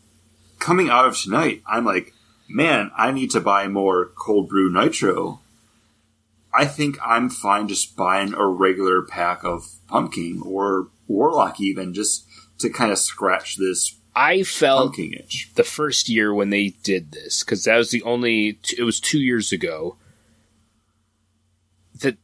coming 0.59 0.89
out 0.89 1.07
of 1.07 1.19
tonight, 1.19 1.63
I'm 1.67 1.85
like, 1.85 2.15
man, 2.49 2.91
I 2.97 3.11
need 3.11 3.33
to 3.33 3.41
buy 3.41 3.69
more 3.69 4.07
cold 4.17 4.49
brew 4.49 4.73
nitro. 4.73 5.41
I 6.55 6.67
think 6.67 6.99
I'm 7.05 7.31
fine 7.31 7.69
just 7.69 7.97
buying 7.97 8.35
a 8.35 8.47
regular 8.47 9.03
pack 9.03 9.45
of 9.45 9.65
pumpkin 9.89 10.43
or 10.45 10.89
warlock 11.09 11.61
even 11.61 11.95
just 11.95 12.27
to 12.59 12.69
kind 12.71 12.93
of 12.93 12.99
scratch 12.99 13.57
this 13.57 13.99
I 14.15 14.43
felt 14.43 14.95
pumpkin 14.95 15.15
itch. 15.15 15.51
the 15.55 15.65
first 15.65 16.09
year 16.09 16.35
when 16.35 16.51
they 16.51 16.75
did 16.83 17.13
this 17.13 17.43
because 17.43 17.65
that 17.65 17.77
was 17.77 17.91
the 17.91 18.03
only 18.03 18.59
it 18.77 18.83
was 18.83 19.01
two 19.01 19.21
years 19.21 19.53
ago 19.53 19.97
that 22.01 22.19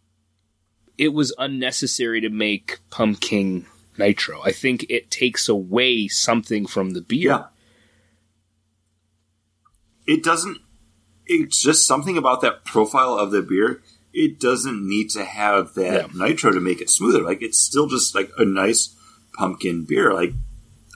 it 0.98 1.14
was 1.14 1.34
unnecessary 1.38 2.20
to 2.20 2.28
make 2.28 2.80
pumpkin 2.90 3.66
nitro. 3.98 4.40
I 4.42 4.52
think 4.52 4.86
it 4.88 5.10
takes 5.10 5.48
away 5.48 6.08
something 6.08 6.66
from 6.66 6.90
the 6.90 7.00
beer. 7.00 7.30
Yeah. 7.30 7.44
It 10.06 10.22
doesn't. 10.22 10.58
It's 11.26 11.60
just 11.60 11.86
something 11.86 12.16
about 12.16 12.40
that 12.40 12.64
profile 12.64 13.14
of 13.14 13.30
the 13.30 13.42
beer. 13.42 13.82
It 14.18 14.40
doesn't 14.40 14.86
need 14.86 15.10
to 15.10 15.24
have 15.24 15.74
that 15.74 16.10
Yeah. 16.14 16.26
nitro 16.26 16.50
to 16.52 16.60
make 16.60 16.80
it 16.80 16.90
smoother. 16.90 17.22
Like 17.22 17.40
it's 17.42 17.58
still 17.58 17.86
just 17.86 18.14
like 18.14 18.30
a 18.38 18.44
nice 18.44 18.94
pumpkin 19.34 19.84
beer. 19.84 20.12
Like 20.12 20.32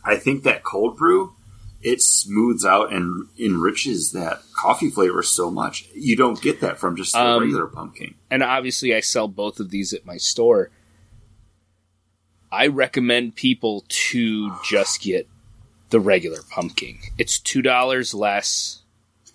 I 0.05 0.17
think 0.17 0.43
that 0.43 0.65
cold 0.65 0.97
brew, 0.97 1.33
it 1.81 2.03
smooths 2.03 2.65
out 2.65 2.93
and 2.93 3.29
enriches 3.39 4.13
that 4.13 4.43
coffee 4.57 4.91
flavor 4.91 5.23
so 5.23 5.51
much. 5.51 5.87
You 5.95 6.17
don't 6.17 6.41
get 6.43 6.61
that 6.61 6.79
from 6.79 6.97
just 6.97 7.13
the 7.13 7.21
Um, 7.21 7.43
regular 7.43 7.67
pumpkin. 7.67 8.15
and 8.31 8.43
obviously 8.43 8.95
I 8.95 9.01
sell 9.01 9.29
both 9.29 9.61
of 9.61 9.71
these 9.71 9.93
at 9.93 10.05
my 10.07 10.17
store. 10.17 10.71
I 12.51 12.67
recommend 12.67 13.35
people 13.37 13.85
to 13.89 14.53
just 14.65 15.01
get 15.01 15.27
the 15.91 16.01
regular 16.01 16.41
pumpkin. 16.51 16.99
It's 17.19 17.39
two 17.39 17.63
dollars 17.63 18.13
less. 18.15 18.81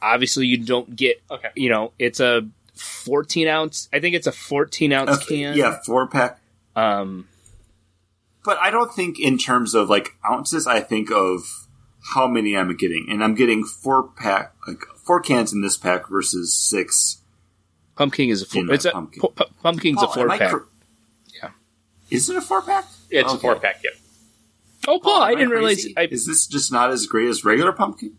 Obviously, 0.01 0.45
you 0.45 0.57
don't 0.57 0.95
get. 0.95 1.21
Okay. 1.31 1.49
You 1.55 1.69
know, 1.69 1.93
it's 1.97 2.19
a 2.19 2.47
fourteen 2.79 3.47
ounce. 3.47 3.89
I 3.93 3.99
think 3.99 4.15
it's 4.15 4.27
a 4.27 4.31
fourteen 4.31 4.93
ounce 4.93 5.09
Okay, 5.23 5.41
can. 5.43 5.57
yeah, 5.57 5.79
four 5.85 6.07
pack. 6.07 6.39
Um. 6.75 7.27
But 8.43 8.57
I 8.59 8.71
don't 8.71 8.93
think 8.93 9.19
in 9.19 9.37
terms 9.37 9.75
of 9.75 9.89
like 9.89 10.15
ounces. 10.29 10.67
I 10.67 10.79
think 10.79 11.11
of 11.11 11.41
how 12.13 12.27
many 12.27 12.55
I'm 12.55 12.75
getting, 12.77 13.07
and 13.09 13.23
I'm 13.23 13.35
getting 13.35 13.65
four 13.65 14.03
pack, 14.15 14.53
like 14.67 14.81
four 15.03 15.19
cans 15.19 15.51
in 15.51 15.61
this 15.61 15.75
pack 15.77 16.07
versus 16.07 16.55
six. 16.55 17.21
Pumpkin 17.95 18.29
is 18.29 18.43
a 18.43 18.45
four. 18.45 18.71
It's 18.71 18.85
a 18.85 18.91
pumpkin. 18.91 19.21
pu- 19.21 19.29
pu- 19.29 19.53
pumpkin's 19.61 20.01
a 20.01 20.07
four 20.07 20.29
pack. 20.29 20.51
cor- 20.51 20.67
Yeah. 21.41 21.49
Is 22.09 22.29
it 22.29 22.37
a 22.37 22.41
four 22.41 22.61
pack? 22.61 22.85
It's 23.09 23.33
a 23.33 23.37
four 23.37 23.55
pack. 23.59 23.81
Yeah. 23.83 23.89
oh, 24.87 24.99
Paul! 24.99 25.13
Paul, 25.15 25.21
I 25.23 25.33
didn't 25.33 25.49
realize. 25.49 25.85
I, 25.97 26.03
Is 26.03 26.25
this 26.25 26.47
just 26.47 26.71
not 26.71 26.91
as 26.91 27.05
great 27.07 27.27
as 27.27 27.43
regular 27.43 27.73
pumpkin? 27.73 28.17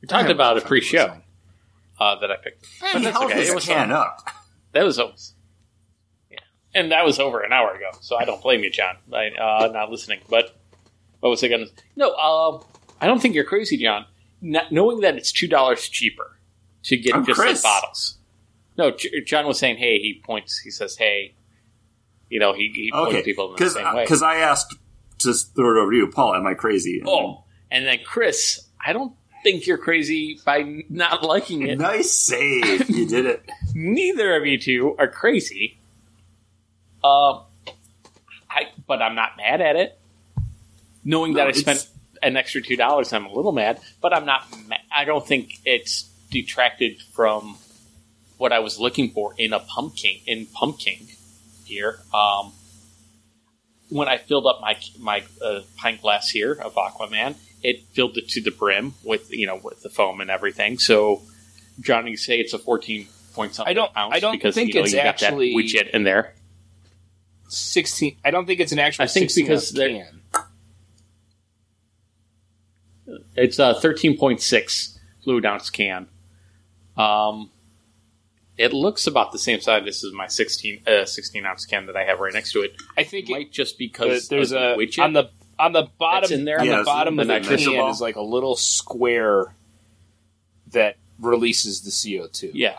We 0.00 0.08
talked 0.08 0.22
have 0.26 0.30
about 0.34 0.56
no 0.56 0.62
it 0.62 0.66
pre-show 0.66 1.06
fucking 1.06 1.21
uh, 2.02 2.20
that 2.20 2.30
I 2.30 2.36
picked. 2.36 2.66
But 2.80 2.92
But 2.94 3.02
that's 3.02 3.16
held 3.18 3.30
okay. 3.32 3.46
It 3.48 3.54
was 3.54 3.64
can 3.66 3.88
fun. 3.88 3.92
up. 3.92 4.28
That 4.72 4.84
was 4.84 4.98
almost. 4.98 5.34
Yeah. 6.30 6.38
And 6.74 6.92
that 6.92 7.04
was 7.04 7.18
over 7.18 7.40
an 7.40 7.52
hour 7.52 7.74
ago, 7.74 7.90
so 8.00 8.16
I 8.16 8.24
don't 8.24 8.42
blame 8.42 8.62
you, 8.62 8.70
John. 8.70 8.96
I, 9.12 9.28
uh, 9.28 9.68
not 9.72 9.90
listening. 9.90 10.20
But 10.28 10.56
what 11.20 11.28
was 11.30 11.44
I 11.44 11.48
going 11.48 11.66
to? 11.66 11.72
No, 11.96 12.14
um, 12.16 12.64
I 13.00 13.06
don't 13.06 13.20
think 13.20 13.34
you're 13.34 13.44
crazy, 13.44 13.76
John. 13.76 14.06
Not, 14.40 14.72
knowing 14.72 15.00
that 15.00 15.16
it's 15.16 15.30
two 15.32 15.46
dollars 15.48 15.88
cheaper 15.88 16.38
to 16.84 16.96
get 16.96 17.14
I'm 17.14 17.24
just 17.24 17.38
Chris. 17.38 17.60
the 17.62 17.66
bottles. 17.66 18.18
No, 18.76 18.90
J- 18.90 19.20
John 19.24 19.46
was 19.46 19.58
saying, 19.58 19.76
"Hey," 19.76 19.98
he 19.98 20.20
points. 20.24 20.58
He 20.58 20.70
says, 20.70 20.96
"Hey," 20.96 21.36
you 22.28 22.40
know, 22.40 22.52
he, 22.54 22.70
he 22.74 22.90
points 22.92 23.24
people 23.24 23.46
in 23.46 23.50
the 23.52 23.56
because 23.56 23.74
same 23.74 23.94
way. 23.94 24.06
I 24.22 24.36
asked 24.40 24.74
to 25.18 25.32
throw 25.34 25.76
it 25.76 25.80
over 25.82 25.90
to 25.92 25.96
you, 25.96 26.06
Paul. 26.08 26.34
Am 26.34 26.46
I 26.46 26.54
crazy? 26.54 26.98
And 27.00 27.08
Oh, 27.08 27.44
and 27.70 27.86
then 27.86 27.98
Chris, 28.04 28.66
I 28.84 28.92
don't 28.92 29.12
think 29.42 29.66
you're 29.66 29.78
crazy 29.78 30.40
by 30.44 30.84
not 30.88 31.22
liking 31.22 31.62
it. 31.62 31.78
nice 31.78 32.12
save! 32.12 32.88
you 32.88 33.06
did 33.06 33.26
it. 33.26 33.42
neither 33.74 34.36
of 34.36 34.46
you 34.46 34.58
two 34.58 34.96
are 34.98 35.08
crazy. 35.08 35.78
Um, 37.04 37.42
I 38.50 38.68
but 38.86 39.02
I'm 39.02 39.14
not 39.14 39.36
mad 39.36 39.60
at 39.60 39.76
it. 39.76 39.98
Knowing 41.04 41.32
No, 41.32 41.38
that 41.38 41.48
I 41.48 41.52
spent 41.52 41.88
an 42.22 42.36
extra 42.36 42.62
two 42.62 42.76
dollars, 42.76 43.12
I'm 43.12 43.26
a 43.26 43.32
little 43.32 43.52
mad. 43.52 43.80
But 44.00 44.14
I'm 44.14 44.24
not. 44.24 44.46
Ma- 44.68 44.76
I 44.94 45.04
don't 45.04 45.26
think 45.26 45.58
it's 45.64 46.02
detracted 46.30 47.00
from 47.12 47.56
what 48.38 48.52
I 48.52 48.60
was 48.60 48.78
looking 48.78 49.10
for 49.10 49.34
in 49.36 49.52
a 49.52 49.60
pumpkin 49.60 50.18
in 50.26 50.46
pumpkin 50.46 51.06
here. 51.64 51.98
Um, 52.14 52.52
when 53.88 54.08
I 54.08 54.18
filled 54.18 54.46
up 54.46 54.60
my 54.60 54.78
my 54.98 55.24
uh, 55.44 55.60
pint 55.76 56.00
glass 56.00 56.30
here 56.30 56.52
of 56.52 56.74
Aquaman, 56.74 57.34
it 57.62 57.82
filled 57.92 58.16
it 58.18 58.28
to 58.30 58.40
the 58.42 58.50
brim 58.50 58.94
with 59.04 59.30
you 59.32 59.46
know 59.46 59.60
with 59.62 59.82
the 59.82 59.88
foam 59.90 60.20
and 60.20 60.30
everything. 60.30 60.78
So 60.78 61.22
Johnny 61.80 62.16
say 62.16 62.38
it's 62.40 62.52
a 62.52 62.58
fourteen 62.58 63.08
point 63.34 63.54
something 63.54 63.70
I 63.70 63.74
don't- 63.74 63.96
ounce 63.96 64.14
I 64.14 64.20
don't 64.20 64.32
because 64.32 64.54
think 64.54 64.68
you 64.74 64.80
know 64.80 64.84
it's 64.84 64.94
actually- 64.94 65.52
that 65.54 65.56
widget 65.56 65.90
in 65.90 66.04
there. 66.04 66.34
sixteen. 67.48 68.16
I 68.24 68.30
don't 68.30 68.46
think 68.46 68.60
it's 68.60 68.72
an 68.72 68.78
actual. 68.78 69.04
I 69.04 69.06
think 69.06 69.30
16 69.30 69.44
because 69.44 69.72
can. 69.72 70.20
It's 73.36 73.58
a 73.58 73.74
thirteen 73.80 74.16
point 74.18 74.40
six 74.40 74.98
fluid 75.24 75.44
ounce 75.44 75.70
can. 75.70 76.08
Um, 76.96 77.50
it 78.58 78.72
looks 78.72 79.06
about 79.06 79.32
the 79.32 79.38
same 79.38 79.60
size 79.60 79.82
This 79.84 80.04
is 80.04 80.12
my 80.12 80.26
16, 80.26 80.82
uh, 80.86 81.06
16 81.06 81.46
ounce 81.46 81.64
can 81.64 81.86
that 81.86 81.96
I 81.96 82.04
have 82.04 82.20
right 82.20 82.34
next 82.34 82.52
to 82.52 82.60
it. 82.60 82.74
I 82.98 83.02
think 83.04 83.30
it, 83.30 83.32
Might 83.32 83.50
just 83.50 83.74
uh, 83.74 83.78
because 83.78 84.28
there's 84.28 84.52
a 84.52 84.76
widget. 84.78 85.02
on 85.02 85.14
the 85.14 85.30
on 85.62 85.72
the 85.72 85.88
bottom 85.98 86.22
That's 86.22 86.32
in 86.32 86.44
there? 86.44 86.60
on 86.60 86.66
Yeah, 86.66 86.72
the 86.74 86.80
it's 86.80 86.86
bottom 86.86 87.18
of 87.18 87.26
the 87.26 87.32
nitrous 87.38 87.64
can 87.64 87.76
ball. 87.76 87.90
is 87.90 88.00
like 88.00 88.16
a 88.16 88.22
little 88.22 88.56
square 88.56 89.54
that 90.72 90.96
releases 91.20 91.82
the 91.82 91.90
CO 92.18 92.26
two. 92.26 92.50
yeah, 92.54 92.78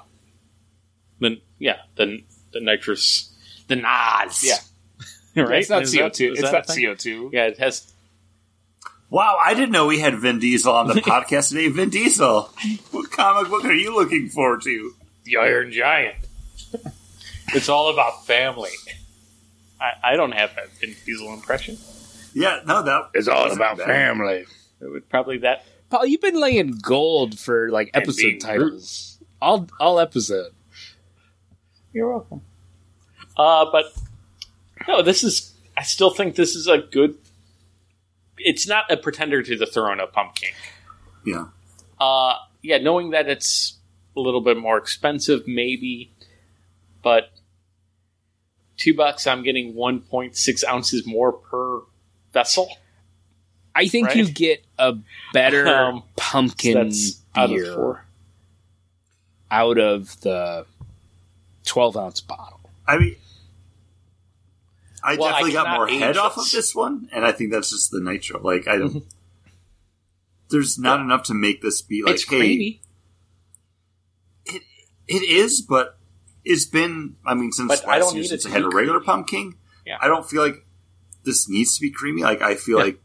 Then 1.20 1.42
yeah 1.60 1.78
the 1.96 2.24
the 2.52 2.60
nitrous 2.60 3.32
the 3.68 3.76
NOS 3.78 4.44
Yeah. 5.36 5.44
right 5.44 5.60
It's 5.62 5.70
not 5.70 5.84
Is 5.84 5.96
CO 5.96 6.04
that- 6.04 6.14
two. 6.14 6.34
is 6.34 6.40
It's 6.40 6.42
that 6.42 6.50
a 6.50 6.58
not 6.58 6.68
thing? 6.68 6.86
CO 6.86 6.96
two. 6.96 7.30
Yeah, 7.34 7.46
it 7.48 7.58
has 7.60 7.90
Wow, 9.10 9.38
I 9.44 9.54
didn't 9.54 9.72
know 9.72 9.86
we 9.86 10.00
had 10.00 10.16
Vin 10.18 10.40
Diesel 10.40 10.74
on 10.74 10.88
the 10.88 10.94
podcast 11.02 11.50
today. 11.50 11.68
Vin 11.68 11.90
Diesel, 11.92 12.50
what 12.92 13.12
comic 13.12 13.50
book 13.50 13.64
are 13.64 13.72
you 13.74 13.94
looking 13.96 14.28
forward 14.30 14.62
to? 14.64 14.94
the 15.26 15.38
Iron 15.38 15.72
Giant. 15.72 16.16
it's 17.54 17.70
all 17.70 17.94
about 17.94 18.26
family. 18.26 18.72
I, 19.80 20.14
I 20.14 20.16
don't 20.16 20.32
have 20.34 20.52
a 20.58 20.68
Vin 20.80 20.96
Diesel 21.06 21.32
impression. 21.34 21.78
Yeah, 22.34 22.62
no, 22.66 22.82
that 22.84 23.10
It's 23.14 23.28
all 23.28 23.52
about 23.52 23.78
bad. 23.78 23.88
family. 23.88 24.46
It 24.82 24.92
would 24.92 25.10
probably 25.10 25.38
that 25.40 25.66
Paul, 25.90 26.06
you've 26.06 26.22
been 26.22 26.40
laying 26.40 26.78
gold 26.82 27.38
for 27.40 27.70
like 27.70 27.92
And 27.94 28.04
episode 28.04 28.22
being 28.22 28.40
titles. 28.40 29.20
All 29.42 29.68
all 29.80 30.00
episode. 30.00 30.52
You're 31.94 32.10
welcome. 32.10 32.42
Uh, 33.38 33.66
but 33.72 33.86
no, 34.88 35.02
this 35.02 35.24
is. 35.24 35.54
I 35.78 35.84
still 35.84 36.12
think 36.12 36.36
this 36.36 36.56
is 36.56 36.68
a 36.68 36.80
good. 36.80 37.18
It's 38.38 38.68
not 38.68 38.92
a 38.92 38.98
pretender 38.98 39.42
to 39.44 39.58
the 39.58 39.66
throne 39.66 40.00
of 40.00 40.12
pumpkin. 40.12 40.50
Yeah, 41.26 41.46
Uh, 42.00 42.36
yeah, 42.62 42.80
knowing 42.80 43.12
that 43.12 43.30
it's 43.30 43.78
a 44.18 44.20
little 44.20 44.42
bit 44.42 44.58
more 44.58 44.78
expensive, 44.78 45.48
maybe, 45.48 46.12
but 47.02 47.30
two 48.76 48.94
bucks, 48.94 49.26
I'm 49.26 49.44
getting 49.44 49.74
1.6 49.74 50.64
ounces 50.68 51.06
more 51.06 51.32
per 51.32 51.82
vessel. 52.34 52.70
I 53.76 53.88
think 53.88 54.08
Right. 54.08 54.18
you 54.18 54.30
get 54.30 54.66
a 54.78 54.96
better 55.34 55.68
Um, 55.76 56.00
So 56.00 56.04
pumpkin 56.18 56.92
out 57.36 57.50
of 57.50 57.50
beer 57.50 58.06
out 59.50 59.78
of 59.80 60.20
the 60.22 60.66
twelve 61.66 61.96
ounce 61.98 62.22
bottle. 62.22 62.70
I 62.88 62.98
mean, 62.98 63.16
I 65.04 65.16
Well, 65.16 65.26
I 65.28 65.32
definitely 65.32 65.52
got 65.54 65.76
more 65.78 65.88
head 65.88 66.18
off 66.18 66.38
of 66.38 66.44
this. 66.44 66.52
this 66.52 66.76
one, 66.76 67.08
and 67.12 67.24
I 67.26 67.32
think 67.32 67.52
that's 67.52 67.70
just 67.70 67.92
the 67.92 68.00
nitro. 68.02 68.42
Like, 68.42 68.68
I 68.68 68.78
don't. 68.78 69.04
there's 70.50 70.78
not 70.78 71.00
enough 71.00 71.24
to 71.24 71.34
make 71.34 71.62
this 71.62 71.82
be 71.82 72.04
like, 72.04 72.16
it's 72.16 72.24
hey, 72.24 72.38
creamy, 72.40 72.82
It 75.08 75.22
is, 75.24 75.62
but 75.62 75.98
it's 76.46 76.66
been. 76.66 77.16
I 77.26 77.34
mean, 77.34 77.52
since 77.52 77.68
But 77.82 77.88
I 77.88 78.00
last 78.00 78.16
year, 78.16 78.24
since 78.24 78.46
I 78.46 78.50
had 78.50 78.62
a 78.64 78.70
regular 78.70 79.00
creamy. 79.00 79.06
pumpkin, 79.06 79.56
Yeah. 79.86 79.98
I 80.02 80.08
don't 80.08 80.28
feel 80.28 80.42
like 80.42 80.63
this 81.26 81.48
needs 81.50 81.76
to 81.76 81.82
be 81.82 81.90
creamy. 81.92 82.22
Like 82.24 82.42
I 82.42 82.56
feel 82.56 82.78
Yeah. 82.80 82.84
like 82.86 83.00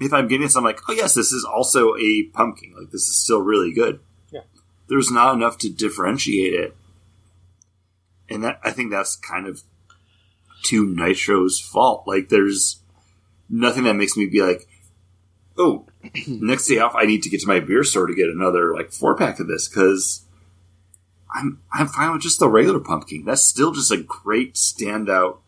if 0.00 0.12
I'm 0.12 0.28
getting 0.28 0.46
this, 0.46 0.56
I'm 0.56 0.64
like, 0.64 0.80
oh 0.88 0.92
yes, 0.92 1.14
this 1.14 1.32
is 1.32 1.44
also 1.44 1.94
a 1.96 2.22
pumpkin. 2.32 2.74
Like 2.78 2.90
this 2.90 3.02
is 3.08 3.22
still 3.22 3.40
really 3.42 3.72
good. 3.72 4.00
Yeah. 4.30 4.40
There's 4.88 5.10
not 5.10 5.34
enough 5.34 5.58
to 5.58 5.68
differentiate 5.70 6.54
it, 6.54 6.76
and 8.28 8.42
that 8.44 8.60
I 8.64 8.70
think 8.70 8.90
that's 8.90 9.16
kind 9.16 9.46
of 9.46 9.62
to 10.64 10.86
Nitro's 10.86 11.60
fault. 11.60 12.04
Like 12.06 12.28
there's 12.28 12.80
nothing 13.48 13.84
that 13.84 13.94
makes 13.94 14.16
me 14.16 14.26
be 14.26 14.42
like, 14.42 14.66
oh, 15.58 15.86
next 16.26 16.66
day 16.66 16.78
off, 16.78 16.94
I 16.94 17.04
need 17.04 17.22
to 17.24 17.30
get 17.30 17.40
to 17.40 17.46
my 17.48 17.60
beer 17.60 17.84
store 17.84 18.06
to 18.06 18.14
get 18.14 18.28
another 18.28 18.74
like 18.74 18.92
four 18.92 19.16
pack 19.16 19.40
of 19.40 19.48
this 19.48 19.68
because 19.68 20.24
I'm 21.34 21.60
I'm 21.72 21.88
fine 21.88 22.12
with 22.12 22.22
just 22.22 22.38
the 22.40 22.48
regular 22.48 22.80
pumpkin. 22.80 23.24
That's 23.24 23.42
still 23.44 23.72
just 23.72 23.90
a 23.92 23.98
great 23.98 24.54
standout 24.54 25.38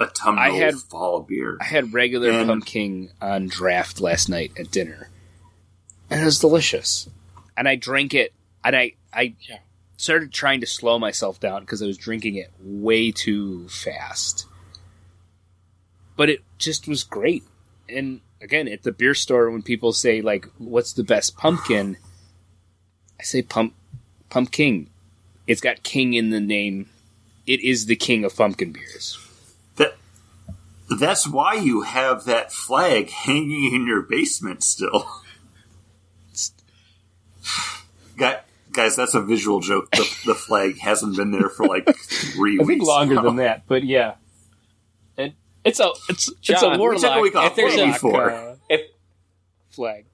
autumnal 0.00 0.42
I 0.44 0.50
had- 0.50 0.76
fall 0.76 1.20
beer. 1.22 1.56
I 1.60 1.64
had 1.64 1.92
regular 1.92 2.30
And- 2.30 2.48
pumpkin 2.48 3.10
on 3.20 3.48
draft 3.48 4.00
last 4.00 4.28
night 4.28 4.52
at 4.58 4.70
dinner, 4.70 5.10
and 6.10 6.20
it 6.20 6.24
was 6.24 6.38
delicious. 6.38 7.08
And 7.56 7.68
I 7.68 7.74
drank 7.76 8.14
it, 8.14 8.32
and 8.64 8.76
I 8.76 8.92
I 9.12 9.34
Yeah. 9.48 9.58
started 9.96 10.32
trying 10.32 10.60
to 10.60 10.66
slow 10.66 10.98
myself 10.98 11.40
down 11.40 11.62
because 11.62 11.82
I 11.82 11.86
was 11.86 11.96
drinking 11.96 12.36
it 12.36 12.52
way 12.60 13.10
too 13.10 13.68
fast. 13.68 14.46
But 16.16 16.28
it 16.28 16.42
just 16.58 16.86
was 16.86 17.04
great. 17.04 17.42
And 17.88 18.20
again, 18.40 18.68
at 18.68 18.82
the 18.82 18.92
beer 18.92 19.14
store, 19.14 19.50
when 19.50 19.62
people 19.62 19.92
say 19.92 20.20
like, 20.20 20.46
"What's 20.58 20.92
the 20.92 21.04
best 21.04 21.36
pumpkin?" 21.36 21.96
I 23.18 23.22
say 23.24 23.42
pump 23.42 23.74
Pumking. 24.30 24.88
It's 25.46 25.62
got 25.62 25.82
king 25.82 26.12
in 26.12 26.30
the 26.30 26.40
name. 26.40 26.90
it 27.46 27.60
is 27.60 27.86
the 27.86 27.96
king 27.96 28.26
of 28.26 28.36
pumpkin 28.36 28.72
beers. 28.72 29.16
That 30.88 30.98
that's 30.98 31.26
why 31.26 31.54
you 31.54 31.82
have 31.82 32.24
that 32.24 32.52
flag 32.52 33.10
hanging 33.10 33.72
in 33.74 33.86
your 33.86 34.02
basement 34.02 34.62
still. 34.62 35.06
Guy- 38.16 38.40
Guys, 38.70 38.94
that's 38.96 39.14
a 39.14 39.22
visual 39.22 39.60
joke. 39.60 39.90
The, 39.90 40.16
the 40.26 40.34
flag 40.34 40.78
hasn't 40.78 41.16
been 41.16 41.30
there 41.32 41.48
for 41.48 41.66
like 41.66 41.88
three 41.96 42.58
I 42.60 42.64
weeks. 42.64 42.68
think 42.80 42.82
longer 42.86 43.14
now. 43.16 43.22
than 43.22 43.36
that, 43.44 43.62
but 43.66 43.82
yeah. 43.82 44.14
And 45.16 45.32
it's 45.64 45.80
a 45.80 45.90
it's 46.08 46.30
it's 46.48 46.62
a 46.62 46.68
we 46.70 46.76
warlock. 46.78 47.00
took 47.00 47.16
a 47.16 47.20
week 47.20 47.34
off 47.34 47.50
if 47.52 47.56
there's 47.56 47.74
a 47.76 47.86
before. 47.86 48.30
uh, 48.30 48.56
If 48.68 48.82
flag. 49.70 50.04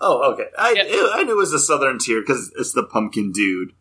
Oh, 0.00 0.32
okay. 0.32 0.46
I, 0.58 0.72
Yeah. 0.72 1.08
I 1.12 1.22
knew 1.24 1.32
it 1.32 1.36
was 1.36 1.52
a 1.52 1.58
southern 1.58 1.98
tier 1.98 2.20
because 2.20 2.50
it's 2.58 2.72
the 2.72 2.82
pumpkin 2.82 3.30
dude. 3.32 3.72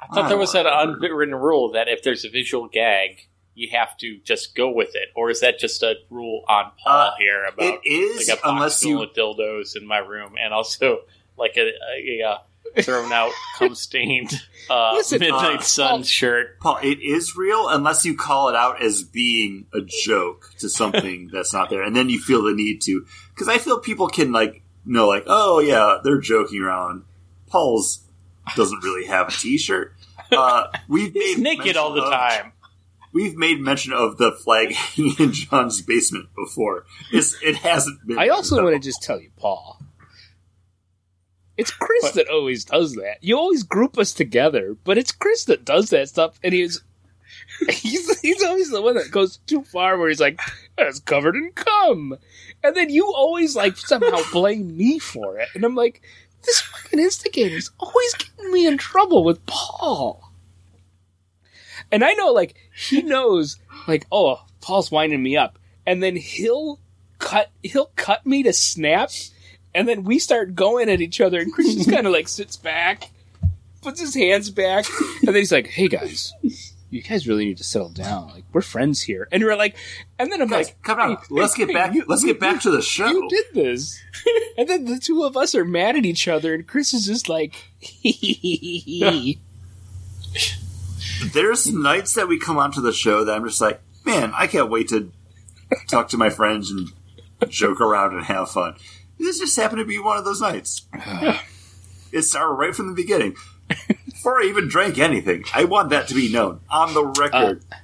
I 0.00 0.06
thought 0.12 0.28
there 0.28 0.38
was 0.38 0.54
an 0.56 0.66
unwritten 0.66 1.34
rule 1.34 1.70
that 1.72 1.88
if 1.88 2.02
there's 2.02 2.24
a 2.24 2.30
visual 2.30 2.66
gag, 2.68 3.28
you 3.54 3.68
have 3.72 3.96
to 3.98 4.18
just 4.24 4.54
go 4.54 4.70
with 4.70 4.90
it, 4.94 5.08
or 5.14 5.30
is 5.30 5.40
that 5.40 5.58
just 5.58 5.82
a 5.82 5.94
rule 6.10 6.42
on 6.48 6.72
Paul 6.82 7.08
Uh, 7.08 7.10
here 7.18 7.44
about 7.44 7.80
It 7.84 7.88
is 7.88 8.28
like 8.28 8.38
a 8.38 8.40
box 8.42 8.50
unless 8.54 8.82
full 8.82 8.90
you 8.90 9.02
of 9.02 9.12
dildos 9.14 9.76
in 9.76 9.86
my 9.86 9.98
room, 9.98 10.34
and 10.40 10.54
also 10.54 11.00
like 11.36 11.56
a, 11.56 11.70
a, 11.98 12.20
a 12.76 12.82
thrown 12.82 13.12
out 13.12 13.32
cum 13.58 13.74
stained 13.74 14.30
uh, 14.70 14.92
Listen, 14.94 15.18
midnight 15.20 15.58
uh, 15.58 15.62
sun 15.62 15.90
Paul- 15.90 16.02
shirt. 16.04 16.60
Paul, 16.60 16.78
it 16.82 17.00
is 17.02 17.36
real 17.36 17.68
unless 17.68 18.04
you 18.06 18.16
call 18.16 18.48
it 18.48 18.54
out 18.56 18.80
as 18.82 19.02
being 19.02 19.66
a 19.74 19.80
joke 19.82 20.50
to 20.60 20.68
something 20.70 21.28
that's 21.32 21.52
not 21.52 21.68
there, 21.68 21.82
and 21.82 21.94
then 21.94 22.08
you 22.08 22.18
feel 22.20 22.42
the 22.42 22.54
need 22.54 22.80
to. 22.82 23.04
Because 23.34 23.48
I 23.48 23.58
feel 23.58 23.78
people 23.80 24.08
can 24.08 24.32
like 24.32 24.62
know, 24.86 25.08
like, 25.08 25.24
oh 25.26 25.58
yeah, 25.58 25.98
they're 26.02 26.20
joking 26.20 26.62
around. 26.62 27.04
Paul's 27.48 28.02
doesn't 28.56 28.82
really 28.82 29.06
have 29.06 29.28
a 29.28 29.32
T-shirt. 29.32 29.94
Uh, 30.32 30.64
we've 30.88 31.12
He's 31.12 31.36
made 31.38 31.58
naked 31.58 31.76
all 31.76 31.92
the 31.92 32.02
of- 32.02 32.10
time. 32.10 32.52
We've 33.12 33.36
made 33.36 33.60
mention 33.60 33.92
of 33.92 34.16
the 34.16 34.32
flag 34.32 34.72
hanging 34.72 35.16
in 35.18 35.32
John's 35.32 35.82
basement 35.82 36.28
before. 36.34 36.86
It's, 37.12 37.40
it 37.42 37.56
hasn't 37.56 38.06
been. 38.06 38.18
I 38.18 38.28
also 38.28 38.62
want 38.62 38.74
to 38.74 38.80
just 38.80 39.02
tell 39.02 39.20
you, 39.20 39.30
Paul. 39.36 39.78
It's 41.56 41.70
Chris 41.70 42.12
that 42.12 42.28
always 42.28 42.64
does 42.64 42.94
that. 42.94 43.18
You 43.20 43.36
always 43.36 43.62
group 43.62 43.98
us 43.98 44.12
together, 44.12 44.74
but 44.84 44.96
it's 44.96 45.12
Chris 45.12 45.44
that 45.44 45.64
does 45.64 45.90
that 45.90 46.08
stuff, 46.08 46.40
and 46.42 46.54
he's 46.54 46.82
he's 47.68 48.20
he's 48.20 48.42
always 48.42 48.70
the 48.70 48.80
one 48.80 48.94
that 48.94 49.10
goes 49.10 49.36
too 49.46 49.62
far, 49.62 49.98
where 49.98 50.08
he's 50.08 50.20
like, 50.20 50.40
"It's 50.78 51.00
covered 51.00 51.36
in 51.36 51.52
cum," 51.54 52.16
and 52.64 52.74
then 52.74 52.88
you 52.88 53.12
always 53.14 53.54
like 53.54 53.76
somehow 53.76 54.18
blame 54.32 54.76
me 54.76 54.98
for 54.98 55.38
it, 55.38 55.48
and 55.54 55.64
I'm 55.64 55.74
like, 55.74 56.02
"This 56.42 56.60
fucking 56.60 56.98
instigator's 56.98 57.70
always 57.78 58.14
getting 58.14 58.50
me 58.50 58.66
in 58.66 58.78
trouble 58.78 59.22
with 59.22 59.44
Paul." 59.46 60.21
And 61.92 62.02
I 62.02 62.14
know, 62.14 62.32
like, 62.32 62.54
he 62.74 63.02
knows, 63.02 63.58
like, 63.86 64.06
oh, 64.10 64.42
Paul's 64.62 64.90
winding 64.90 65.22
me 65.22 65.36
up, 65.36 65.58
and 65.86 66.02
then 66.02 66.16
he'll 66.16 66.80
cut, 67.18 67.50
he'll 67.62 67.90
cut 67.96 68.24
me 68.26 68.42
to 68.44 68.52
snap, 68.52 69.10
and 69.74 69.86
then 69.86 70.02
we 70.04 70.18
start 70.18 70.54
going 70.54 70.88
at 70.88 71.00
each 71.02 71.20
other, 71.20 71.38
and 71.38 71.52
Chris 71.52 71.74
just 71.74 71.90
kind 71.90 72.06
of 72.06 72.12
like 72.12 72.28
sits 72.28 72.56
back, 72.56 73.10
puts 73.82 74.00
his 74.00 74.14
hands 74.14 74.48
back, 74.50 74.86
and 75.20 75.28
then 75.28 75.34
he's 75.36 75.52
like, 75.52 75.66
"Hey 75.66 75.88
guys, 75.88 76.32
you 76.90 77.02
guys 77.02 77.26
really 77.28 77.44
need 77.44 77.58
to 77.58 77.64
settle 77.64 77.88
down. 77.90 78.28
Like, 78.30 78.44
we're 78.52 78.60
friends 78.62 79.02
here." 79.02 79.28
And 79.32 79.42
we're 79.42 79.56
like, 79.56 79.76
and 80.18 80.30
then 80.32 80.40
I'm 80.40 80.48
Guys, 80.48 80.66
like, 80.68 80.82
come 80.82 80.98
on, 81.00 81.10
hey, 81.10 81.22
let's 81.30 81.54
hey, 81.56 81.66
get 81.66 81.74
back. 81.74 81.94
you- 81.94 82.04
let's 82.08 82.24
get 82.24 82.40
back 82.40 82.62
to 82.62 82.70
the 82.70 82.82
show. 82.82 83.08
you 83.08 83.28
did 83.28 83.44
this. 83.54 84.00
and 84.56 84.68
then 84.68 84.84
the 84.86 84.98
two 84.98 85.24
of 85.24 85.36
us 85.36 85.54
are 85.54 85.64
mad 85.64 85.96
at 85.96 86.06
each 86.06 86.26
other, 86.28 86.54
and 86.54 86.66
Chris 86.66 86.94
is 86.94 87.06
just 87.06 87.28
like, 87.28 87.54
There's 91.32 91.72
nights 91.72 92.14
that 92.14 92.28
we 92.28 92.38
come 92.38 92.58
onto 92.58 92.80
the 92.80 92.92
show 92.92 93.24
that 93.24 93.34
I'm 93.34 93.44
just 93.44 93.60
like, 93.60 93.80
man, 94.04 94.32
I 94.34 94.46
can't 94.46 94.70
wait 94.70 94.88
to 94.88 95.12
talk 95.88 96.08
to 96.08 96.16
my 96.16 96.30
friends 96.30 96.70
and 96.70 96.88
joke 97.48 97.80
around 97.80 98.14
and 98.14 98.24
have 98.24 98.50
fun. 98.50 98.76
This 99.18 99.38
just 99.38 99.56
happened 99.56 99.78
to 99.78 99.84
be 99.84 99.98
one 99.98 100.18
of 100.18 100.24
those 100.24 100.40
nights. 100.40 100.86
it 102.12 102.22
started 102.22 102.54
right 102.54 102.74
from 102.74 102.88
the 102.88 102.94
beginning. 102.94 103.36
Before 104.06 104.40
I 104.40 104.46
even 104.46 104.68
drank 104.68 104.98
anything, 104.98 105.44
I 105.54 105.64
want 105.64 105.90
that 105.90 106.08
to 106.08 106.14
be 106.14 106.32
known 106.32 106.60
on 106.70 106.94
the 106.94 107.04
record. 107.04 107.64
Uh, 107.70 107.76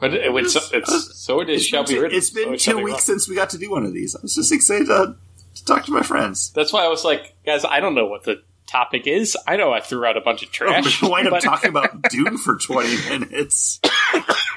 but 0.00 0.14
it, 0.14 0.34
it's, 0.34 0.72
it's, 0.72 1.16
so 1.16 1.40
it 1.40 1.48
is 1.48 1.62
it's 1.62 1.66
shall 1.66 1.84
been, 1.84 1.94
be 1.94 2.00
written. 2.00 2.18
it's 2.18 2.28
so 2.28 2.34
been 2.34 2.54
it 2.54 2.60
shall 2.60 2.78
two 2.78 2.84
weeks 2.84 3.08
written. 3.08 3.20
since 3.20 3.28
we 3.28 3.34
got 3.34 3.50
to 3.50 3.58
do 3.58 3.70
one 3.70 3.84
of 3.84 3.94
these. 3.94 4.16
I 4.16 4.20
was 4.22 4.34
just 4.34 4.52
excited 4.52 4.86
to, 4.86 5.16
to 5.54 5.64
talk 5.64 5.84
to 5.84 5.92
my 5.92 6.02
friends. 6.02 6.50
That's 6.50 6.72
why 6.72 6.84
I 6.84 6.88
was 6.88 7.04
like, 7.04 7.36
guys, 7.46 7.64
I 7.64 7.80
don't 7.80 7.94
know 7.94 8.06
what 8.06 8.24
the 8.24 8.42
topic 8.66 9.06
is. 9.06 9.36
I 9.46 9.56
know 9.56 9.72
I 9.72 9.80
threw 9.80 10.04
out 10.04 10.16
a 10.16 10.20
bunch 10.20 10.42
of 10.42 10.50
trash. 10.50 11.00
we 11.02 11.08
wind 11.08 11.28
up 11.28 11.40
talking 11.42 11.70
about 11.70 12.02
Dune 12.10 12.38
for 12.38 12.56
20 12.56 12.96
minutes. 13.08 13.80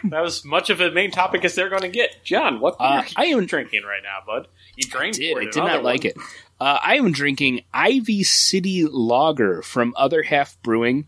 that 0.06 0.22
was 0.22 0.44
much 0.46 0.70
of 0.70 0.80
a 0.82 0.92
main 0.92 1.12
topic 1.12 1.44
as 1.46 1.56
they're 1.56 1.70
going 1.70 1.82
to 1.84 1.90
get. 1.90 2.24
John, 2.24 2.60
what 2.60 2.76
Uh, 2.80 3.02
beer 3.02 3.10
I 3.16 3.24
are 3.24 3.26
you 3.26 3.38
am- 3.40 3.46
drinking 3.46 3.84
right 3.84 4.02
now, 4.04 4.20
bud? 4.26 4.48
You 4.76 4.88
drank 4.90 5.16
did. 5.16 5.34
for 5.34 5.42
I 5.42 5.46
did 5.46 5.56
not 5.58 5.84
like 5.84 6.04
one. 6.04 6.12
it. 6.12 6.18
Uh, 6.60 6.80
I 6.84 6.96
am 6.98 7.12
drinking 7.12 7.62
Ivy 7.74 8.24
City 8.24 8.86
Lager 8.90 9.62
from 9.62 9.94
Other 9.98 10.24
Half 10.24 10.62
Brewing. 10.64 11.08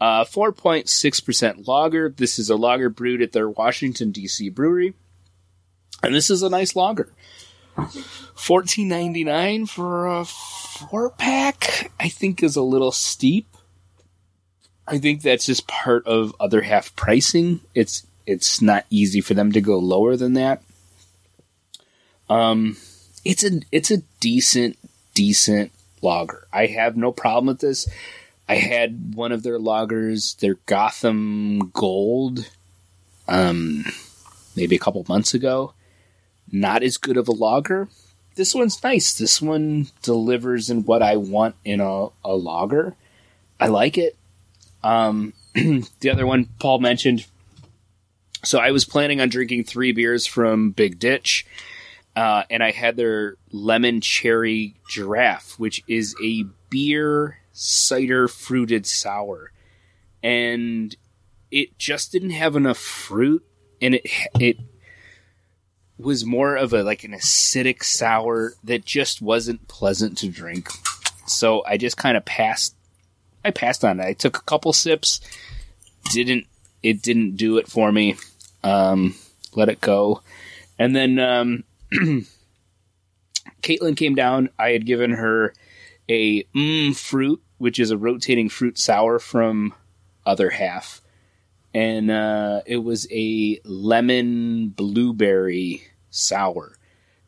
Uh, 0.00 0.24
4.6% 0.24 1.66
lager. 1.66 2.10
This 2.10 2.38
is 2.38 2.50
a 2.50 2.56
lager 2.56 2.90
brewed 2.90 3.22
at 3.22 3.32
their 3.32 3.48
Washington, 3.48 4.10
D.C. 4.12 4.50
brewery. 4.50 4.94
And 6.02 6.14
this 6.14 6.28
is 6.30 6.42
a 6.42 6.50
nice 6.50 6.76
lager. 6.76 7.12
Fourteen 8.34 8.88
ninety 8.88 9.24
nine 9.24 9.66
for 9.66 10.06
a 10.06 10.24
four 10.24 11.10
pack, 11.10 11.90
I 11.98 12.08
think 12.08 12.42
is 12.42 12.56
a 12.56 12.62
little 12.62 12.92
steep. 12.92 13.46
I 14.86 14.98
think 14.98 15.22
that's 15.22 15.46
just 15.46 15.66
part 15.66 16.06
of 16.06 16.34
other 16.38 16.62
half 16.62 16.94
pricing. 16.96 17.60
It's 17.74 18.06
it's 18.26 18.60
not 18.60 18.86
easy 18.90 19.20
for 19.20 19.34
them 19.34 19.52
to 19.52 19.60
go 19.60 19.78
lower 19.78 20.16
than 20.16 20.34
that. 20.34 20.62
Um, 22.28 22.76
it's 23.24 23.44
a 23.44 23.60
it's 23.72 23.90
a 23.90 24.02
decent 24.20 24.78
decent 25.14 25.72
lager. 26.02 26.46
I 26.52 26.66
have 26.66 26.96
no 26.96 27.12
problem 27.12 27.46
with 27.46 27.60
this. 27.60 27.88
I 28.48 28.56
had 28.56 29.14
one 29.14 29.32
of 29.32 29.42
their 29.42 29.58
lagers, 29.58 30.38
their 30.38 30.54
Gotham 30.66 31.70
Gold, 31.70 32.48
um, 33.26 33.84
maybe 34.54 34.76
a 34.76 34.80
couple 34.80 35.04
months 35.08 35.34
ago. 35.34 35.72
Not 36.50 36.82
as 36.82 36.96
good 36.96 37.16
of 37.16 37.28
a 37.28 37.32
lager. 37.32 37.88
This 38.34 38.54
one's 38.54 38.82
nice. 38.82 39.14
This 39.14 39.40
one 39.40 39.88
delivers 40.02 40.70
in 40.70 40.84
what 40.84 41.02
I 41.02 41.16
want 41.16 41.56
in 41.64 41.80
a, 41.80 42.08
a 42.24 42.34
lager. 42.36 42.94
I 43.58 43.68
like 43.68 43.98
it. 43.98 44.16
Um, 44.82 45.32
the 45.54 46.10
other 46.10 46.26
one 46.26 46.48
Paul 46.58 46.78
mentioned. 46.78 47.26
So 48.44 48.58
I 48.58 48.70
was 48.70 48.84
planning 48.84 49.20
on 49.20 49.28
drinking 49.28 49.64
three 49.64 49.92
beers 49.92 50.26
from 50.26 50.70
Big 50.70 50.98
Ditch 50.98 51.46
uh, 52.16 52.44
and 52.48 52.64
I 52.64 52.70
had 52.70 52.96
their 52.96 53.36
lemon 53.52 54.00
cherry 54.00 54.74
giraffe, 54.88 55.58
which 55.58 55.82
is 55.86 56.16
a 56.24 56.46
beer 56.70 57.38
cider 57.52 58.26
fruited 58.26 58.86
sour, 58.86 59.52
and 60.22 60.96
it 61.50 61.78
just 61.78 62.12
didn't 62.12 62.30
have 62.30 62.56
enough 62.56 62.78
fruit, 62.78 63.44
and 63.82 63.96
it 63.96 64.06
it 64.40 64.56
was 65.98 66.24
more 66.24 66.56
of 66.56 66.72
a 66.72 66.82
like 66.82 67.04
an 67.04 67.12
acidic 67.12 67.82
sour 67.82 68.54
that 68.64 68.84
just 68.84 69.22
wasn't 69.22 69.66
pleasant 69.68 70.18
to 70.18 70.28
drink. 70.28 70.68
So 71.26 71.64
I 71.66 71.76
just 71.76 71.96
kind 71.96 72.16
of 72.16 72.24
passed. 72.24 72.74
I 73.44 73.50
passed 73.50 73.84
on 73.84 74.00
it. 74.00 74.04
I 74.04 74.12
took 74.12 74.36
a 74.36 74.42
couple 74.42 74.72
sips. 74.72 75.20
Didn't 76.10 76.46
it 76.82 77.02
didn't 77.02 77.36
do 77.36 77.58
it 77.58 77.68
for 77.68 77.90
me. 77.90 78.16
Um, 78.62 79.14
let 79.54 79.68
it 79.68 79.80
go, 79.80 80.22
and 80.78 80.94
then 80.94 81.18
um, 81.18 81.64
Caitlin 83.62 83.96
came 83.96 84.14
down. 84.14 84.50
I 84.58 84.70
had 84.70 84.86
given 84.86 85.12
her 85.12 85.54
a 86.08 86.42
mmm 86.44 86.96
fruit, 86.96 87.42
which 87.58 87.78
is 87.78 87.90
a 87.90 87.98
rotating 87.98 88.48
fruit 88.48 88.78
sour 88.78 89.18
from 89.18 89.74
Other 90.24 90.50
Half, 90.50 91.00
and 91.76 92.10
uh, 92.10 92.62
it 92.64 92.78
was 92.78 93.06
a 93.10 93.60
lemon 93.64 94.68
blueberry 94.68 95.82
sour, 96.08 96.72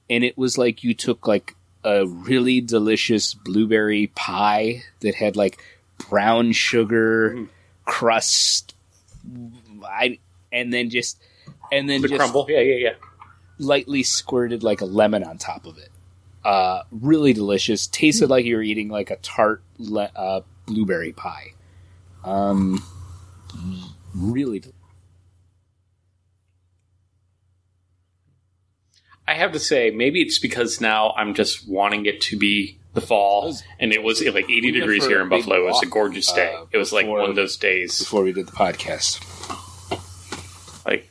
and 0.09 0.25
it 0.25 0.39
was 0.39 0.57
like 0.57 0.83
you 0.83 0.95
took 0.95 1.27
like 1.27 1.55
a 1.85 2.07
really 2.07 2.63
delicious 2.63 3.35
blueberry 3.35 4.07
pie 4.17 4.83
that 5.01 5.15
had 5.15 5.37
like 5.37 5.63
brown 6.09 6.53
sugar 6.53 7.47
crust, 7.85 8.75
I 9.85 10.19
and 10.51 10.73
then 10.73 10.89
just 10.89 11.23
and 11.71 11.87
then 11.87 12.01
The 12.01 12.09
just 12.09 12.19
crumble. 12.19 12.47
Yeah, 12.49 12.61
yeah, 12.61 12.77
yeah. 12.77 12.95
lightly 13.59 14.03
squirted 14.03 14.63
like 14.63 14.81
a 14.81 14.87
lemon 14.87 15.25
on 15.25 15.37
top 15.37 15.67
of 15.67 15.77
it. 15.77 15.91
Uh, 16.43 16.85
really 16.91 17.35
delicious. 17.35 17.87
Tasted 17.87 18.31
like 18.31 18.47
you 18.47 18.57
were 18.57 18.63
eating 18.63 18.89
like 18.89 19.11
a 19.11 19.17
tart 19.17 19.63
le- 19.77 20.11
uh, 20.17 20.41
blueberry 20.65 21.13
pie. 21.13 21.53
Um, 22.25 22.83
really. 24.19 24.63
I 29.27 29.35
have 29.35 29.53
to 29.53 29.61
say, 29.61 29.91
maybe 29.91 30.23
it's 30.23 30.39
because 30.39 30.81
now 30.81 31.13
I'm 31.17 31.35
just 31.35 31.69
wanting 31.69 32.07
it 32.07 32.21
to 32.23 32.39
be 32.39 32.79
the 32.95 33.01
fall, 33.03 33.55
and 33.79 33.93
it 33.93 34.03
was 34.03 34.25
like 34.25 34.49
80 34.49 34.73
degrees 34.73 35.07
here 35.07 35.21
in 35.21 35.29
Buffalo. 35.29 35.57
It 35.57 35.65
was 35.65 35.83
a 35.83 35.87
gorgeous 35.87 36.33
day. 36.33 36.55
Uh, 36.55 36.65
it 36.73 36.79
was 36.79 36.93
like 36.93 37.07
one 37.07 37.29
of 37.29 37.37
those 37.37 37.57
days 37.57 37.99
before 37.99 38.23
we 38.23 38.33
did 38.33 38.47
the 38.47 38.53
podcast. 38.53 39.25
Like, 40.87 41.11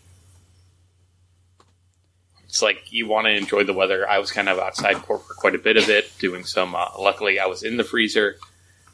it's 2.45 2.63
like 2.63 2.91
you 2.91 3.07
want 3.07 3.27
to 3.27 3.34
enjoy 3.34 3.63
the 3.63 3.73
weather. 3.73 4.09
I 4.09 4.17
was 4.17 4.31
kind 4.31 4.49
of 4.49 4.57
outside 4.57 4.95
court 4.95 5.27
for 5.27 5.35
quite 5.35 5.53
a 5.53 5.59
bit 5.59 5.77
of 5.77 5.88
it, 5.89 6.11
doing 6.17 6.43
some. 6.43 6.73
Uh, 6.75 6.88
luckily, 6.97 7.39
I 7.39 7.45
was 7.45 7.61
in 7.61 7.77
the 7.77 7.84
freezer, 7.84 8.38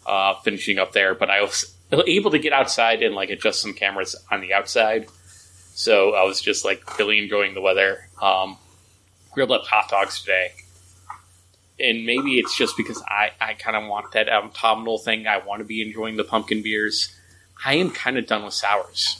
uh, 0.06 0.34
finishing 0.42 0.80
up 0.80 0.92
there. 0.92 1.16
But 1.16 1.30
I 1.30 1.42
was 1.42 1.74
able 2.08 2.32
to 2.32 2.40
get 2.40 2.54
outside 2.54 3.04
and 3.04 3.14
like 3.14 3.30
adjust 3.30 3.62
some 3.62 3.74
cameras 3.74 4.16
on 4.32 4.42
the 4.42 4.54
outside. 4.54 5.08
So 5.74 6.14
I 6.14 6.24
was 6.24 6.42
just 6.42 6.66
like 6.66 6.98
really 6.98 7.20
enjoying 7.20 7.54
the 7.54 7.62
weather. 7.62 8.08
Um, 8.22 8.58
grilled 9.32 9.52
up 9.52 9.66
hot 9.66 9.90
dogs 9.90 10.22
today. 10.22 10.52
And 11.80 12.06
maybe 12.06 12.38
it's 12.40 12.56
just 12.56 12.78
because 12.78 13.02
I, 13.08 13.32
I 13.42 13.56
kind 13.56 13.76
of 13.76 13.90
want 13.90 14.12
that 14.14 14.30
autumnal 14.30 15.00
thing. 15.00 15.28
I 15.28 15.40
want 15.40 15.60
to 15.60 15.66
be 15.66 15.82
enjoying 15.82 16.18
the 16.18 16.24
pumpkin 16.24 16.62
beers. 16.62 17.14
I 17.66 17.76
am 17.76 17.90
kind 17.90 18.18
of 18.18 18.28
done 18.28 18.46
with 18.46 18.54
sours. 18.54 19.20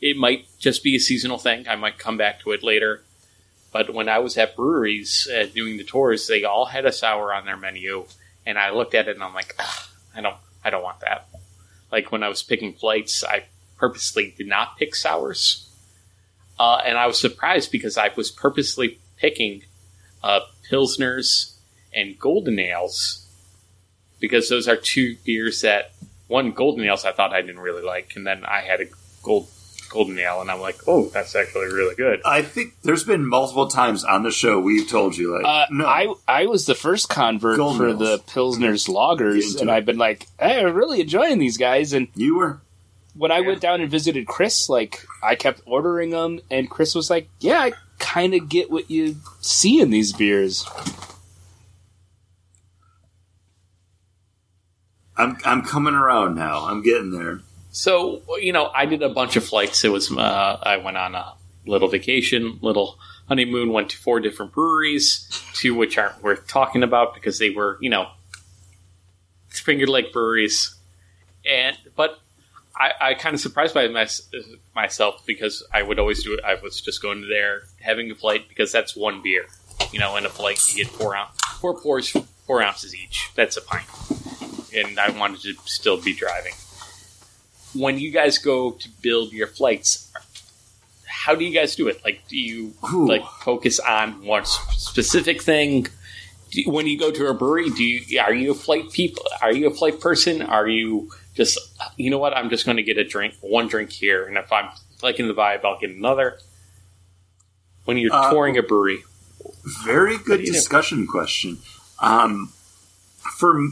It 0.00 0.16
might 0.16 0.46
just 0.58 0.84
be 0.84 0.96
a 0.96 1.00
seasonal 1.00 1.38
thing. 1.38 1.68
I 1.68 1.76
might 1.76 1.98
come 1.98 2.16
back 2.16 2.40
to 2.40 2.52
it 2.52 2.62
later. 2.62 3.02
But 3.72 3.94
when 3.94 4.08
I 4.08 4.18
was 4.18 4.36
at 4.36 4.56
breweries 4.56 5.28
uh, 5.32 5.46
doing 5.54 5.76
the 5.76 5.84
tours, 5.84 6.26
they 6.26 6.44
all 6.44 6.66
had 6.66 6.86
a 6.86 6.92
sour 6.92 7.32
on 7.32 7.44
their 7.44 7.56
menu, 7.56 8.04
and 8.44 8.58
I 8.58 8.70
looked 8.70 8.94
at 8.94 9.08
it 9.08 9.14
and 9.14 9.22
I'm 9.22 9.34
like, 9.34 9.54
I 10.14 10.20
don't, 10.20 10.36
I 10.64 10.70
don't 10.70 10.82
want 10.82 11.00
that. 11.00 11.28
Like 11.90 12.12
when 12.12 12.22
I 12.22 12.28
was 12.28 12.42
picking 12.42 12.72
flights, 12.72 13.24
I 13.24 13.44
purposely 13.76 14.34
did 14.36 14.46
not 14.46 14.76
pick 14.76 14.94
sours, 14.94 15.68
uh, 16.58 16.80
and 16.84 16.96
I 16.98 17.06
was 17.06 17.18
surprised 17.18 17.72
because 17.72 17.96
I 17.96 18.10
was 18.16 18.30
purposely 18.30 18.98
picking 19.16 19.62
uh, 20.22 20.40
pilsners 20.70 21.54
and 21.94 22.18
golden 22.18 22.58
ales 22.58 23.26
because 24.20 24.48
those 24.48 24.68
are 24.68 24.76
two 24.76 25.16
beers 25.24 25.62
that 25.62 25.92
one 26.28 26.52
golden 26.52 26.84
ales 26.84 27.04
I 27.04 27.12
thought 27.12 27.32
I 27.32 27.40
didn't 27.40 27.60
really 27.60 27.82
like, 27.82 28.12
and 28.14 28.26
then 28.26 28.44
I 28.44 28.60
had 28.60 28.80
a 28.80 28.86
gold 29.22 29.48
golden 29.90 30.18
ale, 30.18 30.40
and 30.40 30.50
I'm 30.50 30.60
like, 30.60 30.78
oh, 30.86 31.08
that's 31.10 31.34
actually 31.36 31.66
really 31.66 31.94
good. 31.94 32.20
I 32.24 32.42
think 32.42 32.74
there's 32.82 33.04
been 33.04 33.26
multiple 33.26 33.68
times 33.68 34.04
on 34.04 34.22
the 34.22 34.30
show 34.30 34.58
we've 34.60 34.88
told 34.88 35.16
you 35.16 35.34
like, 35.36 35.44
Uh, 35.44 35.66
no, 35.70 35.86
I 35.86 36.14
I 36.26 36.46
was 36.46 36.64
the 36.66 36.74
first 36.74 37.08
convert 37.08 37.58
Golden 37.58 37.78
for 37.78 37.88
ales. 37.88 37.98
the 37.98 38.18
Pilsner's 38.32 38.86
lagers, 38.86 39.44
Into 39.50 39.60
and 39.60 39.70
it. 39.70 39.72
I've 39.72 39.84
been 39.84 39.98
like, 39.98 40.26
hey, 40.38 40.64
I'm 40.64 40.72
really 40.74 41.00
enjoying 41.00 41.38
these 41.38 41.56
guys. 41.58 41.92
And 41.92 42.08
you 42.14 42.36
were. 42.36 42.60
when 43.14 43.30
I 43.32 43.40
Yeah. 43.40 43.48
went 43.48 43.60
down 43.60 43.80
and 43.80 43.90
visited 43.90 44.26
Chris, 44.26 44.68
like 44.68 45.04
I 45.22 45.34
kept 45.34 45.60
ordering 45.66 46.10
them, 46.10 46.40
and 46.50 46.70
Chris 46.70 46.94
was 46.94 47.10
like, 47.10 47.28
"Yeah, 47.40 47.58
I 47.60 47.72
kind 47.98 48.32
of 48.34 48.48
get 48.48 48.70
what 48.70 48.90
you 48.90 49.16
see 49.40 49.80
in 49.80 49.90
these 49.90 50.12
beers." 50.12 50.64
I'm 55.16 55.36
I'm 55.44 55.62
coming 55.62 55.94
around 55.94 56.34
now. 56.36 56.64
I'm 56.64 56.82
getting 56.82 57.10
there. 57.10 57.40
So 57.70 58.22
you 58.38 58.52
know, 58.52 58.70
I 58.74 58.86
did 58.86 59.02
a 59.02 59.08
bunch 59.08 59.36
of 59.36 59.44
flights. 59.44 59.84
It 59.84 59.92
was 59.92 60.10
uh, 60.10 60.58
I 60.62 60.76
went 60.78 60.96
on 60.96 61.14
a 61.14 61.34
little 61.66 61.88
vacation, 61.88 62.58
little 62.62 62.98
honeymoon. 63.28 63.72
Went 63.72 63.90
to 63.90 63.96
four 63.96 64.20
different 64.20 64.52
breweries, 64.52 65.28
two 65.54 65.74
which 65.74 65.96
aren't 65.96 66.22
worth 66.22 66.46
talking 66.48 66.82
about 66.82 67.14
because 67.14 67.38
they 67.38 67.50
were 67.50 67.78
you 67.80 67.90
know 67.90 68.08
Finger 69.48 69.86
Lake 69.86 70.12
breweries, 70.12 70.74
and 71.48 71.76
but 71.94 72.18
I, 72.74 72.92
I 73.00 73.14
kind 73.14 73.34
of 73.34 73.40
surprised 73.40 73.74
by 73.74 73.86
my, 73.86 74.08
myself 74.74 75.24
because 75.24 75.64
I 75.72 75.82
would 75.82 75.98
always 75.98 76.24
do 76.24 76.34
it. 76.34 76.40
I 76.44 76.56
was 76.56 76.80
just 76.80 77.00
going 77.00 77.28
there 77.28 77.62
having 77.80 78.10
a 78.10 78.14
flight 78.16 78.48
because 78.48 78.72
that's 78.72 78.96
one 78.96 79.22
beer, 79.22 79.46
you 79.92 80.00
know. 80.00 80.16
In 80.16 80.26
a 80.26 80.28
flight, 80.28 80.60
you 80.70 80.84
get 80.84 80.92
four 80.92 81.14
ounce, 81.14 81.40
four 81.60 81.80
pours, 81.80 82.08
four 82.08 82.62
ounces 82.62 82.96
each. 82.96 83.30
That's 83.36 83.56
a 83.56 83.62
pint, 83.62 83.86
and 84.74 84.98
I 84.98 85.10
wanted 85.10 85.42
to 85.42 85.54
still 85.66 86.00
be 86.02 86.14
driving 86.14 86.54
when 87.74 87.98
you 87.98 88.10
guys 88.10 88.38
go 88.38 88.72
to 88.72 88.88
build 89.02 89.32
your 89.32 89.46
flights, 89.46 90.12
how 91.06 91.34
do 91.34 91.44
you 91.44 91.52
guys 91.54 91.76
do 91.76 91.88
it? 91.88 92.02
Like, 92.04 92.26
do 92.28 92.36
you 92.36 92.72
Ooh. 92.92 93.06
like 93.06 93.22
focus 93.42 93.78
on 93.80 94.24
one 94.24 94.44
specific 94.44 95.42
thing? 95.42 95.86
You, 96.52 96.70
when 96.70 96.86
you 96.86 96.98
go 96.98 97.10
to 97.10 97.26
a 97.28 97.34
brewery, 97.34 97.70
do 97.70 97.84
you 97.84 98.20
are 98.20 98.32
you 98.34 98.50
a 98.52 98.54
flight 98.54 98.90
people? 98.90 99.24
Are 99.42 99.52
you 99.52 99.68
a 99.68 99.74
flight 99.74 100.00
person? 100.00 100.42
Are 100.42 100.66
you 100.68 101.10
just 101.34 101.58
you 101.96 102.10
know 102.10 102.18
what? 102.18 102.36
I'm 102.36 102.50
just 102.50 102.64
going 102.64 102.76
to 102.76 102.82
get 102.82 102.98
a 102.98 103.04
drink, 103.04 103.34
one 103.40 103.68
drink 103.68 103.90
here, 103.90 104.26
and 104.26 104.36
if 104.36 104.52
I'm 104.52 104.68
liking 105.02 105.28
the 105.28 105.34
vibe, 105.34 105.64
I'll 105.64 105.78
get 105.78 105.90
another. 105.90 106.38
When 107.84 107.96
you're 107.96 108.12
Uh, 108.14 108.30
touring 108.30 108.58
a 108.58 108.62
brewery, 108.62 108.98
Very 109.84 110.18
good 110.18 110.38
do 110.38 110.42
you 110.42 110.46
do? 110.48 110.52
discussion 110.52 111.06
question. 111.06 111.58
Um, 112.00 112.52
for 113.38 113.68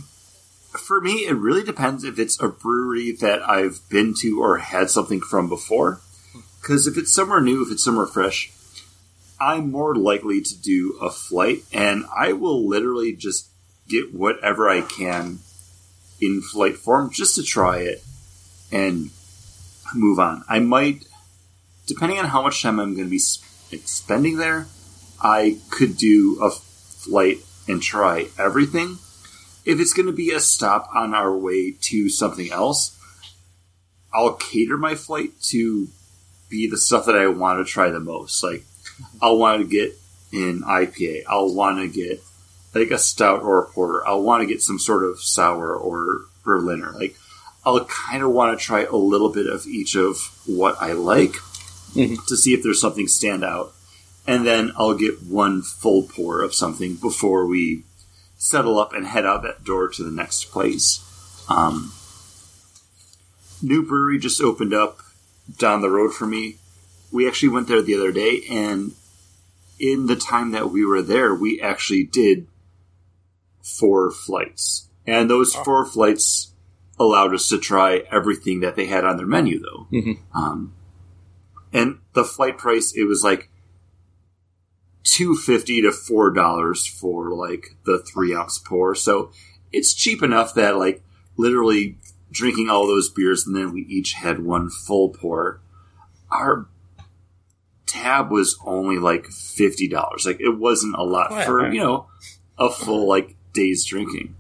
for 0.73 1.01
me, 1.01 1.27
it 1.27 1.35
really 1.35 1.65
depends 1.65 2.05
if 2.05 2.19
it's 2.19 2.41
a 2.41 2.49
brewery 2.49 3.13
that 3.13 3.43
I've 3.49 3.81
been 3.89 4.15
to 4.21 4.41
or 4.43 4.59
had 4.59 4.91
something 4.91 5.21
from 5.21 5.49
before. 5.49 6.01
Because 6.61 6.87
if 6.87 6.99
it's 6.99 7.15
somewhere 7.15 7.41
new, 7.41 7.63
if 7.63 7.73
it's 7.73 7.85
somewhere 7.85 8.07
fresh, 8.07 8.53
I'm 9.41 9.71
more 9.71 9.95
likely 9.95 10.41
to 10.41 10.61
do 10.61 10.99
a 11.01 11.11
flight, 11.11 11.63
and 11.73 12.05
I 12.15 12.33
will 12.33 12.67
literally 12.69 13.13
just 13.13 13.49
get 13.89 14.13
whatever 14.13 14.69
I 14.69 14.83
can 14.83 15.39
in 16.21 16.43
flight 16.43 16.77
form 16.77 17.11
just 17.11 17.37
to 17.37 17.43
try 17.43 17.79
it 17.79 18.03
and 18.73 19.11
move 19.95 20.19
on. 20.19 20.45
I 20.49 20.59
might, 20.59 21.05
depending 21.87 22.19
on 22.19 22.27
how 22.27 22.43
much 22.43 22.63
time 22.63 22.79
I'm 22.81 22.95
going 22.95 23.07
to 23.07 23.11
be 23.11 23.19
spending 23.19 24.37
there, 24.37 24.67
I 25.23 25.59
could 25.71 25.97
do 25.97 26.39
a 26.43 26.51
flight 26.51 27.39
and 27.69 27.81
try 27.81 28.29
everything. 28.39 28.99
If 29.69 29.81
it's 29.81 29.93
going 29.93 30.07
to 30.07 30.13
be 30.15 30.31
a 30.33 30.41
stop 30.41 30.89
on 30.95 31.15
our 31.15 31.37
way 31.37 31.73
to 31.83 32.09
something 32.09 32.51
else, 32.51 32.97
I'll 34.15 34.33
cater 34.33 34.79
my 34.79 34.95
flight 34.95 35.39
to 35.51 35.89
be 36.49 36.67
the 36.67 36.79
stuff 36.79 37.05
that 37.05 37.19
I 37.19 37.27
want 37.27 37.59
to 37.59 37.71
try 37.71 37.91
the 37.91 38.01
most. 38.01 38.43
Like, 38.43 38.65
I'll 39.21 39.37
want 39.37 39.61
to 39.61 39.69
get 39.69 39.95
an 40.33 40.63
IPA. 40.63 41.25
I'll 41.29 41.55
want 41.55 41.81
to 41.81 41.87
get 41.87 42.23
like 42.75 42.91
a 42.91 42.97
stout 42.99 43.43
or 43.43 43.59
a 43.59 43.67
porter. 43.67 44.09
I'll 44.09 44.23
want 44.23 44.41
to 44.41 44.47
get 44.47 44.63
some 44.63 44.79
sort 44.79 45.05
of 45.05 45.21
sour 45.21 45.77
or 45.77 46.23
Berliner. 46.45 46.93
Like, 46.93 47.17
I'll 47.67 47.85
kind 47.85 48.23
of 48.23 48.31
want 48.31 48.59
to 48.59 48.65
try 48.65 48.85
a 48.85 48.97
little 48.97 49.29
bit 49.29 49.47
of 49.47 49.67
each 49.67 49.95
of 49.95 50.17
what 50.47 50.81
I 50.81 50.93
like 50.93 51.35
Mhm. 51.95 52.25
to 52.27 52.37
see 52.39 52.55
if 52.55 52.63
there's 52.63 52.81
something 52.81 53.07
stand 53.07 53.45
out. 53.45 53.75
And 54.27 54.47
then 54.47 54.73
I'll 54.79 54.95
get 54.95 55.23
one 55.25 55.61
full 55.61 56.05
pour 56.05 56.41
of 56.41 56.55
something 56.55 56.95
before 56.95 57.45
we 57.47 57.83
settle 58.39 58.79
up 58.79 58.95
and 58.95 59.05
head 59.05 59.27
out 59.27 59.43
that 59.43 59.65
door 59.65 59.89
to 59.89 60.03
the 60.03 60.11
next 60.11 60.45
place. 60.47 61.05
Um, 61.51 61.93
new 63.61 63.85
brewery 63.85 64.19
just 64.19 64.41
opened 64.41 64.73
up 64.73 65.01
down 65.59 65.83
the 65.83 65.91
road 65.91 66.15
for 66.15 66.27
me. 66.27 66.57
We 67.11 67.27
actually 67.27 67.51
went 67.51 67.69
there 67.69 67.83
the 67.83 67.97
other 67.97 68.13
day, 68.13 68.43
and 68.51 68.93
in 69.79 70.07
the 70.07 70.17
time 70.17 70.53
that 70.53 70.71
we 70.71 70.85
were 70.85 71.03
there, 71.03 71.35
we 71.35 71.61
actually 71.61 72.05
did 72.05 72.47
four 73.63 74.11
flights. 74.11 74.89
And 75.07 75.29
those 75.29 75.55
four 75.55 75.85
flights 75.85 76.53
allowed 76.99 77.35
us 77.35 77.49
to 77.49 77.59
try 77.59 78.05
everything 78.11 78.61
that 78.61 78.77
they 78.77 78.87
had 78.87 79.05
on 79.05 79.17
their 79.17 79.27
menu, 79.27 79.59
though. 79.61 79.87
Mhm. 79.93 80.19
Um, 80.35 80.75
and 81.73 81.99
the 82.13 82.25
flight 82.25 82.59
price, 82.59 82.93
it 82.95 83.05
was 83.05 83.25
like 83.25 83.51
two 85.09 85.35
fifty 85.35 85.81
to 85.81 85.91
four 85.91 86.31
dollars 86.31 86.87
for 86.87 87.33
like 87.33 87.77
the 87.85 87.99
three 87.99 88.35
ounce 88.35 88.59
pour. 88.59 88.95
So 88.95 89.31
it's 89.73 89.95
cheap 89.95 90.23
enough 90.23 90.55
that 90.55 90.77
like 90.77 91.03
literally 91.37 91.97
drinking 92.31 92.69
all 92.69 92.87
those 92.87 93.09
beers 93.09 93.47
and 93.47 93.57
then 93.57 93.73
we 93.73 93.83
each 93.83 94.13
had 94.13 94.45
one 94.45 94.69
full 94.69 95.09
pour. 95.09 95.61
Our 96.31 96.67
tab 97.87 98.31
was 98.31 98.59
only 98.67 98.99
like 98.99 99.27
fifty 99.29 99.89
dollars. 99.89 100.27
Like 100.27 100.41
it 100.41 100.59
wasn't 100.59 100.95
a 100.95 101.03
lot 101.03 101.45
for 101.45 101.73
you 101.73 101.81
know 101.81 102.09
a 102.59 102.71
full 102.71 103.09
like 103.09 103.35
day's 103.55 103.87
drinking. 103.87 104.37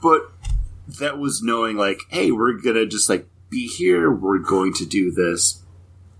But 0.00 0.30
that 0.86 1.18
was 1.18 1.42
knowing 1.42 1.76
like, 1.76 1.98
hey, 2.10 2.30
we're 2.30 2.52
gonna 2.52 2.86
just 2.86 3.10
like 3.10 3.26
be 3.50 3.66
here. 3.66 4.08
We're 4.08 4.38
going 4.38 4.72
to 4.74 4.86
do 4.86 5.10
this. 5.10 5.62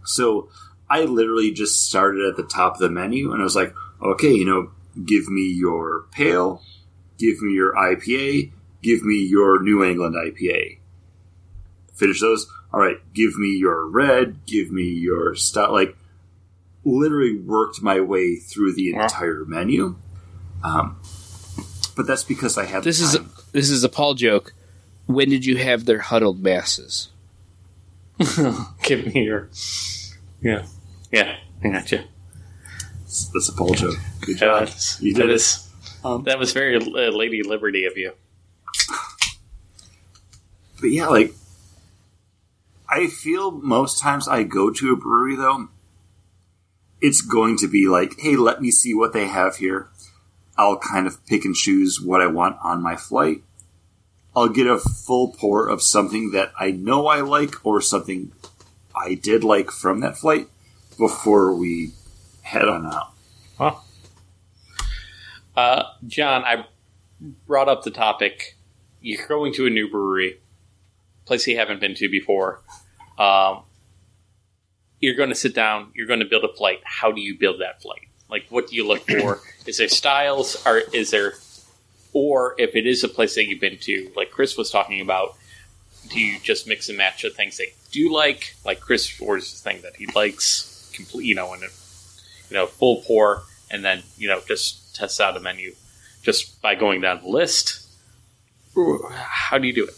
So 0.04 0.48
I 0.94 1.06
literally 1.06 1.50
just 1.50 1.88
started 1.88 2.24
at 2.24 2.36
the 2.36 2.44
top 2.44 2.74
of 2.74 2.78
the 2.78 2.88
menu 2.88 3.32
and 3.32 3.40
I 3.40 3.44
was 3.44 3.56
like, 3.56 3.74
okay, 4.00 4.32
you 4.32 4.44
know, 4.44 4.70
give 5.04 5.28
me 5.28 5.52
your 5.52 6.04
pale, 6.12 6.62
give 7.18 7.42
me 7.42 7.52
your 7.52 7.74
IPA, 7.74 8.52
give 8.80 9.02
me 9.02 9.16
your 9.16 9.60
New 9.60 9.82
England 9.82 10.14
IPA. 10.14 10.78
Finish 11.94 12.20
those. 12.20 12.46
All 12.72 12.78
right, 12.78 12.98
give 13.12 13.36
me 13.36 13.56
your 13.56 13.84
red, 13.88 14.46
give 14.46 14.70
me 14.70 14.84
your 14.84 15.34
stout. 15.34 15.72
Like, 15.72 15.96
literally 16.84 17.38
worked 17.40 17.82
my 17.82 18.00
way 18.00 18.36
through 18.36 18.74
the 18.74 18.92
Wow. 18.92 19.02
entire 19.02 19.44
menu. 19.46 19.96
Um, 20.62 21.00
but 21.96 22.06
that's 22.06 22.22
because 22.22 22.56
I 22.56 22.66
have 22.66 22.84
This 22.84 23.00
is 23.00 23.16
a, 23.16 23.24
this 23.50 23.68
is 23.68 23.82
a 23.82 23.88
Paul 23.88 24.14
joke. 24.14 24.54
When 25.06 25.28
did 25.28 25.44
you 25.44 25.56
have 25.56 25.86
their 25.86 25.98
huddled 25.98 26.40
masses? 26.40 27.08
give 28.84 29.12
me 29.12 29.24
your 29.24 29.50
yeah, 30.40 30.66
yeah. 31.14 31.36
I 31.62 31.68
gotcha. 31.68 32.04
that's 33.32 33.48
a 33.48 33.52
Paul 33.52 33.74
joke. 33.74 33.96
Good 34.22 34.36
Uh, 34.36 34.38
job. 34.40 34.58
that's- 34.60 34.98
You 35.00 35.14
did 35.14 35.22
that 35.22 35.30
it. 35.30 35.34
is- 35.36 35.68
Um, 36.04 36.24
that 36.24 36.38
was 36.38 36.52
very 36.52 36.76
uh, 36.76 36.80
Lady 37.10 37.42
Liberty 37.42 37.84
of 37.86 37.96
you. 37.96 38.12
but 40.80 40.90
yeah, 40.90 41.06
like 41.08 41.32
I 42.88 43.06
feel 43.06 43.50
most 43.50 44.00
times 44.00 44.28
I 44.28 44.42
go 44.42 44.70
to 44.70 44.92
a 44.92 44.96
brewery 44.96 45.36
though, 45.36 45.68
it's 47.00 47.20
going 47.22 47.56
to 47.58 47.68
be 47.68 47.86
like, 47.88 48.14
hey, 48.18 48.36
let 48.36 48.60
me 48.60 48.70
see 48.70 48.94
what 48.94 49.12
they 49.12 49.26
have 49.26 49.56
here. 49.56 49.88
I'll 50.56 50.78
kind 50.78 51.06
of 51.06 51.24
pick 51.26 51.44
and 51.44 51.54
choose 51.54 52.00
what 52.00 52.20
I 52.20 52.26
want 52.26 52.56
on 52.62 52.82
my 52.82 52.96
flight. 52.96 53.42
I'll 54.36 54.48
get 54.48 54.66
a 54.66 54.78
full 54.78 55.32
pour 55.32 55.68
of 55.68 55.82
something 55.82 56.30
that 56.32 56.52
I 56.58 56.70
know 56.70 57.06
I 57.06 57.20
like 57.20 57.64
or 57.64 57.80
something 57.80 58.32
I 58.94 59.14
did 59.14 59.42
like 59.44 59.70
from 59.70 60.00
that 60.00 60.16
flight 60.18 60.48
before 60.98 61.54
we 61.54 61.92
head 62.42 62.68
on 62.68 62.86
out. 62.86 63.12
Huh. 63.58 63.74
Uh, 65.56 65.84
John, 66.06 66.44
I 66.44 66.66
brought 67.46 67.68
up 67.68 67.84
the 67.84 67.90
topic. 67.90 68.56
You're 69.00 69.26
going 69.26 69.52
to 69.54 69.66
a 69.66 69.70
new 69.70 69.90
brewery, 69.90 70.40
place 71.26 71.46
you 71.46 71.56
haven't 71.56 71.80
been 71.80 71.94
to 71.94 72.08
before. 72.08 72.62
Um, 73.18 73.62
you're 75.00 75.14
going 75.14 75.28
to 75.28 75.34
sit 75.34 75.54
down. 75.54 75.90
You're 75.94 76.06
going 76.06 76.20
to 76.20 76.26
build 76.26 76.44
a 76.44 76.52
flight. 76.52 76.80
How 76.84 77.12
do 77.12 77.20
you 77.20 77.38
build 77.38 77.60
that 77.60 77.82
flight? 77.82 78.08
Like, 78.30 78.46
what 78.48 78.68
do 78.68 78.76
you 78.76 78.86
look 78.86 79.08
for? 79.08 79.40
is 79.66 79.78
there 79.78 79.88
styles? 79.88 80.56
Or 80.66 80.78
is 80.78 81.10
there, 81.10 81.34
or 82.12 82.54
if 82.58 82.74
it 82.74 82.86
is 82.86 83.04
a 83.04 83.08
place 83.08 83.34
that 83.34 83.46
you've 83.46 83.60
been 83.60 83.78
to, 83.78 84.10
like 84.16 84.30
Chris 84.30 84.56
was 84.56 84.70
talking 84.70 85.00
about, 85.00 85.36
do 86.08 86.20
you 86.20 86.38
just 86.40 86.66
mix 86.66 86.88
and 86.88 86.98
match 86.98 87.22
the 87.22 87.30
things 87.30 87.58
that 87.58 87.66
you 87.92 88.08
do 88.08 88.14
like? 88.14 88.54
Like 88.64 88.80
Chris 88.80 89.20
orders 89.20 89.52
the 89.52 89.70
thing 89.70 89.82
that 89.82 89.96
he 89.96 90.06
likes, 90.06 90.73
complete, 90.94 91.26
you 91.26 91.34
know, 91.34 91.52
and 91.52 91.62
you 91.62 92.56
know, 92.56 92.66
full 92.66 93.02
pour, 93.02 93.42
and 93.70 93.84
then 93.84 94.02
you 94.16 94.28
know, 94.28 94.40
just 94.46 94.94
test 94.94 95.20
out 95.20 95.36
a 95.36 95.40
menu 95.40 95.74
just 96.22 96.60
by 96.62 96.74
going 96.74 97.00
down 97.00 97.20
the 97.22 97.28
list. 97.28 97.86
How 99.12 99.58
do 99.58 99.66
you 99.66 99.72
do 99.72 99.86
it? 99.86 99.94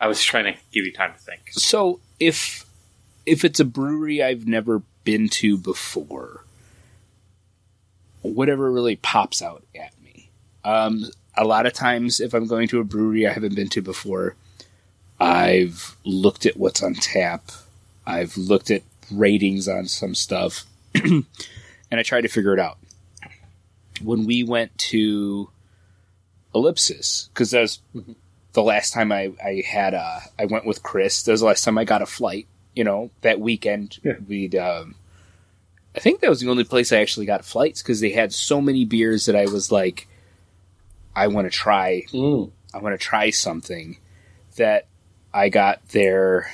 I 0.00 0.08
was 0.08 0.22
trying 0.22 0.44
to 0.44 0.58
give 0.72 0.84
you 0.84 0.92
time 0.92 1.12
to 1.12 1.18
think. 1.18 1.52
So 1.52 2.00
if 2.18 2.66
if 3.24 3.44
it's 3.44 3.60
a 3.60 3.64
brewery 3.64 4.22
I've 4.22 4.46
never 4.46 4.82
been 5.04 5.28
to 5.28 5.56
before, 5.56 6.44
whatever 8.22 8.70
really 8.70 8.96
pops 8.96 9.42
out 9.42 9.64
at 9.74 9.92
me. 10.02 10.28
Um, 10.64 11.06
a 11.36 11.44
lot 11.44 11.66
of 11.66 11.72
times, 11.72 12.20
if 12.20 12.34
I'm 12.34 12.46
going 12.46 12.68
to 12.68 12.80
a 12.80 12.84
brewery 12.84 13.26
I 13.26 13.32
haven't 13.32 13.54
been 13.54 13.68
to 13.70 13.82
before, 13.82 14.34
I've 15.18 15.96
looked 16.04 16.46
at 16.46 16.56
what's 16.56 16.82
on 16.82 16.94
tap. 16.94 17.50
I've 18.06 18.36
looked 18.36 18.70
at 18.70 18.82
ratings 19.12 19.68
on 19.68 19.86
some 19.86 20.14
stuff, 20.14 20.64
and 20.94 21.24
I 21.90 22.02
tried 22.02 22.22
to 22.22 22.28
figure 22.28 22.54
it 22.54 22.60
out. 22.60 22.78
When 24.02 24.24
we 24.24 24.42
went 24.42 24.76
to 24.78 25.50
Ellipsis, 26.54 27.28
because 27.32 27.50
that 27.52 27.60
was 27.60 27.80
the 28.52 28.62
last 28.62 28.92
time 28.92 29.12
I, 29.12 29.32
I 29.42 29.62
had 29.66 29.94
a, 29.94 30.20
I 30.38 30.46
went 30.46 30.66
with 30.66 30.82
Chris. 30.82 31.22
That 31.22 31.32
was 31.32 31.40
the 31.40 31.46
last 31.46 31.64
time 31.64 31.78
I 31.78 31.84
got 31.84 32.02
a 32.02 32.06
flight. 32.06 32.46
You 32.74 32.84
know, 32.84 33.10
that 33.20 33.38
weekend 33.38 33.98
Yeah. 34.02 34.14
we'd. 34.26 34.54
Um, 34.56 34.94
I 35.94 36.00
think 36.00 36.20
that 36.20 36.30
was 36.30 36.40
the 36.40 36.48
only 36.48 36.64
place 36.64 36.90
I 36.90 37.00
actually 37.00 37.26
got 37.26 37.44
flights 37.44 37.82
because 37.82 38.00
they 38.00 38.10
had 38.10 38.32
so 38.32 38.62
many 38.62 38.86
beers 38.86 39.26
that 39.26 39.36
I 39.36 39.44
was 39.44 39.70
like, 39.70 40.08
I 41.14 41.26
want 41.26 41.46
to 41.46 41.50
try. 41.50 42.04
I 42.14 42.78
want 42.78 42.94
to 42.94 42.98
try 42.98 43.28
something 43.28 43.98
that 44.56 44.86
I 45.34 45.50
got 45.50 45.86
their 45.90 46.50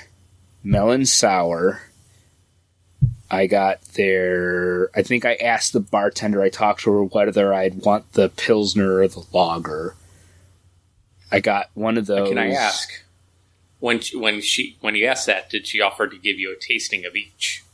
melon 0.65 1.07
sour. 1.07 1.83
I 3.31 3.47
got 3.47 3.83
their. 3.95 4.91
I 4.95 5.03
think 5.03 5.25
I 5.25 5.35
asked 5.35 5.73
the 5.73 5.81
bartender. 5.81 6.43
I 6.43 6.49
talked 6.49 6.83
to 6.83 6.93
her 6.93 7.05
whether 7.05 7.53
I'd 7.53 7.83
want 7.83 8.13
the 8.15 8.31
pilsner 8.31 8.97
or 8.97 9.09
the 9.09 9.25
lager. 9.33 9.95
I 11.31 11.41
got 11.41 11.71
one 11.75 11.99
of 11.99 12.07
those. 12.07 12.29
Can 12.29 12.39
I 12.39 12.53
ask 12.53 13.05
when 13.81 14.01
she, 14.01 14.17
when 14.17 14.41
she 14.41 14.77
when 14.81 14.95
you 14.95 15.07
asked 15.07 15.27
that, 15.27 15.51
did 15.51 15.67
she 15.67 15.81
offer 15.81 16.09
to 16.09 16.17
give 16.17 16.39
you 16.39 16.53
a 16.53 16.57
tasting 16.59 17.05
of 17.05 17.15
each? 17.17 17.65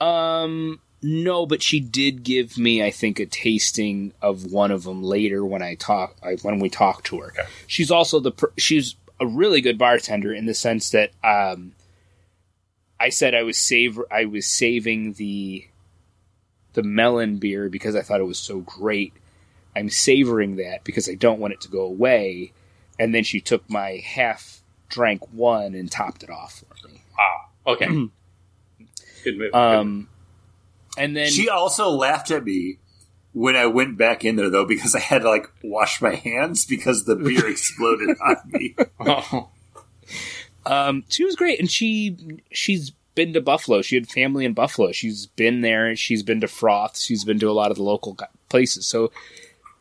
Um, 0.00 0.80
no, 1.02 1.46
but 1.46 1.62
she 1.62 1.80
did 1.80 2.22
give 2.22 2.58
me, 2.58 2.82
I 2.82 2.90
think, 2.90 3.18
a 3.18 3.26
tasting 3.26 4.12
of 4.20 4.52
one 4.52 4.70
of 4.70 4.84
them 4.84 5.02
later 5.02 5.44
when 5.44 5.62
I 5.62 5.74
talk 5.74 6.16
I, 6.22 6.34
when 6.42 6.58
we 6.58 6.68
talked 6.68 7.06
to 7.06 7.20
her. 7.20 7.32
She's 7.66 7.90
also 7.90 8.20
the 8.20 8.32
she's 8.56 8.94
a 9.20 9.26
really 9.26 9.60
good 9.60 9.78
bartender 9.78 10.32
in 10.32 10.46
the 10.46 10.54
sense 10.54 10.90
that 10.90 11.12
um, 11.24 11.72
I 13.00 13.10
said 13.10 13.34
I 13.34 13.42
was 13.42 13.56
save 13.56 13.98
I 14.10 14.24
was 14.24 14.46
saving 14.46 15.14
the 15.14 15.66
the 16.72 16.82
melon 16.82 17.38
beer 17.38 17.68
because 17.68 17.96
I 17.96 18.02
thought 18.02 18.20
it 18.20 18.24
was 18.26 18.38
so 18.38 18.60
great. 18.60 19.12
I'm 19.76 19.90
savoring 19.90 20.56
that 20.56 20.84
because 20.84 21.08
I 21.08 21.14
don't 21.14 21.38
want 21.38 21.52
it 21.54 21.60
to 21.62 21.68
go 21.68 21.82
away. 21.82 22.52
And 22.98 23.14
then 23.14 23.24
she 23.24 23.40
took 23.40 23.68
my 23.70 24.02
half 24.04 24.60
drank 24.88 25.22
one 25.32 25.74
and 25.74 25.90
topped 25.90 26.22
it 26.22 26.30
off 26.30 26.64
for 26.80 26.88
me. 26.88 27.02
Wow. 27.16 27.72
Okay. 27.74 28.08
Good 29.24 29.38
move. 29.38 29.54
Um, 29.54 30.08
and 30.96 31.16
then 31.16 31.30
She 31.30 31.48
also 31.48 31.90
laughed 31.90 32.30
at 32.30 32.44
me 32.44 32.78
when 33.32 33.54
I 33.54 33.66
went 33.66 33.96
back 33.96 34.24
in 34.24 34.36
there 34.36 34.50
though 34.50 34.64
because 34.64 34.94
I 34.94 35.00
had 35.00 35.22
to 35.22 35.28
like 35.28 35.48
wash 35.62 36.00
my 36.02 36.14
hands 36.14 36.64
because 36.64 37.04
the 37.04 37.14
beer 37.14 37.48
exploded 37.50 38.16
on 38.20 38.36
me. 38.46 38.74
Oh, 39.00 39.48
Um, 40.68 41.04
she 41.08 41.24
was 41.24 41.34
great, 41.34 41.58
and 41.58 41.70
she 41.70 42.16
she's 42.52 42.92
been 43.14 43.32
to 43.32 43.40
Buffalo. 43.40 43.80
She 43.80 43.96
had 43.96 44.08
family 44.08 44.44
in 44.44 44.52
Buffalo. 44.52 44.92
She's 44.92 45.26
been 45.26 45.62
there. 45.62 45.96
She's 45.96 46.22
been 46.22 46.42
to 46.42 46.46
Froth. 46.46 47.02
She's 47.02 47.24
been 47.24 47.38
to 47.40 47.50
a 47.50 47.52
lot 47.52 47.70
of 47.70 47.78
the 47.78 47.82
local 47.82 48.16
places. 48.50 48.86
So 48.86 49.10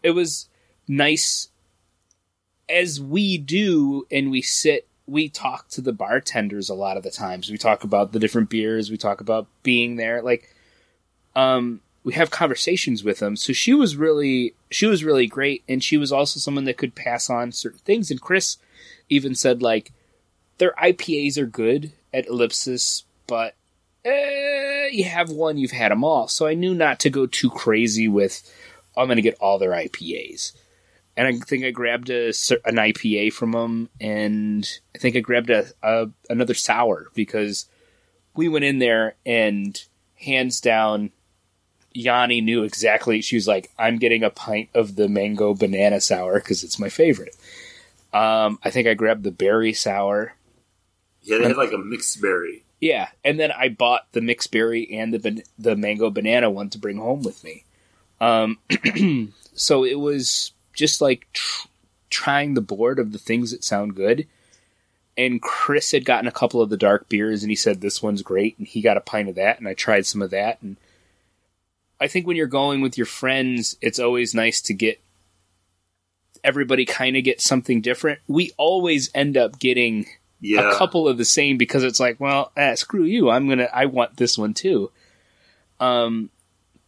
it 0.01 0.11
was 0.11 0.47
nice, 0.88 1.49
as 2.69 3.01
we 3.01 3.38
do, 3.38 4.07
and 4.09 4.31
we 4.31 4.41
sit. 4.41 4.88
We 5.05 5.27
talk 5.27 5.68
to 5.69 5.81
the 5.81 5.93
bartenders 5.93 6.69
a 6.69 6.73
lot 6.73 6.95
of 6.95 7.03
the 7.03 7.11
times. 7.11 7.49
We 7.51 7.57
talk 7.57 7.84
about 7.84 8.14
the 8.14 8.19
different 8.19 8.49
beers. 8.49 8.89
We 8.89 8.97
talk 8.97 9.19
about 9.19 9.47
being 9.64 9.97
there. 9.97 10.22
Like, 10.22 10.53
um, 11.35 11.81
we 12.05 12.14
have 12.14 12.31
conversations 12.31 13.03
with 13.03 13.19
them. 13.19 13.35
So 13.35 13.51
she 13.51 13.73
was 13.73 13.97
really 13.97 14.55
she 14.72 14.85
was 14.85 15.03
really 15.03 15.27
great, 15.27 15.64
and 15.68 15.84
she 15.84 15.97
was 15.97 16.14
also 16.14 16.39
someone 16.39 16.64
that 16.64 16.77
could 16.77 16.95
pass 16.95 17.30
on 17.30 17.51
certain 17.51 17.80
things. 17.80 18.09
And 18.09 18.22
Chris 18.22 18.55
even 19.09 19.35
said 19.35 19.61
like 19.61 19.91
their 20.57 20.73
IPAs 20.81 21.38
are 21.38 21.45
good 21.45 21.91
at 22.13 22.27
Ellipsis, 22.27 23.03
but 23.27 23.55
eh, 24.05 24.88
you 24.91 25.03
have 25.03 25.29
one, 25.29 25.57
you've 25.57 25.71
had 25.71 25.91
them 25.91 26.03
all. 26.03 26.27
So 26.27 26.47
I 26.47 26.53
knew 26.53 26.73
not 26.73 26.99
to 27.01 27.09
go 27.09 27.25
too 27.25 27.49
crazy 27.49 28.07
with. 28.07 28.51
I'm 28.95 29.07
going 29.07 29.17
to 29.17 29.21
get 29.21 29.38
all 29.39 29.59
their 29.59 29.71
IPAs, 29.71 30.53
and 31.15 31.27
I 31.27 31.38
think 31.38 31.63
I 31.63 31.69
grabbed 31.69 32.09
a 32.09 32.29
an 32.65 32.77
IPA 32.77 33.34
from 33.34 33.51
them, 33.51 33.89
and 34.01 34.67
I 34.95 34.97
think 34.97 35.15
I 35.15 35.19
grabbed 35.19 35.51
a, 35.51 35.67
a 35.84 36.09
another 36.29 36.55
sour 36.55 37.11
because 37.13 37.67
we 38.35 38.47
went 38.47 38.65
in 38.65 38.79
there 38.79 39.15
and 39.25 39.79
hands 40.15 40.61
down. 40.61 41.11
Yanni 41.93 42.41
knew 42.41 42.63
exactly. 42.63 43.21
She 43.21 43.35
was 43.35 43.47
like, 43.47 43.69
"I'm 43.77 43.97
getting 43.97 44.23
a 44.23 44.31
pint 44.31 44.69
of 44.73 44.95
the 44.95 45.07
mango 45.07 45.53
banana 45.53 46.01
sour 46.01 46.39
because 46.39 46.63
it's 46.63 46.79
my 46.79 46.89
favorite." 46.89 47.35
Um, 48.13 48.57
I 48.63 48.71
think 48.71 48.88
I 48.88 48.95
grabbed 48.95 49.23
the 49.23 49.31
berry 49.31 49.73
sour. 49.73 50.34
Yeah, 51.27 51.39
they 51.39 51.47
had 51.47 51.57
like 51.57 51.73
a 51.73 51.77
mixed 51.77 52.21
berry. 52.21 52.63
Yeah, 52.79 53.09
and 53.23 53.39
then 53.39 53.51
I 53.51 53.69
bought 53.69 54.07
the 54.11 54.21
mixed 54.21 54.51
berry 54.51 54.89
and 54.93 55.13
the 55.13 55.19
ban- 55.19 55.43
the 55.59 55.75
mango 55.75 56.09
banana 56.09 56.49
one 56.49 56.69
to 56.71 56.77
bring 56.77 56.97
home 56.97 57.23
with 57.23 57.43
me. 57.43 57.65
Um, 58.21 58.59
so 59.53 59.83
it 59.83 59.99
was 59.99 60.51
just 60.73 61.01
like 61.01 61.27
tr- 61.33 61.67
trying 62.09 62.53
the 62.53 62.61
board 62.61 62.99
of 62.99 63.11
the 63.11 63.19
things 63.19 63.51
that 63.51 63.63
sound 63.63 63.95
good. 63.95 64.27
And 65.17 65.41
Chris 65.41 65.91
had 65.91 66.05
gotten 66.05 66.27
a 66.27 66.31
couple 66.31 66.61
of 66.61 66.69
the 66.69 66.77
dark 66.77 67.09
beers, 67.09 67.41
and 67.41 67.49
he 67.49 67.55
said 67.55 67.81
this 67.81 68.03
one's 68.03 68.21
great, 68.21 68.57
and 68.59 68.67
he 68.67 68.81
got 68.81 68.97
a 68.97 69.01
pint 69.01 69.29
of 69.29 69.35
that, 69.35 69.57
and 69.57 69.67
I 69.67 69.73
tried 69.73 70.05
some 70.05 70.21
of 70.21 70.29
that, 70.29 70.61
and 70.61 70.77
I 71.99 72.07
think 72.07 72.27
when 72.27 72.37
you're 72.37 72.47
going 72.47 72.81
with 72.81 72.97
your 72.97 73.07
friends, 73.07 73.75
it's 73.81 73.99
always 73.99 74.35
nice 74.35 74.61
to 74.61 74.73
get 74.73 75.01
everybody 76.43 76.85
kind 76.85 77.17
of 77.17 77.23
get 77.23 77.41
something 77.41 77.81
different. 77.81 78.19
We 78.27 78.51
always 78.57 79.09
end 79.15 79.37
up 79.37 79.59
getting 79.59 80.05
Yeah, 80.39 80.72
a 80.72 80.76
couple 80.76 81.07
of 81.07 81.18
the 81.18 81.26
same 81.26 81.57
because 81.57 81.84
it's 81.84 81.99
like, 81.99 82.19
well, 82.19 82.51
ah, 82.55 82.76
screw 82.76 83.03
you. 83.03 83.30
I'm 83.30 83.49
gonna, 83.49 83.69
I 83.73 83.85
want 83.85 84.18
this 84.18 84.38
one 84.38 84.53
too. 84.53 84.91
Um, 85.80 86.30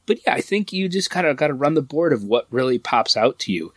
but 0.06 0.20
yeah, 0.26 0.34
I 0.34 0.42
think 0.42 0.74
you 0.74 0.90
just 0.90 1.10
kind 1.10 1.28
of 1.28 1.38
got 1.38 1.48
to 1.48 1.54
run 1.54 1.76
the 1.76 1.82
board 1.82 2.14
of 2.14 2.24
what 2.24 2.48
really 2.50 2.80
pops 2.80 3.16
out 3.16 3.40
to 3.40 3.52
you. 3.52 3.74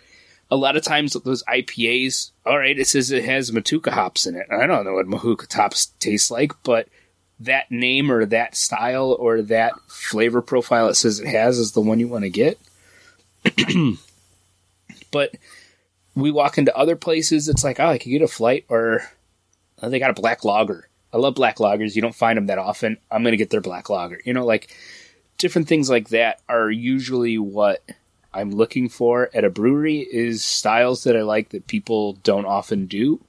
A 0.51 0.57
lot 0.57 0.77
of 0.77 0.82
times 0.82 1.15
those 1.15 1.43
IPAs, 1.44 2.31
all 2.44 2.59
right, 2.59 2.78
it 2.78 2.86
says 2.86 3.11
it 3.11 3.24
has 3.24 3.51
Motueka 3.51 3.90
hops 3.90 4.27
in 4.27 4.36
it. 4.36 4.47
I 4.51 4.66
don't 4.66 4.85
know 4.85 4.94
what 4.94 5.07
Motueka 5.07 5.51
hops 5.53 5.86
taste 5.99 6.31
like, 6.31 6.53
but 6.62 6.89
that 7.40 7.70
name 7.70 8.11
or 8.11 8.24
that 8.27 8.55
style 8.55 9.16
or 9.19 9.43
that 9.43 9.73
flavor 9.89 10.40
profile 10.43 10.89
it 10.89 10.94
says 10.94 11.20
it 11.20 11.28
has 11.28 11.59
is 11.59 11.73
the 11.73 11.81
one 11.81 12.01
you 12.01 12.09
want 12.09 12.24
to 12.24 12.31
get. 12.31 12.59
but 15.11 15.35
we 16.15 16.31
walk 16.31 16.59
into 16.59 16.77
other 16.77 16.97
places, 16.97 17.49
it's 17.49 17.65
like, 17.65 17.81
oh, 17.81 17.86
I 17.86 17.99
could 17.99 18.11
get 18.11 18.23
a 18.23 18.28
flight 18.28 18.65
or 18.69 19.03
Uh, 19.82 19.88
they 19.88 19.98
got 19.98 20.10
a 20.10 20.20
black 20.20 20.44
lager. 20.44 20.88
I 21.12 21.18
love 21.18 21.34
black 21.34 21.59
lagers. 21.59 21.94
You 21.94 22.00
don't 22.00 22.14
find 22.14 22.36
them 22.36 22.46
that 22.46 22.59
often. 22.59 22.96
I'm 23.10 23.22
going 23.22 23.32
to 23.32 23.36
get 23.36 23.50
their 23.50 23.60
black 23.60 23.90
lager. 23.90 24.20
You 24.24 24.32
know, 24.32 24.46
like 24.46 24.74
different 25.36 25.68
things 25.68 25.90
like 25.90 26.09
that 26.10 26.40
are 26.48 26.70
usually 26.70 27.36
what 27.36 27.82
I'm 28.32 28.52
looking 28.52 28.88
for 28.88 29.28
at 29.34 29.44
a 29.44 29.50
brewery 29.50 29.98
is 29.98 30.44
styles 30.44 31.04
that 31.04 31.16
I 31.16 31.22
like 31.22 31.50
that 31.50 31.66
people 31.66 32.14
don't 32.22 32.46
often 32.46 32.86
do 32.86 33.20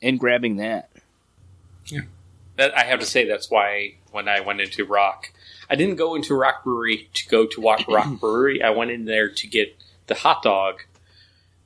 and 0.00 0.18
grabbing 0.18 0.56
that. 0.56 0.90
that 1.90 2.06
that 2.56 2.76
I 2.76 2.84
have 2.84 3.00
to 3.00 3.06
say 3.06 3.26
that's 3.26 3.50
why 3.50 3.94
when 4.10 4.28
I 4.28 4.40
went 4.40 4.60
into 4.60 4.84
ROC, 4.84 5.32
I 5.70 5.74
didn't 5.74 5.96
go 5.96 6.14
into 6.14 6.34
ROC 6.34 6.64
Brewery 6.64 7.08
to 7.14 7.28
go 7.28 7.46
to 7.46 7.60
walk 7.60 7.86
ROC 7.88 8.20
Brewery. 8.20 8.62
I 8.62 8.70
went 8.70 8.90
in 8.90 9.04
there 9.04 9.30
to 9.30 9.46
get 9.46 9.76
the 10.06 10.14
hot 10.14 10.42
dog 10.42 10.82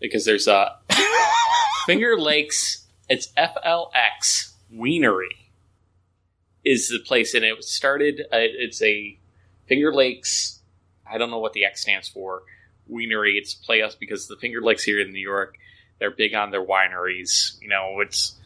because 0.00 0.24
there's 0.24 0.46
a 0.46 0.76
Finger 1.86 2.18
Lakes. 2.18 2.85
It's 3.08 3.32
FLX 3.36 4.54
Wienery 4.72 5.52
is 6.64 6.88
the 6.88 6.98
place, 6.98 7.34
and 7.34 7.44
it 7.44 7.62
started. 7.62 8.22
Uh, 8.32 8.38
it's 8.40 8.82
a 8.82 9.18
Finger 9.66 9.94
Lakes. 9.94 10.60
I 11.08 11.18
don't 11.18 11.30
know 11.30 11.38
what 11.38 11.52
the 11.52 11.64
X 11.64 11.82
stands 11.82 12.08
for. 12.08 12.42
Wienery. 12.88 13.36
It's 13.36 13.54
play 13.54 13.82
us 13.82 13.94
because 13.94 14.26
the 14.26 14.36
Finger 14.36 14.60
Lakes 14.60 14.82
here 14.82 15.00
in 15.00 15.12
New 15.12 15.20
York, 15.20 15.56
they're 15.98 16.10
big 16.10 16.34
on 16.34 16.50
their 16.50 16.64
wineries. 16.64 17.60
You 17.60 17.68
know, 17.68 18.00
it's 18.00 18.36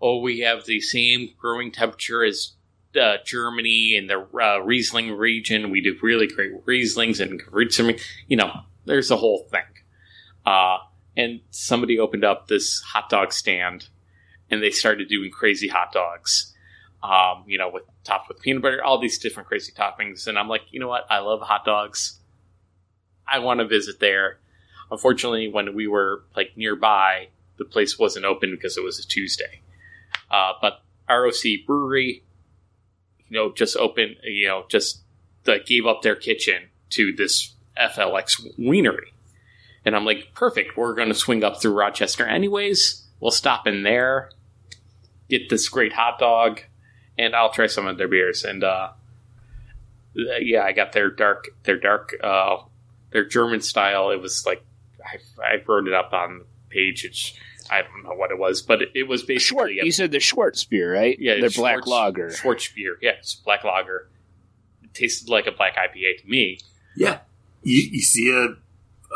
oh, 0.00 0.20
we 0.20 0.40
have 0.40 0.66
the 0.66 0.80
same 0.80 1.30
growing 1.38 1.70
temperature 1.70 2.24
as 2.24 2.52
uh, 3.00 3.16
Germany 3.24 3.96
in 3.96 4.06
the 4.06 4.26
uh, 4.40 4.58
Riesling 4.58 5.12
region. 5.12 5.70
We 5.70 5.80
do 5.80 5.96
really 6.02 6.26
great 6.26 6.64
Rieslings 6.66 7.20
and 7.20 7.40
Riesling. 7.50 7.98
You 8.26 8.38
know, 8.38 8.52
there's 8.84 9.10
a 9.10 9.16
whole 9.16 9.46
thing. 9.50 9.60
Uh, 10.46 10.78
and 11.16 11.40
somebody 11.50 11.98
opened 11.98 12.24
up 12.24 12.48
this 12.48 12.80
hot 12.80 13.10
dog 13.10 13.32
stand, 13.32 13.88
and 14.50 14.62
they 14.62 14.70
started 14.70 15.08
doing 15.08 15.30
crazy 15.30 15.68
hot 15.68 15.92
dogs. 15.92 16.54
Um, 17.02 17.44
you 17.46 17.58
know, 17.58 17.70
with 17.70 17.84
topped 18.02 18.28
with 18.28 18.40
peanut 18.40 18.62
butter, 18.62 18.82
all 18.82 18.98
these 18.98 19.18
different 19.18 19.48
crazy 19.48 19.72
toppings. 19.72 20.26
And 20.26 20.38
I'm 20.38 20.48
like, 20.48 20.62
you 20.70 20.80
know 20.80 20.88
what? 20.88 21.06
I 21.08 21.20
love 21.20 21.40
hot 21.40 21.64
dogs. 21.64 22.18
I 23.26 23.38
want 23.38 23.60
to 23.60 23.66
visit 23.66 24.00
there. 24.00 24.38
Unfortunately, 24.90 25.48
when 25.48 25.74
we 25.74 25.86
were 25.86 26.24
like 26.34 26.56
nearby, 26.56 27.28
the 27.58 27.64
place 27.64 27.98
wasn't 27.98 28.24
open 28.24 28.50
because 28.50 28.76
it 28.76 28.82
was 28.82 28.98
a 28.98 29.06
Tuesday. 29.06 29.60
Uh, 30.30 30.52
but 30.60 30.82
ROC 31.08 31.66
Brewery, 31.66 32.22
you 33.28 33.36
know, 33.36 33.52
just 33.52 33.76
opened, 33.76 34.16
you 34.24 34.46
know, 34.46 34.64
just 34.68 35.02
uh, 35.46 35.58
gave 35.64 35.86
up 35.86 36.02
their 36.02 36.16
kitchen 36.16 36.68
to 36.90 37.12
this 37.12 37.54
FLX 37.78 38.58
Wienery. 38.58 39.12
And 39.84 39.94
I'm 39.94 40.04
like, 40.04 40.34
perfect. 40.34 40.76
We're 40.76 40.94
going 40.94 41.08
to 41.08 41.14
swing 41.14 41.44
up 41.44 41.60
through 41.60 41.72
Rochester 41.72 42.26
anyways. 42.26 43.06
We'll 43.20 43.30
stop 43.30 43.66
in 43.66 43.82
there, 43.82 44.30
get 45.28 45.48
this 45.48 45.68
great 45.68 45.92
hot 45.92 46.18
dog, 46.18 46.60
and 47.18 47.34
I'll 47.34 47.52
try 47.52 47.66
some 47.66 47.86
of 47.86 47.98
their 47.98 48.08
beers. 48.08 48.44
And 48.44 48.64
uh, 48.64 48.90
yeah, 50.14 50.62
I 50.62 50.72
got 50.72 50.92
their 50.92 51.10
dark, 51.10 51.48
their 51.64 51.78
dark, 51.78 52.14
uh, 52.22 52.58
their 53.10 53.24
German 53.24 53.60
style. 53.60 54.10
It 54.10 54.20
was 54.20 54.44
like 54.46 54.64
I, 55.04 55.18
I 55.42 55.62
wrote 55.66 55.86
it 55.88 55.94
up 55.94 56.12
on 56.12 56.40
the 56.40 56.44
page. 56.68 57.04
It's, 57.04 57.34
I 57.70 57.82
don't 57.82 58.04
know 58.04 58.14
what 58.14 58.30
it 58.30 58.38
was, 58.38 58.62
but 58.62 58.82
it, 58.82 58.90
it 58.94 59.02
was 59.04 59.20
Schwartz. 59.20 59.26
basically 59.26 59.80
You 59.82 59.92
said 59.92 60.10
the 60.10 60.18
Schwarzbier, 60.18 60.92
right? 60.92 61.16
yeah, 61.20 61.40
their 61.40 61.50
black 61.50 61.86
lager. 61.86 62.30
Schwartz 62.30 62.68
beer. 62.68 62.98
Yeah, 63.00 63.12
it's 63.18 63.34
black 63.34 63.64
lager. 63.64 64.08
It 64.82 64.94
tasted 64.94 65.28
like 65.28 65.46
a 65.46 65.52
black 65.52 65.76
IPA 65.76 66.22
to 66.22 66.28
me. 66.28 66.58
Yeah, 66.96 67.18
you, 67.62 67.82
you 67.92 68.00
see 68.00 68.30
a 68.32 68.56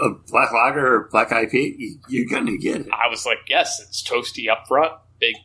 a 0.01 0.11
black 0.11 0.53
lager 0.53 0.95
or 0.95 1.09
black 1.11 1.31
IPA, 1.31 1.75
you, 1.79 1.99
you're 2.09 2.29
gonna 2.29 2.57
get 2.57 2.83
it. 2.83 2.89
I 2.93 3.09
was 3.09 3.27
like, 3.27 3.39
yes, 3.49 3.81
it's 3.81 4.03
toasty 4.03 4.51
up 4.51 4.67
front, 4.67 4.93
big, 5.19 5.37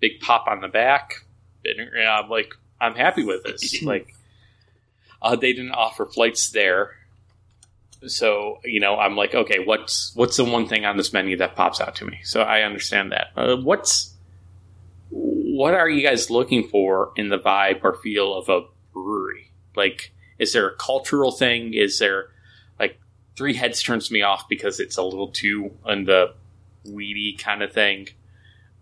big 0.00 0.20
pop 0.20 0.46
on 0.48 0.60
the 0.60 0.68
back. 0.68 1.24
And 1.64 2.08
I'm 2.08 2.28
like, 2.28 2.54
I'm 2.80 2.94
happy 2.94 3.24
with 3.24 3.42
this. 3.44 3.82
like, 3.82 4.14
uh, 5.22 5.36
they 5.36 5.52
didn't 5.52 5.72
offer 5.72 6.06
flights 6.06 6.50
there, 6.50 6.92
so 8.06 8.60
you 8.64 8.80
know, 8.80 8.98
I'm 8.98 9.16
like, 9.16 9.34
okay, 9.34 9.58
what's 9.64 10.14
what's 10.14 10.36
the 10.36 10.44
one 10.44 10.68
thing 10.68 10.84
on 10.84 10.96
this 10.96 11.12
menu 11.12 11.36
that 11.38 11.56
pops 11.56 11.80
out 11.80 11.96
to 11.96 12.04
me? 12.04 12.20
So 12.22 12.42
I 12.42 12.62
understand 12.62 13.12
that. 13.12 13.28
Uh, 13.36 13.56
what's 13.56 14.14
what 15.10 15.74
are 15.74 15.88
you 15.88 16.06
guys 16.06 16.30
looking 16.30 16.68
for 16.68 17.12
in 17.16 17.28
the 17.28 17.38
vibe 17.38 17.80
or 17.82 17.94
feel 17.94 18.34
of 18.34 18.48
a 18.48 18.66
brewery? 18.92 19.50
Like, 19.74 20.12
is 20.38 20.52
there 20.52 20.68
a 20.68 20.76
cultural 20.76 21.32
thing? 21.32 21.74
Is 21.74 21.98
there 21.98 22.28
like 22.78 22.98
Three 23.36 23.54
Heads 23.54 23.82
turns 23.82 24.10
me 24.10 24.22
off 24.22 24.48
because 24.48 24.80
it's 24.80 24.96
a 24.96 25.02
little 25.02 25.28
too 25.28 25.72
on 25.84 26.04
the 26.04 26.34
weedy 26.84 27.34
kind 27.38 27.62
of 27.62 27.72
thing. 27.72 28.08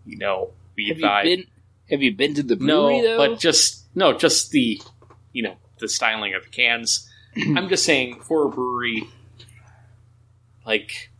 You 0.05 0.17
know, 0.17 0.51
weed 0.75 0.89
Have 0.89 1.25
you 1.25 1.37
been? 1.37 1.45
Have 1.89 2.01
you 2.01 2.15
been 2.15 2.33
to 2.35 2.43
the 2.43 2.55
no, 2.55 2.87
brewery 2.87 3.01
though? 3.01 3.17
but 3.17 3.39
just 3.39 3.85
no, 3.95 4.17
just 4.17 4.51
the 4.51 4.81
you 5.33 5.43
know 5.43 5.55
the 5.79 5.87
styling 5.87 6.33
of 6.33 6.43
the 6.43 6.49
cans. 6.49 7.09
I'm 7.37 7.69
just 7.69 7.85
saying 7.85 8.21
for 8.21 8.45
a 8.45 8.49
brewery, 8.49 9.03
like 10.65 11.11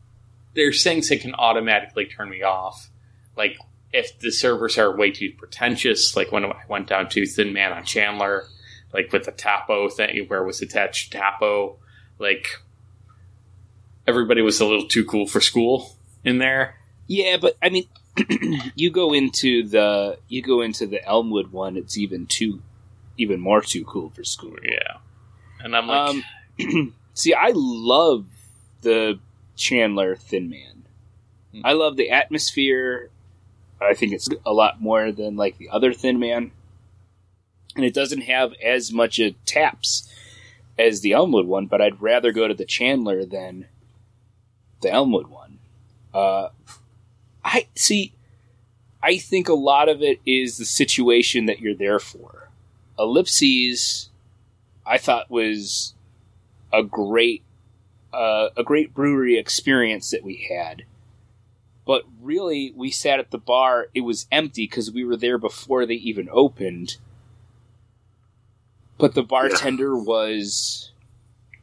there's 0.55 0.83
things 0.83 1.09
that 1.09 1.21
can 1.21 1.35
automatically 1.35 2.05
turn 2.05 2.29
me 2.29 2.41
off. 2.41 2.89
Like 3.37 3.57
if 3.93 4.17
the 4.19 4.31
servers 4.31 4.77
are 4.77 4.95
way 4.95 5.11
too 5.11 5.33
pretentious, 5.37 6.15
like 6.15 6.31
when 6.31 6.45
I 6.45 6.63
went 6.67 6.87
down 6.87 7.09
to 7.09 7.25
Thin 7.25 7.53
Man 7.53 7.71
on 7.71 7.83
Chandler, 7.83 8.45
like 8.93 9.11
with 9.11 9.25
the 9.25 9.31
tapo 9.31 9.89
thing 9.89 10.25
where 10.27 10.41
it 10.41 10.45
was 10.45 10.61
attached 10.61 11.11
tapo, 11.11 11.77
like 12.17 12.47
everybody 14.07 14.41
was 14.41 14.59
a 14.59 14.65
little 14.65 14.87
too 14.87 15.05
cool 15.05 15.27
for 15.27 15.41
school 15.41 15.97
in 16.23 16.39
there. 16.39 16.75
Yeah, 17.07 17.37
but 17.37 17.57
I 17.61 17.69
mean, 17.69 17.87
you 18.75 18.89
go 18.91 19.13
into 19.13 19.67
the 19.67 20.17
you 20.27 20.41
go 20.41 20.61
into 20.61 20.87
the 20.87 21.03
Elmwood 21.05 21.51
one. 21.51 21.77
It's 21.77 21.97
even 21.97 22.25
too, 22.25 22.61
even 23.17 23.39
more 23.39 23.61
too 23.61 23.83
cool 23.85 24.09
for 24.09 24.23
school. 24.23 24.55
Yeah. 24.63 24.97
And 25.59 25.75
I'm 25.75 25.87
like, 25.87 26.23
Um, 26.59 26.93
see, 27.13 27.33
I 27.33 27.51
love 27.53 28.25
the 28.81 29.19
Chandler 29.55 30.15
Thin 30.15 30.49
Man. 30.49 30.83
Hmm. 31.51 31.61
I 31.63 31.73
love 31.73 31.97
the 31.97 32.11
atmosphere. 32.11 33.09
I 33.81 33.93
think 33.93 34.13
it's 34.13 34.29
a 34.45 34.53
lot 34.53 34.81
more 34.81 35.11
than 35.11 35.35
like 35.35 35.57
the 35.57 35.69
other 35.69 35.93
Thin 35.93 36.19
Man, 36.19 36.51
and 37.75 37.83
it 37.83 37.93
doesn't 37.93 38.21
have 38.21 38.53
as 38.63 38.93
much 38.93 39.19
of 39.19 39.33
taps 39.45 40.09
as 40.77 41.01
the 41.01 41.11
Elmwood 41.11 41.47
one. 41.47 41.67
But 41.67 41.81
I'd 41.81 42.01
rather 42.01 42.31
go 42.31 42.47
to 42.47 42.53
the 42.53 42.65
Chandler 42.65 43.25
than 43.25 43.67
the 44.81 44.91
Elmwood 44.91 45.27
one. 45.27 45.59
Uh, 46.13 46.49
I 47.45 47.67
see. 47.75 48.11
I 49.03 49.19
think 49.19 49.47
a 49.47 49.53
lot 49.53 49.87
of 49.87 50.01
it 50.01 50.19
is 50.25 50.57
the 50.57 50.65
situation 50.65 51.45
that 51.45 51.59
you're 51.59 51.75
there 51.75 51.99
for. 51.99 52.49
Ellipsis, 52.97 54.09
I 54.85 54.97
thought 54.97 55.29
was 55.29 55.93
a 56.73 56.81
great, 56.81 57.43
uh, 58.11 58.49
a 58.57 58.63
great 58.63 58.95
brewery 58.95 59.37
experience 59.37 60.09
that 60.09 60.23
we 60.23 60.47
had. 60.49 60.85
But 61.85 62.03
really, 62.19 62.73
we 62.75 62.89
sat 62.89 63.19
at 63.19 63.29
the 63.29 63.37
bar. 63.37 63.89
It 63.93 64.01
was 64.01 64.25
empty 64.31 64.63
because 64.63 64.91
we 64.91 65.05
were 65.05 65.15
there 65.15 65.37
before 65.37 65.85
they 65.85 65.93
even 65.93 66.27
opened. 66.31 66.97
But 68.97 69.13
the 69.13 69.21
bartender 69.21 69.95
was 69.95 70.89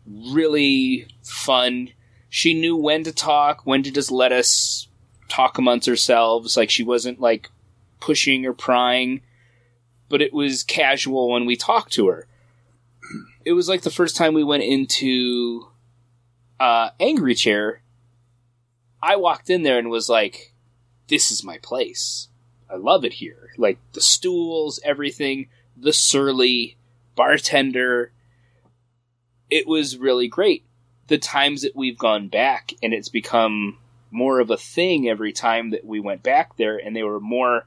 really 0.07 1.09
fun. 1.25 1.89
She 2.29 2.55
knew 2.55 2.77
when 2.77 3.03
to 3.03 3.13
talk, 3.13 3.63
when 3.67 3.83
to 3.83 3.91
just 3.91 4.13
let 4.13 4.31
us 4.31 4.87
talk 5.33 5.57
amongst 5.57 5.89
ourselves. 5.89 6.57
Like 6.57 6.71
she 6.71 6.85
wasn't 6.85 7.21
like 7.21 7.51
pushing 8.01 8.45
or 8.45 8.53
prying, 8.53 9.23
but 10.09 10.21
it 10.21 10.33
was 10.33 10.63
casual 10.63 11.31
when 11.31 11.47
we 11.47 11.57
talked 11.57 11.93
to 11.95 12.09
her. 12.09 12.27
It 13.45 13.53
was 13.53 13.69
like 13.69 13.83
the 13.83 13.91
first 13.91 14.15
time 14.15 14.35
we 14.35 14.45
went 14.45 14.63
into 14.63 15.69
uh, 16.61 16.91
Angry 17.01 17.35
Chair. 17.35 17.83
I 19.03 19.17
walked 19.17 19.51
in 19.51 19.63
there 19.63 19.79
and 19.79 19.91
was 19.91 20.09
like, 20.09 20.53
"This 21.09 21.31
is 21.31 21.43
my 21.43 21.59
place. 21.59 22.29
I 22.71 22.77
love 22.77 23.05
it 23.05 23.15
here. 23.15 23.51
Like 23.59 23.79
the 23.93 24.01
stools, 24.01 24.81
everything, 24.85 25.49
the 25.77 25.93
surly 25.93 26.77
bartender. 27.17 28.13
It 29.51 29.67
was 29.67 29.97
really 29.99 30.29
great. 30.29 30.65
The 31.09 31.19
times 31.19 31.63
that 31.63 31.77
we've 31.77 31.99
gone 31.99 32.29
back, 32.29 32.73
and 32.83 32.95
it's 32.95 33.09
become 33.09 33.79
more 34.13 34.41
of 34.41 34.51
a 34.51 34.57
thing 34.57 35.09
every 35.09 35.33
time 35.33 35.71
that 35.71 35.85
we 35.85 36.01
went 36.01 36.23
back 36.23 36.57
there, 36.57 36.77
and 36.77 36.95
they 36.95 37.03
were 37.03 37.21
more 37.21 37.67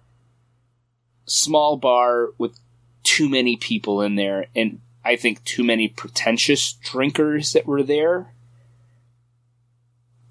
small 1.26 1.78
bar 1.78 2.30
with 2.38 2.58
too 3.04 3.30
many 3.30 3.58
people 3.58 4.02
in 4.02 4.16
there, 4.16 4.48
and 4.56 4.80
I 5.04 5.16
think 5.16 5.44
too 5.44 5.64
many 5.64 5.88
pretentious 5.88 6.74
drinkers 6.74 7.54
that 7.54 7.66
were 7.66 7.84
there. 7.84 8.34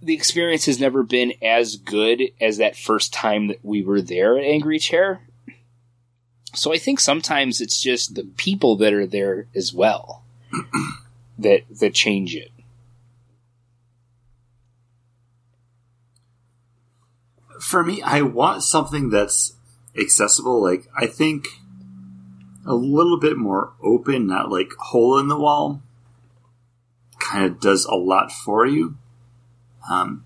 The 0.02 0.14
experience 0.14 0.66
has 0.66 0.80
never 0.80 1.02
been 1.02 1.32
as 1.40 1.76
good 1.76 2.22
as 2.40 2.58
that 2.58 2.76
first 2.76 3.12
time 3.12 3.46
that 3.46 3.64
we 3.64 3.82
were 3.82 4.02
there 4.02 4.36
at 4.36 4.44
Angry 4.44 4.78
Chair. 4.78 5.20
So 6.54 6.72
I 6.72 6.78
think 6.78 7.00
sometimes 7.00 7.60
it's 7.60 7.80
just 7.80 8.14
the 8.14 8.24
people 8.36 8.76
that 8.76 8.92
are 8.92 9.06
there 9.06 9.46
as 9.54 9.72
well 9.72 10.24
that 11.38 11.62
that 11.80 11.94
change 11.94 12.34
it. 12.36 12.50
For 17.64 17.82
me, 17.82 18.02
I 18.02 18.20
want 18.20 18.62
something 18.62 19.08
that's 19.08 19.54
accessible. 19.98 20.62
Like 20.62 20.86
I 20.94 21.06
think 21.06 21.46
a 22.66 22.74
little 22.74 23.18
bit 23.18 23.38
more 23.38 23.72
open, 23.82 24.26
not 24.26 24.50
like 24.50 24.72
hole 24.78 25.18
in 25.18 25.28
the 25.28 25.38
wall. 25.38 25.80
Kind 27.18 27.46
of 27.46 27.60
does 27.60 27.86
a 27.86 27.94
lot 27.94 28.30
for 28.30 28.66
you. 28.66 28.98
Um, 29.90 30.24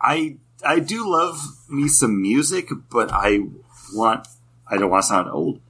I 0.00 0.38
I 0.64 0.78
do 0.78 1.08
love 1.08 1.38
me 1.68 1.86
some 1.86 2.22
music, 2.22 2.70
but 2.90 3.12
I 3.12 3.40
want 3.92 4.26
I 4.66 4.78
don't 4.78 4.90
want 4.90 5.02
to 5.02 5.08
sound 5.08 5.28
old. 5.28 5.60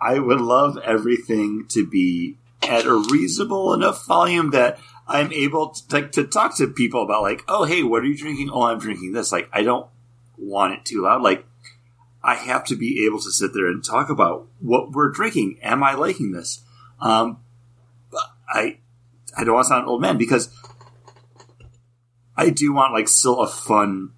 I 0.00 0.18
would 0.18 0.40
love 0.40 0.78
everything 0.78 1.66
to 1.68 1.86
be 1.86 2.38
at 2.60 2.86
a 2.86 2.96
reasonable 2.96 3.72
enough 3.72 4.04
volume 4.04 4.50
that 4.50 4.80
I'm 5.06 5.32
able 5.32 5.70
to, 5.70 5.94
like, 5.94 6.12
to 6.12 6.24
talk 6.24 6.56
to 6.56 6.66
people 6.68 7.02
about 7.02 7.22
like, 7.22 7.42
oh, 7.48 7.64
hey, 7.64 7.82
what 7.82 8.02
are 8.02 8.06
you 8.06 8.16
drinking? 8.16 8.50
Oh, 8.50 8.62
I'm 8.62 8.78
drinking 8.78 9.12
this. 9.12 9.32
Like, 9.32 9.48
I 9.52 9.62
don't 9.62 9.86
want 10.38 10.74
it 10.74 10.84
too 10.84 11.02
loud. 11.02 11.22
Like, 11.22 11.46
I 12.22 12.36
have 12.36 12.64
to 12.66 12.76
be 12.76 13.04
able 13.04 13.20
to 13.20 13.30
sit 13.30 13.52
there 13.52 13.66
and 13.66 13.84
talk 13.84 14.08
about 14.08 14.46
what 14.60 14.92
we're 14.92 15.10
drinking. 15.10 15.58
Am 15.62 15.82
I 15.82 15.94
liking 15.94 16.32
this? 16.32 16.62
Um, 17.00 17.38
I 18.48 18.78
I 19.36 19.44
don't 19.44 19.54
want 19.54 19.66
to 19.66 19.68
sound 19.68 19.86
old 19.86 20.00
man 20.00 20.16
because 20.16 20.48
I 22.36 22.50
do 22.50 22.72
want 22.72 22.92
like 22.92 23.08
still 23.08 23.40
a 23.40 23.48
fun, 23.48 24.12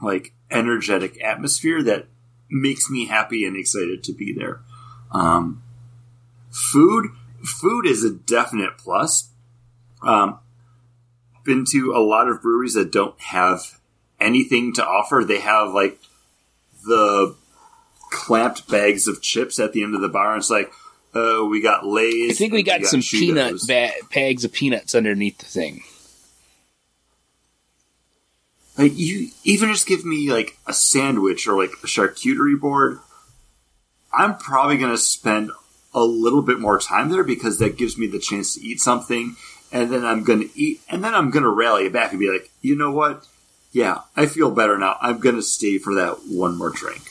like 0.00 0.32
energetic 0.50 1.22
atmosphere 1.22 1.82
that 1.82 2.06
makes 2.50 2.88
me 2.88 3.06
happy 3.06 3.44
and 3.44 3.56
excited 3.56 4.02
to 4.04 4.12
be 4.12 4.32
there. 4.32 4.60
Um, 5.10 5.62
food, 6.50 7.10
food 7.44 7.86
is 7.86 8.04
a 8.04 8.10
definite 8.10 8.78
plus. 8.78 9.30
Um, 10.06 10.38
been 11.44 11.64
to 11.72 11.92
a 11.94 12.00
lot 12.00 12.28
of 12.28 12.42
breweries 12.42 12.74
that 12.74 12.92
don't 12.92 13.18
have 13.20 13.78
anything 14.20 14.74
to 14.74 14.84
offer. 14.84 15.24
They 15.24 15.40
have 15.40 15.72
like 15.72 15.98
the 16.86 17.34
clamped 18.10 18.68
bags 18.68 19.08
of 19.08 19.22
chips 19.22 19.58
at 19.58 19.72
the 19.72 19.82
end 19.82 19.94
of 19.94 20.00
the 20.00 20.08
bar. 20.08 20.32
And 20.32 20.40
it's 20.40 20.50
like, 20.50 20.70
uh, 21.14 21.44
we 21.48 21.60
got 21.60 21.86
Lay's. 21.86 22.32
I 22.32 22.34
think 22.34 22.52
we 22.52 22.62
got, 22.62 22.84
some 22.84 23.00
peanut 23.00 23.60
ba- 23.66 23.92
bags 24.12 24.44
of 24.44 24.52
peanuts 24.52 24.94
underneath 24.94 25.38
the 25.38 25.46
thing. 25.46 25.82
Like 28.76 28.92
you, 28.94 29.30
even 29.44 29.70
just 29.70 29.86
give 29.86 30.04
me 30.04 30.30
like 30.30 30.58
a 30.66 30.74
sandwich 30.74 31.46
or 31.46 31.56
like 31.56 31.70
a 31.82 31.86
charcuterie 31.86 32.60
board. 32.60 32.98
I'm 34.12 34.36
probably 34.36 34.76
going 34.76 34.90
to 34.90 34.98
spend 34.98 35.50
a 35.94 36.04
little 36.04 36.42
bit 36.42 36.60
more 36.60 36.78
time 36.78 37.10
there 37.10 37.24
because 37.24 37.58
that 37.58 37.78
gives 37.78 37.96
me 37.96 38.06
the 38.06 38.18
chance 38.18 38.54
to 38.54 38.60
eat 38.60 38.80
something, 38.80 39.36
and 39.72 39.92
then 39.92 40.04
I'm 40.04 40.24
going 40.24 40.40
to 40.40 40.58
eat, 40.58 40.80
and 40.88 41.02
then 41.02 41.14
I'm 41.14 41.30
going 41.30 41.42
to 41.42 41.50
rally 41.50 41.88
back 41.88 42.10
and 42.10 42.20
be 42.20 42.30
like, 42.30 42.50
you 42.60 42.76
know 42.76 42.92
what? 42.92 43.26
Yeah, 43.72 44.00
I 44.16 44.26
feel 44.26 44.50
better 44.50 44.78
now. 44.78 44.96
I'm 45.00 45.18
going 45.18 45.36
to 45.36 45.42
stay 45.42 45.78
for 45.78 45.94
that 45.94 46.26
one 46.28 46.56
more 46.56 46.70
drink. 46.70 47.02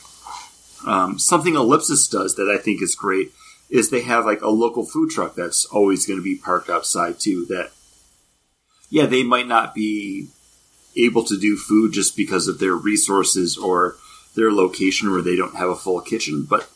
Um, 0.86 1.18
something 1.18 1.54
Ellipsis 1.54 2.08
does 2.08 2.34
that 2.36 2.48
I 2.48 2.62
think 2.62 2.82
is 2.82 2.94
great 2.94 3.32
is 3.68 3.90
they 3.90 4.02
have 4.02 4.24
like 4.24 4.42
a 4.42 4.48
local 4.48 4.84
food 4.84 5.10
truck 5.10 5.34
that's 5.34 5.64
always 5.66 6.06
going 6.06 6.18
to 6.18 6.24
be 6.24 6.36
parked 6.36 6.70
outside 6.70 7.18
too. 7.18 7.44
That 7.46 7.72
yeah, 8.90 9.06
they 9.06 9.22
might 9.22 9.48
not 9.48 9.74
be 9.74 10.28
able 10.96 11.24
to 11.24 11.38
do 11.38 11.56
food 11.56 11.92
just 11.92 12.16
because 12.16 12.48
of 12.48 12.58
their 12.58 12.74
resources 12.74 13.56
or 13.56 13.96
their 14.34 14.52
location 14.52 15.10
where 15.10 15.22
they 15.22 15.36
don't 15.36 15.56
have 15.56 15.68
a 15.68 15.74
full 15.74 16.00
kitchen, 16.00 16.46
but 16.48 16.68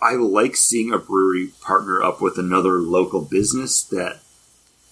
I 0.00 0.14
like 0.14 0.56
seeing 0.56 0.92
a 0.92 0.98
brewery 0.98 1.50
partner 1.60 2.02
up 2.02 2.20
with 2.20 2.38
another 2.38 2.78
local 2.78 3.20
business 3.20 3.82
that 3.84 4.20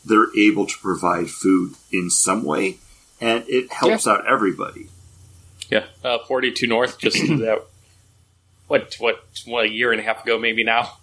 they're 0.05 0.37
able 0.37 0.67
to 0.67 0.79
provide 0.79 1.31
food 1.31 1.75
in 1.93 2.11
some 2.11 2.45
way, 2.45 2.79
and 3.21 3.45
it 3.49 3.73
helps 3.73 4.07
yeah. 4.07 4.13
out 4.13 4.27
everybody. 4.27 4.89
Yeah, 5.71 5.87
uh, 6.03 6.19
Forty 6.27 6.53
Two 6.53 6.67
North 6.67 6.99
just 6.99 7.17
that. 7.27 7.65
What 8.67 8.97
what 8.99 9.25
what 9.47 9.65
a 9.65 9.71
year 9.71 9.93
and 9.93 10.01
a 10.01 10.05
half 10.05 10.25
ago 10.25 10.39
maybe 10.39 10.65
now 10.65 10.99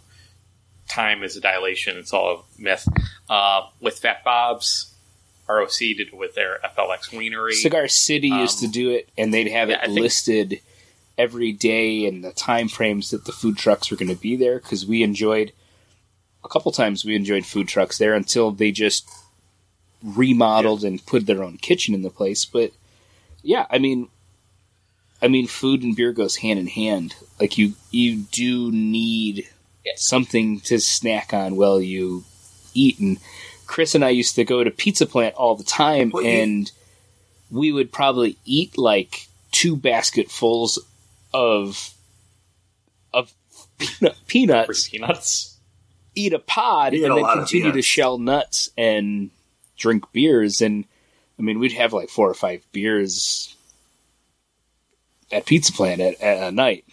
time 0.88 1.24
is 1.24 1.36
a 1.36 1.42
dilation. 1.42 1.98
It's 1.98 2.14
all 2.14 2.46
a 2.58 2.62
myth. 2.62 2.88
Uh, 3.30 3.68
with 3.82 4.00
Fat 4.00 4.24
Bob's, 4.24 4.94
ROC 5.48 5.78
did 5.78 6.00
it 6.02 6.14
with 6.14 6.36
their 6.36 6.60
FLX 6.64 7.12
Wienery. 7.12 7.54
Cigar 7.54 7.88
City 7.88 8.32
um, 8.32 8.40
used 8.40 8.60
to 8.60 8.68
do 8.68 8.92
it, 8.92 9.10
and 9.18 9.34
they'd 9.34 9.48
have 9.48 9.70
yeah, 9.70 9.84
it 9.84 9.90
listed 9.90 10.62
every 11.18 11.52
day 11.52 12.06
and 12.06 12.24
the 12.24 12.34
time 12.34 12.68
frames 12.68 13.12
that 13.12 13.26
the 13.26 13.32
food 13.32 13.58
trucks 13.58 13.90
were 13.90 13.98
going 13.98 14.14
to 14.14 14.22
be 14.22 14.36
there 14.36 14.60
because 14.60 14.86
we 14.86 15.02
enjoyed 15.02 15.54
a 16.46 16.50
couple 16.50 16.72
times 16.72 17.04
we 17.04 17.16
enjoyed 17.16 17.46
food 17.46 17.68
trucks 17.68 17.98
there 17.98 18.14
until 18.14 18.52
they 18.52 18.72
just 18.72 19.10
remodeled 20.04 20.84
yeah. 20.84 20.90
and 20.90 21.06
put 21.06 21.26
their 21.26 21.44
own 21.44 21.58
kitchen 21.58 21.94
in 21.96 22.04
the 22.04 22.10
place 22.10 22.46
but 22.46 22.72
yeah 23.42 23.66
i 23.72 23.80
mean 23.80 24.08
i 25.22 25.28
mean 25.28 25.48
food 25.48 25.82
and 25.82 25.96
beer 25.96 26.12
goes 26.14 26.38
hand 26.38 26.60
in 26.60 26.68
hand 26.68 27.16
like 27.40 27.58
you 27.58 27.74
you 27.92 28.18
do 28.32 28.72
need 28.72 29.48
something 29.96 30.60
to 30.62 30.80
snack 30.80 31.34
on 31.34 31.56
while 31.56 31.80
you 31.80 32.24
eat. 32.74 33.00
And 33.00 33.18
Chris 33.66 33.96
and 33.96 34.04
I 34.04 34.10
used 34.10 34.36
to 34.36 34.46
go 34.46 34.64
to 34.64 34.72
Pizza 34.72 35.06
Plant 35.06 35.36
all 35.36 35.56
the 35.56 35.64
time, 35.64 36.12
and 36.24 36.72
you... 37.52 37.58
we 37.58 37.72
would 37.72 37.92
probably 37.92 38.38
eat 38.46 38.78
like 38.78 39.28
two 39.52 39.76
basketfuls 39.76 40.80
of 41.34 41.94
of 43.14 43.34
peanut, 43.78 44.16
peanuts. 44.28 44.90
Peanuts. 44.90 45.55
Eat 46.16 46.34
a 46.34 46.40
pod 46.40 46.94
eat 46.94 47.04
and 47.04 47.14
a 47.14 47.16
then 47.16 47.26
continue 47.26 47.72
to 47.72 47.82
shell 47.82 48.18
nuts 48.18 48.70
and 48.78 49.30
drink 49.78 50.12
beers. 50.12 50.62
And 50.62 50.86
I 51.38 51.42
mean, 51.42 51.60
we'd 51.60 51.74
have 51.74 51.94
like 51.94 52.10
four 52.10 52.30
or 52.30 52.34
five 52.34 52.66
beers 52.72 53.56
at 55.32 55.46
Pizza 55.46 55.74
Plant 55.74 56.02
at, 56.02 56.22
at 56.22 56.48
a 56.48 56.52
night. 56.52 56.86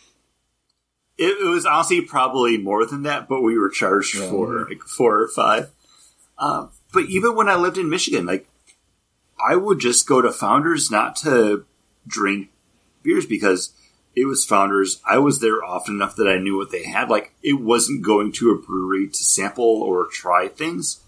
It, 1.18 1.38
it, 1.40 1.48
was 1.48 1.66
honestly 1.66 2.00
probably 2.00 2.58
more 2.58 2.84
than 2.86 3.02
that, 3.04 3.28
but 3.28 3.42
we 3.42 3.56
were 3.58 3.68
charged 3.68 4.16
yeah. 4.16 4.28
for 4.28 4.66
like 4.68 4.82
four 4.82 5.20
or 5.20 5.28
five. 5.28 5.70
Uh, 6.38 6.68
but 6.92 7.04
even 7.04 7.36
when 7.36 7.48
I 7.48 7.54
lived 7.54 7.78
in 7.78 7.88
Michigan, 7.88 8.26
like 8.26 8.48
I 9.46 9.56
would 9.56 9.78
just 9.78 10.06
go 10.06 10.20
to 10.20 10.32
Founders 10.32 10.90
not 10.90 11.16
to 11.16 11.64
drink 12.06 12.48
beers 13.02 13.26
because 13.26 13.72
it 14.14 14.26
was 14.26 14.44
Founders. 14.44 15.00
I 15.08 15.18
was 15.18 15.40
there 15.40 15.64
often 15.64 15.94
enough 15.94 16.16
that 16.16 16.28
I 16.28 16.38
knew 16.38 16.56
what 16.56 16.70
they 16.70 16.84
had. 16.84 17.08
Like 17.08 17.34
it 17.42 17.60
wasn't 17.60 18.04
going 18.04 18.32
to 18.32 18.50
a 18.50 18.58
brewery 18.58 19.08
to 19.08 19.24
sample 19.24 19.82
or 19.82 20.06
try 20.06 20.48
things. 20.48 21.00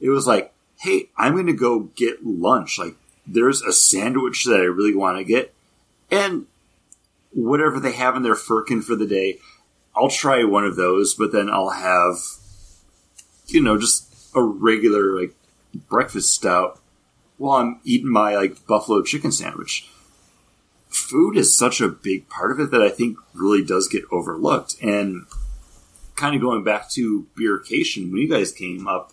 It 0.00 0.10
was 0.10 0.26
like, 0.26 0.52
hey, 0.78 1.10
I'm 1.16 1.34
going 1.34 1.46
to 1.46 1.52
go 1.52 1.90
get 1.96 2.24
lunch. 2.24 2.78
Like 2.78 2.96
there's 3.26 3.62
a 3.62 3.72
sandwich 3.72 4.44
that 4.44 4.60
I 4.60 4.64
really 4.64 4.94
want 4.94 5.18
to 5.18 5.24
get, 5.24 5.54
and 6.10 6.46
whatever 7.32 7.78
they 7.78 7.92
have 7.92 8.16
in 8.16 8.22
their 8.22 8.34
firkin 8.34 8.82
for 8.82 8.96
the 8.96 9.06
day. 9.06 9.38
I'll 9.96 10.08
try 10.08 10.44
one 10.44 10.64
of 10.64 10.76
those, 10.76 11.14
but 11.14 11.32
then 11.32 11.50
I'll 11.50 11.70
have, 11.70 12.16
you 13.46 13.60
know, 13.60 13.76
just 13.76 14.30
a 14.34 14.42
regular 14.42 15.20
like 15.20 15.34
breakfast 15.88 16.32
stout 16.32 16.80
while 17.38 17.60
I'm 17.60 17.80
eating 17.84 18.10
my 18.10 18.36
like 18.36 18.66
buffalo 18.66 19.02
chicken 19.02 19.32
sandwich. 19.32 19.88
Food 20.90 21.36
is 21.36 21.56
such 21.56 21.80
a 21.80 21.88
big 21.88 22.28
part 22.28 22.50
of 22.50 22.60
it 22.60 22.70
that 22.72 22.82
I 22.82 22.88
think 22.90 23.16
really 23.32 23.64
does 23.64 23.88
get 23.88 24.04
overlooked. 24.10 24.76
And 24.82 25.26
kind 26.16 26.34
of 26.34 26.40
going 26.40 26.64
back 26.64 26.90
to 26.90 27.26
beercation, 27.38 28.10
when 28.10 28.20
you 28.20 28.28
guys 28.28 28.52
came 28.52 28.86
up 28.86 29.12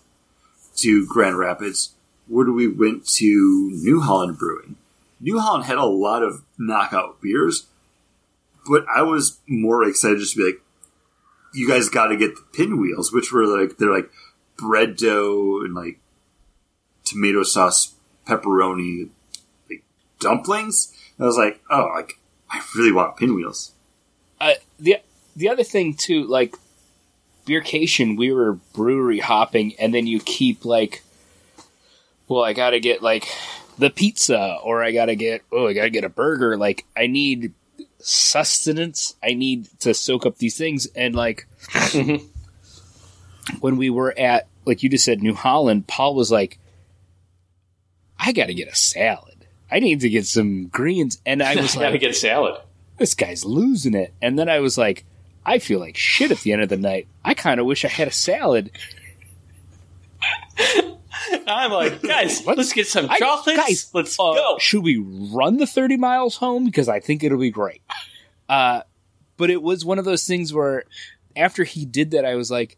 to 0.76 1.06
Grand 1.06 1.38
Rapids, 1.38 1.94
where 2.26 2.44
do 2.44 2.52
we 2.52 2.68
went 2.68 3.06
to 3.06 3.70
New 3.72 4.00
Holland 4.00 4.38
Brewing? 4.38 4.76
New 5.20 5.38
Holland 5.38 5.64
had 5.64 5.78
a 5.78 5.84
lot 5.84 6.22
of 6.22 6.44
knockout 6.58 7.20
beers, 7.20 7.66
but 8.68 8.84
I 8.94 9.02
was 9.02 9.40
more 9.48 9.84
excited 9.84 10.18
just 10.18 10.34
to 10.34 10.38
be 10.38 10.44
like, 10.44 10.60
you 11.54 11.66
guys 11.66 11.88
got 11.88 12.08
to 12.08 12.16
get 12.16 12.36
the 12.36 12.42
pinwheels, 12.52 13.12
which 13.12 13.32
were 13.32 13.46
like 13.46 13.78
they're 13.78 13.92
like 13.92 14.10
bread 14.56 14.96
dough 14.96 15.62
and 15.64 15.74
like 15.74 15.98
tomato 17.04 17.42
sauce, 17.42 17.94
pepperoni, 18.26 19.08
like 19.70 19.82
dumplings. 20.20 20.94
And 21.18 21.24
I 21.24 21.26
was 21.26 21.36
like, 21.36 21.60
oh, 21.70 21.90
like 21.94 22.18
I 22.50 22.62
really 22.76 22.92
want 22.92 23.16
pinwheels. 23.16 23.72
Uh, 24.40 24.54
the 24.78 24.98
the 25.36 25.48
other 25.48 25.64
thing 25.64 25.94
too, 25.94 26.24
like 26.24 26.54
beercation, 27.46 28.16
we 28.16 28.32
were 28.32 28.54
brewery 28.74 29.18
hopping, 29.18 29.74
and 29.78 29.92
then 29.92 30.06
you 30.06 30.20
keep 30.20 30.64
like, 30.64 31.02
well, 32.28 32.42
I 32.42 32.52
got 32.52 32.70
to 32.70 32.80
get 32.80 33.02
like 33.02 33.26
the 33.78 33.90
pizza, 33.90 34.58
or 34.62 34.82
I 34.82 34.92
got 34.92 35.06
to 35.06 35.16
get 35.16 35.42
oh, 35.52 35.66
I 35.66 35.72
got 35.72 35.84
to 35.84 35.90
get 35.90 36.04
a 36.04 36.08
burger. 36.08 36.56
Like 36.56 36.86
I 36.96 37.06
need 37.06 37.52
sustenance. 38.00 39.14
I 39.22 39.34
need 39.34 39.68
to 39.80 39.94
soak 39.94 40.26
up 40.26 40.38
these 40.38 40.56
things. 40.56 40.86
And 40.86 41.14
like 41.14 41.46
when 43.60 43.76
we 43.76 43.90
were 43.90 44.14
at, 44.18 44.46
like 44.64 44.82
you 44.82 44.88
just 44.88 45.04
said, 45.04 45.22
New 45.22 45.34
Holland, 45.34 45.86
Paul 45.86 46.14
was 46.14 46.30
like, 46.30 46.58
I 48.18 48.32
got 48.32 48.46
to 48.46 48.54
get 48.54 48.68
a 48.68 48.74
salad. 48.74 49.27
I 49.70 49.80
need 49.80 50.00
to 50.00 50.08
get 50.08 50.26
some 50.26 50.66
greens. 50.68 51.20
And 51.26 51.42
I 51.42 51.56
was 51.60 51.76
like, 51.76 51.86
got 51.86 51.90
to 51.90 51.98
get 51.98 52.10
a 52.10 52.14
salad. 52.14 52.60
This 52.96 53.14
guy's 53.14 53.44
losing 53.44 53.94
it. 53.94 54.12
And 54.20 54.38
then 54.38 54.48
I 54.48 54.60
was 54.60 54.76
like, 54.76 55.04
I 55.44 55.58
feel 55.58 55.78
like 55.78 55.96
shit 55.96 56.30
at 56.30 56.40
the 56.40 56.52
end 56.52 56.62
of 56.62 56.68
the 56.68 56.76
night. 56.76 57.08
I 57.24 57.34
kind 57.34 57.60
of 57.60 57.66
wish 57.66 57.84
I 57.84 57.88
had 57.88 58.08
a 58.08 58.12
salad. 58.12 58.70
I'm 61.46 61.70
like, 61.70 62.02
guys, 62.02 62.44
let's, 62.46 62.58
let's 62.58 62.72
get 62.72 62.86
some 62.86 63.08
chocolates. 63.08 63.58
I, 63.60 63.66
guys, 63.68 63.90
let's 63.94 64.18
uh, 64.18 64.34
go. 64.34 64.58
Should 64.58 64.82
we 64.82 64.98
run 64.98 65.56
the 65.56 65.66
30 65.66 65.96
miles 65.96 66.36
home? 66.36 66.64
Because 66.64 66.88
I 66.88 67.00
think 67.00 67.22
it'll 67.22 67.38
be 67.38 67.50
great. 67.50 67.82
Uh, 68.48 68.82
but 69.36 69.50
it 69.50 69.62
was 69.62 69.84
one 69.84 69.98
of 69.98 70.04
those 70.04 70.26
things 70.26 70.52
where 70.52 70.84
after 71.36 71.64
he 71.64 71.84
did 71.84 72.10
that, 72.10 72.24
I 72.24 72.34
was 72.34 72.50
like, 72.50 72.76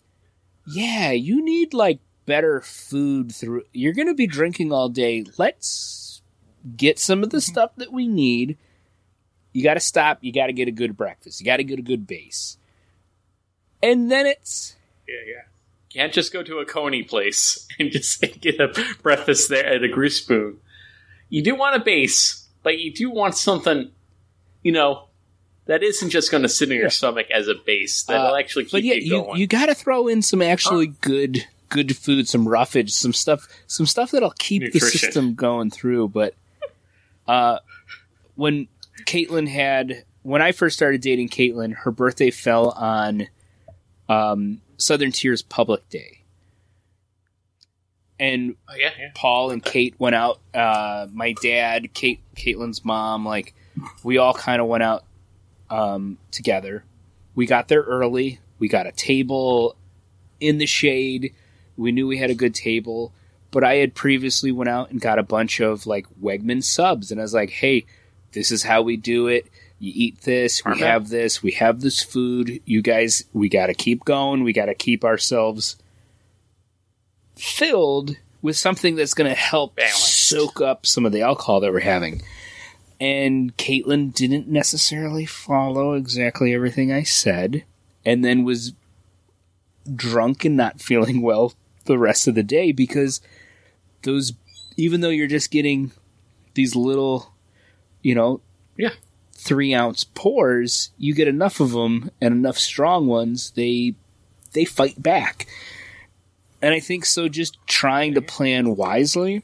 yeah, 0.66 1.10
you 1.10 1.44
need 1.44 1.74
like 1.74 2.00
better 2.26 2.60
food 2.60 3.32
through. 3.32 3.64
You're 3.72 3.94
going 3.94 4.08
to 4.08 4.14
be 4.14 4.26
drinking 4.26 4.72
all 4.72 4.88
day. 4.88 5.24
Let's 5.38 5.66
get 6.76 6.98
some 6.98 7.22
of 7.22 7.30
the 7.30 7.40
stuff 7.40 7.70
that 7.76 7.92
we 7.92 8.06
need. 8.06 8.56
You 9.52 9.62
got 9.64 9.74
to 9.74 9.80
stop. 9.80 10.18
You 10.20 10.32
got 10.32 10.46
to 10.46 10.52
get 10.52 10.68
a 10.68 10.72
good 10.72 10.96
breakfast. 10.96 11.40
You 11.40 11.46
got 11.46 11.56
to 11.58 11.64
get 11.64 11.78
a 11.78 11.82
good 11.82 12.06
base. 12.06 12.56
and 13.82 14.10
then 14.10 14.26
it's 14.26 14.76
Yeah, 15.08 15.14
yeah. 15.26 15.42
Can't 15.92 16.12
just 16.12 16.32
go 16.32 16.42
to 16.44 16.58
a 16.58 16.64
Coney 16.64 17.02
place 17.02 17.66
and 17.78 17.90
just 17.90 18.20
get 18.40 18.60
a 18.60 18.72
breakfast 19.02 19.48
there 19.48 19.66
at 19.66 19.82
a 19.82 19.88
grease 19.88 20.18
spoon. 20.18 20.58
You 21.28 21.42
do 21.42 21.54
want 21.54 21.76
a 21.80 21.84
base, 21.84 22.46
but 22.62 22.78
you 22.78 22.92
do 22.92 23.10
want 23.10 23.36
something, 23.36 23.90
you 24.62 24.72
know, 24.72 25.08
that 25.66 25.82
isn't 25.82 26.10
just 26.10 26.30
going 26.30 26.42
to 26.42 26.48
sit 26.48 26.70
in 26.70 26.76
your 26.78 26.90
stomach 26.90 27.28
as 27.30 27.46
a 27.48 27.54
base. 27.54 28.02
That'll 28.04 28.34
Uh, 28.34 28.38
actually 28.38 28.64
keep 28.64 28.72
but 28.72 28.82
yeah, 28.84 28.94
you 28.94 29.10
going. 29.10 29.40
you 29.40 29.46
got 29.46 29.66
to 29.66 29.74
throw 29.74 30.08
in 30.08 30.22
some 30.22 30.42
actually 30.42 30.88
good 30.88 31.46
good 31.68 31.96
food, 31.96 32.28
some 32.28 32.48
roughage, 32.48 32.90
some 32.92 33.12
stuff, 33.12 33.46
some 33.68 33.86
stuff 33.86 34.10
that'll 34.10 34.34
keep 34.38 34.72
the 34.72 34.80
system 34.80 35.34
going 35.34 35.70
through. 35.70 36.08
But 36.08 36.34
uh, 37.26 37.58
when 38.34 38.68
Caitlin 39.06 39.48
had 39.48 40.04
when 40.22 40.42
I 40.42 40.52
first 40.52 40.76
started 40.76 41.00
dating 41.00 41.28
Caitlin, 41.28 41.74
her 41.74 41.90
birthday 41.90 42.30
fell 42.30 42.70
on 42.70 43.28
um, 44.08 44.60
Southern 44.76 45.12
Tier's 45.12 45.42
Public 45.42 45.88
Day, 45.88 46.22
and 48.18 48.56
oh, 48.68 48.74
yeah, 48.76 48.90
yeah. 48.98 49.10
Paul 49.14 49.50
and 49.50 49.62
Kate 49.62 49.94
went 49.98 50.14
out. 50.14 50.40
Uh, 50.52 51.06
my 51.12 51.34
dad, 51.42 51.94
Kate, 51.94 52.20
Caitlin's 52.34 52.84
mom, 52.84 53.24
like 53.24 53.54
we 54.04 54.18
all 54.18 54.34
kind 54.34 54.60
of 54.60 54.68
went 54.68 54.82
out 54.82 55.04
um, 55.70 56.18
together. 56.30 56.84
We 57.34 57.46
got 57.46 57.68
there 57.68 57.82
early. 57.82 58.40
We 58.58 58.68
got 58.68 58.86
a 58.86 58.92
table 58.92 59.76
in 60.40 60.58
the 60.58 60.66
shade. 60.66 61.34
We 61.76 61.92
knew 61.92 62.06
we 62.06 62.18
had 62.18 62.30
a 62.30 62.34
good 62.34 62.54
table, 62.54 63.14
but 63.50 63.64
I 63.64 63.76
had 63.76 63.94
previously 63.94 64.52
went 64.52 64.70
out 64.70 64.90
and 64.90 65.00
got 65.00 65.18
a 65.18 65.24
bunch 65.24 65.60
of 65.60 65.86
like 65.86 66.06
Wegman 66.20 66.62
subs, 66.62 67.10
and 67.10 67.20
I 67.20 67.24
was 67.24 67.34
like, 67.34 67.50
"Hey, 67.50 67.86
this 68.32 68.50
is 68.50 68.62
how 68.62 68.82
we 68.82 68.96
do 68.96 69.28
it. 69.28 69.46
You 69.78 69.92
eat 69.94 70.20
this. 70.22 70.64
We 70.64 70.78
have 70.80 71.08
this. 71.08 71.42
We 71.42 71.52
have 71.52 71.80
this 71.80 72.02
food. 72.02 72.60
You 72.64 72.82
guys, 72.82 73.24
we 73.32 73.48
got 73.48 73.66
to 73.66 73.74
keep 73.74 74.04
going. 74.04 74.44
We 74.44 74.52
got 74.52 74.66
to 74.66 74.74
keep 74.74 75.04
ourselves." 75.04 75.76
filled 77.40 78.16
with 78.42 78.56
something 78.56 78.96
that's 78.96 79.14
going 79.14 79.28
to 79.28 79.36
help 79.36 79.78
soak 79.90 80.60
up 80.60 80.86
some 80.86 81.06
of 81.06 81.12
the 81.12 81.22
alcohol 81.22 81.60
that 81.60 81.72
we're 81.72 81.80
having. 81.80 82.22
And 83.00 83.56
Caitlin 83.56 84.12
didn't 84.14 84.48
necessarily 84.48 85.26
follow 85.26 85.94
exactly 85.94 86.54
everything 86.54 86.92
I 86.92 87.02
said, 87.02 87.64
and 88.04 88.24
then 88.24 88.44
was 88.44 88.74
drunk 89.94 90.44
and 90.44 90.56
not 90.56 90.80
feeling 90.80 91.22
well 91.22 91.54
the 91.86 91.98
rest 91.98 92.28
of 92.28 92.34
the 92.34 92.42
day 92.42 92.72
because 92.72 93.20
those, 94.02 94.32
even 94.76 95.00
though 95.00 95.10
you're 95.10 95.26
just 95.26 95.50
getting 95.50 95.92
these 96.54 96.74
little, 96.74 97.32
you 98.02 98.14
know, 98.14 98.40
Yeah. 98.76 98.92
three 99.32 99.74
ounce 99.74 100.04
pours, 100.04 100.90
you 100.98 101.14
get 101.14 101.28
enough 101.28 101.60
of 101.60 101.70
them 101.72 102.10
and 102.20 102.34
enough 102.34 102.58
strong 102.58 103.06
ones, 103.06 103.50
they 103.52 103.94
they 104.52 104.64
fight 104.64 105.00
back. 105.00 105.46
And 106.60 106.74
I 106.74 106.80
think 106.80 107.04
so 107.06 107.28
just 107.28 107.56
trying 107.66 108.14
to 108.14 108.20
plan 108.22 108.76
wisely. 108.76 109.42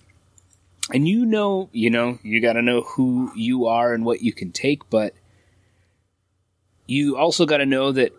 And 0.92 1.08
you 1.08 1.24
know, 1.24 1.68
you 1.72 1.90
know, 1.90 2.18
you 2.22 2.40
got 2.40 2.54
to 2.54 2.62
know 2.62 2.82
who 2.82 3.32
you 3.34 3.66
are 3.66 3.94
and 3.94 4.04
what 4.04 4.22
you 4.22 4.32
can 4.32 4.52
take, 4.52 4.88
but 4.90 5.14
you 6.86 7.16
also 7.16 7.46
got 7.46 7.56
to 7.58 7.66
know 7.66 7.90
that 7.92 8.12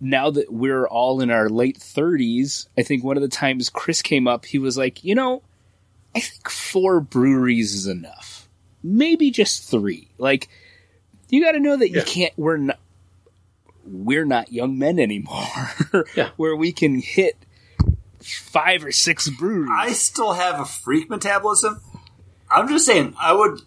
now 0.00 0.30
that 0.30 0.52
we're 0.52 0.86
all 0.86 1.20
in 1.20 1.30
our 1.30 1.48
late 1.48 1.78
30s, 1.78 2.66
I 2.76 2.82
think 2.82 3.02
one 3.04 3.16
of 3.16 3.22
the 3.22 3.28
times 3.28 3.70
Chris 3.70 4.02
came 4.02 4.26
up, 4.28 4.44
he 4.44 4.58
was 4.58 4.76
like, 4.76 5.02
"You 5.04 5.14
know, 5.14 5.42
I 6.14 6.20
think 6.20 6.48
four 6.50 7.00
breweries 7.00 7.74
is 7.74 7.86
enough. 7.86 8.48
Maybe 8.82 9.30
just 9.30 9.70
3." 9.70 10.08
Like 10.18 10.48
you 11.30 11.42
got 11.42 11.52
to 11.52 11.60
know 11.60 11.76
that 11.76 11.88
you 11.90 12.02
can't 12.02 12.32
we're 12.36 12.56
not 12.58 12.78
we're 13.86 14.24
not 14.24 14.52
young 14.52 14.78
men 14.78 14.98
anymore 14.98 15.44
Yeah. 16.16 16.30
where 16.36 16.54
we 16.56 16.72
can 16.72 17.00
hit 17.00 17.36
five 18.22 18.84
or 18.84 18.92
six 18.92 19.28
breweries. 19.28 19.70
I 19.72 19.92
still 19.92 20.32
have 20.32 20.58
a 20.60 20.64
freak 20.64 21.10
metabolism. 21.10 21.80
I'm 22.50 22.68
just 22.68 22.86
saying, 22.86 23.14
I 23.20 23.32
would. 23.32 23.60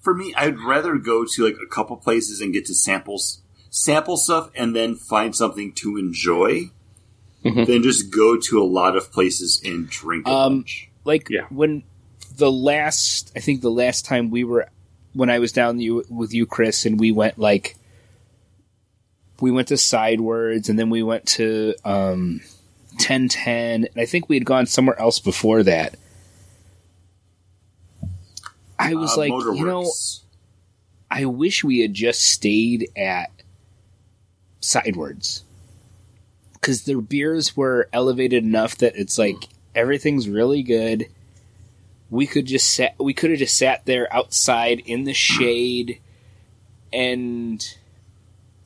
For 0.00 0.14
me, 0.14 0.32
I'd 0.36 0.58
rather 0.60 0.96
go 0.96 1.24
to 1.24 1.44
like 1.44 1.56
a 1.62 1.66
couple 1.68 1.96
places 1.96 2.40
and 2.40 2.52
get 2.52 2.64
to 2.66 2.74
samples, 2.74 3.42
sample 3.70 4.16
stuff, 4.16 4.50
and 4.54 4.74
then 4.74 4.94
find 4.94 5.34
something 5.36 5.72
to 5.72 5.96
enjoy, 5.96 6.70
Mhm. 7.44 7.66
than 7.66 7.82
just 7.82 8.10
go 8.10 8.36
to 8.36 8.60
a 8.60 8.64
lot 8.64 8.96
of 8.96 9.12
places 9.12 9.60
and 9.64 9.88
drink 9.88 10.26
a 10.26 10.30
Um, 10.30 10.58
bunch. 10.58 10.88
like 11.04 11.28
Yeah. 11.30 11.46
when 11.50 11.82
the 12.36 12.50
last 12.52 13.32
i 13.36 13.40
think 13.40 13.60
the 13.62 13.70
last 13.70 14.04
time 14.04 14.30
we 14.30 14.44
were 14.44 14.68
when 15.12 15.28
i 15.30 15.38
was 15.40 15.50
down 15.52 15.80
you, 15.80 16.04
with 16.08 16.32
you 16.32 16.46
chris 16.46 16.84
and 16.86 16.98
we 17.00 17.10
went 17.10 17.36
like 17.38 17.74
we 19.40 19.50
went 19.50 19.68
to 19.68 19.76
sidewards 19.76 20.68
and 20.68 20.78
then 20.78 20.88
we 20.90 21.02
went 21.02 21.26
to 21.26 21.74
um 21.84 22.40
1010 22.98 23.84
and 23.86 23.88
i 23.96 24.04
think 24.06 24.28
we 24.28 24.36
had 24.36 24.44
gone 24.44 24.66
somewhere 24.66 24.98
else 25.00 25.18
before 25.18 25.62
that 25.64 25.96
i 28.78 28.94
was 28.94 29.12
Uh, 29.14 29.18
like 29.20 29.30
you 29.56 29.64
know 29.64 29.90
i 31.10 31.24
wish 31.24 31.64
we 31.64 31.80
had 31.80 31.94
just 31.94 32.20
stayed 32.22 32.90
at 32.96 33.30
sidewards. 34.60 35.44
Because 36.54 36.84
their 36.84 37.00
beers 37.00 37.56
were 37.56 37.88
elevated 37.92 38.44
enough 38.44 38.78
that 38.78 38.96
it's 38.96 39.18
like 39.18 39.48
everything's 39.74 40.28
really 40.28 40.62
good. 40.62 41.06
We 42.10 42.26
could 42.26 42.46
just 42.46 42.72
sat 42.72 42.94
we 42.98 43.14
could 43.14 43.30
have 43.30 43.38
just 43.38 43.56
sat 43.56 43.84
there 43.84 44.12
outside 44.12 44.80
in 44.80 45.04
the 45.04 45.14
shade 45.14 46.00
and 46.92 47.64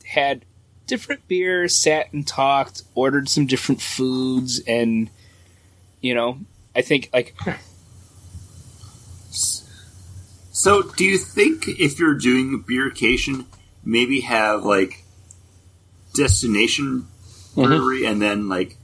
had 0.06 0.44
different 0.86 1.26
beers 1.28 1.74
sat 1.74 2.12
and 2.12 2.26
talked 2.26 2.82
ordered 2.94 3.28
some 3.28 3.46
different 3.46 3.80
foods 3.80 4.60
and 4.66 5.08
you 6.00 6.14
know 6.14 6.38
i 6.76 6.82
think 6.82 7.08
like 7.12 7.34
So, 10.54 10.82
do 10.82 11.04
you 11.04 11.18
think 11.18 11.66
if 11.66 11.98
you're 11.98 12.14
doing 12.14 12.54
a 12.54 12.58
beercation, 12.58 13.46
maybe 13.82 14.20
have 14.20 14.64
like 14.64 15.01
destination 16.14 17.08
Mm-hmm. 17.54 17.64
brewery 17.68 18.06
and 18.06 18.22
then 18.22 18.48
like 18.48 18.78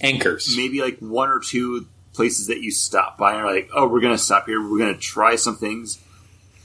Anchors. 0.00 0.54
maybe 0.56 0.80
like 0.80 0.98
one 1.00 1.28
or 1.28 1.40
two 1.40 1.86
places 2.12 2.46
that 2.46 2.60
you 2.60 2.70
stop 2.70 3.18
by 3.18 3.32
and 3.32 3.40
are 3.42 3.52
like, 3.52 3.68
oh, 3.74 3.88
we're 3.88 4.00
gonna 4.00 4.16
stop 4.16 4.46
here, 4.46 4.62
we're 4.62 4.78
gonna 4.78 4.96
try 4.96 5.34
some 5.34 5.56
things, 5.56 5.98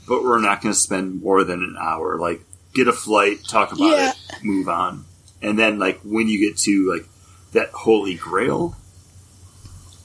but 0.08 0.24
we're 0.24 0.40
not 0.40 0.62
gonna 0.62 0.76
spend 0.76 1.24
more 1.24 1.44
than 1.44 1.64
an 1.64 1.78
hour. 1.82 2.20
Like, 2.20 2.42
get 2.76 2.88
a 2.88 2.94
flight, 2.94 3.40
talk 3.44 3.72
about 3.72 3.90
Yeah. 3.90 4.12
it, 4.12 4.44
move 4.44 4.70
on, 4.70 5.06
and 5.42 5.58
then 5.58 5.80
like 5.80 6.00
when 6.04 6.28
you 6.28 6.48
get 6.48 6.58
to 6.60 6.92
like 6.94 7.08
that 7.54 7.70
holy 7.72 8.14
grail, 8.14 8.76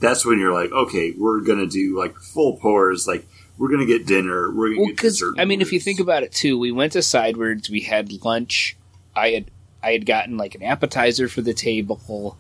that's 0.01 0.25
when 0.25 0.39
you're 0.39 0.55
like, 0.55 0.73
okay, 0.73 1.13
we're 1.19 1.41
gonna 1.41 1.67
do 1.67 1.99
like 1.99 2.17
full 2.17 2.57
pours, 2.57 3.07
like 3.07 3.27
we're 3.59 3.69
gonna 3.71 3.85
get 3.85 4.07
dinner, 4.07 4.51
we're 4.51 4.69
gonna 4.71 4.81
Well, 4.81 4.87
get 4.89 4.97
dessert. 5.01 5.35
I 5.39 5.45
mean, 5.45 5.61
if 5.61 5.71
you 5.71 5.81
think 5.81 6.01
about 6.01 6.23
it 6.23 6.33
too, 6.33 6.59
we 6.59 6.73
went 6.73 6.93
to 6.93 7.03
Sidewards. 7.03 7.69
We 7.69 7.81
had 7.81 8.25
lunch. 8.25 8.77
I 9.15 9.31
had 9.31 9.51
I 9.83 9.93
had 9.93 10.07
gotten 10.07 10.37
like 10.37 10.55
an 10.55 10.63
appetizer 10.63 11.29
for 11.29 11.41
the 11.41 11.55
table. 11.55 12.37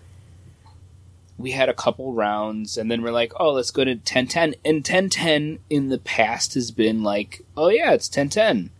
We 1.38 1.52
had 1.52 1.68
a 1.70 1.74
couple 1.74 2.12
rounds, 2.12 2.76
and 2.76 2.90
then 2.90 3.00
we're 3.02 3.12
like, 3.12 3.32
"Oh, 3.40 3.52
let's 3.52 3.70
go 3.70 3.82
to 3.84 3.96
ten 3.96 4.26
ten." 4.26 4.54
And 4.64 4.84
ten 4.84 5.08
ten 5.08 5.58
in 5.70 5.88
the 5.88 5.98
past 5.98 6.52
has 6.54 6.70
been 6.70 7.02
like, 7.02 7.42
"Oh 7.56 7.68
yeah, 7.68 7.92
it's 7.92 8.08
ten 8.08 8.28
ten." 8.28 8.70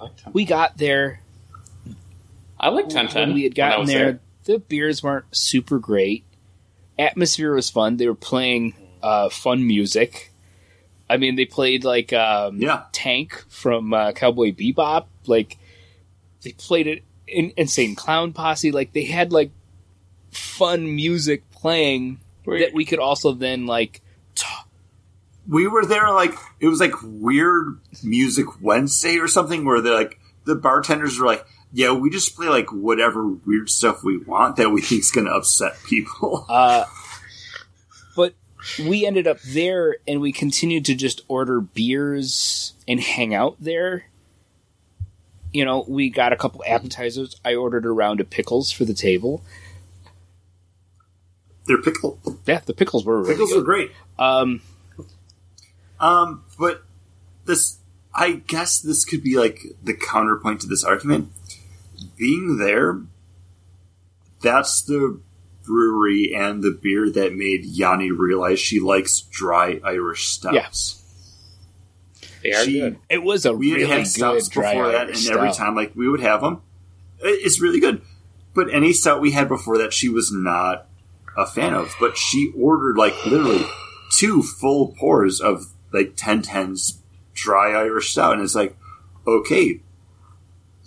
Like 0.00 0.16
10. 0.16 0.32
We 0.34 0.44
got 0.44 0.76
there 0.78 1.20
I 2.60 2.68
like 2.68 2.84
1010. 2.86 3.28
when 3.28 3.34
we 3.34 3.44
had 3.44 3.56
when 3.56 3.66
I 3.66 3.68
gotten 3.70 3.80
was 3.80 3.88
there, 3.90 4.20
The 4.44 4.58
beers 4.58 5.02
weren't 5.02 5.24
super 5.34 5.78
great. 5.78 6.24
Atmosphere 6.98 7.54
was 7.54 7.70
fun. 7.70 7.96
They 7.96 8.06
were 8.06 8.14
playing 8.14 8.74
uh, 9.02 9.28
fun 9.28 9.66
music. 9.66 10.32
I 11.08 11.16
mean, 11.18 11.36
they 11.36 11.44
played 11.44 11.84
like 11.84 12.12
um, 12.12 12.58
Yeah. 12.60 12.84
Tank 12.92 13.44
from 13.48 13.92
uh, 13.94 14.12
Cowboy 14.12 14.52
Bebop. 14.52 15.06
Like 15.26 15.58
they 16.42 16.52
played 16.52 16.86
it 16.86 17.02
in 17.26 17.52
Insane 17.56 17.94
Clown 17.94 18.32
Posse. 18.32 18.72
Like 18.72 18.92
they 18.92 19.04
had 19.04 19.32
like 19.32 19.50
fun 20.30 20.94
music 20.94 21.50
playing 21.50 22.20
that 22.44 22.72
we 22.72 22.84
could 22.84 22.98
also 22.98 23.32
then 23.32 23.66
like 23.66 24.00
talk. 24.34 24.68
we 25.48 25.66
were 25.66 25.84
there 25.84 26.10
like 26.12 26.34
it 26.60 26.68
was 26.68 26.80
like 26.80 26.94
weird 27.02 27.80
music 28.02 28.46
Wednesday 28.60 29.18
or 29.18 29.28
something 29.28 29.64
where 29.64 29.80
they're 29.80 29.94
like 29.94 30.20
the 30.44 30.54
bartenders 30.54 31.18
were 31.18 31.26
like, 31.26 31.44
yeah, 31.72 31.92
we 31.92 32.08
just 32.08 32.36
play 32.36 32.48
like 32.48 32.72
whatever 32.72 33.26
weird 33.26 33.68
stuff 33.68 34.04
we 34.04 34.18
want 34.18 34.56
that 34.56 34.70
we 34.70 34.80
think's 34.80 35.10
gonna 35.10 35.30
upset 35.30 35.76
people. 35.84 36.46
Uh, 36.56 36.84
but 38.14 38.34
we 38.78 39.06
ended 39.06 39.26
up 39.26 39.40
there 39.42 39.96
and 40.08 40.20
we 40.20 40.32
continued 40.32 40.84
to 40.86 40.94
just 40.94 41.20
order 41.28 41.60
beers 41.60 42.74
and 42.88 43.00
hang 43.00 43.34
out 43.34 43.56
there. 43.60 44.04
You 45.56 45.64
know, 45.64 45.86
we 45.88 46.10
got 46.10 46.34
a 46.34 46.36
couple 46.36 46.62
appetizers. 46.66 47.40
I 47.42 47.54
ordered 47.54 47.86
a 47.86 47.90
round 47.90 48.20
of 48.20 48.28
pickles 48.28 48.70
for 48.70 48.84
the 48.84 48.92
table. 48.92 49.42
They're 51.66 51.80
pickle 51.80 52.20
Yeah, 52.46 52.60
the 52.66 52.74
pickles 52.74 53.06
were 53.06 53.22
really 53.22 53.32
pickles 53.32 53.52
good. 53.52 53.62
are 53.62 53.64
great. 53.64 53.90
Um, 54.18 54.60
Um, 55.98 56.44
but 56.58 56.82
this, 57.46 57.78
I 58.14 58.32
guess, 58.32 58.80
this 58.80 59.06
could 59.06 59.22
be 59.22 59.38
like 59.38 59.60
the 59.82 59.94
counterpoint 59.94 60.60
to 60.60 60.66
this 60.66 60.84
argument. 60.84 61.32
being 62.18 62.58
there, 62.58 63.00
that's 64.42 64.82
the 64.82 65.20
brewery 65.64 66.34
and 66.36 66.62
the 66.62 66.70
beer 66.70 67.10
that 67.10 67.34
made 67.34 67.64
Yanni 67.64 68.10
realize 68.10 68.60
she 68.60 68.78
likes 68.78 69.22
dry 69.22 69.80
Irish 69.82 70.28
stouts. 70.28 71.02
They 72.50 72.56
are 72.56 72.64
She- 72.64 72.80
good. 72.80 72.98
It 73.08 73.22
was 73.22 73.44
a 73.46 73.52
We 73.52 73.70
had 73.70 73.76
really 73.76 73.90
had 73.90 73.96
good 73.98 74.06
stouts 74.06 74.48
dry 74.48 74.74
before 74.74 74.92
that, 74.92 75.06
Irish 75.08 75.26
and 75.26 75.36
every 75.36 75.52
time 75.52 75.74
like 75.74 75.92
we 75.94 76.08
would 76.08 76.20
have 76.20 76.40
them, 76.40 76.60
it's 77.20 77.60
really 77.60 77.80
good. 77.80 78.02
But 78.54 78.72
any 78.72 78.92
stout 78.92 79.20
we 79.20 79.32
had 79.32 79.48
before 79.48 79.78
that, 79.78 79.92
she 79.92 80.08
was 80.08 80.32
not 80.32 80.86
a 81.36 81.46
fan 81.46 81.74
of. 81.74 81.94
But 82.00 82.16
she 82.16 82.52
ordered 82.58 82.96
like 82.96 83.14
literally 83.26 83.64
two 84.12 84.42
full 84.42 84.94
pours 84.98 85.40
of 85.40 85.66
like 85.92 86.16
1010s 86.16 86.98
dry 87.34 87.72
Irish 87.72 88.12
stout, 88.12 88.34
and 88.34 88.42
it's 88.42 88.54
like, 88.54 88.76
okay, 89.26 89.80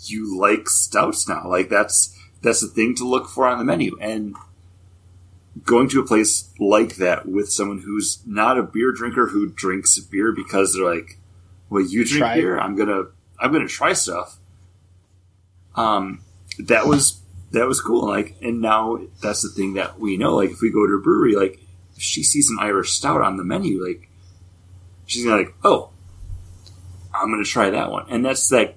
you 0.06 0.40
like 0.40 0.70
stouts 0.70 1.28
now. 1.28 1.48
Like 1.48 1.70
that's 1.70 2.16
that's 2.42 2.62
the 2.62 2.68
thing 2.68 2.96
to 2.96 3.08
look 3.08 3.28
for 3.30 3.46
on 3.46 3.60
the 3.60 3.66
menu, 3.66 3.98
and 4.02 4.36
going 5.66 5.90
to 5.90 6.00
a 6.00 6.06
place 6.06 6.50
like 6.60 6.96
that 6.96 7.28
with 7.28 7.52
someone 7.52 7.82
who's 7.86 8.20
not 8.26 8.58
a 8.58 8.64
beer 8.64 8.92
drinker 8.92 9.28
who 9.28 9.50
drinks 9.50 10.00
beer 10.00 10.32
because 10.32 10.74
they're 10.74 10.86
like, 10.86 11.19
well, 11.70 11.82
you 11.82 12.06
drink 12.06 12.20
Try 12.20 12.36
beer, 12.36 12.60
I'm 12.60 12.76
gonna 12.76 13.04
I'm 13.40 13.52
gonna 13.52 13.68
try 13.68 13.94
stuff. 13.94 14.38
Um, 15.76 16.22
that 16.58 16.88
was 16.88 17.22
that 17.52 17.68
was 17.68 17.82
cool. 17.82 18.08
Like, 18.08 18.36
and 18.42 18.62
now 18.62 19.00
that's 19.22 19.42
the 19.42 19.50
thing 19.50 19.74
that 19.76 20.00
we 20.00 20.18
know. 20.18 20.36
Like, 20.36 20.52
if 20.52 20.62
we 20.62 20.72
go 20.72 20.86
to 20.86 20.94
a 20.94 21.02
brewery, 21.02 21.36
like, 21.36 21.60
if 21.96 22.02
she 22.02 22.24
sees 22.24 22.50
an 22.50 22.58
Irish 22.60 22.92
stout 22.92 23.22
on 23.22 23.38
the 23.38 23.44
menu, 23.44 23.86
like, 23.86 24.10
she's 25.06 25.24
gonna 25.24 25.38
like, 25.38 25.54
oh, 25.64 25.92
I'm 27.14 27.30
gonna 27.32 27.44
try 27.44 27.70
that 27.70 27.92
one, 27.92 28.06
and 28.10 28.26
that's 28.26 28.50
that 28.50 28.76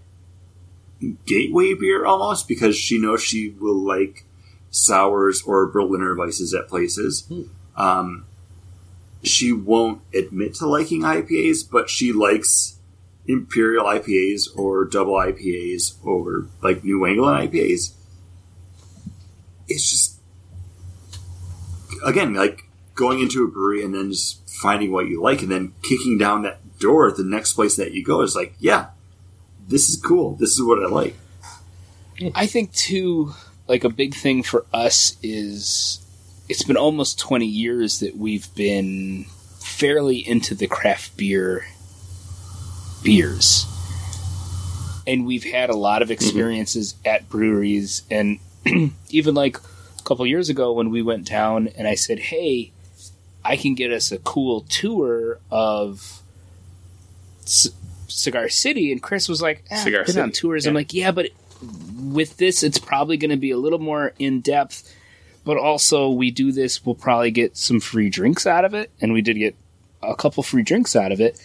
gateway 1.26 1.74
beer 1.74 2.04
almost 2.04 2.46
because 2.46 2.76
she 2.76 2.98
knows 2.98 3.22
she 3.22 3.50
will 3.50 3.78
like 3.78 4.24
sours 4.70 5.42
or 5.42 5.66
Berliner 5.66 6.14
Weisses 6.14 6.58
at 6.58 6.68
places. 6.68 7.30
Um, 7.76 8.26
she 9.22 9.52
won't 9.52 10.02
admit 10.14 10.54
to 10.56 10.66
liking 10.66 11.02
IPAs, 11.02 11.68
but 11.70 11.90
she 11.90 12.12
likes 12.12 12.78
Imperial 13.26 13.84
IPAs 13.84 14.48
or 14.56 14.84
double 14.84 15.14
IPAs 15.14 15.94
over 16.04 16.48
like 16.60 16.84
New 16.84 17.06
England 17.06 17.50
IPAs. 17.50 17.92
It's 19.68 19.90
just 19.90 20.20
again 22.04 22.34
like 22.34 22.64
going 22.94 23.20
into 23.20 23.44
a 23.44 23.48
brewery 23.48 23.84
and 23.84 23.94
then 23.94 24.10
just 24.10 24.48
finding 24.48 24.92
what 24.92 25.08
you 25.08 25.22
like 25.22 25.42
and 25.42 25.50
then 25.50 25.74
kicking 25.82 26.18
down 26.18 26.42
that 26.42 26.78
door 26.78 27.08
at 27.08 27.16
the 27.16 27.24
next 27.24 27.54
place 27.54 27.76
that 27.76 27.92
you 27.92 28.04
go 28.04 28.22
is 28.22 28.34
like, 28.34 28.54
yeah, 28.58 28.88
this 29.68 29.88
is 29.88 30.00
cool. 30.00 30.34
This 30.36 30.52
is 30.52 30.62
what 30.62 30.82
I 30.82 30.86
like. 30.86 31.16
I 32.34 32.46
think 32.46 32.72
too, 32.72 33.32
like 33.68 33.84
a 33.84 33.88
big 33.88 34.14
thing 34.14 34.42
for 34.42 34.66
us 34.72 35.16
is 35.22 36.00
it's 36.48 36.64
been 36.64 36.76
almost 36.76 37.18
twenty 37.18 37.46
years 37.46 38.00
that 38.00 38.16
we've 38.16 38.52
been 38.54 39.26
fairly 39.60 40.18
into 40.18 40.54
the 40.54 40.66
craft 40.66 41.16
beer 41.16 41.64
beers. 43.02 43.66
And 45.06 45.26
we've 45.26 45.44
had 45.44 45.70
a 45.70 45.76
lot 45.76 46.02
of 46.02 46.10
experiences 46.10 46.94
at 47.04 47.28
breweries 47.28 48.02
and 48.10 48.38
even 49.10 49.34
like 49.34 49.56
a 49.58 50.02
couple 50.04 50.26
years 50.26 50.48
ago 50.48 50.72
when 50.72 50.90
we 50.90 51.02
went 51.02 51.28
down 51.28 51.68
and 51.76 51.88
I 51.88 51.94
said, 51.96 52.18
"Hey, 52.18 52.72
I 53.44 53.56
can 53.56 53.74
get 53.74 53.90
us 53.92 54.12
a 54.12 54.18
cool 54.18 54.60
tour 54.62 55.40
of 55.50 56.20
C- 57.44 57.70
Cigar 58.06 58.48
City," 58.48 58.92
and 58.92 59.02
Chris 59.02 59.28
was 59.28 59.42
like, 59.42 59.64
eh, 59.70 59.76
Cigar 59.82 60.04
been 60.04 60.12
City, 60.12 60.20
on 60.20 60.30
tours." 60.32 60.66
I'm 60.66 60.74
like, 60.74 60.94
"Yeah, 60.94 61.10
but 61.10 61.30
with 62.00 62.36
this, 62.36 62.62
it's 62.62 62.78
probably 62.78 63.16
going 63.16 63.30
to 63.30 63.36
be 63.36 63.50
a 63.50 63.58
little 63.58 63.80
more 63.80 64.12
in 64.18 64.40
depth." 64.40 64.88
But 65.44 65.56
also, 65.56 66.08
we 66.08 66.30
do 66.30 66.52
this, 66.52 66.86
we'll 66.86 66.94
probably 66.94 67.32
get 67.32 67.56
some 67.56 67.80
free 67.80 68.08
drinks 68.10 68.46
out 68.46 68.64
of 68.64 68.74
it, 68.74 68.92
and 69.00 69.12
we 69.12 69.22
did 69.22 69.36
get 69.38 69.56
a 70.00 70.14
couple 70.14 70.44
free 70.44 70.62
drinks 70.62 70.94
out 70.94 71.10
of 71.10 71.20
it. 71.20 71.40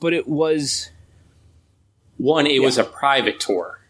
But 0.00 0.12
it 0.12 0.28
was 0.28 0.90
One, 2.16 2.46
it 2.46 2.62
was 2.62 2.78
a 2.78 2.84
private 2.84 3.38
tour. 3.40 3.80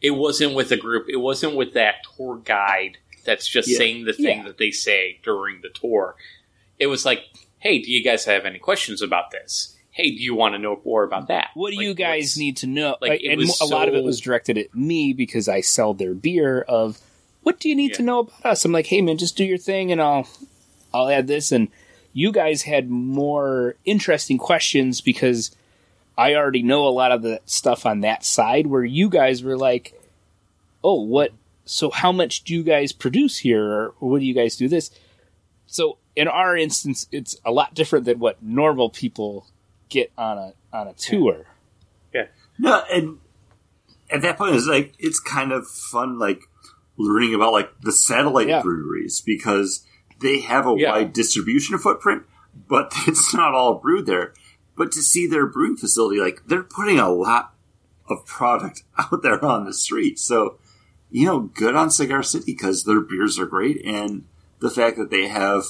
It 0.00 0.10
wasn't 0.12 0.54
with 0.54 0.72
a 0.72 0.76
group. 0.76 1.06
It 1.08 1.16
wasn't 1.16 1.54
with 1.56 1.74
that 1.74 1.96
tour 2.16 2.40
guide 2.44 2.98
that's 3.24 3.46
just 3.48 3.68
Yeah. 3.68 3.78
saying 3.78 4.04
the 4.04 4.12
thing 4.12 4.38
Yeah. 4.38 4.44
that 4.44 4.58
they 4.58 4.70
say 4.70 5.18
during 5.22 5.60
the 5.62 5.68
tour. 5.68 6.16
It 6.78 6.86
was 6.88 7.04
like, 7.04 7.24
hey, 7.58 7.78
do 7.80 7.90
you 7.90 8.02
guys 8.04 8.24
have 8.24 8.44
any 8.44 8.58
questions 8.58 9.00
about 9.02 9.30
this? 9.30 9.76
Hey, 9.90 10.10
do 10.10 10.22
you 10.22 10.34
want 10.34 10.54
to 10.54 10.58
know 10.58 10.80
more 10.84 11.04
about 11.04 11.28
that? 11.28 11.48
what 11.54 11.70
do 11.70 11.76
Like, 11.76 11.86
you 11.86 11.94
guys 11.94 12.36
need 12.36 12.56
to 12.58 12.66
know? 12.66 12.96
like, 13.00 13.22
and 13.22 13.38
was 13.38 13.60
a 13.60 13.64
lot 13.64 13.88
of 13.88 13.94
it 13.94 14.04
was 14.04 14.20
directed 14.20 14.58
at 14.58 14.74
me 14.74 15.12
because 15.12 15.48
I 15.48 15.60
sell 15.62 15.94
their 15.94 16.12
beer. 16.14 16.60
Of 16.68 17.00
what 17.42 17.58
do 17.60 17.68
you 17.68 17.74
need 17.76 17.94
to 17.94 18.02
know 18.02 18.18
about 18.20 18.44
us? 18.44 18.64
I'm 18.64 18.72
like, 18.72 18.86
hey 18.88 19.00
man, 19.00 19.16
just 19.18 19.36
do 19.36 19.44
your 19.44 19.56
thing, 19.58 19.90
and 19.90 20.02
I'll 20.02 20.28
I'll 20.92 21.08
add 21.08 21.26
this. 21.28 21.50
And 21.50 21.68
you 22.16 22.32
guys 22.32 22.62
had 22.62 22.88
more 22.88 23.76
interesting 23.84 24.38
questions 24.38 25.02
because 25.02 25.54
I 26.16 26.34
already 26.34 26.62
know 26.62 26.86
a 26.86 26.88
lot 26.88 27.12
of 27.12 27.20
the 27.20 27.42
stuff 27.44 27.84
on 27.84 28.00
that 28.00 28.24
side. 28.24 28.66
Where 28.66 28.82
you 28.82 29.10
guys 29.10 29.42
were 29.44 29.58
like, 29.58 29.92
oh, 30.82 31.02
what? 31.02 31.32
So 31.66 31.90
how 31.90 32.12
much 32.12 32.42
do 32.44 32.54
you 32.54 32.62
guys 32.62 32.92
produce 32.92 33.36
here, 33.36 33.62
or 33.62 33.94
what 33.98 34.20
do 34.20 34.24
you 34.24 34.32
guys 34.32 34.56
do 34.56 34.66
this? 34.66 34.90
So 35.66 35.98
in 36.14 36.26
our 36.26 36.56
instance, 36.56 37.06
it's 37.12 37.36
a 37.44 37.52
lot 37.52 37.74
different 37.74 38.06
than 38.06 38.18
what 38.18 38.42
normal 38.42 38.88
people 38.88 39.46
get 39.90 40.10
on 40.16 40.38
a 40.38 40.54
on 40.72 40.88
a 40.88 40.94
tour. 40.94 41.44
Yeah. 42.14 42.28
No, 42.58 42.82
and 42.90 43.18
at 44.08 44.22
that 44.22 44.38
point, 44.38 44.54
it's 44.56 44.66
like 44.66 44.94
it's 44.98 45.20
kind 45.20 45.52
of 45.52 45.68
fun, 45.68 46.18
like 46.18 46.40
learning 46.96 47.34
about 47.34 47.52
like 47.52 47.78
the 47.82 47.92
satellite 47.92 48.48
Yeah. 48.48 48.62
breweries 48.62 49.20
because 49.20 49.84
they 50.20 50.40
have 50.40 50.66
a 50.66 50.74
Yeah. 50.76 50.92
wide 50.92 51.12
distribution 51.12 51.78
footprint, 51.78 52.22
but 52.68 52.92
it's 53.06 53.34
not 53.34 53.54
all 53.54 53.74
brewed 53.74 54.06
there. 54.06 54.32
But 54.76 54.92
to 54.92 55.02
see 55.02 55.26
their 55.26 55.46
brewing 55.46 55.76
facility, 55.76 56.20
like 56.20 56.42
they're 56.46 56.62
putting 56.62 56.98
a 56.98 57.08
lot 57.10 57.54
of 58.08 58.24
product 58.26 58.82
out 58.98 59.22
there 59.22 59.42
on 59.44 59.64
the 59.64 59.74
street, 59.74 60.18
so 60.18 60.58
you 61.10 61.24
know, 61.24 61.40
good 61.40 61.74
on 61.76 61.90
Cigar 61.90 62.22
City 62.22 62.44
because 62.52 62.82
their 62.84 63.00
beers 63.00 63.38
are 63.38 63.46
great, 63.46 63.80
and 63.84 64.24
the 64.58 64.70
fact 64.70 64.96
that 64.98 65.10
they 65.10 65.28
have 65.28 65.64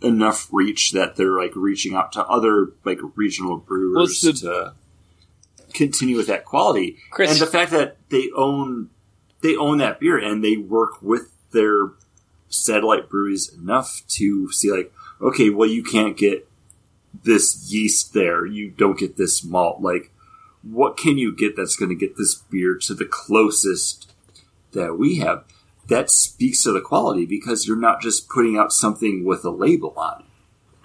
enough 0.00 0.48
reach 0.50 0.90
that 0.92 1.14
they're 1.16 1.36
like 1.38 1.52
reaching 1.54 1.94
out 1.94 2.10
to 2.12 2.24
other 2.26 2.72
like 2.84 2.98
regional 3.14 3.56
brewers 3.58 4.24
it's 4.24 4.40
to 4.40 4.74
continue 5.74 6.16
with 6.16 6.26
that 6.26 6.44
quality. 6.44 6.96
Chris- 7.10 7.30
and 7.32 7.40
the 7.40 7.46
fact 7.46 7.70
that 7.70 7.96
they 8.08 8.28
own 8.36 8.90
they 9.42 9.56
own 9.56 9.78
that 9.78 10.00
beer 10.00 10.18
and 10.18 10.42
they 10.42 10.56
work 10.56 11.00
with 11.02 11.30
their 11.52 11.90
satellite 12.52 13.08
breweries 13.08 13.52
enough 13.52 14.02
to 14.08 14.50
see 14.52 14.70
like, 14.70 14.92
okay, 15.20 15.50
well 15.50 15.68
you 15.68 15.82
can't 15.82 16.16
get 16.16 16.48
this 17.24 17.70
yeast 17.72 18.14
there, 18.14 18.46
you 18.46 18.70
don't 18.70 18.98
get 18.98 19.16
this 19.16 19.44
malt. 19.44 19.80
Like, 19.80 20.10
what 20.62 20.96
can 20.96 21.18
you 21.18 21.34
get 21.34 21.56
that's 21.56 21.76
going 21.76 21.88
to 21.90 21.94
get 21.94 22.16
this 22.16 22.34
beer 22.34 22.76
to 22.82 22.94
the 22.94 23.04
closest 23.04 24.12
that 24.72 24.94
we 24.98 25.18
have? 25.18 25.44
That 25.88 26.10
speaks 26.10 26.62
to 26.62 26.72
the 26.72 26.80
quality 26.80 27.26
because 27.26 27.66
you're 27.66 27.76
not 27.76 28.00
just 28.00 28.28
putting 28.28 28.56
out 28.56 28.72
something 28.72 29.24
with 29.24 29.44
a 29.44 29.50
label 29.50 29.92
on 29.96 30.20
it. 30.20 30.26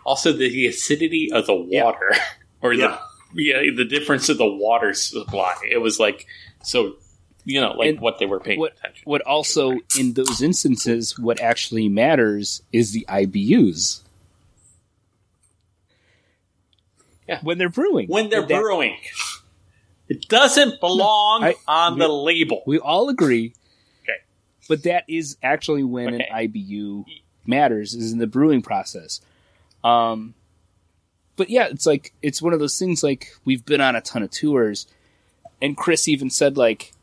Also, 0.06 0.34
the 0.34 0.65
acidity 0.68 1.30
of 1.31 1.45
the 1.45 1.53
water, 1.56 2.11
or 2.61 2.73
Yeah. 2.73 2.98
the 3.34 3.44
yeah, 3.44 3.61
the 3.76 3.85
difference 3.85 4.30
of 4.30 4.38
the 4.38 4.48
water 4.48 4.94
supply. 4.94 5.53
It 5.69 5.77
was 5.80 5.99
like 5.99 6.26
so, 6.64 6.95
you 7.49 7.61
know, 7.61 7.72
like 7.72 7.88
And 7.90 7.99
what 8.02 8.19
they 8.19 8.26
were 8.26 8.40
paying 8.41 8.60
what 8.60 8.74
attention. 8.78 9.03
what 9.06 9.22
also 9.22 9.80
in 9.98 10.14
those 10.14 10.41
instances 10.41 11.18
what 11.18 11.40
actually 11.40 11.88
matters 11.88 12.61
is 12.74 12.91
the 12.91 13.06
IBUs. 13.07 14.02
Yeah. 17.28 17.40
When 17.44 17.57
they're 17.57 17.69
brewing. 17.69 18.07
when 18.07 18.30
they're 18.30 18.41
That- 18.45 18.61
brewing. 18.61 18.98
It 20.10 20.28
doesn't 20.30 20.80
belong 20.80 21.44
I- 21.44 21.56
on 21.68 21.99
the 21.99 22.07
label. 22.07 22.64
We 22.65 22.80
all 22.80 23.10
agree. 23.10 23.53
Okay. 24.03 24.19
But 24.69 24.84
that 24.84 25.03
is 25.10 25.36
actually 25.44 25.84
when 25.84 26.15
Okay. 26.15 26.24
an 26.30 26.36
IBU 26.49 27.06
matters 27.45 27.94
is 27.94 28.11
in 28.14 28.19
the 28.19 28.28
brewing 28.28 28.61
process. 28.61 29.22
Um 29.84 30.34
but 31.36 31.49
yeah, 31.49 31.68
it's 31.68 31.86
like 31.86 32.14
it's 32.22 32.41
one 32.41 32.53
of 32.53 32.60
those 32.60 32.80
things 32.80 33.03
like 33.03 33.32
we've 33.45 33.65
been 33.65 33.82
on 33.82 33.95
a 33.95 34.02
ton 34.02 34.24
of 34.24 34.32
tours 34.32 34.88
and 35.61 35.78
Chris 35.78 36.07
even 36.07 36.30
said 36.30 36.57
like 36.57 36.94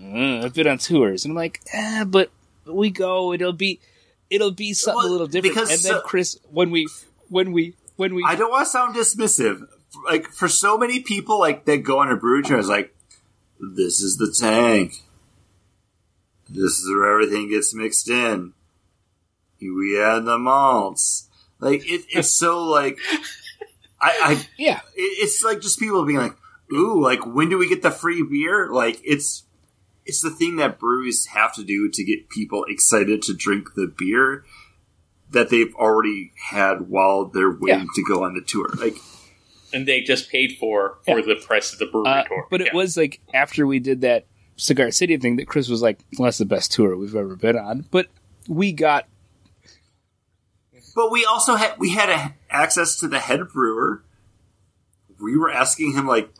"Mm, 0.00 0.44
I've 0.44 0.54
been 0.54 0.66
on 0.66 0.78
tours 0.78 1.24
and 1.24 1.32
I'm 1.32 1.36
like, 1.36 1.60
eh, 1.72 2.04
but 2.04 2.30
we 2.64 2.90
go, 2.90 3.32
it'll 3.32 3.52
be 3.52 3.80
it'll 4.30 4.50
be 4.52 4.72
something 4.72 4.96
Well, 4.98 5.06
a 5.08 5.12
little 5.12 5.26
different. 5.26 5.54
because 5.54 5.70
And 5.70 5.80
then 5.94 6.00
Chris 6.04 6.38
when 6.50 6.70
we 6.70 6.88
when 7.28 7.52
we 7.52 7.74
when 7.96 8.14
we 8.14 8.24
I 8.24 8.34
don't 8.36 8.50
want 8.50 8.64
to 8.66 8.70
sound 8.70 8.94
dismissive. 8.96 9.66
Like 10.06 10.28
for 10.28 10.48
so 10.48 10.78
many 10.78 11.00
people, 11.00 11.38
like 11.40 11.64
that 11.64 11.78
go 11.78 11.98
on 11.98 12.10
a 12.10 12.16
brew 12.16 12.42
tour, 12.42 12.58
it's 12.58 12.68
like 12.68 12.94
this 13.60 14.00
is 14.00 14.16
the 14.16 14.34
tank. 14.38 15.02
This 16.48 16.78
is 16.78 16.88
where 16.88 17.12
everything 17.12 17.48
gets 17.48 17.74
mixed 17.74 18.08
in. 18.08 18.52
We 19.60 20.00
add 20.00 20.24
the 20.24 20.38
malts. 20.38 21.28
Like 21.58 21.82
it, 21.88 22.06
it's 22.08 22.30
so 22.30 22.64
like 22.64 22.98
I, 24.00 24.10
I 24.22 24.48
yeah, 24.58 24.80
it- 24.96 25.18
it's 25.22 25.42
like 25.44 25.60
just 25.60 25.78
people 25.78 26.04
being 26.06 26.18
like, 26.18 26.36
"Ooh, 26.72 27.02
like 27.02 27.26
when 27.26 27.48
do 27.50 27.58
we 27.58 27.68
get 27.68 27.82
the 27.82 27.90
free 27.90 28.22
beer?" 28.22 28.68
Like 28.72 29.00
it's 29.04 29.42
it's 30.06 30.22
the 30.22 30.30
thing 30.30 30.56
that 30.56 30.78
breweries 30.78 31.26
have 31.26 31.54
to 31.54 31.62
do 31.64 31.88
to 31.90 32.04
get 32.04 32.28
people 32.30 32.64
excited 32.68 33.22
to 33.22 33.34
drink 33.34 33.74
the 33.76 33.86
beer 33.86 34.44
that 35.30 35.48
they've 35.50 35.74
already 35.76 36.32
had 36.50 36.88
while 36.88 37.26
they're 37.26 37.50
waiting 37.50 37.80
Yeah. 37.80 37.86
to 37.94 38.04
go 38.08 38.24
on 38.24 38.34
the 38.34 38.40
tour. 38.40 38.68
Like, 38.78 38.96
and 39.72 39.86
they 39.86 40.00
just 40.02 40.28
paid 40.30 40.56
for 40.58 40.98
for 41.04 41.20
Yeah. 41.20 41.26
the 41.26 41.36
price 41.36 41.72
of 41.72 41.78
the 41.78 41.86
brewery 41.86 42.08
Uh, 42.08 42.24
tour. 42.24 42.46
but 42.50 42.60
it 42.60 42.68
Yeah. 42.68 42.76
was 42.76 42.96
like 42.96 43.20
after 43.32 43.66
we 43.66 43.78
did 43.78 44.00
that 44.00 44.26
Cigar 44.56 44.90
City 44.90 45.16
thing 45.16 45.36
that 45.36 45.46
Chris 45.48 45.68
was 45.68 45.80
like, 45.82 46.00
well, 46.18 46.26
that's 46.26 46.38
the 46.38 46.44
best 46.44 46.72
tour 46.72 46.96
we've 46.96 47.14
ever 47.16 47.36
been 47.36 47.56
on. 47.56 47.86
But 47.90 48.08
we 48.48 48.72
got 48.72 49.06
but 50.94 51.12
we 51.12 51.24
also 51.24 51.54
had 51.54 51.74
we 51.78 51.90
had 51.90 52.08
a, 52.10 52.34
access 52.50 52.96
to 52.98 53.08
the 53.08 53.20
head 53.20 53.40
brewer. 53.52 54.02
We 55.20 55.36
were 55.36 55.50
asking 55.50 55.92
him 55.92 56.06
like 56.06 56.30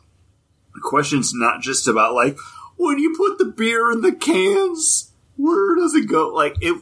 questions, 0.81 1.31
not 1.33 1.61
just 1.61 1.87
about 1.87 2.13
like 2.13 2.37
when 2.81 2.97
you 2.97 3.13
put 3.15 3.37
the 3.37 3.45
beer 3.45 3.91
in 3.91 4.01
the 4.01 4.11
cans, 4.11 5.11
where 5.37 5.75
does 5.75 5.93
it 5.93 6.07
go? 6.07 6.29
Like 6.29 6.55
it, 6.61 6.81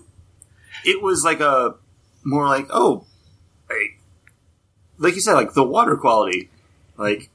it 0.85 1.01
was 1.01 1.23
like 1.23 1.41
a 1.41 1.75
more 2.23 2.47
like 2.47 2.67
oh, 2.69 3.05
like, 3.69 3.99
like 4.97 5.15
you 5.15 5.21
said, 5.21 5.33
like 5.33 5.53
the 5.53 5.63
water 5.63 5.95
quality, 5.95 6.49
like. 6.97 7.29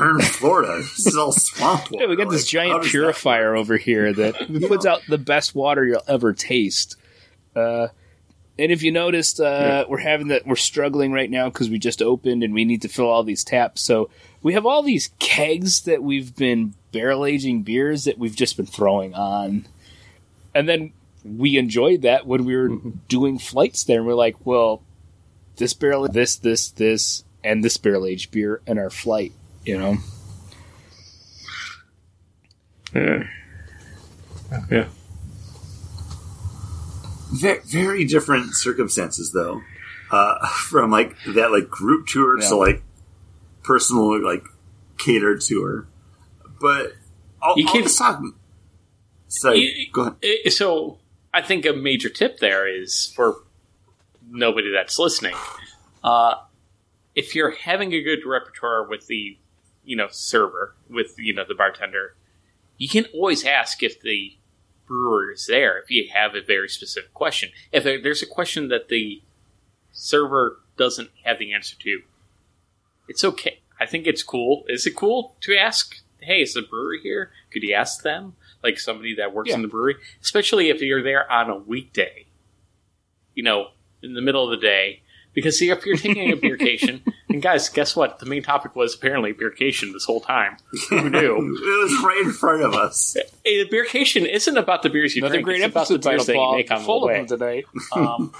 We're 0.00 0.08
in 0.18 0.22
Florida. 0.22 0.78
This 0.78 1.06
is 1.06 1.18
all 1.18 1.32
swamp 1.32 1.90
water. 1.90 2.04
yeah, 2.04 2.08
we 2.08 2.16
got 2.16 2.30
this 2.30 2.44
Like, 2.44 2.48
giant 2.48 2.82
does 2.82 2.90
that 2.90 2.90
purifier 2.92 3.54
over 3.54 3.76
here 3.76 4.10
that 4.10 4.34
puts 4.68 4.86
out 4.86 5.02
the 5.06 5.18
best 5.18 5.54
water 5.54 5.84
you'll 5.84 6.00
ever 6.08 6.32
taste. 6.32 6.96
Uh, 7.54 7.88
and 8.58 8.72
if 8.72 8.82
you 8.82 8.90
noticed, 8.90 9.38
uh, 9.38 9.84
we're 9.86 9.98
having 9.98 10.28
that 10.28 10.46
we're 10.46 10.56
struggling 10.56 11.12
right 11.12 11.30
now 11.30 11.50
because 11.50 11.68
we 11.68 11.78
just 11.78 12.00
opened 12.00 12.42
and 12.42 12.54
we 12.54 12.64
need 12.64 12.80
to 12.82 12.88
fill 12.88 13.06
all 13.06 13.22
these 13.22 13.44
taps. 13.44 13.82
So 13.82 14.08
we 14.42 14.54
have 14.54 14.64
all 14.64 14.82
these 14.82 15.10
kegs 15.18 15.82
that 15.82 16.02
we've 16.02 16.34
been 16.34 16.72
barrel 16.96 17.26
aging 17.26 17.62
beers 17.62 18.04
that 18.04 18.18
we've 18.18 18.34
just 18.36 18.56
been 18.56 18.66
throwing 18.66 19.14
on, 19.14 19.66
and 20.54 20.68
then 20.68 20.92
we 21.24 21.58
enjoyed 21.58 22.02
that 22.02 22.26
when 22.26 22.44
we 22.44 22.56
were 22.56 22.68
doing 23.08 23.38
flights 23.38 23.84
there. 23.84 23.98
And 23.98 24.06
we're 24.06 24.14
like, 24.14 24.36
well, 24.46 24.82
this 25.56 25.74
barrel, 25.74 26.08
this, 26.08 26.36
this, 26.36 26.70
this, 26.70 27.24
and 27.44 27.62
this 27.64 27.76
barrel 27.76 28.06
aged 28.06 28.30
beer 28.30 28.60
in 28.66 28.78
our 28.78 28.90
flight. 28.90 29.32
You 29.64 29.78
know, 29.78 29.96
yeah. 34.70 34.88
very, 37.32 37.60
very 37.64 38.04
different 38.04 38.54
circumstances 38.54 39.32
though 39.32 39.60
uh, 40.10 40.46
from 40.68 40.90
like 40.90 41.14
that 41.34 41.50
like 41.50 41.68
group 41.68 42.06
tour 42.06 42.40
Yeah. 42.40 42.48
to 42.48 42.56
like 42.56 42.82
personal 43.62 44.22
like 44.22 44.44
catered 44.98 45.40
tour 45.40 45.86
but 46.60 46.92
I'll, 47.42 47.58
You 47.58 47.66
can't- 47.66 47.84
just 47.84 47.98
talk 47.98 48.22
so 49.28 49.52
You- 49.52 49.90
go 49.92 50.02
ahead 50.02 50.16
Eh, 50.22 50.50
So 50.50 50.98
I 51.34 51.42
think 51.42 51.66
a 51.66 51.72
major 51.72 52.08
tip 52.08 52.38
there 52.38 52.66
is 52.66 53.12
for 53.14 53.42
nobody 54.28 54.70
that's 54.72 54.98
listening. 54.98 55.34
Uh, 56.02 56.36
if 57.14 57.34
you're 57.34 57.50
having 57.50 57.92
a 57.92 58.02
good 58.02 58.24
repertoire 58.26 58.86
with 58.86 59.06
the, 59.06 59.38
you 59.84 59.96
know, 59.96 60.08
server 60.10 60.74
with 60.88 61.14
you 61.18 61.34
know 61.34 61.44
the 61.46 61.54
bartender, 61.54 62.14
you 62.78 62.88
can 62.88 63.06
always 63.14 63.44
ask 63.44 63.82
if 63.82 64.00
the 64.00 64.36
brewer 64.86 65.32
is 65.32 65.46
there 65.46 65.78
if 65.78 65.90
you 65.90 66.08
have 66.12 66.34
a 66.36 66.40
very 66.40 66.68
specific 66.68 67.12
question. 67.12 67.50
If 67.72 67.84
there's 67.84 68.22
a 68.22 68.26
question 68.26 68.68
that 68.68 68.88
the 68.88 69.22
server 69.92 70.60
doesn't 70.76 71.10
have 71.24 71.38
the 71.38 71.52
answer 71.52 71.76
to, 71.80 72.02
it's 73.08 73.24
okay. 73.24 73.60
I 73.80 73.86
think 73.86 74.06
it's 74.06 74.22
cool. 74.22 74.64
Is 74.68 74.86
it 74.86 74.94
cool 74.96 75.36
to 75.40 75.56
ask? 75.56 75.96
Hey, 76.26 76.42
is 76.42 76.54
the 76.54 76.62
brewery 76.62 76.98
here? 77.02 77.30
Could 77.52 77.62
you 77.62 77.72
ask 77.74 78.02
them? 78.02 78.34
Like 78.62 78.78
somebody 78.80 79.14
that 79.14 79.32
works 79.32 79.52
in 79.52 79.62
the 79.62 79.68
brewery, 79.68 79.94
especially 80.20 80.70
if 80.70 80.80
you're 80.82 81.02
there 81.02 81.30
on 81.30 81.48
a 81.50 81.56
weekday. 81.56 82.26
You 83.34 83.44
know, 83.44 83.68
in 84.02 84.14
the 84.14 84.20
middle 84.22 84.42
of 84.44 84.50
the 84.58 84.66
day, 84.66 85.02
because 85.34 85.56
see, 85.58 85.70
if 85.70 85.86
you're 85.86 85.96
taking 85.96 86.32
a 86.32 86.36
beercation, 86.36 87.02
and 87.28 87.40
guys, 87.40 87.68
guess 87.68 87.94
what? 87.94 88.18
The 88.18 88.26
main 88.26 88.42
topic 88.42 88.74
was 88.74 88.94
apparently 88.94 89.32
beercation 89.34 89.92
this 89.92 90.04
whole 90.04 90.20
time. 90.20 90.56
Who 90.90 91.08
knew? 91.10 91.36
it 91.36 91.82
was 91.84 92.02
right 92.04 92.22
in 92.24 92.32
front 92.32 92.62
of 92.62 92.74
us 92.74 93.16
A 93.44 93.66
beercation 93.68 94.26
isn't 94.28 94.56
about 94.56 94.82
the 94.82 94.90
beers 94.90 95.14
you 95.14 95.20
another 95.22 95.34
drink; 95.34 95.44
great 95.44 95.60
it's 95.62 95.66
about 95.70 95.86
the 95.88 95.94
episode 95.94 96.02
title, 96.02 96.16
beers 96.18 96.26
that 96.26 96.32
you 96.32 96.38
Paul. 96.38 96.56
make 96.56 96.70
on 96.72 96.78
the 96.80 96.84
Full 96.84 97.04
of 97.04 97.08
way. 97.08 97.18
them 97.18 97.26
tonight. 97.26 97.64
Um, 97.94 98.32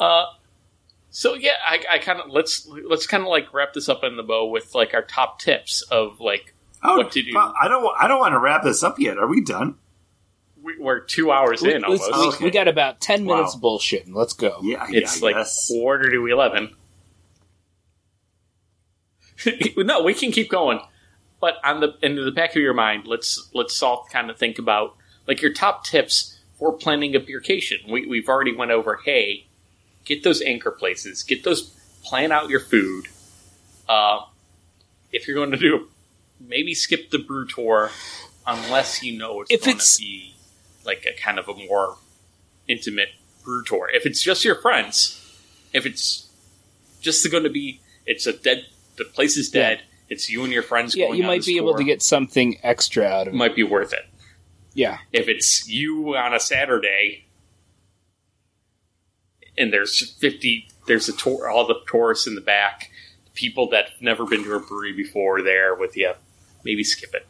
uh, 0.00 0.24
so 1.22 1.34
yeah, 1.34 1.52
I, 1.64 1.84
I 1.92 1.98
kind 1.98 2.18
of 2.20 2.30
let's 2.30 2.66
let's 2.88 3.06
kind 3.06 3.22
of 3.22 3.28
like 3.28 3.54
wrap 3.54 3.74
this 3.74 3.88
up 3.88 4.02
in 4.02 4.16
the 4.16 4.24
bow 4.24 4.46
with 4.48 4.74
like 4.74 4.92
our 4.92 5.02
top 5.02 5.38
tips 5.38 5.82
of 5.82 6.20
like 6.20 6.52
oh, 6.82 6.96
What 6.96 7.12
to 7.12 7.22
do. 7.22 7.30
well, 7.32 7.54
I 7.60 7.68
don't 7.68 7.86
I 8.00 8.08
don't 8.08 8.18
want 8.18 8.32
to 8.32 8.40
wrap 8.40 8.64
this 8.64 8.82
up 8.82 8.98
yet 8.98 9.18
are 9.18 9.28
we 9.28 9.40
done 9.40 9.76
we, 10.60 10.76
we're 10.80 10.98
two 11.00 11.30
hours 11.30 11.62
in 11.62 11.84
almost. 11.84 12.10
we, 12.12 12.18
Okay. 12.28 12.44
we 12.46 12.50
got 12.50 12.66
about 12.66 13.00
ten 13.00 13.24
Wow. 13.24 13.36
minutes 13.36 13.54
bullshitting. 13.56 14.12
Let's 14.14 14.32
go. 14.32 14.58
yeah 14.62 14.86
It's 14.90 15.20
yeah, 15.20 15.24
like 15.26 15.36
guess. 15.36 15.68
quarter 15.68 16.10
to 16.10 16.26
eleven. 16.26 16.74
no, 19.76 20.02
we 20.02 20.14
can 20.14 20.30
keep 20.32 20.48
going, 20.50 20.80
but 21.40 21.54
on 21.64 21.80
the 21.80 21.94
into 22.02 22.22
the 22.24 22.30
back 22.32 22.50
of 22.50 22.62
your 22.62 22.74
mind, 22.74 23.06
let's 23.06 23.48
let's 23.54 23.80
all 23.82 24.06
kind 24.12 24.28
of 24.30 24.38
think 24.38 24.58
about 24.58 24.96
like 25.26 25.40
your 25.42 25.52
top 25.52 25.84
tips 25.84 26.38
for 26.58 26.72
planning 26.72 27.14
a 27.16 27.20
beercation. 27.20 27.90
We 27.90 28.06
we've 28.06 28.28
already 28.28 28.54
went 28.54 28.70
over. 28.70 29.00
Hey, 29.04 29.46
get 30.04 30.22
those 30.24 30.42
anchor 30.42 30.70
places. 30.70 31.22
Get 31.22 31.44
those. 31.44 31.74
Plan 32.04 32.32
out 32.32 32.50
your 32.50 32.60
food. 32.60 33.06
Uh, 33.88 34.20
if 35.12 35.26
you're 35.28 35.36
going 35.36 35.52
to 35.52 35.56
do, 35.56 35.88
maybe 36.40 36.74
skip 36.74 37.10
the 37.10 37.18
brew 37.18 37.46
tour 37.46 37.90
unless 38.46 39.02
you 39.04 39.16
know 39.18 39.42
it's 39.42 39.50
If 39.52 39.60
going 39.64 39.76
it's- 39.76 39.96
to 39.96 40.02
be 40.02 40.34
like 40.84 41.06
a 41.06 41.20
kind 41.20 41.38
of 41.38 41.48
a 41.48 41.54
more 41.54 41.96
intimate 42.66 43.10
brew 43.44 43.62
tour. 43.62 43.88
If 43.92 44.04
it's 44.06 44.20
just 44.22 44.44
your 44.44 44.60
friends, 44.60 45.18
if 45.72 45.86
it's 45.86 46.28
just 47.00 47.28
going 47.30 47.44
to 47.44 47.50
be, 47.50 47.80
it's 48.04 48.26
a 48.26 48.32
dead. 48.32 48.64
The 48.96 49.04
place 49.04 49.36
is 49.36 49.48
dead. 49.50 49.82
It's 50.08 50.28
you 50.28 50.42
and 50.44 50.52
your 50.52 50.62
friends. 50.64 50.94
Yeah, 50.96 51.12
you 51.12 51.22
might 51.22 51.44
be 51.44 51.56
able 51.56 51.74
to 51.76 51.84
get 51.84 52.02
something 52.02 52.58
extra 52.62 53.04
out 53.04 53.28
of 53.28 53.34
it. 53.34 53.36
might 53.36 53.54
be 53.56 53.62
worth 53.62 53.92
it. 53.92 54.04
Yeah, 54.74 54.98
If 55.12 55.28
it's 55.28 55.68
you 55.68 56.16
on 56.16 56.34
a 56.34 56.40
Saturday, 56.40 57.26
and 59.62 59.72
there's 59.72 60.12
fifty, 60.14 60.68
there's 60.86 61.08
a 61.08 61.12
tour, 61.12 61.48
all 61.48 61.66
the 61.66 61.76
tourists 61.90 62.26
in 62.26 62.34
the 62.34 62.40
back, 62.40 62.90
people 63.34 63.68
that've 63.70 64.00
never 64.00 64.26
been 64.26 64.42
to 64.44 64.54
a 64.54 64.60
brewery 64.60 64.92
before 64.92 65.42
there 65.42 65.74
with 65.74 65.96
you. 65.96 66.12
Maybe 66.64 66.84
skip 66.84 67.14
it. 67.14 67.26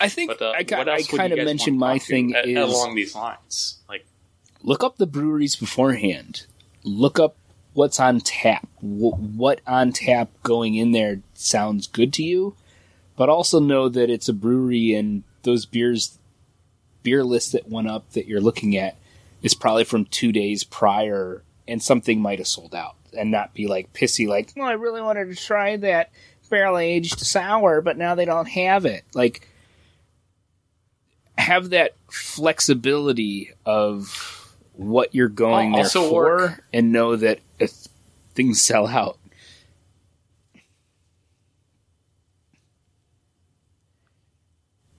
I 0.00 0.08
think 0.08 0.30
But 0.38 0.42
uh, 0.42 0.50
I, 0.50 0.92
I 0.92 1.02
kind 1.02 1.32
of 1.32 1.44
mentioned 1.44 1.78
my 1.78 1.98
thing 1.98 2.34
is 2.34 2.56
along 2.56 2.94
these 2.94 3.14
lines. 3.14 3.78
Like, 3.88 4.06
look 4.62 4.82
up 4.82 4.96
the 4.96 5.06
breweries 5.06 5.56
beforehand. 5.56 6.46
Look 6.84 7.18
up 7.18 7.36
what's 7.74 8.00
on 8.00 8.20
tap. 8.20 8.66
Wh- 8.80 9.18
what 9.36 9.60
on 9.66 9.92
tap 9.92 10.30
going 10.42 10.74
in 10.74 10.92
there 10.92 11.20
sounds 11.34 11.86
good 11.86 12.12
to 12.14 12.22
you, 12.22 12.56
but 13.16 13.28
also 13.28 13.60
know 13.60 13.88
that 13.88 14.08
it's 14.10 14.28
a 14.28 14.32
brewery 14.32 14.94
and 14.94 15.22
those 15.42 15.66
beers, 15.66 16.18
beer 17.02 17.22
list 17.22 17.52
that 17.52 17.68
went 17.68 17.88
up 17.88 18.10
that 18.12 18.26
you're 18.26 18.40
looking 18.40 18.76
at 18.76 18.96
is 19.42 19.54
probably 19.54 19.84
from 19.84 20.04
two 20.06 20.32
days 20.32 20.64
prior, 20.64 21.42
and 21.70 21.82
something 21.82 22.20
might 22.20 22.38
have 22.38 22.48
sold 22.48 22.74
out, 22.74 22.96
and 23.16 23.30
not 23.30 23.54
be 23.54 23.66
like 23.66 23.92
pissy, 23.92 24.26
like, 24.26 24.52
well, 24.56 24.66
I 24.66 24.72
really 24.72 25.00
wanted 25.00 25.28
to 25.28 25.34
try 25.34 25.76
that 25.78 26.10
barrel 26.50 26.78
aged 26.78 27.20
sour, 27.20 27.80
but 27.80 27.96
now 27.96 28.16
they 28.16 28.24
don't 28.24 28.48
have 28.48 28.84
it. 28.84 29.04
Like, 29.14 29.48
have 31.38 31.70
that 31.70 31.94
flexibility 32.10 33.52
of 33.64 34.56
what 34.72 35.14
you're 35.14 35.28
going 35.28 35.74
Al- 35.74 35.76
there 35.76 35.90
for 35.90 36.12
work- 36.12 36.64
and 36.72 36.92
know 36.92 37.16
that 37.16 37.38
if 37.58 37.72
things 38.34 38.60
sell 38.60 38.88
out. 38.88 39.16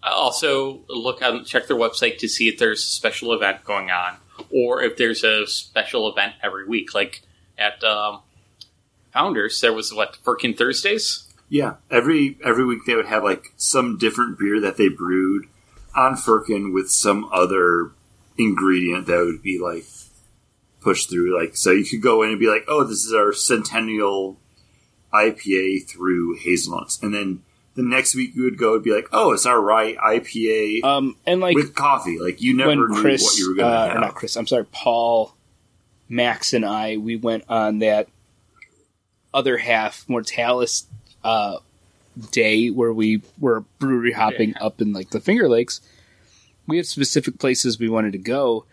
Also, 0.04 0.84
look 0.90 1.22
on 1.22 1.46
check 1.46 1.68
their 1.68 1.78
website 1.78 2.18
to 2.18 2.28
see 2.28 2.48
if 2.48 2.58
there's 2.58 2.80
a 2.80 2.88
special 2.88 3.34
event 3.34 3.64
going 3.64 3.92
on, 3.92 4.18
or 4.50 4.82
if 4.82 4.98
there's 4.98 5.24
a 5.24 5.48
special 5.48 6.10
event 6.10 6.34
every 6.42 6.68
week. 6.68 6.94
Like 6.94 7.22
at 7.58 7.84
um, 7.84 8.22
Founders, 9.14 9.60
there 9.62 9.74
was 9.74 9.94
what 9.94 10.18
Firkin 10.18 10.54
Thursdays. 10.54 11.28
Yeah, 11.50 11.76
every 11.90 12.38
every 12.44 12.66
week 12.66 12.86
they 12.86 12.96
would 12.96 13.08
have 13.08 13.24
like 13.24 13.54
some 13.58 13.98
different 13.98 14.40
beer 14.40 14.60
that 14.62 14.78
they 14.78 14.88
brewed 14.88 15.48
on 15.96 16.16
Firkin 16.16 16.74
with 16.74 16.90
some 16.90 17.30
other 17.32 17.92
ingredient 18.38 19.08
that 19.08 19.20
would 19.26 19.42
be 19.42 19.60
like 19.60 19.86
pushed 20.80 21.10
through. 21.10 21.38
Like, 21.38 21.56
so 21.56 21.72
you 21.72 21.86
could 21.86 22.02
go 22.02 22.24
in 22.24 22.30
and 22.30 22.40
be 22.40 22.48
like, 22.48 22.64
"Oh, 22.68 22.84
this 22.84 23.06
is 23.06 23.14
our 23.14 23.34
Centennial 23.34 24.38
IPA 25.14 25.88
through 25.90 26.38
hazelnuts," 26.38 27.02
and 27.02 27.14
then 27.14 27.44
the 27.76 27.84
next 27.84 28.16
week 28.16 28.36
you 28.36 28.44
would 28.44 28.58
go 28.58 28.76
and 28.76 28.84
be 28.84 28.94
like, 28.94 29.08
"Oh, 29.12 29.32
it's 29.32 29.46
our 29.46 29.60
rye 29.62 29.94
IPA 29.96 30.84
Um, 30.84 31.16
and 31.26 31.40
like 31.42 31.56
with 31.56 31.74
coffee." 31.76 32.20
Like, 32.20 32.42
you 32.42 32.56
never 32.56 32.76
knew 32.76 33.02
Chris, 33.02 33.24
what 33.24 33.38
you 33.38 33.50
were 33.50 33.56
going 33.56 33.72
to 33.72 33.78
uh, 33.78 33.88
have. 33.88 33.98
or 33.98 34.00
not 34.02 34.16
Chris, 34.16 34.36
I'm 34.36 34.48
sorry, 34.48 34.66
Paul, 34.66 35.36
Max, 36.10 36.54
and 36.54 36.66
I, 36.66 36.98
we 36.98 37.16
went 37.16 37.46
on 37.50 37.80
that 37.80 38.08
other 39.34 39.58
half 39.58 40.04
Mortalis 40.10 40.86
uh, 41.24 41.58
day 42.32 42.70
where 42.70 42.92
we 42.92 43.22
were 43.40 43.62
brewery 43.80 44.12
hopping 44.12 44.50
Yeah. 44.50 44.66
up 44.66 44.82
in 44.82 44.92
like 44.92 45.12
the 45.12 45.22
Finger 45.22 45.48
Lakes, 45.48 45.80
we 46.68 46.78
had 46.78 46.86
specific 46.86 47.40
places 47.40 47.80
we 47.80 47.88
wanted 47.88 48.12
to 48.12 48.18
go, 48.18 48.66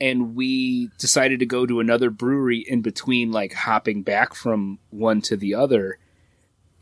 and 0.00 0.34
we 0.34 0.90
decided 0.98 1.38
to 1.38 1.46
go 1.46 1.64
to 1.66 1.78
another 1.80 2.10
brewery 2.10 2.58
in 2.58 2.82
between, 2.82 3.30
like 3.30 3.52
hopping 3.52 4.02
back 4.02 4.34
from 4.34 4.78
one 4.90 5.20
to 5.22 5.36
the 5.36 5.54
other. 5.54 5.98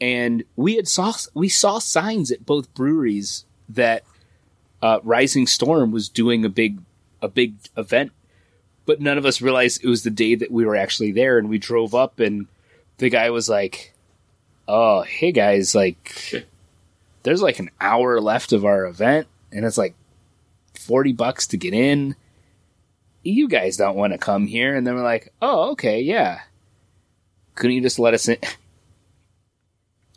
And 0.01 0.45
we 0.57 0.75
had 0.75 0.89
saw 0.89 1.13
we 1.35 1.49
saw 1.49 1.79
signs 1.79 2.31
at 2.31 2.45
both 2.45 2.73
breweries 2.75 3.45
that 3.69 4.05
uh, 4.83 5.01
Rising 5.03 5.47
Storm 5.47 5.93
was 5.93 6.09
doing 6.09 6.45
a 6.45 6.49
big 6.49 6.81
a 7.23 7.29
big 7.29 7.55
event, 7.77 8.13
but 8.87 9.01
none 9.01 9.17
of 9.17 9.25
us 9.25 9.41
realized 9.41 9.83
it 9.83 9.89
was 9.89 10.03
the 10.03 10.11
day 10.11 10.35
that 10.35 10.51
we 10.51 10.65
were 10.65 10.77
actually 10.77 11.13
there. 11.13 11.39
And 11.39 11.49
we 11.49 11.59
drove 11.59 11.95
up, 11.95 12.21
and 12.21 12.47
the 12.99 13.09
guy 13.09 13.31
was 13.31 13.49
like, 13.49 13.95
"Oh, 14.69 15.03
hey 15.03 15.33
guys, 15.33 15.75
like, 15.75 16.45
there's 17.23 17.43
like 17.43 17.61
an 17.61 17.71
hour 17.81 18.21
left 18.21 18.53
of 18.53 18.65
our 18.65 18.87
event, 18.87 19.27
and 19.53 19.65
it's 19.65 19.79
like 19.79 19.95
forty 20.75 21.13
bucks 21.13 21.47
to 21.49 21.57
get 21.57 21.73
in. 21.73 22.17
You 23.23 23.49
guys 23.49 23.77
don't 23.77 23.97
want 23.97 24.13
to 24.13 24.19
come 24.19 24.47
here." 24.47 24.75
And 24.75 24.87
then 24.87 24.97
we're 24.97 25.03
like, 25.03 25.33
"Oh, 25.41 25.71
okay, 25.71 26.01
yeah. 26.01 26.41
Couldn't 27.55 27.77
you 27.77 27.83
just 27.83 27.99
let 27.99 28.13
us 28.13 28.29
in?" 28.29 28.39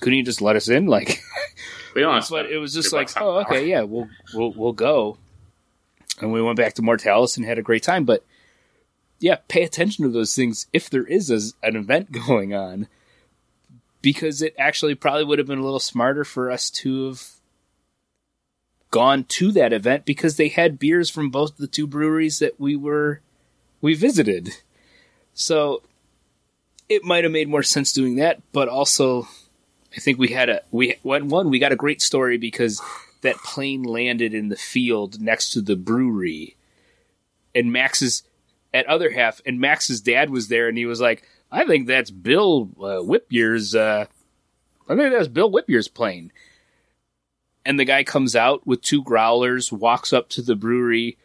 Couldn't 0.02 0.18
you 0.18 0.24
just 0.24 0.42
let 0.42 0.56
us 0.56 0.70
in? 0.70 0.86
Like, 0.86 1.22
We 1.96 2.02
don't. 2.02 2.24
but 2.30 2.46
it 2.46 2.60
was 2.60 2.74
just 2.76 2.94
like, 2.94 3.10
oh, 3.20 3.40
okay, 3.40 3.68
yeah, 3.68 3.82
we'll 3.82 4.08
we'll 4.34 4.54
we'll 4.54 4.74
go. 4.74 5.18
And 6.22 6.32
we 6.32 6.42
went 6.44 6.58
back 6.58 6.76
to 6.76 6.84
Mortalis 6.84 7.38
and 7.38 7.46
had 7.46 7.58
a 7.58 7.64
great 7.64 7.82
time. 7.82 8.06
But 8.06 8.24
yeah, 9.20 9.38
pay 9.48 9.64
attention 9.64 10.04
to 10.06 10.12
those 10.12 10.36
things 10.36 10.68
if 10.72 10.92
there 10.92 11.06
is 11.06 11.32
a, 11.32 11.68
an 11.68 11.76
event 11.76 12.12
going 12.28 12.54
on, 12.54 12.88
because 14.04 14.44
it 14.44 14.54
actually 14.60 14.94
probably 14.94 15.24
would 15.24 15.40
have 15.40 15.48
been 15.48 15.58
a 15.58 15.64
little 15.64 15.80
smarter 15.80 16.24
for 16.24 16.52
us 16.52 16.70
to 16.70 17.08
have 17.08 17.24
gone 18.92 19.24
to 19.24 19.52
that 19.52 19.74
event 19.74 20.06
because 20.06 20.38
they 20.38 20.48
had 20.50 20.80
beers 20.80 21.10
from 21.10 21.30
both 21.30 21.58
the 21.58 21.68
two 21.68 21.88
breweries 21.88 22.40
that 22.40 22.60
we 22.60 22.76
were 22.76 23.22
we 23.82 23.96
visited. 23.96 24.50
So 25.34 25.82
it 26.88 27.04
might 27.04 27.24
have 27.24 27.34
made 27.34 27.50
more 27.50 27.64
sense 27.64 27.92
doing 27.92 28.18
that, 28.18 28.40
but 28.52 28.68
also 28.70 29.28
I 29.96 30.00
think 30.00 30.20
we 30.20 30.30
had 30.30 30.50
a 30.50 30.62
we 30.72 30.96
one 31.02 31.30
one 31.30 31.50
we 31.50 31.60
got 31.60 31.72
a 31.72 31.78
great 31.78 32.02
story 32.02 32.38
because 32.38 32.82
that 33.22 33.38
plane 33.38 33.84
landed 33.84 34.34
in 34.34 34.50
the 34.50 34.56
field 34.56 35.22
next 35.22 35.52
to 35.52 35.62
the 35.62 35.76
brewery, 35.76 36.56
and 37.56 37.72
Max's 37.72 38.24
at 38.74 38.86
other 38.88 39.12
half, 39.12 39.42
and 39.46 39.60
Max's 39.60 40.02
dad 40.02 40.30
was 40.30 40.50
there, 40.50 40.68
and 40.68 40.78
he 40.78 40.86
was 40.86 41.02
like, 41.02 41.24
"I 41.52 41.66
think 41.66 41.88
that's 41.88 42.12
Bill 42.12 42.70
uh, 42.80 43.02
Whippier's. 43.02 43.76
Uh, 43.76 44.06
I 44.90 44.96
think 44.96 45.12
that's 45.12 45.28
Bill 45.28 45.52
Whippier's 45.52 45.88
plane." 45.88 46.32
And 47.66 47.80
the 47.80 47.86
guy 47.86 48.04
comes 48.04 48.36
out 48.36 48.66
with 48.66 48.82
two 48.82 49.04
growlers, 49.04 49.74
walks 49.74 50.14
up 50.14 50.30
to 50.30 50.42
the 50.42 50.56
brewery, 50.56 51.18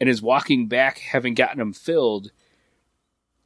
and 0.00 0.08
is 0.08 0.22
walking 0.22 0.66
back, 0.66 0.98
having 0.98 1.34
gotten 1.34 1.58
them 1.58 1.72
filled. 1.72 2.32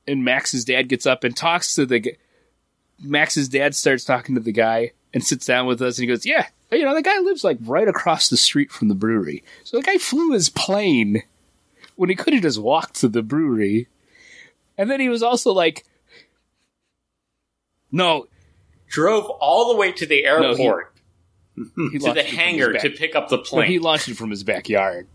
And 0.06 0.24
Max's 0.24 0.64
dad 0.64 0.88
gets 0.88 1.04
up 1.04 1.24
and 1.24 1.36
talks 1.36 1.74
to 1.74 1.84
the. 1.84 2.16
Max's 3.00 3.48
dad 3.48 3.74
starts 3.74 4.04
talking 4.04 4.34
to 4.34 4.40
the 4.40 4.52
guy 4.52 4.92
and 5.14 5.24
sits 5.24 5.46
down 5.46 5.66
with 5.66 5.80
us 5.82 5.98
and 5.98 6.02
he 6.02 6.08
goes, 6.08 6.26
Yeah, 6.26 6.46
you 6.70 6.84
know, 6.84 6.94
the 6.94 7.02
guy 7.02 7.18
lives 7.20 7.44
like 7.44 7.58
right 7.62 7.88
across 7.88 8.28
the 8.28 8.36
street 8.36 8.70
from 8.70 8.88
the 8.88 8.94
brewery. 8.94 9.44
So 9.64 9.76
the 9.76 9.82
guy 9.82 9.98
flew 9.98 10.32
his 10.32 10.48
plane 10.48 11.22
when 11.96 12.08
he 12.08 12.16
could 12.16 12.32
have 12.32 12.42
just 12.42 12.60
walked 12.60 12.96
to 12.96 13.08
the 13.08 13.22
brewery. 13.22 13.88
And 14.76 14.90
then 14.90 15.00
he 15.00 15.08
was 15.08 15.22
also 15.22 15.52
like, 15.52 15.84
No, 17.90 18.26
Drove 18.88 19.26
all 19.26 19.72
the 19.72 19.76
way 19.76 19.92
to 19.92 20.06
the 20.06 20.22
No, 20.24 20.54
he- 20.54 20.62
airport 20.64 20.94
mm-hmm. 21.56 21.88
he 21.92 21.98
to 21.98 22.04
the 22.04 22.10
it 22.10 22.14
from 22.14 22.26
his 22.26 22.34
hangar 22.34 22.72
to 22.74 22.90
pick 22.90 23.14
up 23.14 23.28
the 23.28 23.38
plane. 23.38 23.66
he 23.66 23.74
he, 23.74 23.78
launched 23.78 24.08
it 24.08 24.16
from 24.16 24.30
his 24.30 24.42
backyard. 24.42 25.06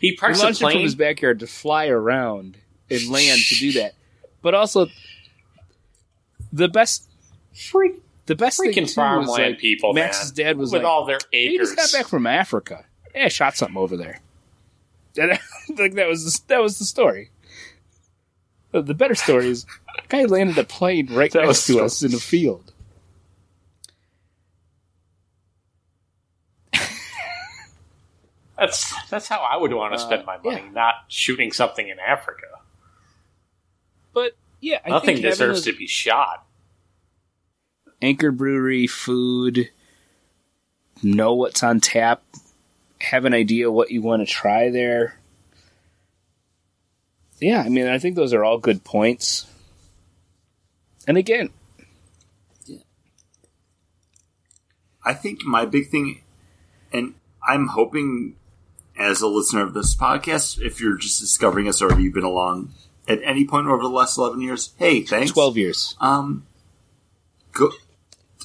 He 0.00 0.16
the 0.16 0.26
launched 0.28 0.62
it 0.62 0.72
from 0.72 0.80
his 0.80 0.94
backyard 0.94 1.40
to 1.40 1.46
fly 1.46 1.88
around 1.88 2.56
and 2.90 3.08
land 3.10 3.40
to 3.48 3.54
do 3.56 3.72
that. 3.72 3.94
But 4.40 4.54
also, 4.54 4.86
the 6.52 6.68
best, 6.68 7.08
Freak, 7.54 8.02
the 8.26 8.34
best 8.34 8.60
thing 8.60 8.70
freaking 8.70 8.74
too 8.74 8.82
was 8.82 8.94
farmland 8.94 9.52
like, 9.52 9.58
people, 9.58 9.92
Max's 9.92 10.36
man. 10.36 10.46
dad 10.46 10.56
was 10.58 10.72
with 10.72 10.82
like, 10.82 10.88
all 10.90 11.04
their 11.06 11.18
acres. 11.32 11.52
He 11.52 11.58
just 11.58 11.76
got 11.76 11.92
back 11.92 12.08
from 12.08 12.26
Africa. 12.26 12.84
Yeah, 13.14 13.28
shot 13.28 13.56
something 13.56 13.76
over 13.76 13.96
there. 13.96 14.20
And 15.16 15.30
like 15.78 15.94
that 15.94 16.06
was 16.08 16.40
that 16.48 16.60
was 16.60 16.78
the 16.78 16.84
story. 16.84 17.30
But 18.70 18.86
the 18.86 18.94
better 18.94 19.14
story 19.14 19.48
is, 19.48 19.64
guy 20.08 20.24
landed 20.24 20.58
a 20.58 20.64
plane 20.64 21.06
right 21.12 21.32
That 21.32 21.40
next 21.46 21.48
was 21.48 21.66
to 21.66 21.80
us 21.80 22.02
in 22.02 22.14
a 22.14 22.18
field. 22.18 22.72
That's 28.58 28.92
that's 29.08 29.28
how 29.28 29.38
I 29.40 29.56
would 29.56 29.72
want 29.72 29.92
to 29.94 29.98
Uh, 30.00 30.06
spend 30.06 30.26
my 30.26 30.36
money, 30.38 30.62
yeah. 30.64 30.70
not 30.72 30.94
shooting 31.08 31.52
something 31.52 31.88
in 31.88 31.98
Africa. 32.00 32.46
But 34.12 34.32
yeah, 34.60 34.80
I 34.84 34.90
Nothing 34.90 35.16
think 35.16 35.26
deserves 35.26 35.64
those 35.64 35.72
to 35.72 35.78
be 35.78 35.86
shot. 35.86 36.44
Anchor 38.00 38.30
Brewery 38.30 38.86
food, 38.86 39.70
know 41.02 41.34
what's 41.34 41.62
on 41.62 41.80
tap, 41.80 42.22
have 43.00 43.24
an 43.24 43.34
idea 43.34 43.70
what 43.70 43.90
you 43.90 44.02
want 44.02 44.26
to 44.26 44.32
try 44.32 44.70
there. 44.70 45.18
Yeah, 47.40 47.62
I 47.62 47.68
mean, 47.68 47.86
I 47.86 47.98
think 47.98 48.16
those 48.16 48.32
are 48.32 48.44
all 48.44 48.58
good 48.58 48.84
points. 48.84 49.46
And 51.06 51.16
again, 51.16 51.50
I 55.04 55.14
think 55.14 55.44
my 55.44 55.64
big 55.64 55.88
thing, 55.88 56.22
and 56.92 57.14
I'm 57.46 57.68
hoping 57.68 58.36
as 58.98 59.22
a 59.22 59.28
listener 59.28 59.62
of 59.62 59.74
this 59.74 59.96
podcast, 59.96 60.60
if 60.60 60.80
you're 60.80 60.96
just 60.96 61.20
discovering 61.20 61.68
us 61.68 61.80
or 61.80 61.98
you've 61.98 62.14
been 62.14 62.24
along 62.24 62.72
at 63.08 63.20
any 63.24 63.46
point 63.46 63.66
over 63.66 63.82
the 63.82 63.88
last 63.88 64.18
11 64.18 64.40
years, 64.40 64.74
hey, 64.76 65.00
thanks. 65.00 65.32
12 65.32 65.56
years. 65.56 65.96
Um, 66.00 66.46
go. 67.52 67.70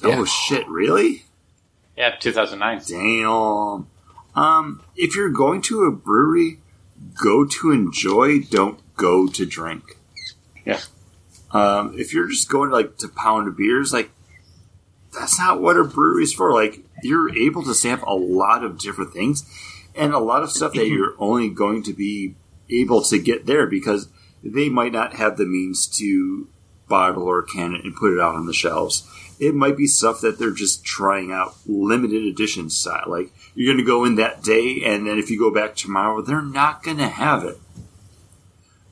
Yeah. 0.02 0.18
Oh 0.18 0.24
shit! 0.24 0.66
Really? 0.68 1.24
Yeah, 1.96 2.16
2009. 2.18 2.82
Damn. 2.88 3.86
Um, 4.34 4.82
if 4.96 5.14
you're 5.14 5.30
going 5.30 5.62
to 5.62 5.84
a 5.84 5.92
brewery, 5.92 6.58
go 7.22 7.44
to 7.44 7.70
enjoy. 7.70 8.40
Don't 8.40 8.80
go 8.96 9.28
to 9.28 9.46
drink. 9.46 9.96
Yeah. 10.64 10.80
Um, 11.52 11.94
if 11.96 12.12
you're 12.12 12.28
just 12.28 12.48
going 12.48 12.70
like 12.70 12.98
to 12.98 13.08
pound 13.08 13.56
beers, 13.56 13.92
like 13.92 14.10
that's 15.12 15.38
not 15.38 15.60
what 15.60 15.76
a 15.76 15.84
brewery's 15.84 16.32
for. 16.32 16.52
Like 16.52 16.80
you're 17.02 17.34
able 17.36 17.62
to 17.62 17.74
sample 17.74 18.12
a 18.12 18.18
lot 18.18 18.64
of 18.64 18.78
different 18.78 19.12
things 19.12 19.44
and 19.94 20.12
a 20.12 20.18
lot 20.18 20.42
of 20.42 20.50
stuff 20.50 20.72
that 20.74 20.88
you're 20.88 21.14
only 21.18 21.48
going 21.50 21.82
to 21.84 21.92
be 21.92 22.34
able 22.68 23.02
to 23.02 23.18
get 23.18 23.46
there 23.46 23.66
because 23.66 24.08
they 24.44 24.68
might 24.68 24.92
not 24.92 25.14
have 25.14 25.36
the 25.36 25.46
means 25.46 25.86
to 25.98 26.48
bottle 26.88 27.22
or 27.22 27.42
can 27.42 27.74
it 27.74 27.84
and 27.84 27.96
put 27.96 28.12
it 28.12 28.20
out 28.20 28.34
on 28.34 28.46
the 28.46 28.52
shelves. 28.52 29.08
It 29.40 29.54
might 29.54 29.76
be 29.76 29.86
stuff 29.86 30.20
that 30.20 30.38
they're 30.38 30.50
just 30.50 30.84
trying 30.84 31.32
out 31.32 31.56
limited 31.66 32.24
edition 32.24 32.70
style. 32.70 33.04
Like 33.06 33.32
you're 33.54 33.72
going 33.72 33.84
to 33.84 33.90
go 33.90 34.04
in 34.04 34.16
that 34.16 34.42
day, 34.42 34.82
and 34.84 35.06
then 35.06 35.18
if 35.18 35.30
you 35.30 35.38
go 35.38 35.52
back 35.52 35.74
tomorrow, 35.74 36.20
they're 36.20 36.42
not 36.42 36.82
going 36.82 36.98
to 36.98 37.08
have 37.08 37.44
it. 37.44 37.58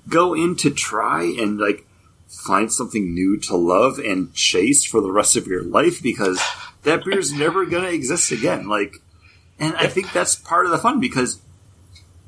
Go 0.08 0.34
in 0.34 0.56
to 0.56 0.70
try 0.70 1.22
and 1.22 1.58
like 1.58 1.86
find 2.32 2.72
something 2.72 3.12
new 3.14 3.38
to 3.38 3.56
love 3.56 3.98
and 3.98 4.32
chase 4.34 4.84
for 4.84 5.00
the 5.00 5.12
rest 5.12 5.36
of 5.36 5.46
your 5.46 5.62
life 5.62 6.02
because 6.02 6.42
that 6.82 7.04
beer 7.04 7.18
is 7.18 7.32
never 7.32 7.66
going 7.66 7.84
to 7.84 7.92
exist 7.92 8.32
again. 8.32 8.68
Like, 8.68 8.96
and 9.58 9.76
I 9.76 9.86
think 9.86 10.12
that's 10.12 10.34
part 10.34 10.64
of 10.64 10.72
the 10.72 10.78
fun 10.78 10.98
because 10.98 11.40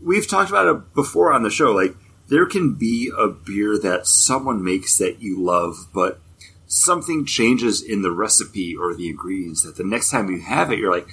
we've 0.01 0.29
talked 0.29 0.51
about 0.51 0.69
it 0.69 0.95
before 0.95 1.33
on 1.33 1.43
the 1.43 1.51
show. 1.51 1.73
Like, 1.73 1.97
there 2.29 2.47
can 2.47 2.75
be 2.75 3.11
a 3.17 3.29
beer 3.29 3.79
that 3.79 4.07
someone 4.07 4.65
makes 4.65 4.97
that 4.99 5.21
you 5.21 5.41
love, 5.43 5.89
but 5.93 6.21
something 6.67 7.25
changes 7.25 7.83
in 7.83 8.03
the 8.03 8.11
recipe 8.11 8.75
or 8.75 8.95
the 8.95 9.09
ingredients 9.09 9.63
that 9.63 9.77
the 9.77 9.85
next 9.85 10.11
time 10.11 10.31
you 10.31 10.41
have 10.41 10.73
it, 10.73 10.79
you're 10.79 10.93
like, 10.93 11.09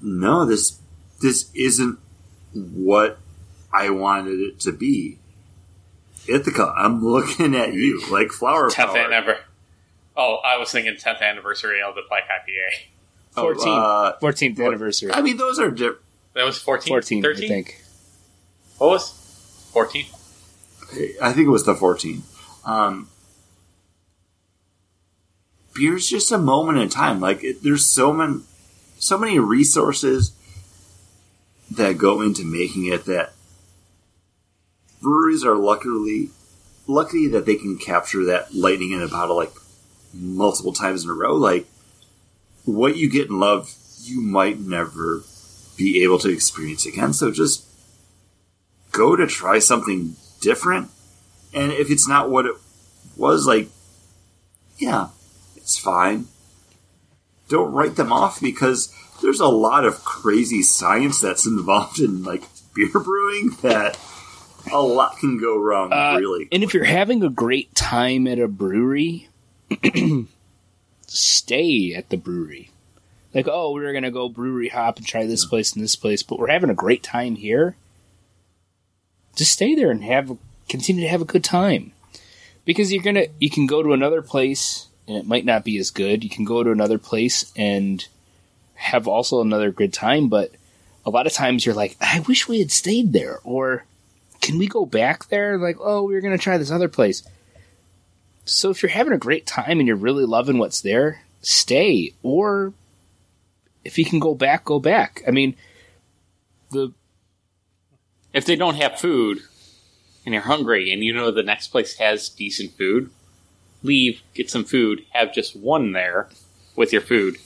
no, 0.00 0.44
this 0.46 0.78
this 1.20 1.50
isn't 1.54 1.98
what 2.54 3.18
I 3.72 3.90
wanted 3.90 4.40
it 4.40 4.60
to 4.60 4.72
be. 4.72 5.18
Ithaca, 6.28 6.72
I'm 6.76 7.04
looking 7.04 7.54
at 7.54 7.72
you 7.74 8.02
like 8.10 8.30
flower 8.30 8.70
10th 8.70 8.86
power. 8.86 8.96
anniversary. 8.98 9.44
Oh, 10.16 10.36
I 10.36 10.56
was 10.58 10.70
thinking 10.72 10.94
10th 10.94 11.20
anniversary 11.22 11.80
of 11.82 11.94
the 11.94 12.02
Black 12.08 12.24
IPA. 12.24 12.86
Oh, 13.36 13.52
uh, 13.52 14.18
14th 14.18 14.58
anniversary. 14.64 15.12
I 15.12 15.20
mean, 15.22 15.36
those 15.36 15.58
are 15.60 15.70
di- 15.70 15.90
That 16.34 16.44
was 16.44 16.58
14? 16.58 16.90
14, 16.90 17.22
13? 17.22 17.44
I 17.44 17.48
think. 17.48 17.80
What 18.78 18.88
was 18.90 19.68
14? 19.72 20.04
I 21.22 21.32
think 21.32 21.46
it 21.46 21.50
was 21.50 21.64
the 21.64 21.74
14. 21.74 22.22
Um, 22.64 23.08
beer's 25.74 26.08
just 26.08 26.32
a 26.32 26.38
moment 26.38 26.78
in 26.78 26.88
time. 26.88 27.20
Like 27.20 27.42
it, 27.44 27.62
there's 27.62 27.86
so 27.86 28.12
many, 28.12 28.40
so 28.98 29.18
many 29.18 29.38
resources 29.38 30.32
that 31.70 31.98
go 31.98 32.20
into 32.20 32.44
making 32.44 32.86
it 32.86 33.04
that 33.04 33.32
breweries 35.00 35.44
are 35.44 35.54
luckily 35.54 36.30
lucky 36.86 37.28
that 37.28 37.46
they 37.46 37.54
can 37.54 37.78
capture 37.78 38.24
that 38.24 38.52
lightning 38.54 38.90
in 38.90 39.00
a 39.00 39.08
bottle 39.08 39.36
like 39.36 39.52
multiple 40.12 40.72
times 40.72 41.04
in 41.04 41.10
a 41.10 41.14
row. 41.14 41.34
Like 41.34 41.66
what 42.64 42.96
you 42.96 43.08
get 43.08 43.28
in 43.28 43.38
love, 43.38 43.74
you 44.02 44.20
might 44.20 44.58
never 44.58 45.22
be 45.76 46.02
able 46.02 46.18
to 46.18 46.28
experience 46.28 46.84
again. 46.84 47.12
So 47.12 47.30
just 47.30 47.64
go 48.92 49.14
to 49.14 49.26
try 49.26 49.60
something 49.60 50.16
different. 50.40 50.90
And 51.52 51.72
if 51.72 51.90
it's 51.90 52.08
not 52.08 52.30
what 52.30 52.46
it 52.46 52.54
was, 53.16 53.46
like, 53.46 53.68
yeah, 54.78 55.08
it's 55.56 55.78
fine. 55.78 56.26
Don't 57.48 57.72
write 57.72 57.96
them 57.96 58.12
off 58.12 58.40
because 58.40 58.94
there's 59.22 59.40
a 59.40 59.48
lot 59.48 59.84
of 59.84 60.04
crazy 60.04 60.62
science 60.62 61.20
that's 61.20 61.46
involved 61.46 61.98
in 61.98 62.22
like 62.22 62.42
beer 62.74 62.88
brewing 62.92 63.50
that 63.62 63.98
a 64.72 64.80
lot 64.80 65.18
can 65.18 65.38
go 65.38 65.58
wrong 65.58 65.92
Uh, 65.92 66.16
really. 66.18 66.48
And 66.52 66.62
if 66.62 66.72
you're 66.74 66.84
having 66.84 67.22
a 67.24 67.28
great 67.30 67.74
time 67.74 68.26
at 68.26 68.38
a 68.38 68.46
brewery, 68.46 69.28
stay 71.06 71.94
at 71.94 72.08
the 72.10 72.16
brewery. 72.16 72.70
Like, 73.34 73.46
oh, 73.48 73.72
we're 73.72 73.92
gonna 73.92 74.10
go 74.10 74.28
brewery 74.28 74.68
hop 74.68 74.98
and 74.98 75.06
try 75.06 75.26
this 75.26 75.44
place 75.44 75.72
and 75.72 75.82
this 75.82 75.96
place, 75.96 76.22
but 76.22 76.38
we're 76.38 76.48
having 76.48 76.70
a 76.70 76.74
great 76.74 77.02
time 77.02 77.36
here. 77.36 77.76
Just 79.40 79.52
stay 79.54 79.74
there 79.74 79.90
and 79.90 80.04
have 80.04 80.36
continue 80.68 81.02
to 81.04 81.08
have 81.08 81.22
a 81.22 81.24
good 81.24 81.42
time. 81.42 81.92
Because 82.66 82.92
you're 82.92 83.02
gonna 83.02 83.28
you 83.38 83.48
can 83.48 83.66
go 83.66 83.82
to 83.82 83.94
another 83.94 84.20
place 84.20 84.88
and 85.08 85.16
it 85.16 85.26
might 85.26 85.46
not 85.46 85.64
be 85.64 85.78
as 85.78 85.90
good. 85.90 86.22
You 86.22 86.28
can 86.28 86.44
go 86.44 86.62
to 86.62 86.70
another 86.70 86.98
place 86.98 87.50
and 87.56 88.06
have 88.74 89.08
also 89.08 89.40
another 89.40 89.70
good 89.70 89.94
time, 89.94 90.28
but 90.28 90.50
a 91.06 91.10
lot 91.10 91.26
of 91.26 91.32
times 91.32 91.64
you're 91.64 91.74
like, 91.74 91.96
I 92.02 92.20
wish 92.20 92.48
we 92.48 92.58
had 92.58 92.70
stayed 92.70 93.14
there, 93.14 93.38
or 93.44 93.86
can 94.42 94.58
we 94.58 94.66
go 94.66 94.84
back 94.84 95.28
there? 95.28 95.56
Like, 95.56 95.76
oh, 95.80 96.02
we 96.02 96.12
were 96.12 96.20
going 96.20 96.36
to 96.36 96.42
try 96.42 96.58
this 96.58 96.70
other 96.70 96.88
place. 96.88 97.22
So 98.44 98.68
if 98.68 98.82
you're 98.82 98.90
having 98.90 99.14
a 99.14 99.18
great 99.18 99.46
time 99.46 99.78
and 99.78 99.86
you're 99.86 99.96
really 99.96 100.26
loving 100.26 100.58
what's 100.58 100.82
there, 100.82 101.22
stay. 101.40 102.12
Or 102.22 102.74
if 103.84 103.96
you 103.96 104.04
can 104.04 104.18
go 104.18 104.34
back, 104.34 104.64
go 104.66 104.78
back. 104.78 105.22
I 105.26 105.30
mean, 105.30 105.56
the 106.70 106.92
If 108.32 108.44
they 108.44 108.56
don't 108.56 108.76
have 108.76 108.98
food 109.00 109.40
and 110.24 110.34
you're 110.34 110.42
hungry 110.44 110.92
and 110.92 111.02
you 111.02 111.12
know 111.12 111.30
the 111.30 111.42
next 111.42 111.68
place 111.68 111.96
has 111.96 112.28
decent 112.28 112.76
food, 112.76 113.10
leave, 113.82 114.22
get 114.34 114.50
some 114.50 114.64
food, 114.64 115.04
have 115.10 115.32
just 115.34 115.56
one 115.56 115.92
there 115.92 116.28
with 116.76 116.92
your 116.92 117.02
food, 117.02 117.36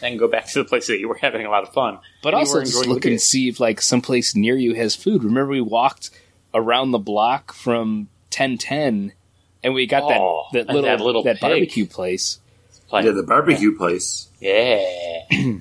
then 0.00 0.16
go 0.16 0.28
back 0.28 0.46
to 0.52 0.58
the 0.58 0.64
place 0.64 0.86
that 0.88 0.98
you 0.98 1.08
were 1.08 1.18
having 1.20 1.46
a 1.46 1.50
lot 1.50 1.62
of 1.62 1.72
fun. 1.72 1.98
but 2.22 2.34
also 2.34 2.60
just 2.60 2.74
enjoying 2.76 2.92
look 2.94 3.04
and 3.04 3.20
see 3.20 3.48
if 3.48 3.58
like 3.60 3.80
someplace 3.80 4.34
near 4.34 4.56
you 4.56 4.74
has 4.74 4.94
food. 4.94 5.24
Remember 5.24 5.50
we 5.52 5.60
walked 5.60 6.10
around 6.52 6.90
the 6.90 6.98
block 6.98 7.52
from 7.52 8.08
1010 8.30 9.12
and 9.62 9.74
we 9.74 9.86
got 9.86 10.02
Oh, 10.04 10.44
that, 10.52 10.66
that 10.66 10.72
little 10.74 10.90
that 10.90 11.00
little 11.00 11.22
pig. 11.22 11.40
barbecue 11.40 11.86
place. 11.86 12.38
Like, 12.92 13.06
yeah, 13.06 13.12
the 13.12 13.22
barbecue 13.22 13.76
place. 13.76 14.28
yeah. 14.40 15.22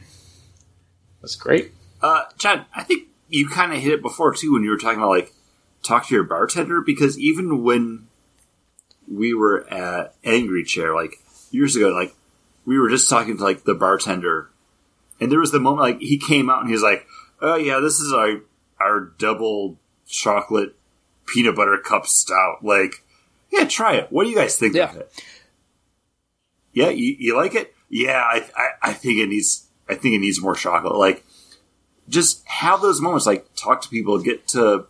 That's 1.22 1.36
great. 1.38 1.72
Uh, 2.02 2.24
John, 2.38 2.66
I 2.76 2.84
think 2.84 3.08
you 3.34 3.50
kind 3.50 3.74
of 3.74 3.80
hit 3.80 3.94
it 3.94 4.02
before 4.02 4.34
too 4.34 4.54
when 4.54 4.64
you 4.64 4.70
were 4.70 4.78
talking 4.78 5.00
about 5.00 5.10
like 5.10 5.34
talk 5.82 6.08
to 6.08 6.14
your 6.16 6.24
bartender 6.24 6.82
because 6.82 7.18
even 7.20 7.64
when 7.64 8.08
we 9.08 9.34
were 9.34 9.68
at 9.74 10.14
Angry 10.24 10.64
Chair 10.64 10.94
like 10.94 11.16
years 11.52 11.76
ago, 11.76 11.90
like 11.90 12.16
we 12.66 12.78
were 12.80 12.90
just 12.90 13.10
talking 13.10 13.36
to 13.38 13.44
like 13.44 13.64
the 13.64 13.74
bartender, 13.74 14.50
and 15.20 15.32
there 15.32 15.40
was 15.40 15.52
the 15.52 15.60
moment 15.60 15.82
like 15.82 16.00
he 16.00 16.18
came 16.18 16.50
out 16.50 16.60
and 16.60 16.70
he 16.70 16.74
was 16.74 16.84
like, 16.84 17.06
"Oh 17.42 17.56
yeah, 17.56 17.80
this 17.80 18.00
is 18.00 18.14
our 18.14 18.42
our 18.80 19.00
double 19.18 19.78
chocolate 20.08 20.76
peanut 21.26 21.56
butter 21.56 21.78
cup 21.84 22.06
stout." 22.06 22.64
Like, 22.64 23.04
yeah, 23.52 23.66
try 23.66 23.96
it. 23.96 24.08
What 24.12 24.24
do 24.26 24.30
you 24.30 24.36
guys 24.36 24.56
think 24.58 24.76
Yeah. 24.76 24.92
of 24.92 24.98
it? 24.98 25.24
Yeah, 26.72 26.90
you, 26.90 27.16
you 27.20 27.36
like 27.36 27.56
it? 27.56 27.74
Yeah, 27.90 28.18
I, 28.22 28.46
I 28.56 28.90
I 28.90 28.94
think 28.94 29.20
it 29.20 29.28
needs 29.28 29.68
I 29.90 29.96
think 29.96 30.16
it 30.16 30.20
needs 30.20 30.42
more 30.42 30.56
chocolate. 30.56 30.96
Like 30.96 31.26
just 32.10 32.46
have 32.48 32.82
those 32.82 33.00
moments 33.02 33.26
like 33.26 33.48
talk 33.56 33.82
to 33.82 33.90
people 33.90 34.20
get 34.20 34.48
to 34.50 34.86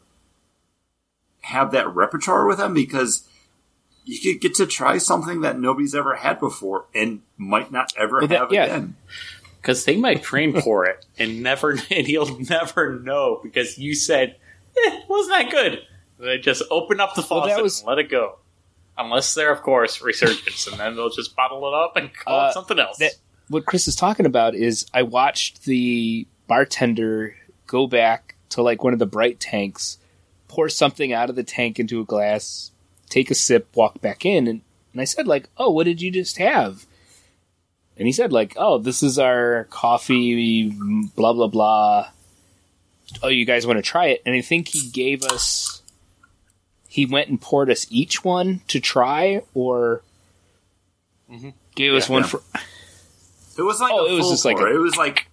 have 1.42 1.72
that 1.72 1.94
repertoire 1.94 2.48
with 2.48 2.58
them 2.58 2.74
because 2.74 3.28
you 4.06 4.20
could 4.34 4.42
get 4.42 4.56
to 4.56 4.66
try 4.66 4.98
something 4.98 5.42
that 5.42 5.60
nobody's 5.60 5.96
ever 5.96 6.16
had 6.16 6.40
before 6.40 6.86
and 6.94 7.22
might 7.38 7.72
not 7.72 7.94
ever 7.98 8.20
Well, 8.20 8.28
that- 8.28 8.40
have 8.40 8.52
yeah. 8.54 8.66
again 8.66 8.96
Because 9.62 9.86
they 9.86 9.96
might 9.98 10.24
train 10.24 10.60
for 10.62 10.86
it 10.86 11.06
and 11.18 11.42
never, 11.44 11.72
and 11.92 12.08
you'll 12.08 12.40
never 12.50 13.00
know 13.00 13.40
because 13.44 13.78
you 13.78 13.96
said, 13.96 14.36
eh, 14.86 15.00
wasn't 15.08 15.38
that 15.38 15.52
good? 15.52 15.80
They 16.20 16.38
just 16.38 16.64
open 16.72 17.00
up 17.00 17.16
the 17.16 17.22
Well, 17.22 17.42
faucet 17.42 17.56
that 17.58 17.64
was- 17.64 17.80
and 17.80 17.88
let 17.88 18.00
it 18.00 18.10
go. 18.10 18.38
Unless 18.98 19.34
they're, 19.34 19.52
of 19.52 19.64
course, 19.64 20.02
resurgence, 20.04 20.68
and 20.68 20.80
then 20.80 20.96
they'll 20.96 21.10
just 21.10 21.36
bottle 21.36 21.68
it 21.68 21.74
up 21.74 21.96
and 21.96 22.14
call 22.14 22.42
Uh, 22.42 22.50
it 22.50 22.54
something 22.54 22.78
else. 22.78 22.98
that- 23.00 23.14
what 23.50 23.66
Chris 23.66 23.88
is 23.88 23.96
talking 23.96 24.26
about 24.26 24.54
is 24.56 24.86
I 24.94 25.02
watched 25.04 25.66
the 25.66 26.28
bartender 26.54 27.36
go 27.66 27.88
back 27.88 28.36
to 28.50 28.62
like 28.62 28.84
one 28.84 28.94
of 28.94 29.00
the 29.00 29.08
bright 29.08 29.40
tanks, 29.40 29.98
pour 30.48 30.70
something 30.70 31.12
out 31.12 31.32
of 31.32 31.36
the 31.36 31.42
tank 31.44 31.80
into 31.80 32.00
a 32.00 32.06
glass, 32.06 32.70
take 33.10 33.32
a 33.32 33.36
sip, 33.36 33.68
walk 33.74 34.00
back 34.02 34.24
in, 34.24 34.48
and, 34.48 34.62
and 34.92 35.02
I 35.02 35.06
said 35.06 35.26
like, 35.28 35.50
"Oh, 35.58 35.72
what 35.72 35.86
did 35.86 36.00
you 36.00 36.12
just 36.12 36.38
have?" 36.38 36.86
And 37.98 38.06
he 38.06 38.12
said 38.12 38.32
like, 38.32 38.54
"Oh, 38.56 38.78
this 38.78 39.02
is 39.02 39.18
our 39.18 39.64
coffee, 39.72 40.70
blah 41.16 41.34
blah 41.34 41.48
blah." 41.48 42.10
Oh, 43.24 43.30
you 43.30 43.46
guys 43.46 43.66
want 43.66 43.78
to 43.78 43.84
try 43.84 44.08
it? 44.08 44.22
And 44.24 44.36
I 44.36 44.42
think 44.42 44.68
he 44.68 44.90
gave 44.92 45.24
us. 45.24 45.82
He 46.88 47.08
went 47.08 47.30
and 47.30 47.42
poured 47.42 47.72
us 47.72 47.88
each 47.90 48.24
one 48.24 48.62
to 48.68 48.80
try, 48.80 49.42
or 49.56 50.04
mm-hmm. 51.32 51.50
gave 51.74 51.94
us 51.96 52.08
one 52.08 52.22
Yeah. 52.22 52.28
for. 52.28 52.42
it 53.58 53.64
was 53.64 53.80
like 53.82 53.92
Oh, 53.92 54.06
a 54.06 54.14
it 54.14 54.18
was 54.18 54.30
just 54.30 54.46
like 54.46 54.60
a- 54.60 54.68
it 54.72 54.78
was 54.78 54.96
like 54.96 55.28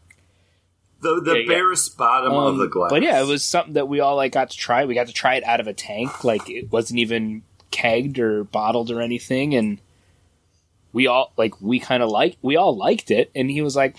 the 1.01 1.21
the 1.21 1.33
Yeah, 1.35 1.39
yeah. 1.41 1.49
barest 1.49 1.97
bottom 1.97 2.33
of 2.33 2.39
Um, 2.55 2.59
the 2.59 2.67
glass 2.69 2.91
But 2.91 3.03
yeah, 3.03 3.21
it 3.21 3.27
was 3.27 3.45
something 3.45 3.75
that 3.75 3.89
we 3.89 4.01
all 4.01 4.17
like 4.17 4.33
got 4.33 4.51
to 4.51 4.57
try. 4.57 4.85
We 4.85 4.95
got 4.95 5.07
to 5.07 5.13
try 5.13 5.35
it 5.37 5.45
out 5.45 5.61
of 5.61 5.67
a 5.67 5.73
tank, 5.73 6.25
like 6.25 6.49
it 6.49 6.71
wasn't 6.71 7.01
even 7.01 7.43
kegged 7.73 8.19
or 8.19 8.45
bottled 8.45 8.91
or 8.91 9.01
anything, 9.01 9.55
and 9.55 9.79
we 10.93 11.07
all 11.07 11.33
like 11.37 11.61
we 11.61 11.79
kind 11.81 12.03
of 12.03 12.11
like 12.11 12.37
we 12.43 12.57
all 12.57 12.77
liked 12.77 13.11
it. 13.11 13.31
And 13.35 13.51
he 13.51 13.63
was 13.63 13.77
like, 13.77 13.97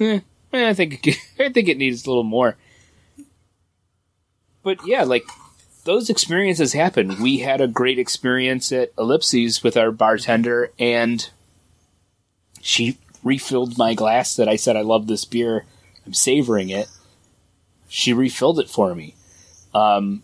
eh, 0.00 0.20
eh, 0.52 0.68
"I 0.68 0.74
think 0.74 1.06
it- 1.06 1.16
I 1.38 1.48
think 1.50 1.68
it 1.68 1.78
needs 1.78 2.04
a 2.04 2.08
little 2.10 2.24
more." 2.24 2.56
But 4.62 4.86
yeah, 4.86 5.02
like 5.04 5.24
those 5.84 6.08
experiences 6.10 6.72
happen. 6.72 7.20
We 7.20 7.38
had 7.38 7.60
a 7.60 7.66
great 7.66 7.98
experience 7.98 8.70
at 8.72 8.92
Ellipsis 8.98 9.62
with 9.62 9.76
our 9.76 9.90
bartender, 9.90 10.70
and 10.78 11.28
she 12.60 12.98
refilled 13.24 13.78
my 13.78 13.94
glass 13.94 14.34
that 14.36 14.48
I 14.48 14.56
said 14.56 14.76
I 14.76 14.82
love 14.82 15.06
this 15.06 15.24
beer. 15.24 15.64
I'm 16.06 16.14
savoring 16.14 16.70
it 16.70 16.88
she 17.92 18.14
refilled 18.14 18.58
it 18.58 18.70
for 18.70 18.94
me. 18.94 19.14
Um, 19.74 20.22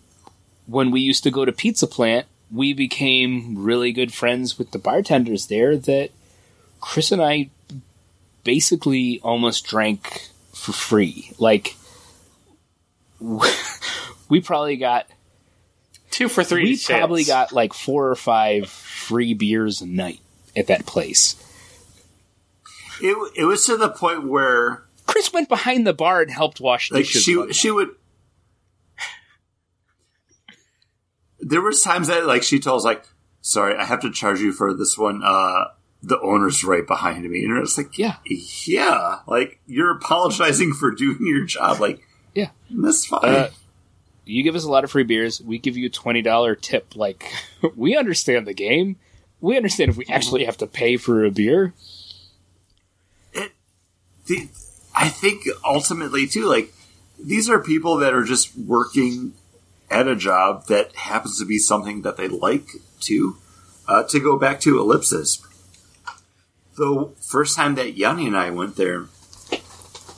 when 0.66 0.90
we 0.90 1.02
used 1.02 1.22
to 1.24 1.30
go 1.30 1.44
to 1.44 1.52
Pizza 1.52 1.86
Plant, 1.86 2.26
we 2.50 2.72
became 2.72 3.62
really 3.62 3.92
good 3.92 4.14
friends 4.14 4.58
with 4.58 4.70
the 4.70 4.78
bartenders 4.78 5.48
there. 5.48 5.76
That 5.76 6.08
Chris 6.80 7.12
and 7.12 7.20
I 7.20 7.50
basically 8.42 9.20
almost 9.22 9.66
drank 9.66 10.28
for 10.54 10.72
free. 10.72 11.32
Like 11.38 11.76
we 13.20 14.40
probably 14.40 14.78
got 14.78 15.06
Two 16.10 16.30
for 16.30 16.42
three. 16.42 16.62
we 16.64 16.76
sales. 16.76 16.98
probably 17.00 17.24
got 17.24 17.52
like 17.52 17.74
four 17.74 18.08
or 18.08 18.16
five 18.16 18.70
free 18.70 19.34
beers 19.34 19.82
a 19.82 19.86
night 19.86 20.20
at 20.56 20.68
that 20.68 20.86
place. 20.86 21.36
it, 23.02 23.14
it 23.36 23.44
was 23.44 23.66
to 23.66 23.76
the 23.76 23.90
point 23.90 24.26
where 24.26 24.87
Chris 25.08 25.32
went 25.32 25.48
behind 25.48 25.84
the 25.86 25.92
bar 25.92 26.22
and 26.22 26.30
helped 26.30 26.60
wash 26.60 26.92
like 26.92 27.04
dishes. 27.04 27.22
she 27.24 27.52
she 27.52 27.70
would 27.72 27.88
there 31.40 31.62
was 31.62 31.82
times 31.82 32.08
that 32.08 32.26
like 32.26 32.42
she 32.42 32.58
told 32.58 32.84
like 32.84 33.04
sorry 33.40 33.76
i 33.76 33.84
have 33.84 34.00
to 34.00 34.10
charge 34.10 34.40
you 34.40 34.52
for 34.52 34.74
this 34.74 34.98
one 34.98 35.22
uh 35.24 35.64
the 36.02 36.20
owner's 36.20 36.62
right 36.64 36.86
behind 36.86 37.28
me 37.28 37.44
and 37.44 37.56
it's 37.58 37.76
like 37.78 37.96
Yeah. 37.98 38.16
yeah 38.66 39.20
like 39.26 39.60
you're 39.66 39.90
apologizing 39.96 40.72
for 40.72 40.90
doing 40.92 41.18
your 41.20 41.44
job 41.44 41.80
like 41.80 42.00
Yeah. 42.34 42.50
that's 42.70 43.06
fine 43.06 43.20
Uh, 43.24 43.50
you 44.24 44.42
give 44.42 44.54
us 44.56 44.64
a 44.64 44.70
lot 44.70 44.84
of 44.84 44.90
free 44.90 45.04
beers. 45.04 45.40
We 45.40 45.58
give 45.58 45.74
you 45.78 45.86
a 45.86 45.90
twenty 45.90 46.20
dollar 46.20 46.54
tip. 46.54 46.94
Like 46.94 47.32
we 47.76 47.96
understand 47.96 48.46
the 48.46 48.52
game. 48.52 48.96
We 49.40 49.56
understand 49.56 49.90
if 49.90 49.96
we 49.96 50.04
actually 50.04 50.44
have 50.44 50.58
to 50.58 50.66
pay 50.66 50.98
for 50.98 51.24
a 51.24 51.30
beer. 51.30 51.72
the, 54.26 54.48
i 54.98 55.08
think 55.08 55.44
ultimately 55.64 56.26
too 56.26 56.44
like 56.44 56.72
these 57.18 57.48
are 57.48 57.58
people 57.58 57.96
that 57.96 58.14
are 58.14 58.24
just 58.24 58.56
working 58.56 59.32
at 59.90 60.06
a 60.06 60.16
job 60.16 60.66
that 60.66 60.94
happens 60.94 61.38
to 61.38 61.46
be 61.46 61.58
something 61.58 62.02
that 62.02 62.16
they 62.16 62.28
like 62.28 62.68
to 63.00 63.36
uh, 63.88 64.02
to 64.02 64.20
go 64.20 64.38
back 64.38 64.60
to 64.60 64.78
ellipsis. 64.78 65.42
The 66.76 67.10
first 67.20 67.56
time 67.56 67.74
that 67.74 67.96
yanni 67.96 68.26
and 68.26 68.36
i 68.36 68.50
went 68.50 68.76
there 68.76 69.06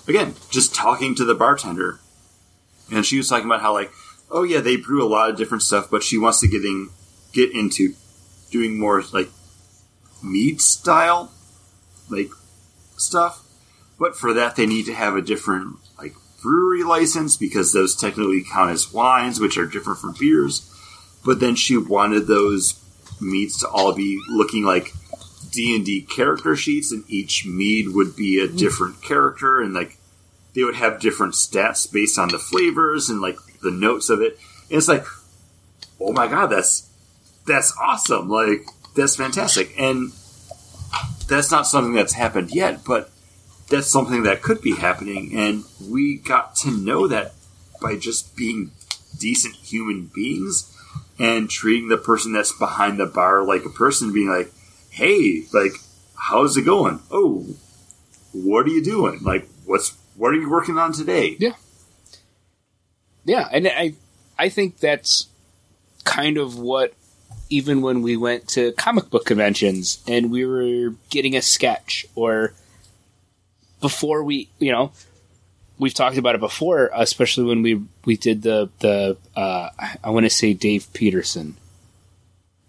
again 0.07 0.35
just 0.51 0.75
talking 0.75 1.15
to 1.15 1.25
the 1.25 1.35
bartender 1.35 2.01
and 2.93 3.07
she 3.07 3.17
was 3.17 3.29
talking 3.29 3.47
about 3.47 3.63
how 3.63 3.73
like 3.73 3.91
oh 4.31 4.43
yeah 4.43 4.61
they 4.61 4.77
brew 4.77 5.03
a 5.03 5.09
lot 5.09 5.31
of 5.31 5.37
different 5.37 5.63
stuff 5.63 5.89
but 5.91 6.03
she 6.03 6.19
wants 6.19 6.41
to 6.41 6.49
getting 6.49 6.91
get 7.33 7.51
into 7.53 7.95
doing 8.51 8.79
more 8.79 9.03
like 9.13 9.31
mead 10.23 10.61
style 10.61 11.33
like 12.11 12.31
stuff 12.99 13.47
but 14.01 14.17
for 14.17 14.33
that 14.33 14.57
they 14.57 14.67
need 14.67 14.87
to 14.87 14.95
have 14.95 15.15
a 15.15 15.23
different 15.23 15.77
like 15.99 16.15
brewery 16.43 16.83
license 16.83 17.37
because 17.37 17.73
those 17.73 17.95
technically 17.95 18.43
count 18.43 18.71
as 18.71 18.93
wines, 18.93 19.39
which 19.39 19.59
are 19.59 19.67
different 19.67 20.01
from 20.01 20.17
beers. 20.19 20.67
But 21.25 21.39
then 21.39 21.55
she 21.55 21.77
wanted 21.77 22.27
those 22.27 22.83
meads 23.21 23.59
to 23.59 23.69
all 23.69 23.95
be 23.95 24.19
looking 24.31 24.65
like 24.65 24.93
D 25.53 25.77
and 25.77 25.85
D 25.85 26.01
character 26.01 26.57
sheets, 26.57 26.91
and 26.93 27.05
each 27.09 27.45
mead 27.45 27.91
would 27.91 28.17
be 28.17 28.41
a 28.41 28.47
mm-hmm. 28.47 28.57
different 28.57 29.03
character, 29.03 29.61
and 29.61 29.75
like 29.75 29.99
they 30.55 30.65
would 30.65 30.77
have 30.77 31.01
different 31.01 31.35
stats 31.35 31.91
based 31.93 32.19
on 32.19 32.29
the 32.29 32.39
flavors 32.39 33.11
and 33.11 33.21
like 33.21 33.37
the 33.63 33.71
notes 33.71 34.09
of 34.09 34.23
it. 34.23 34.39
And 34.71 34.79
it's 34.79 34.89
like, 34.89 35.05
oh 36.01 36.13
my 36.13 36.27
god, 36.27 36.47
that's 36.47 36.89
that's 37.47 37.77
awesome! 37.79 38.31
Like 38.31 38.65
that's 38.97 39.17
fantastic, 39.17 39.75
and 39.79 40.13
that's 41.29 41.51
not 41.51 41.67
something 41.67 41.93
that's 41.93 42.15
happened 42.15 42.55
yet, 42.55 42.83
but 42.83 43.11
that's 43.71 43.87
something 43.87 44.25
that 44.25 44.43
could 44.43 44.61
be 44.61 44.77
happening, 44.77 45.33
and 45.35 45.65
we 45.81 46.17
got 46.17 46.57
to 46.57 46.71
know 46.71 47.07
that 47.09 47.33
by 47.81 47.97
just 47.97 48.37
being 48.37 48.73
decent 49.19 49.55
human 49.55 50.11
beings 50.15 50.77
and 51.19 51.49
treating 51.49 51.89
the 51.89 51.97
person 51.97 52.33
that's 52.33 52.53
behind 52.53 52.99
the 52.99 53.07
bar 53.07 53.43
like 53.43 53.65
a 53.65 53.71
person, 53.71 54.13
being 54.13 54.29
like, 54.29 54.53
"Hey, 54.91 55.45
like, 55.53 55.73
how's 56.17 56.57
it 56.57 56.63
going? 56.63 57.01
Oh, 57.11 57.47
what 58.33 58.67
are 58.67 58.71
you 58.71 58.83
doing? 58.83 59.21
Like, 59.23 59.49
what's 59.65 59.97
what 60.17 60.33
are 60.33 60.41
you 60.41 60.51
working 60.51 60.79
on 60.79 60.93
today?" 60.93 61.37
Yeah. 61.39 61.55
Yeah, 63.25 63.49
and 63.53 63.69
I 63.69 63.95
I 64.39 64.49
think 64.49 64.79
that's 64.79 65.29
kind 66.05 66.39
of 66.39 66.59
what 66.59 66.95
even 67.51 67.83
when 67.83 68.01
we 68.03 68.17
went 68.17 68.49
to 68.49 68.73
comic 68.73 69.11
book 69.11 69.27
conventions 69.27 70.03
and 70.09 70.31
we 70.31 70.47
were 70.47 70.95
getting 71.11 71.37
a 71.37 71.43
sketch 71.43 72.07
or 72.15 72.55
before 73.81 74.23
we 74.23 74.49
you 74.59 74.73
know 74.73 74.93
we've 75.79 75.95
talked 75.95 76.19
about 76.19 76.35
it 76.35 76.41
before 76.41 76.91
especially 76.95 77.45
when 77.45 77.63
we 77.63 77.83
we 78.05 78.17
did 78.17 78.43
the 78.43 78.69
the 78.81 79.17
uh, 79.37 79.71
I 80.05 80.11
want 80.11 80.27
to 80.27 80.31
say 80.31 80.53
Dave 80.55 80.93
Petersen 80.93 81.57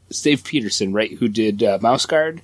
it's 0.10 0.22
Dave 0.22 0.44
Petersen 0.44 0.94
right 0.94 1.12
who 1.14 1.28
did 1.28 1.62
uh, 1.64 1.80
Mouse 1.82 2.06
Guard 2.06 2.42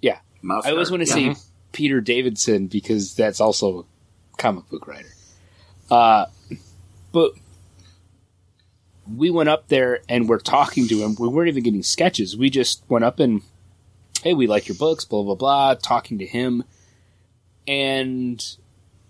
yeah 0.00 0.18
Mouse 0.42 0.64
I 0.66 0.70
always 0.70 0.90
want 0.90 1.06
to 1.06 1.08
Yeah. 1.20 1.34
say 1.34 1.40
Peter 1.72 2.00
Davidson 2.00 2.66
because 2.68 3.14
that's 3.14 3.40
also 3.40 3.80
a 3.80 4.36
comic 4.36 4.68
book 4.70 4.86
writer. 4.86 5.08
Uh, 5.90 6.26
but 7.12 7.32
we 9.12 9.28
went 9.28 9.48
up 9.48 9.66
there 9.68 9.98
and 10.08 10.28
we're 10.28 10.38
talking 10.38 10.86
to 10.88 11.02
him. 11.02 11.16
We 11.18 11.26
weren't 11.28 11.48
even 11.48 11.62
getting 11.64 11.82
sketches. 11.82 12.36
We 12.36 12.48
just 12.48 12.82
went 12.88 13.04
up 13.04 13.18
and, 13.18 13.42
hey, 14.22 14.34
we 14.34 14.46
like 14.46 14.68
your 14.68 14.76
books, 14.76 15.04
blah, 15.04 15.22
blah, 15.24 15.34
blah, 15.34 15.74
talking 15.74 16.18
to 16.20 16.26
him. 16.26 16.62
And 17.66 18.44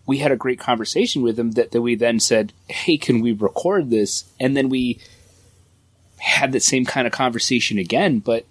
we 0.06 0.18
had 0.18 0.32
a 0.32 0.36
great 0.36 0.59
conversation 0.59 1.22
with 1.22 1.39
him 1.39 1.52
that, 1.52 1.72
that 1.72 1.82
we 1.82 1.94
then 1.94 2.20
said, 2.20 2.52
hey, 2.68 2.97
can 2.97 3.20
we 3.20 3.32
record 3.32 3.90
this? 3.90 4.24
And 4.39 4.56
then 4.56 4.68
we 4.68 4.98
had 6.18 6.52
that 6.52 6.62
same 6.62 6.85
kind 6.85 7.06
of 7.06 7.12
conversation 7.12 7.78
again. 7.78 8.18
But 8.18 8.44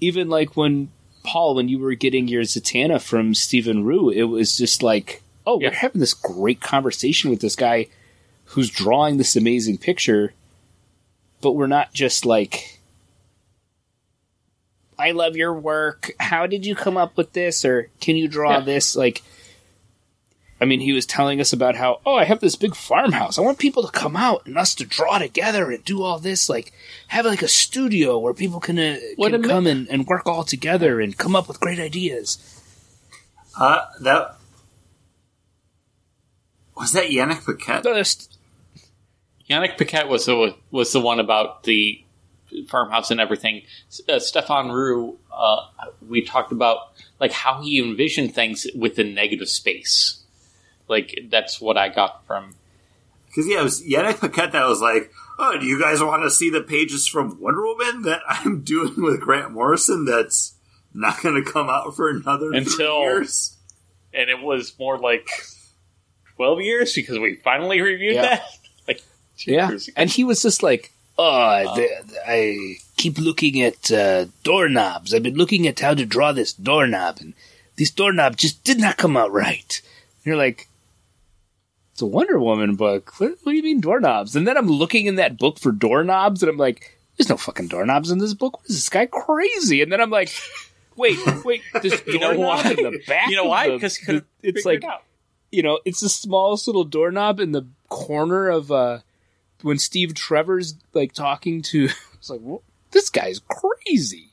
even 0.00 0.28
like 0.28 0.56
when 0.56 0.90
Paul, 1.22 1.54
when 1.54 1.68
you 1.68 1.78
were 1.78 1.94
getting 1.94 2.28
your 2.28 2.42
Zatanna 2.42 3.00
from 3.00 3.32
Stéphane 3.34 3.84
Roux, 3.84 4.08
it 4.10 4.24
was 4.24 4.56
just 4.56 4.82
like, 4.82 5.22
oh, 5.46 5.60
Yeah. 5.60 5.68
we're 5.68 5.74
having 5.74 6.00
this 6.00 6.14
great 6.14 6.60
conversation 6.60 7.30
with 7.30 7.40
this 7.40 7.56
guy 7.56 7.86
who's 8.46 8.70
drawing 8.70 9.16
this 9.18 9.36
amazing 9.36 9.78
picture, 9.78 10.32
but 11.40 11.52
we're 11.52 11.66
not 11.66 11.92
just 11.92 12.24
like, 12.24 12.79
I 15.00 15.12
love 15.12 15.36
your 15.36 15.52
work. 15.54 16.12
How 16.20 16.46
did 16.46 16.64
you 16.66 16.74
come 16.74 16.96
up 16.96 17.16
with 17.16 17.32
this? 17.32 17.64
Or 17.64 17.88
can 18.00 18.16
you 18.16 18.28
draw 18.28 18.58
Yeah. 18.58 18.64
this? 18.64 18.94
Like, 18.94 19.22
I 20.60 20.66
mean, 20.66 20.80
he 20.80 20.92
was 20.92 21.06
telling 21.06 21.40
us 21.40 21.52
about 21.54 21.74
how, 21.76 22.00
oh, 22.04 22.16
I 22.16 22.24
have 22.24 22.40
this 22.40 22.54
big 22.56 22.74
farmhouse. 22.76 23.38
I 23.38 23.40
want 23.40 23.58
people 23.58 23.82
to 23.82 23.90
come 23.90 24.14
out 24.14 24.44
and 24.46 24.58
us 24.58 24.74
to 24.74 24.84
draw 24.84 25.18
together 25.18 25.70
and 25.70 25.82
do 25.84 26.02
all 26.02 26.18
this. 26.18 26.48
Like, 26.50 26.72
have 27.08 27.24
like 27.24 27.40
a 27.42 27.48
studio 27.48 28.18
where 28.18 28.34
people 28.34 28.60
can, 28.60 28.78
uh, 28.78 28.98
What 29.16 29.32
can 29.32 29.36
a 29.36 29.42
mi- 29.42 29.48
come 29.48 29.66
and, 29.66 29.88
and 29.88 30.06
work 30.06 30.26
all 30.26 30.44
together 30.44 31.00
and 31.00 31.16
come 31.16 31.34
up 31.34 31.48
with 31.48 31.60
great 31.60 31.78
ideas. 31.78 32.36
Uh, 33.58 33.86
that 34.00 34.36
was 36.76 36.92
that 36.92 37.06
Yannick 37.10 37.44
Paquette. 37.44 37.84
No, 37.84 37.92
that's- 37.94 38.28
Yannick 39.48 39.76
Paquette 39.76 40.08
was 40.08 40.26
the 40.26 40.54
was 40.70 40.92
the 40.92 41.00
one 41.00 41.18
about 41.20 41.64
the 41.64 42.04
farmhouse 42.68 43.10
and 43.10 43.20
everything. 43.20 43.62
Uh, 44.08 44.14
Stéphane 44.14 44.72
Roux, 44.72 45.18
uh, 45.32 45.66
we 46.08 46.22
talked 46.22 46.52
about 46.52 46.92
like 47.18 47.32
how 47.32 47.62
he 47.62 47.80
envisioned 47.80 48.34
things 48.34 48.66
within 48.74 49.14
negative 49.14 49.48
space. 49.48 50.22
Like 50.88 51.18
that's 51.30 51.60
what 51.60 51.76
I 51.76 51.88
got 51.88 52.26
from. 52.26 52.54
Because 53.26 53.46
yeah, 53.48 53.60
it 53.60 53.64
was 53.64 53.82
Yannick 53.86 54.18
Paquette 54.20 54.52
that 54.52 54.66
was 54.66 54.80
like, 54.80 55.12
"Oh, 55.38 55.56
do 55.58 55.64
you 55.64 55.80
guys 55.80 56.02
want 56.02 56.22
to 56.24 56.30
see 56.30 56.50
the 56.50 56.62
pages 56.62 57.06
from 57.06 57.40
Wonder 57.40 57.62
Woman 57.62 58.02
that 58.02 58.22
I'm 58.28 58.60
doing 58.64 58.94
with 59.00 59.20
Grant 59.20 59.52
Morrison? 59.52 60.04
That's 60.04 60.54
not 60.92 61.22
going 61.22 61.42
to 61.42 61.48
come 61.48 61.70
out 61.70 61.94
for 61.94 62.10
another 62.10 62.48
three 62.50 62.58
Until- 62.58 63.00
years." 63.00 63.56
And 64.12 64.28
it 64.28 64.42
was 64.42 64.76
more 64.80 64.98
like 64.98 65.28
twelve 66.34 66.60
years 66.60 66.92
because 66.94 67.18
we 67.20 67.36
finally 67.36 67.80
reviewed 67.80 68.14
Yeah. 68.16 68.22
that. 68.22 68.42
Like 68.88 69.02
two 69.38 69.52
yeah. 69.52 69.68
years 69.68 69.86
ago. 69.86 69.94
And 69.96 70.10
he 70.10 70.24
was 70.24 70.42
just 70.42 70.64
like, 70.64 70.92
oh, 71.20 71.74
the, 71.76 72.20
I 72.26 72.76
keep 72.96 73.18
looking 73.18 73.60
at 73.62 73.90
uh, 73.92 74.26
doorknobs. 74.42 75.12
I've 75.14 75.22
been 75.22 75.36
looking 75.36 75.66
at 75.66 75.80
how 75.80 75.94
to 75.94 76.06
draw 76.06 76.32
this 76.32 76.52
doorknob, 76.52 77.18
and 77.20 77.34
this 77.76 77.90
doorknob 77.90 78.36
just 78.36 78.64
did 78.64 78.80
not 78.80 78.96
come 78.96 79.16
out 79.16 79.32
right. 79.32 79.82
And 79.84 80.26
you're 80.26 80.36
like, 80.36 80.68
it's 81.92 82.02
a 82.02 82.06
Wonder 82.06 82.38
Woman 82.40 82.76
book. 82.76 83.18
What, 83.20 83.36
what 83.42 83.52
do 83.52 83.56
you 83.56 83.62
mean 83.62 83.80
doorknobs? 83.80 84.34
And 84.34 84.46
then 84.46 84.56
I'm 84.56 84.68
looking 84.68 85.06
in 85.06 85.16
that 85.16 85.38
book 85.38 85.58
for 85.58 85.72
doorknobs, 85.72 86.42
and 86.42 86.50
I'm 86.50 86.56
like, 86.56 86.98
there's 87.16 87.28
no 87.28 87.36
fucking 87.36 87.68
doorknobs 87.68 88.10
in 88.10 88.18
this 88.18 88.34
book. 88.34 88.58
What 88.58 88.70
is 88.70 88.76
this 88.76 88.88
guy 88.88 89.06
crazy? 89.06 89.82
And 89.82 89.92
then 89.92 90.00
I'm 90.00 90.10
like, 90.10 90.30
wait, 90.96 91.18
wait, 91.44 91.62
there's 91.74 92.06
You 92.06 92.18
know 92.18 92.34
doorknob 92.34 92.64
why? 92.64 92.70
in 92.70 92.76
the 92.92 93.02
back. 93.06 93.28
You 93.28 93.36
know 93.36 93.44
why? 93.44 93.68
Because 93.68 93.98
it's 94.42 94.64
like 94.64 94.82
you 95.52 95.62
know, 95.62 95.80
it's 95.84 96.00
the 96.00 96.08
smallest 96.08 96.66
little 96.66 96.84
doorknob 96.84 97.40
in 97.40 97.52
the 97.52 97.66
corner 97.88 98.48
of 98.48 98.70
uh 98.70 99.00
when 99.62 99.78
Steve 99.78 100.14
Trevor's 100.14 100.74
like 100.92 101.12
talking 101.12 101.62
to 101.62 101.88
it's 102.14 102.30
like 102.30 102.40
"Wha- 102.40 102.58
this 102.90 103.08
guy's 103.10 103.40
crazy. 103.48 104.30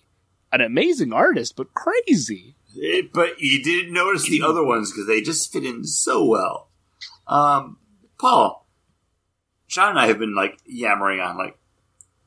An 0.51 0.61
amazing 0.61 1.11
artist, 1.13 1.55
but 1.55 1.73
crazy. 1.73 2.55
It- 2.75 3.11
but 3.13 3.39
you 3.39 3.61
didn't 3.63 3.93
notice 3.93 4.27
the 4.29 4.41
other 4.43 4.63
ones 4.63 4.91
because 4.91 5.07
they 5.07 5.21
just 5.21 5.51
fit 5.51 5.65
in 5.65 5.83
so 5.83 6.23
well. 6.23 6.69
Um, 7.27 7.77
Paul, 8.19 8.65
John 9.67 9.89
and 9.91 9.99
I 9.99 10.07
have 10.07 10.19
been 10.19 10.35
like 10.35 10.57
yammering 10.65 11.19
on 11.19 11.37
like 11.37 11.57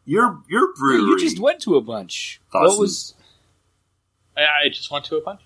your 0.04 0.42
your 0.48 0.74
brewery. 0.74 1.02
You 1.02 1.18
just 1.18 1.38
went 1.38 1.60
to 1.62 1.76
a 1.76 1.80
bunch. 1.80 2.40
Awesome. 2.52 2.68
What 2.68 2.78
was 2.80 3.14
I, 4.36 4.42
I 4.64 4.68
just 4.68 4.90
went 4.90 5.04
to 5.06 5.16
a 5.16 5.20
bunch. 5.22 5.40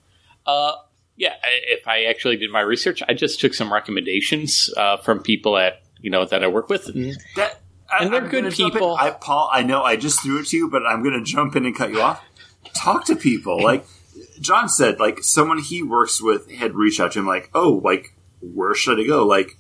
Uh, 0.47 0.73
yeah, 1.17 1.35
I, 1.43 1.49
if 1.69 1.87
I 1.87 2.05
actually 2.05 2.37
did 2.37 2.51
my 2.51 2.61
research, 2.61 3.03
I 3.09 3.15
just 3.15 3.41
took 3.41 3.55
some 3.55 3.73
recommendations 3.73 4.69
uh, 4.77 4.97
from 4.99 5.23
people 5.23 5.57
at 5.57 5.83
you 6.05 6.11
know 6.11 6.27
that 6.27 6.45
I 6.45 6.49
work 6.49 6.69
with. 6.69 6.89
And 6.89 7.17
That, 7.37 7.61
I, 7.91 8.05
And 8.05 8.13
they're 8.13 8.21
I'm 8.25 8.29
good 8.29 8.43
gonna 8.43 8.51
jump 8.51 8.75
in. 8.75 8.79
people. 8.81 8.95
I, 8.95 9.11
Paul, 9.11 9.49
I 9.51 9.63
know 9.63 9.83
I 9.83 9.97
just 9.97 10.23
threw 10.23 10.39
it 10.41 10.47
to 10.49 10.57
you, 10.57 10.69
but 10.69 10.87
I'm 10.87 11.03
going 11.03 11.19
to 11.19 11.25
jump 11.25 11.57
in 11.57 11.65
and 11.65 11.75
cut 11.75 11.91
you 11.91 12.03
off. 12.03 12.23
Talk 12.75 13.07
to 13.07 13.17
people. 13.17 13.63
Like 13.63 13.87
John 14.39 14.69
said, 14.69 15.01
like 15.01 15.23
someone 15.23 15.59
he 15.59 15.83
works 15.83 16.21
with 16.21 16.51
had 16.51 16.75
reached 16.75 17.01
out 17.01 17.13
to 17.13 17.21
him, 17.21 17.27
like, 17.27 17.51
oh, 17.55 17.81
like 17.83 18.15
where 18.43 18.75
should 18.75 19.01
I 19.01 19.07
go? 19.07 19.27
Like 19.27 19.57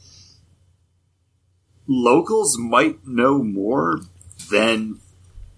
locals 1.87 2.59
might 2.59 3.07
know 3.07 3.43
more 3.43 4.01
than 4.51 5.01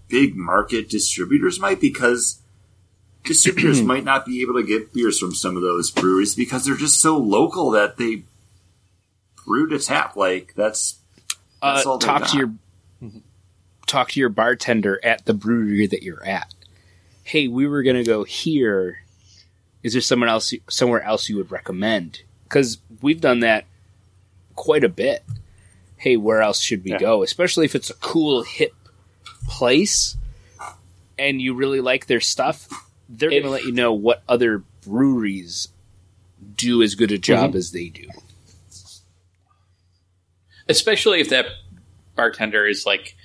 big 0.07 0.37
market 0.37 0.89
distributors 0.89 1.59
might 1.59 1.81
because 1.81 2.41
distributors 3.25 3.81
might 3.91 4.05
not 4.05 4.25
be 4.25 4.41
able 4.41 4.53
to 4.53 4.63
get 4.63 4.93
beers 4.93 5.19
from 5.19 5.35
some 5.35 5.57
of 5.57 5.61
those 5.61 5.91
breweries 5.91 6.33
because 6.33 6.63
they're 6.65 6.77
just 6.77 7.01
so 7.01 7.17
local 7.17 7.71
that 7.71 7.97
they 7.97 8.23
brew 9.47 9.67
to 9.69 9.79
tap. 9.79 10.15
Like 10.15 10.53
that's 10.55 10.99
That's 11.61 11.85
uh, 11.87 11.91
all 11.91 11.97
talk 11.97 12.21
got. 12.21 12.29
to 12.29 12.37
your 12.37 13.11
talk 13.87 14.11
to 14.11 14.19
your 14.19 14.29
bartender 14.29 14.99
at 15.03 15.25
the 15.25 15.33
brewery 15.33 15.87
that 15.87 16.03
you're 16.03 16.23
at. 16.25 16.53
Hey, 17.23 17.47
we 17.47 17.65
were 17.67 17.81
gonna 17.83 18.03
go 18.03 18.23
here. 18.23 18.99
Is 19.83 19.93
there 19.93 20.01
someone 20.01 20.29
else 20.29 20.53
somewhere 20.69 21.01
else 21.01 21.29
you 21.29 21.37
would 21.37 21.51
recommend? 21.51 22.21
Because 22.43 22.77
we've 23.01 23.21
done 23.21 23.39
that 23.39 23.65
quite 24.55 24.83
a 24.83 24.89
bit. 24.89 25.23
Hey, 25.97 26.17
where 26.17 26.41
else 26.41 26.59
should 26.61 26.83
we 26.83 26.91
Yeah. 26.91 26.99
go? 26.99 27.23
Especially 27.23 27.65
if 27.65 27.73
it's 27.75 27.89
a 27.89 27.93
cool 27.95 28.43
hip 28.43 28.73
place 29.47 30.17
and 31.17 31.41
you 31.41 31.53
really 31.53 31.81
like 31.81 32.05
their 32.07 32.19
stuff, 32.19 32.67
they're 33.09 33.31
If- 33.31 33.43
gonna 33.43 33.53
let 33.53 33.63
you 33.63 33.71
know 33.71 33.93
what 33.93 34.23
other 34.27 34.63
breweries 34.85 35.69
do 36.55 36.81
as 36.83 36.95
good 36.95 37.11
a 37.11 37.17
job 37.17 37.49
Mm-hmm. 37.51 37.57
as 37.57 37.71
they 37.71 37.89
do. 37.89 38.07
Especially 40.69 41.21
if 41.21 41.29
that 41.29 41.45
bartender 42.15 42.67
is 42.67 42.85
like, 42.85 43.15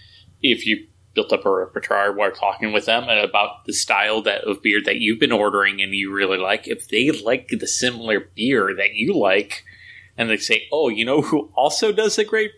if 0.42 0.66
you 0.66 0.86
built 1.14 1.32
up 1.32 1.44
a 1.44 1.50
repertoire 1.50 2.12
while 2.12 2.32
talking 2.32 2.72
with 2.72 2.86
them 2.86 3.04
about 3.04 3.64
the 3.66 3.72
style 3.72 4.22
that 4.22 4.44
of 4.44 4.62
beer 4.62 4.80
that 4.84 4.96
you've 4.96 5.20
been 5.20 5.32
ordering 5.32 5.82
and 5.82 5.94
you 5.94 6.12
really 6.12 6.38
like. 6.38 6.66
If 6.66 6.88
they 6.88 7.10
like 7.10 7.48
the 7.48 7.66
similar 7.66 8.30
beer 8.34 8.74
that 8.76 8.94
you 8.94 9.14
like, 9.14 9.64
and 10.16 10.30
they 10.30 10.36
say, 10.36 10.68
"Oh, 10.72 10.88
you 10.88 11.04
know 11.04 11.22
who 11.22 11.50
also 11.54 11.92
does 11.92 12.18
a 12.18 12.24
great 12.24 12.52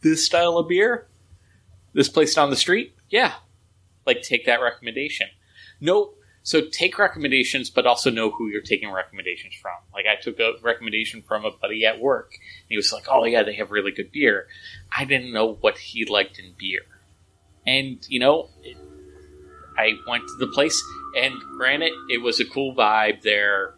this 0.00 0.24
style 0.24 0.58
of 0.58 0.68
beer? 0.68 1.08
This 1.92 2.08
place 2.08 2.34
down 2.34 2.50
the 2.50 2.56
street." 2.56 2.94
Yeah, 3.10 3.34
like 4.06 4.22
take 4.22 4.46
that 4.46 4.62
recommendation. 4.62 5.28
No, 5.80 6.14
so 6.42 6.62
take 6.62 6.98
recommendations, 6.98 7.70
but 7.70 7.86
also 7.86 8.10
know 8.10 8.30
who 8.30 8.48
you're 8.48 8.62
taking 8.62 8.90
recommendations 8.90 9.54
from. 9.54 9.74
Like 9.92 10.06
I 10.06 10.20
took 10.20 10.38
a 10.40 10.54
recommendation 10.62 11.22
from 11.22 11.44
a 11.44 11.50
buddy 11.50 11.84
at 11.84 12.00
work, 12.00 12.32
and 12.34 12.68
he 12.70 12.76
was 12.76 12.92
like, 12.92 13.04
"Oh 13.10 13.24
yeah, 13.24 13.42
they 13.42 13.54
have 13.54 13.70
really 13.70 13.92
good 13.92 14.12
beer." 14.12 14.46
I 14.96 15.04
didn't 15.04 15.32
know 15.32 15.54
what 15.60 15.78
he 15.78 16.04
liked 16.04 16.38
in 16.38 16.54
beer, 16.58 16.86
and 17.66 17.98
you 18.08 18.20
know, 18.20 18.48
it, 18.62 18.76
I 19.76 19.92
went 20.08 20.26
to 20.26 20.36
the 20.38 20.46
place, 20.46 20.82
and 21.16 21.34
granted, 21.56 21.92
it 22.08 22.22
was 22.22 22.40
a 22.40 22.44
cool 22.44 22.74
vibe 22.74 23.22
there, 23.22 23.74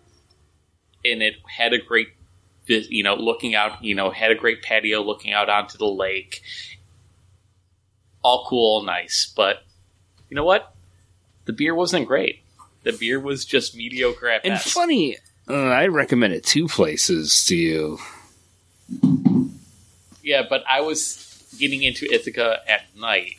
and 1.05 1.23
it 1.23 1.35
had 1.49 1.73
a 1.73 1.79
great, 1.79 2.09
you 2.67 3.03
know, 3.03 3.15
looking 3.15 3.55
out, 3.55 3.83
you 3.83 3.95
know, 3.95 4.11
had 4.11 4.31
a 4.31 4.37
great 4.37 4.63
patio 4.63 5.03
looking 5.03 5.33
out 5.33 5.49
onto 5.49 5.77
the 5.77 5.87
lake. 5.87 6.43
All 8.23 8.47
cool, 8.49 8.77
all 8.77 8.83
nice, 8.85 9.33
but 9.35 9.65
you 10.29 10.37
know 10.37 10.45
what? 10.45 10.75
The 11.47 11.53
beer 11.53 11.75
wasn't 11.75 12.07
great. 12.07 12.45
The 12.83 12.93
beer 12.93 13.21
was 13.21 13.45
just 13.45 13.77
mediocre 13.77 14.29
at 14.29 14.45
And 14.45 14.55
best. 14.55 14.73
funny, 14.73 15.17
uh, 15.49 15.55
I 15.55 15.87
recommended 15.89 16.45
two 16.45 16.67
places 16.69 17.45
to 17.47 17.57
you. 17.57 17.99
Yeah, 20.23 20.43
but 20.49 20.65
I 20.69 20.81
was 20.81 21.27
getting 21.59 21.83
into 21.83 22.07
Ithaca 22.13 22.61
at 22.69 22.83
night 22.97 23.39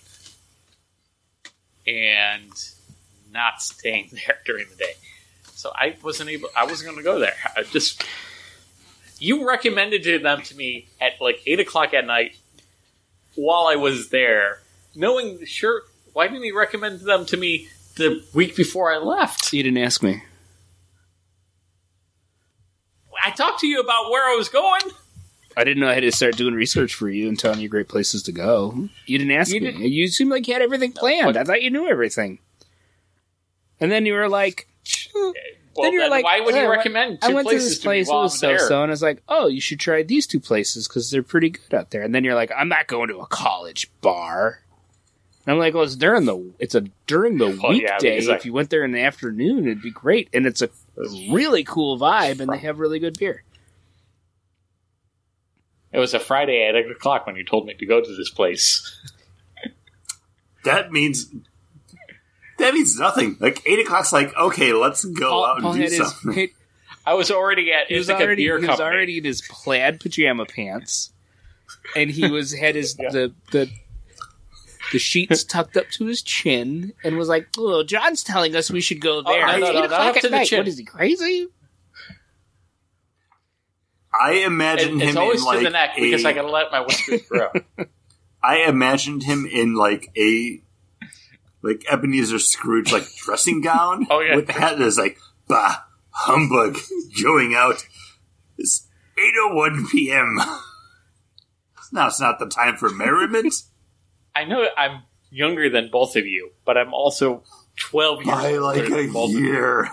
and 1.87 2.51
not 3.31 3.61
staying 3.61 4.09
there 4.27 4.37
during 4.45 4.67
the 4.69 4.75
day. 4.75 4.93
So 5.53 5.71
I 5.75 5.95
wasn't 6.03 6.29
able 6.29 6.49
I 6.55 6.65
wasn't 6.65 6.89
gonna 6.91 7.03
go 7.03 7.19
there. 7.19 7.35
I 7.55 7.63
just 7.63 8.03
you 9.19 9.47
recommended 9.47 10.23
them 10.23 10.41
to 10.41 10.55
me 10.55 10.87
at 10.99 11.21
like 11.21 11.41
eight 11.45 11.59
o'clock 11.59 11.93
at 11.93 12.05
night 12.05 12.35
while 13.35 13.67
I 13.67 13.75
was 13.75 14.09
there, 14.09 14.59
knowing 14.95 15.45
sure 15.45 15.83
why 16.13 16.27
didn't 16.27 16.43
you 16.43 16.57
recommend 16.57 17.01
them 17.01 17.25
to 17.27 17.37
me 17.37 17.69
the 17.95 18.23
week 18.33 18.55
before 18.55 18.91
I 18.93 18.97
left? 18.97 19.51
You 19.53 19.63
didn't 19.63 19.79
ask 19.79 20.01
me. 20.03 20.23
I 23.23 23.31
talked 23.31 23.59
to 23.61 23.67
you 23.67 23.79
about 23.79 24.09
where 24.09 24.27
I 24.31 24.35
was 24.35 24.49
going. 24.49 24.81
I 25.55 25.63
didn't 25.63 25.81
know 25.81 25.89
I 25.89 25.93
had 25.93 26.01
to 26.01 26.11
start 26.11 26.37
doing 26.37 26.53
research 26.53 26.95
for 26.95 27.09
you 27.09 27.27
and 27.27 27.37
telling 27.37 27.59
you 27.59 27.67
great 27.69 27.87
places 27.89 28.23
to 28.23 28.31
go. 28.31 28.87
You 29.05 29.17
didn't 29.17 29.33
ask 29.33 29.53
You 29.53 29.61
me. 29.61 29.71
didn't- 29.71 29.81
You 29.91 30.07
seemed 30.07 30.31
like 30.31 30.47
you 30.47 30.53
had 30.53 30.61
everything 30.63 30.93
planned. 30.93 31.37
I 31.37 31.43
thought 31.43 31.61
you 31.61 31.69
knew 31.69 31.87
everything. 31.87 32.39
And 33.79 33.91
then 33.91 34.05
you 34.05 34.13
were 34.13 34.29
like, 34.29 34.67
Well, 35.13 35.33
then 35.83 35.93
you're 35.93 36.03
then 36.03 36.11
like, 36.11 36.23
why 36.23 36.39
would 36.39 36.55
"Oh, 36.55 36.61
you 36.61 36.69
recommend 36.69 37.19
I 37.21 37.33
went 37.33 37.47
to 37.49 37.55
this 37.55 37.79
place. 37.79 38.07
It 38.09 38.13
was 38.13 38.37
so 38.39 38.57
so, 38.57 38.81
and 38.81 38.91
I 38.91 38.93
was 38.93 39.01
like, 39.01 39.21
oh, 39.29 39.47
you 39.47 39.61
should 39.61 39.79
try 39.79 40.03
these 40.03 40.25
two 40.27 40.39
places 40.39 40.87
because 40.87 41.09
they're 41.11 41.23
pretty 41.23 41.49
good 41.51 41.73
out 41.73 41.91
there. 41.91 42.01
And 42.01 42.13
then 42.15 42.23
you're 42.23 42.35
like, 42.35 42.51
I'm 42.55 42.67
not 42.69 42.87
going 42.87 43.09
to 43.09 43.19
a 43.19 43.25
college 43.27 43.89
bar. 44.01 44.59
And 45.45 45.53
I'm 45.53 45.57
like, 45.59 45.73
well, 45.73 45.83
it's 45.83 45.95
during 45.95 46.25
the 46.25 46.53
it's 46.59 46.75
a 46.75 46.81
during 47.07 47.37
the 47.37 47.47
Well, 47.61 47.71
weekday. 47.71 48.15
because 48.15 48.29
I- 48.29 48.35
if 48.35 48.45
you 48.45 48.53
went 48.53 48.69
there 48.69 48.83
in 48.83 48.91
the 48.91 49.01
afternoon, 49.01 49.65
it'd 49.65 49.81
be 49.81 49.91
great. 49.91 50.29
And 50.33 50.45
it's 50.45 50.61
a 50.61 50.69
really 51.31 51.63
cool 51.63 51.97
vibe, 51.99 52.39
and 52.39 52.51
they 52.51 52.59
have 52.59 52.79
really 52.79 52.99
good 52.99 53.17
beer. 53.17 53.43
It 55.91 55.99
was 55.99 56.13
a 56.13 56.19
Friday 56.19 56.65
at 56.67 56.75
eight 56.75 56.89
o'clock 56.89 57.25
when 57.27 57.35
you 57.35 57.43
told 57.43 57.65
me 57.65 57.73
to 57.73 57.85
go 57.85 57.99
to 58.01 58.15
this 58.15 58.29
place. 58.29 58.97
That 60.63 60.91
means 60.91 61.33
that 62.59 62.73
means 62.73 62.97
nothing. 62.97 63.35
Like 63.39 63.61
eight 63.67 63.79
o'clock's 63.79 64.13
like 64.13 64.35
okay, 64.37 64.73
let's 64.73 65.03
go 65.03 65.29
Paul, 65.29 65.45
out 65.45 65.55
and 65.57 65.63
Paul 65.63 65.73
do 65.73 65.79
had 65.81 65.89
his, 65.91 65.97
something. 65.97 66.49
I 67.05 67.15
was 67.15 67.31
already 67.31 67.73
at 67.73 67.87
he 67.87 67.95
was 67.97 68.07
Ithaca 68.09 68.25
already 68.25 68.45
Beer 68.45 68.59
he 68.59 68.67
was 68.67 68.79
already 68.79 69.17
in 69.17 69.23
his 69.23 69.41
plaid 69.49 69.99
pajama 69.99 70.45
pants, 70.45 71.11
and 71.95 72.09
he 72.11 72.29
was 72.29 72.53
had 72.53 72.75
his 72.75 72.95
Yeah. 72.99 73.09
the 73.09 73.33
the 73.51 73.69
the 74.91 74.99
sheets 74.99 75.43
tucked 75.45 75.77
up 75.77 75.89
to 75.91 76.05
his 76.05 76.21
chin, 76.21 76.93
and 77.03 77.17
was 77.17 77.27
like, 77.29 77.47
"Oh, 77.57 77.83
John's 77.83 78.23
telling 78.23 78.55
us 78.55 78.69
we 78.71 78.81
should 78.81 79.01
go 79.01 79.19
oh, 79.19 79.21
there." 79.23 79.45
no, 79.45 79.53
It's 79.53 79.61
no, 79.61 79.69
eight 79.69 79.73
no, 79.73 79.79
not 79.81 79.85
o'clock 79.85 80.01
up 80.09 80.15
at 80.17 80.21
to 80.21 80.29
the 80.29 80.35
night. 80.37 80.47
chin. 80.47 80.59
What 80.59 80.67
is 80.67 80.77
he 80.77 80.83
crazy? 80.85 81.47
I 84.13 84.33
imagined 84.45 85.01
It- 85.01 85.05
it's 85.05 85.15
him 85.15 85.21
always 85.21 85.39
in 85.41 85.47
to 85.47 85.53
like 85.55 85.63
the 85.63 85.69
neck 85.69 85.91
because 85.95 86.25
a- 86.25 86.27
I 86.27 86.33
gotta 86.33 86.49
let 86.51 86.71
my 86.71 86.81
whiskers 86.81 87.21
grow. 87.27 87.49
I 88.43 88.57
imagined 88.67 89.23
him 89.23 89.45
in 89.45 89.75
like 89.75 90.09
a 90.17 90.61
like 91.61 91.85
Ebenezer 91.89 92.39
Scrooge 92.39 92.91
like 92.91 93.03
dressing 93.17 93.61
gown. 93.71 94.07
Oh, 94.09 94.19
yeah. 94.19 94.35
with 94.35 94.47
the 94.47 94.53
hat 94.53 94.79
that's 94.79 94.97
like 94.97 95.17
bah 95.47 95.83
humbug 96.09 96.77
going 97.23 97.53
out. 97.55 97.85
It's 98.57 98.87
eight 99.17 99.33
oh 99.43 99.55
one 99.55 99.87
p.m. 99.89 100.37
Now 101.93 102.07
it's 102.07 102.19
not 102.19 102.39
the 102.39 102.47
time 102.47 102.77
for 102.77 102.89
merriment. 102.89 103.53
I 104.35 104.45
know 104.45 104.65
I'm 104.77 105.03
younger 105.29 105.69
than 105.69 105.89
both 105.91 106.15
of 106.15 106.25
you, 106.25 106.51
but 106.65 106.77
I'm 106.77 106.93
also 106.93 107.43
twelve 107.77 108.23
years 108.23 108.35
By 108.37 108.53
older 108.55 108.61
like 108.61 108.83
than 108.89 109.09
a 109.09 109.11
both 109.11 109.33
of 109.33 109.39
you. 109.39 109.47
year. 109.53 109.89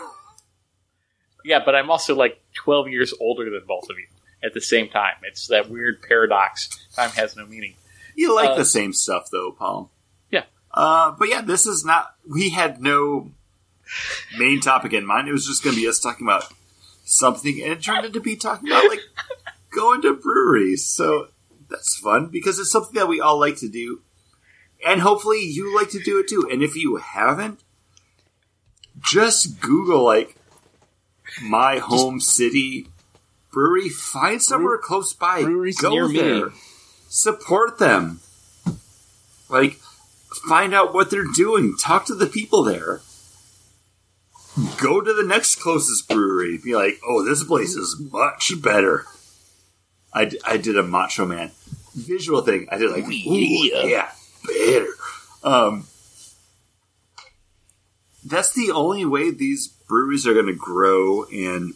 Yeah, 1.45 1.61
but 1.65 1.75
I'm 1.75 1.91
also 1.91 2.15
like 2.15 2.41
twelve 2.55 2.89
years 2.89 3.15
older 3.21 3.45
than 3.51 3.63
both 3.67 3.85
of 3.91 3.97
you 3.99 4.07
at 4.45 4.55
the 4.55 4.61
same 4.61 4.89
time. 4.89 5.15
It's 5.23 5.47
that 5.49 5.71
weird 5.71 6.03
paradox. 6.03 6.69
Time 6.95 7.11
has 7.11 7.37
no 7.37 7.47
meaning. 7.47 7.75
You 8.17 8.35
like 8.35 8.51
Uh, 8.51 8.57
the 8.57 8.65
same 8.65 8.93
stuff 8.93 9.29
though, 9.31 9.53
Paul. 9.53 9.91
Yeah. 10.31 10.45
Uh, 10.73 11.13
but 11.19 11.29
yeah, 11.29 11.41
this 11.41 11.67
is 11.67 11.85
not. 11.85 12.15
We 12.29 12.51
had 12.51 12.81
no 12.81 13.31
main 14.39 14.61
topic 14.61 14.93
in 14.93 15.07
mind. 15.07 15.29
It 15.29 15.33
was 15.33 15.47
just 15.47 15.63
going 15.65 15.75
to 15.77 15.81
be 15.81 15.89
us 15.89 16.01
talking 16.01 16.27
about 16.27 16.45
something, 17.05 17.63
and 17.63 17.73
it 17.73 17.83
turned 17.83 18.05
into 18.05 18.21
be 18.21 18.37
talking 18.37 18.69
about 18.71 18.89
like 18.89 19.01
going 19.71 20.03
to 20.03 20.15
breweries. 20.15 20.85
So 20.85 21.29
that's 21.71 21.97
fun 21.99 22.27
because 22.27 22.59
it's 22.59 22.71
something 22.71 22.95
that 22.95 23.09
we 23.09 23.21
all 23.21 23.39
like 23.39 23.57
to 23.59 23.69
do, 23.69 24.03
and 24.87 25.01
hopefully 25.01 25.43
you 25.43 25.75
like 25.77 25.91
to 25.91 25.99
do 26.03 26.19
it 26.21 26.29
too. 26.29 26.49
And 26.51 26.63
if 26.63 26.77
you 26.77 26.97
haven't, 26.97 27.61
just 29.01 29.61
Google 29.61 30.05
like 30.05 30.37
my 31.43 31.79
home 31.79 32.21
city 32.21 32.89
brewery. 33.53 33.89
Find 33.89 34.43
somewhere 34.43 34.79
close 34.79 35.13
by. 35.13 35.43
Go 35.43 35.91
near 35.91 36.09
me. 36.09 36.17
there. 36.21 36.51
Support 37.09 37.79
them. 37.79 38.21
Like, 39.49 39.75
find 40.49 40.75
out 40.75 40.93
what 40.93 41.11
they're 41.11 41.25
doing. 41.35 41.75
Talk 41.79 42.05
to 42.07 42.15
the 42.15 42.27
people 42.27 42.63
there. 42.65 43.01
Go 44.81 45.01
to 45.01 45.15
the 45.15 45.23
next 45.23 45.57
closest 45.57 46.09
brewery. 46.09 46.59
Be 46.63 46.75
like, 46.75 46.99
oh, 47.07 47.25
this 47.25 47.45
place 47.45 47.75
is 47.77 47.97
much 48.13 48.53
better. 48.61 49.07
I, 50.13 50.25
d- 50.27 50.41
I 50.45 50.57
did 50.57 50.77
a 50.77 50.83
Macho 50.83 51.25
Man 51.27 51.53
visual 51.95 52.41
thing. 52.43 52.67
I 52.71 52.79
did 52.79 52.91
like, 52.91 53.05
Yeah. 53.09 53.85
yeah, 53.85 54.11
better. 54.49 54.95
Um, 55.45 55.87
that's 58.25 58.53
the 58.53 58.73
only 58.73 59.05
way 59.05 59.31
these 59.31 59.69
breweries 59.69 60.27
are 60.27 60.35
going 60.35 60.47
to 60.47 60.55
grow 60.55 61.25
and 61.25 61.75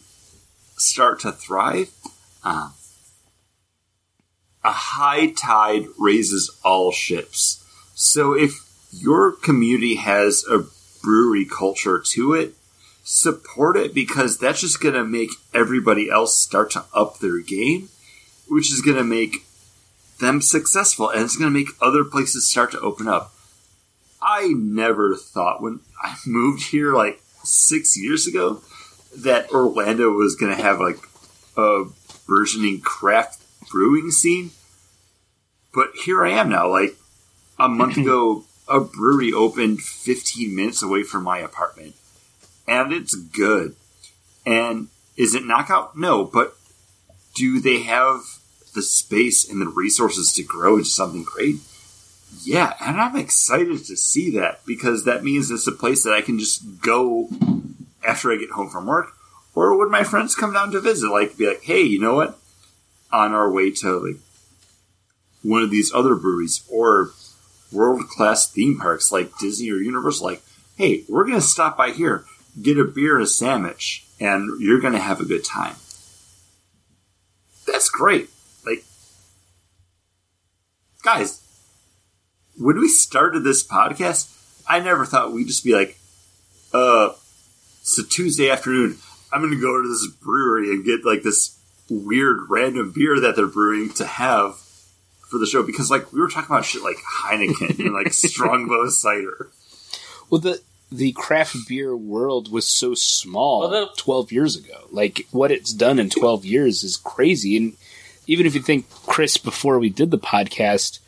start 0.77 1.21
to 1.21 1.31
thrive. 1.31 1.91
Uh, 2.43 2.71
a 4.63 4.71
high 4.71 5.27
tide 5.31 5.85
raises 5.97 6.49
all 6.63 6.91
ships. 6.91 7.65
So 7.95 8.33
if 8.33 8.53
your 8.91 9.31
community 9.31 9.95
has 9.95 10.45
a 10.49 10.65
brewery 11.01 11.45
culture 11.45 12.01
to 12.11 12.33
it, 12.33 12.55
support 13.03 13.75
it 13.75 13.93
because 13.93 14.37
that's 14.37 14.61
just 14.61 14.81
going 14.81 14.95
to 14.95 15.03
make 15.03 15.29
everybody 15.53 16.09
else 16.09 16.37
start 16.37 16.71
to 16.71 16.85
up 16.93 17.19
their 17.19 17.39
game, 17.39 17.89
which 18.47 18.71
is 18.71 18.81
going 18.81 18.97
to 18.97 19.03
make 19.03 19.45
them 20.23 20.41
successful 20.41 21.09
and 21.09 21.21
it's 21.21 21.35
going 21.35 21.51
to 21.51 21.59
make 21.59 21.69
other 21.81 22.03
places 22.03 22.49
start 22.49 22.71
to 22.71 22.79
open 22.79 23.07
up. 23.07 23.33
I 24.21 24.53
never 24.55 25.15
thought 25.15 25.61
when 25.61 25.81
I 26.01 26.15
moved 26.25 26.69
here 26.69 26.93
like 26.93 27.21
six 27.43 27.97
years 27.97 28.25
ago 28.25 28.61
that 29.15 29.51
Orlando 29.51 30.11
was 30.11 30.35
going 30.35 30.55
to 30.55 30.61
have 30.61 30.79
like 30.79 30.97
a 31.57 31.85
burgeoning 32.27 32.81
craft 32.81 33.41
brewing 33.69 34.11
scene. 34.11 34.51
But 35.73 35.91
here 36.05 36.23
I 36.25 36.31
am 36.31 36.49
now. 36.49 36.69
Like 36.69 36.95
a 37.59 37.67
month 37.67 37.97
ago, 37.97 38.45
a 38.67 38.79
brewery 38.79 39.33
opened 39.33 39.81
15 39.81 40.55
minutes 40.55 40.81
away 40.81 41.03
from 41.03 41.23
my 41.23 41.39
apartment, 41.39 41.95
and 42.67 42.93
it's 42.93 43.15
good. 43.15 43.75
And 44.45 44.87
is 45.17 45.35
it 45.35 45.45
knockout? 45.45 45.97
No, 45.97 46.23
but 46.23 46.55
do 47.35 47.59
they 47.59 47.83
have 47.83 48.21
the 48.73 48.81
space 48.81 49.49
and 49.49 49.61
the 49.61 49.67
resources 49.67 50.33
to 50.33 50.43
grow 50.43 50.77
into 50.77 50.89
something 50.89 51.23
great? 51.23 51.55
Yeah, 52.43 52.73
and 52.81 52.99
I'm 52.99 53.15
excited 53.15 53.85
to 53.85 53.95
see 53.95 54.31
that 54.37 54.65
because 54.65 55.05
that 55.05 55.23
means 55.23 55.51
it's 55.51 55.67
a 55.67 55.71
place 55.71 56.03
that 56.03 56.13
I 56.13 56.21
can 56.21 56.39
just 56.39 56.81
go 56.81 57.29
after 58.05 58.31
I 58.31 58.37
get 58.37 58.51
home 58.51 58.69
from 58.69 58.87
work, 58.87 59.13
or 59.55 59.77
when 59.77 59.91
my 59.91 60.03
friends 60.03 60.35
come 60.35 60.53
down 60.53 60.71
to 60.71 60.81
visit, 60.81 61.09
like 61.09 61.37
be 61.37 61.47
like, 61.47 61.63
hey, 61.63 61.81
you 61.81 61.99
know 61.99 62.15
what? 62.15 62.39
On 63.11 63.33
our 63.33 63.51
way 63.51 63.71
to 63.71 63.99
like 63.99 64.19
one 65.43 65.61
of 65.61 65.69
these 65.69 65.93
other 65.93 66.15
breweries, 66.15 66.65
or 66.71 67.11
world 67.71 68.07
class 68.07 68.49
theme 68.49 68.79
parks 68.79 69.11
like 69.11 69.37
Disney 69.37 69.69
or 69.71 69.75
Universal, 69.75 70.27
like, 70.27 70.41
hey, 70.75 71.03
we're 71.07 71.25
to 71.39 71.41
stop 71.41 71.77
by 71.77 71.91
here, 71.91 72.25
get 72.61 72.79
a 72.79 72.83
beer 72.83 73.15
and 73.15 73.23
a 73.23 73.27
sandwich, 73.27 74.05
and 74.19 74.59
you're 74.59 74.81
to 74.93 74.99
have 74.99 75.19
a 75.19 75.25
good 75.25 75.43
time. 75.43 75.75
That's 77.67 77.89
great. 77.89 78.29
Like, 81.05 81.17
guys, 81.19 81.41
when 82.57 82.79
we 82.79 82.87
started 82.87 83.41
this 83.43 83.65
podcast, 83.65 84.29
I 84.67 84.79
never 84.79 85.05
thought 85.05 85.33
we'd 85.33 85.47
just 85.47 85.63
be 85.63 85.73
like, 85.73 85.97
uh, 86.73 87.09
it's 87.81 87.97
a 87.97 88.03
Tuesday 88.03 88.49
afternoon. 88.49 88.97
I'm 89.31 89.41
going 89.41 89.53
to 89.53 89.59
go 89.61 89.81
to 89.81 89.87
this 89.87 90.07
brewery 90.07 90.69
and 90.69 90.85
get 90.85 91.05
like 91.05 91.23
this 91.23 91.59
weird 91.89 92.37
random 92.49 92.91
beer 92.95 93.19
that 93.19 93.35
they're 93.35 93.47
brewing 93.47 93.89
to 93.93 94.05
have 94.05 94.55
for 95.29 95.37
the 95.39 95.45
show 95.45 95.63
because 95.63 95.89
like 95.89 96.13
we 96.13 96.19
were 96.21 96.29
talking 96.29 96.53
about 96.53 96.65
shit 96.65 96.83
like 96.83 96.97
Heineken 96.97 97.79
and 97.79 97.93
like 97.93 98.13
Strongbow 98.13 98.87
cider. 98.89 99.49
Well, 100.29 100.39
the 100.41 100.61
the 100.91 101.11
craft 101.13 101.55
beer 101.67 101.97
world 101.97 102.51
was 102.51 102.67
so 102.67 102.93
small 102.93 103.61
Well, 103.61 103.69
the- 103.87 103.89
12 103.97 104.31
years 104.31 104.55
ago. 104.55 104.87
Like 104.91 105.25
what 105.31 105.51
it's 105.51 105.73
done 105.73 105.97
in 105.97 106.09
12 106.11 106.45
years 106.45 106.83
is 106.83 106.97
crazy. 106.97 107.57
And 107.57 107.73
even 108.27 108.45
if 108.45 108.55
you 108.55 108.61
think 108.61 108.89
Chris 109.05 109.37
before 109.37 109.79
we 109.79 109.89
did 109.89 110.11
the 110.11 110.17
podcast, 110.17 110.99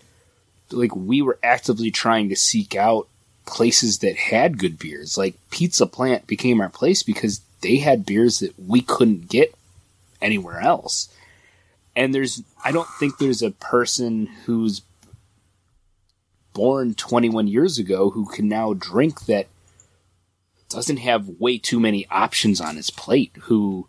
like 0.71 0.95
we 0.95 1.21
were 1.21 1.39
actively 1.43 1.91
trying 1.91 2.29
to 2.29 2.35
seek 2.35 2.75
out 2.75 3.07
places 3.45 3.99
that 3.99 4.17
had 4.17 4.57
good 4.57 4.77
beers. 4.79 5.17
Like 5.17 5.35
Pizza 5.51 5.85
Plant 5.85 6.27
became 6.27 6.61
our 6.61 6.69
place 6.69 7.03
because 7.03 7.41
they 7.61 7.77
had 7.77 8.05
beers 8.05 8.39
that 8.39 8.53
we 8.59 8.81
couldn't 8.81 9.29
get 9.29 9.55
anywhere 10.21 10.59
else. 10.59 11.09
And 11.95 12.13
there's 12.13 12.43
I 12.63 12.71
don't 12.71 12.89
think 12.99 13.17
there's 13.17 13.41
a 13.41 13.51
person 13.51 14.27
who's 14.45 14.81
born 16.53 16.93
21 16.95 17.47
years 17.47 17.77
ago 17.77 18.09
who 18.09 18.25
can 18.25 18.47
now 18.47 18.73
drink 18.73 19.25
that 19.25 19.47
doesn't 20.69 20.97
have 20.97 21.39
way 21.39 21.57
too 21.57 21.79
many 21.79 22.07
options 22.09 22.59
on 22.59 22.75
his 22.75 22.89
plate, 22.89 23.31
who 23.43 23.87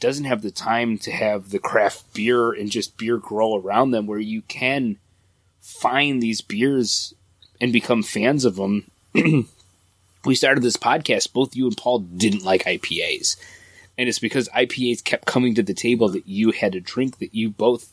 doesn't 0.00 0.24
have 0.24 0.42
the 0.42 0.50
time 0.50 0.98
to 0.98 1.10
have 1.10 1.50
the 1.50 1.58
craft 1.58 2.12
beer 2.14 2.52
and 2.52 2.70
just 2.70 2.96
beer 2.96 3.16
grow 3.16 3.56
around 3.56 3.90
them 3.92 4.06
where 4.06 4.18
you 4.18 4.42
can 4.42 4.98
find 5.60 6.22
these 6.22 6.40
beers 6.40 7.14
and 7.60 7.72
become 7.72 8.02
fans 8.02 8.44
of 8.44 8.56
them. 8.56 8.90
we 10.24 10.34
started 10.34 10.62
this 10.62 10.76
podcast, 10.76 11.32
both 11.32 11.56
you 11.56 11.66
and 11.66 11.76
Paul 11.76 12.00
didn't 12.00 12.44
like 12.44 12.64
IPAs. 12.64 13.36
And 13.96 14.08
it's 14.08 14.18
because 14.18 14.48
IPAs 14.48 15.02
kept 15.04 15.26
coming 15.26 15.54
to 15.54 15.62
the 15.62 15.72
table 15.74 16.08
that 16.10 16.26
you 16.26 16.50
had 16.50 16.72
to 16.72 16.80
drink 16.80 17.18
that 17.18 17.34
you 17.34 17.48
both 17.48 17.90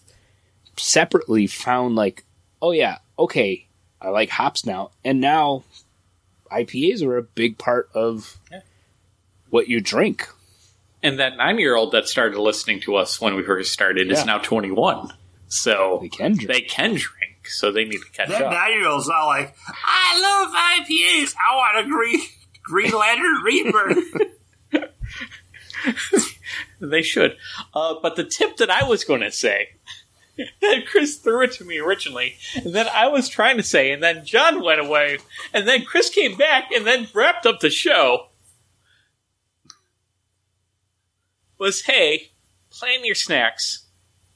separately 0.77 1.45
found 1.47 1.95
like, 1.95 2.23
oh 2.61 2.71
yeah, 2.71 2.97
okay, 3.19 3.67
I 4.01 4.09
like 4.09 4.29
hops 4.29 4.65
now. 4.65 4.91
And 5.05 5.21
now 5.21 5.63
IPAs 6.51 7.03
are 7.03 7.17
a 7.17 7.23
big 7.23 7.57
part 7.57 7.89
of 7.93 8.37
Yeah. 8.51 8.61
what 9.49 9.67
you 9.69 9.79
drink. 9.79 10.27
And 11.03 11.19
that 11.19 11.37
nine 11.37 11.57
year 11.59 11.75
old 11.75 11.91
that 11.93 12.07
started 12.07 12.37
listening 12.39 12.79
to 12.81 12.95
us 12.95 13.19
when 13.19 13.35
we 13.35 13.43
first 13.43 13.71
started 13.73 14.07
Yeah. 14.07 14.13
is 14.13 14.25
now 14.25 14.37
21. 14.37 15.11
So 15.47 15.99
They 16.01 16.09
can 16.09 16.33
drink. 16.33 16.47
they 16.47 16.61
can 16.61 16.89
drink. 16.91 17.47
So 17.49 17.71
they 17.71 17.85
need 17.85 17.99
to 18.01 18.09
catch 18.13 18.29
That 18.29 18.41
up. 18.43 18.51
nine 18.53 18.71
year 18.73 18.87
old's 18.87 19.07
not 19.07 19.25
like, 19.25 19.55
I 19.67 20.19
love 20.21 20.53
IPAs. 20.87 21.33
I 21.35 21.55
want 21.55 21.85
a 21.85 21.89
green 21.89 22.19
Green 22.63 22.91
Lantern 22.91 23.41
Reaper. 23.43 23.95
They 26.79 27.01
should. 27.03 27.37
Uh, 27.73 27.95
but 28.01 28.15
the 28.15 28.23
tip 28.23 28.57
that 28.57 28.69
I 28.71 28.83
was 28.83 29.03
going 29.03 29.21
to 29.21 29.31
say, 29.31 29.69
that 30.61 30.85
Chris 30.87 31.17
threw 31.17 31.43
it 31.43 31.51
to 31.53 31.63
me 31.63 31.77
originally, 31.79 32.35
and 32.55 32.73
then 32.73 32.87
I 32.91 33.07
was 33.07 33.29
trying 33.29 33.57
to 33.57 33.63
say, 33.63 33.91
and 33.91 34.01
then 34.01 34.25
John 34.25 34.63
went 34.63 34.79
away, 34.81 35.19
and 35.53 35.67
then 35.67 35.85
Chris 35.85 36.09
came 36.09 36.35
back, 36.37 36.71
and 36.71 36.85
then 36.85 37.07
wrapped 37.13 37.45
up 37.45 37.59
the 37.59 37.69
show, 37.69 38.27
was 41.61 41.81
hey, 41.81 42.31
plan 42.69 43.05
your 43.05 43.15
snacks. 43.15 43.85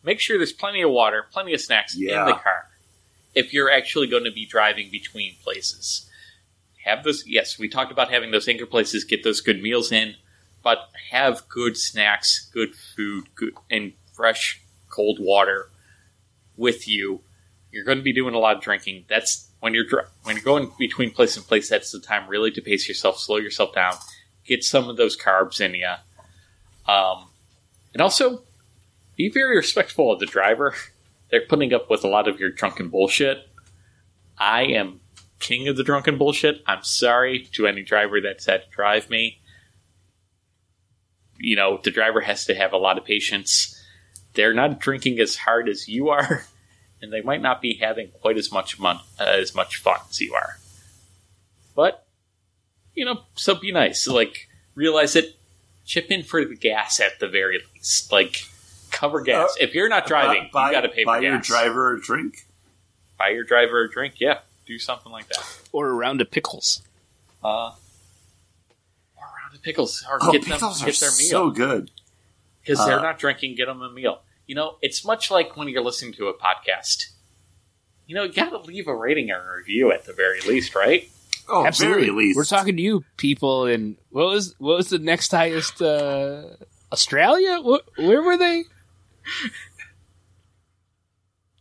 Make 0.04 0.20
sure 0.20 0.38
there's 0.38 0.54
plenty 0.54 0.82
of 0.82 0.92
water, 0.92 1.26
plenty 1.32 1.54
of 1.54 1.62
snacks 1.62 1.96
in 1.96 2.26
the 2.26 2.34
car. 2.34 2.70
If 3.34 3.54
you're 3.54 3.72
actually 3.72 4.08
going 4.08 4.24
to 4.24 4.32
be 4.32 4.46
driving 4.46 4.90
between 4.92 5.36
places, 5.44 6.10
have 6.86 7.04
those. 7.04 7.26
Yes, 7.28 7.60
we 7.60 7.68
talked 7.68 7.92
about 7.92 8.12
having 8.12 8.32
those 8.32 8.48
anchor 8.48 8.66
places, 8.66 9.04
get 9.04 9.24
those 9.24 9.42
good 9.42 9.62
meals 9.62 9.92
in 9.92 10.16
but 10.66 10.90
have 11.12 11.48
good 11.48 11.78
snacks, 11.78 12.50
good 12.52 12.76
food, 12.76 13.24
good 13.36 13.54
and 13.70 13.94
fresh 14.14 14.60
cold 14.90 15.20
water 15.22 15.70
with 16.58 16.88
you. 16.88 17.22
You're 17.72 17.84
going 17.84 18.00
to 18.00 18.04
be 18.04 18.12
doing 18.12 18.34
a 18.34 18.40
lot 18.40 18.56
of 18.56 18.64
drinking. 18.64 19.06
That's 19.08 19.48
when 19.60 19.76
you're 19.76 19.86
dr- 19.86 20.10
when 20.24 20.36
you're 20.36 20.44
going 20.44 20.72
between 20.80 21.12
place 21.12 21.38
and 21.38 21.46
place. 21.46 21.70
That's 21.70 21.92
the 21.92 22.00
time 22.00 22.28
really 22.28 22.50
to 22.50 22.62
pace 22.62 22.88
yourself, 22.88 23.20
slow 23.20 23.38
yourself 23.38 23.76
down, 23.76 23.94
get 24.44 24.64
some 24.64 24.90
of 24.90 24.98
those 24.98 25.16
carbs 25.16 25.62
in 25.62 25.76
you, 25.76 25.94
um, 26.88 27.28
and 27.94 28.02
also 28.02 28.44
be 29.16 29.30
very 29.30 29.56
respectful 29.56 30.12
of 30.12 30.20
the 30.20 30.26
driver. 30.26 30.76
They're 31.32 31.46
putting 31.46 31.74
up 31.74 31.90
with 31.90 32.04
a 32.04 32.08
lot 32.08 32.28
of 32.28 32.40
your 32.40 32.52
drunken 32.52 32.90
bullshit. 32.90 33.48
I 34.38 34.64
am 34.64 35.00
king 35.40 35.68
of 35.68 35.76
the 35.76 35.84
drunken 35.84 36.18
bullshit. 36.18 36.62
I'm 36.68 36.84
sorry 36.84 37.50
to 37.54 37.68
any 37.68 37.82
driver 37.84 38.22
that's 38.22 38.46
had 38.46 38.64
to 38.64 38.70
drive 38.70 39.10
me 39.10 39.40
you 41.38 41.56
know, 41.56 41.80
the 41.84 41.92
driver 41.92 42.22
has 42.22 42.46
to 42.46 42.56
have 42.56 42.74
a 42.74 42.78
lot 42.78 42.98
of 42.98 43.06
patience. 43.06 43.82
They're 44.34 44.54
not 44.54 44.80
drinking 44.80 45.20
as 45.20 45.36
hard 45.36 45.70
as 45.70 45.88
you 45.88 46.10
are, 46.10 46.46
and 47.02 47.12
they 47.12 47.22
might 47.22 47.42
not 47.42 47.62
be 47.62 47.76
having 47.76 48.10
quite 48.22 48.38
as 48.38 48.52
much 48.52 48.80
uh, 48.82 48.98
as 49.20 49.56
much 49.56 49.78
fun 49.78 50.00
as 50.10 50.22
you 50.22 50.34
are. 50.34 50.58
But 51.76 52.06
you 52.94 53.06
know, 53.06 53.22
so 53.36 53.56
be 53.56 53.72
nice. 53.72 54.08
Like 54.08 54.48
realize 54.76 55.16
it. 55.16 55.36
Chip 55.86 56.10
in 56.12 56.24
for 56.24 56.44
the 56.44 56.56
gas 56.56 57.00
at 57.00 57.20
the 57.20 57.28
very 57.28 57.62
least. 57.74 58.12
Like 58.12 58.44
cover 58.92 59.22
gas. 59.22 59.56
if 59.60 59.74
you're 59.76 59.90
not 59.90 60.08
driving, 60.08 60.50
buy, 60.52 60.68
you 60.68 60.74
got 60.74 60.82
to 60.82 60.90
pay 60.90 61.04
for 61.04 61.12
gas. 61.14 61.20
buy 61.20 61.20
your 61.20 61.38
gas. 61.38 61.48
driver 61.48 61.94
a 61.96 62.02
drink. 62.02 62.46
buy 63.20 63.30
your 63.30 63.44
driver 63.44 63.84
a 63.84 63.90
drink. 63.92 64.16
Yeah, 64.20 64.40
do 64.66 64.80
something 64.80 65.12
like 65.12 65.28
that. 65.28 65.60
or 65.72 65.90
a 65.90 65.94
round 65.94 66.22
of 66.22 66.32
pickles. 66.32 66.82
Uh, 67.44 67.48
or 69.18 69.24
a 69.24 69.44
round 69.44 69.54
of 69.56 69.62
pickles, 69.62 70.04
or 70.10 70.18
Oh, 70.22 70.32
get 70.32 70.42
them 70.44 70.54
pickles 70.54 70.82
are 70.82 70.86
get 70.88 70.96
their 71.00 71.12
meal. 71.12 71.30
so 71.30 71.50
good. 71.52 71.92
because 72.62 72.80
Uh, 72.80 72.88
they're 72.88 73.02
not 73.02 73.20
drinking, 73.20 73.56
get 73.56 73.68
them 73.68 73.82
a 73.82 73.90
meal. 73.92 74.22
You 74.48 74.56
know, 74.56 74.78
it's 74.82 75.04
much 75.06 75.30
like 75.30 75.56
when 75.58 75.68
you're 75.68 75.84
listening 75.84 76.14
to 76.14 76.28
a 76.28 76.34
podcast. 76.34 77.08
You 78.08 78.14
know, 78.16 78.24
you 78.24 78.34
got 78.34 78.50
to 78.52 78.58
leave 78.60 78.88
a 78.88 78.96
rating 78.96 79.32
or 79.32 79.40
a 79.54 79.58
review 79.58 79.92
at 79.92 80.06
the 80.06 80.14
very 80.14 80.40
least, 80.42 80.76
right? 80.76 81.10
Oh, 81.48 81.66
Absolutely. 81.66 82.06
very 82.06 82.12
least. 82.18 82.38
We're 82.38 82.46
talking 82.46 82.76
to 82.76 82.82
you 82.82 83.04
people 83.18 83.66
in 83.66 83.98
what 84.10 84.26
was 84.28 84.56
what 84.58 84.78
was 84.78 84.90
the 84.90 85.00
next 85.00 85.32
highest 85.32 85.82
uh 85.82 86.44
Australia? 86.92 87.62
Wh- 87.62 87.98
where 88.00 88.22
were 88.22 88.38
they? 88.38 88.64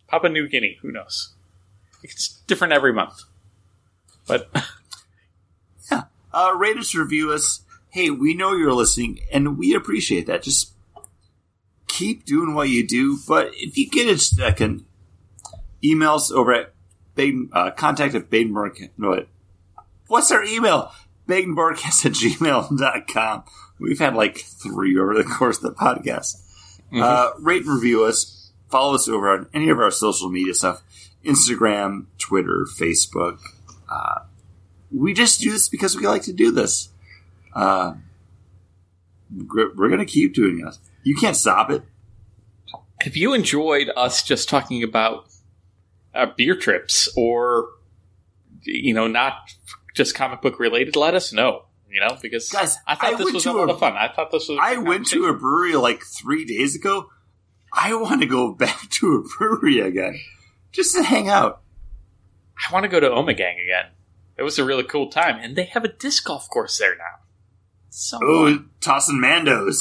Papua 0.08 0.30
New 0.32 0.48
Guinea, 0.48 0.78
who 0.80 0.92
knows? 0.92 1.34
It's 2.02 2.40
different 2.46 2.72
every 2.72 2.92
month. 2.92 3.22
But 4.26 4.50
uh, 5.90 6.54
rate 6.56 6.76
us, 6.76 6.94
review 6.94 7.32
us. 7.32 7.62
Hey, 7.90 8.10
we 8.10 8.34
know 8.34 8.54
you're 8.54 8.72
listening, 8.72 9.20
and 9.32 9.58
we 9.58 9.74
appreciate 9.74 10.26
that. 10.26 10.42
Just 10.42 10.72
keep 11.86 12.24
doing 12.24 12.54
what 12.54 12.68
you 12.68 12.86
do. 12.86 13.18
But 13.26 13.50
if 13.54 13.78
you 13.78 13.88
get 13.88 14.08
a 14.08 14.18
second, 14.18 14.84
emails 15.82 16.30
over 16.32 16.52
at 16.52 16.74
Baden, 17.14 17.50
uh, 17.52 17.70
contact 17.70 18.14
at 18.14 18.30
Badenborg. 18.30 18.90
No, 18.98 19.10
wait. 19.10 19.28
What's 20.08 20.30
our 20.30 20.44
email? 20.44 20.92
Badenborgcast 21.28 22.06
at 22.06 22.12
gmail.com. 22.12 23.44
We've 23.80 23.98
had 23.98 24.14
like 24.14 24.38
three 24.38 24.98
over 24.98 25.14
the 25.14 25.24
course 25.24 25.56
of 25.58 25.62
the 25.62 25.72
podcast. 25.72 26.40
Uh, 26.94 27.30
rate 27.40 27.62
and 27.62 27.74
review 27.74 28.04
us. 28.04 28.52
Follow 28.70 28.94
us 28.94 29.08
over 29.08 29.28
on 29.30 29.48
any 29.52 29.68
of 29.68 29.78
our 29.78 29.90
social 29.90 30.30
media 30.30 30.54
stuff 30.54 30.82
Instagram, 31.24 32.06
Twitter, 32.18 32.66
Facebook. 32.78 33.38
Uh, 33.90 34.20
we 34.92 35.12
just 35.12 35.40
do 35.40 35.50
this 35.50 35.68
because 35.68 35.96
we 35.96 36.06
like 36.06 36.22
to 36.22 36.32
do 36.32 36.50
this. 36.52 36.90
Uh, 37.54 37.94
we're 39.34 39.74
we're 39.74 39.88
going 39.88 40.00
to 40.00 40.06
keep 40.06 40.34
doing 40.34 40.58
this. 40.64 40.78
You 41.02 41.16
can't 41.16 41.36
stop 41.36 41.70
it. 41.70 41.82
if 43.04 43.16
you 43.16 43.34
enjoyed 43.34 43.90
us 43.96 44.22
just 44.22 44.48
talking 44.48 44.82
about 44.82 45.26
uh, 46.14 46.26
beer 46.36 46.54
trips 46.56 47.08
or, 47.16 47.68
you 48.62 48.94
know, 48.94 49.06
not 49.08 49.34
just 49.94 50.14
comic 50.14 50.42
book 50.42 50.58
related, 50.58 50.96
let 50.96 51.14
us 51.14 51.32
know. 51.32 51.64
You 51.88 52.00
know, 52.00 52.16
because 52.20 52.48
Guys, 52.48 52.76
I 52.88 52.96
thought 52.96 53.14
I 53.14 53.16
this 53.16 53.32
was 53.32 53.46
a 53.46 53.52
lot 53.52 53.70
of 53.70 53.78
fun. 53.78 53.92
I 53.92 54.08
thought 54.08 54.32
this 54.32 54.48
was. 54.48 54.58
I 54.60 54.78
went 54.78 55.06
to 55.08 55.26
a 55.26 55.34
brewery 55.34 55.76
like 55.76 56.02
three 56.02 56.44
days 56.44 56.74
ago. 56.74 57.08
I 57.72 57.94
want 57.94 58.20
to 58.20 58.26
go 58.26 58.52
back 58.52 58.90
to 58.90 59.14
a 59.14 59.38
brewery 59.38 59.78
again 59.78 60.18
just 60.72 60.94
to 60.96 61.04
hang 61.04 61.28
out. 61.28 61.62
I 62.56 62.72
want 62.72 62.82
to 62.84 62.88
go 62.88 62.98
to 62.98 63.08
Omegang 63.08 63.62
again. 63.62 63.92
It 64.36 64.42
was 64.42 64.58
a 64.58 64.64
really 64.64 64.82
cool 64.82 65.08
time, 65.08 65.38
and 65.40 65.54
they 65.54 65.66
have 65.66 65.84
a 65.84 65.88
disc 65.88 66.24
golf 66.24 66.48
course 66.50 66.78
there 66.78 66.96
now. 66.96 67.22
So 67.90 68.18
Oh, 68.20 68.64
tossing 68.80 69.20
Mandos. 69.20 69.78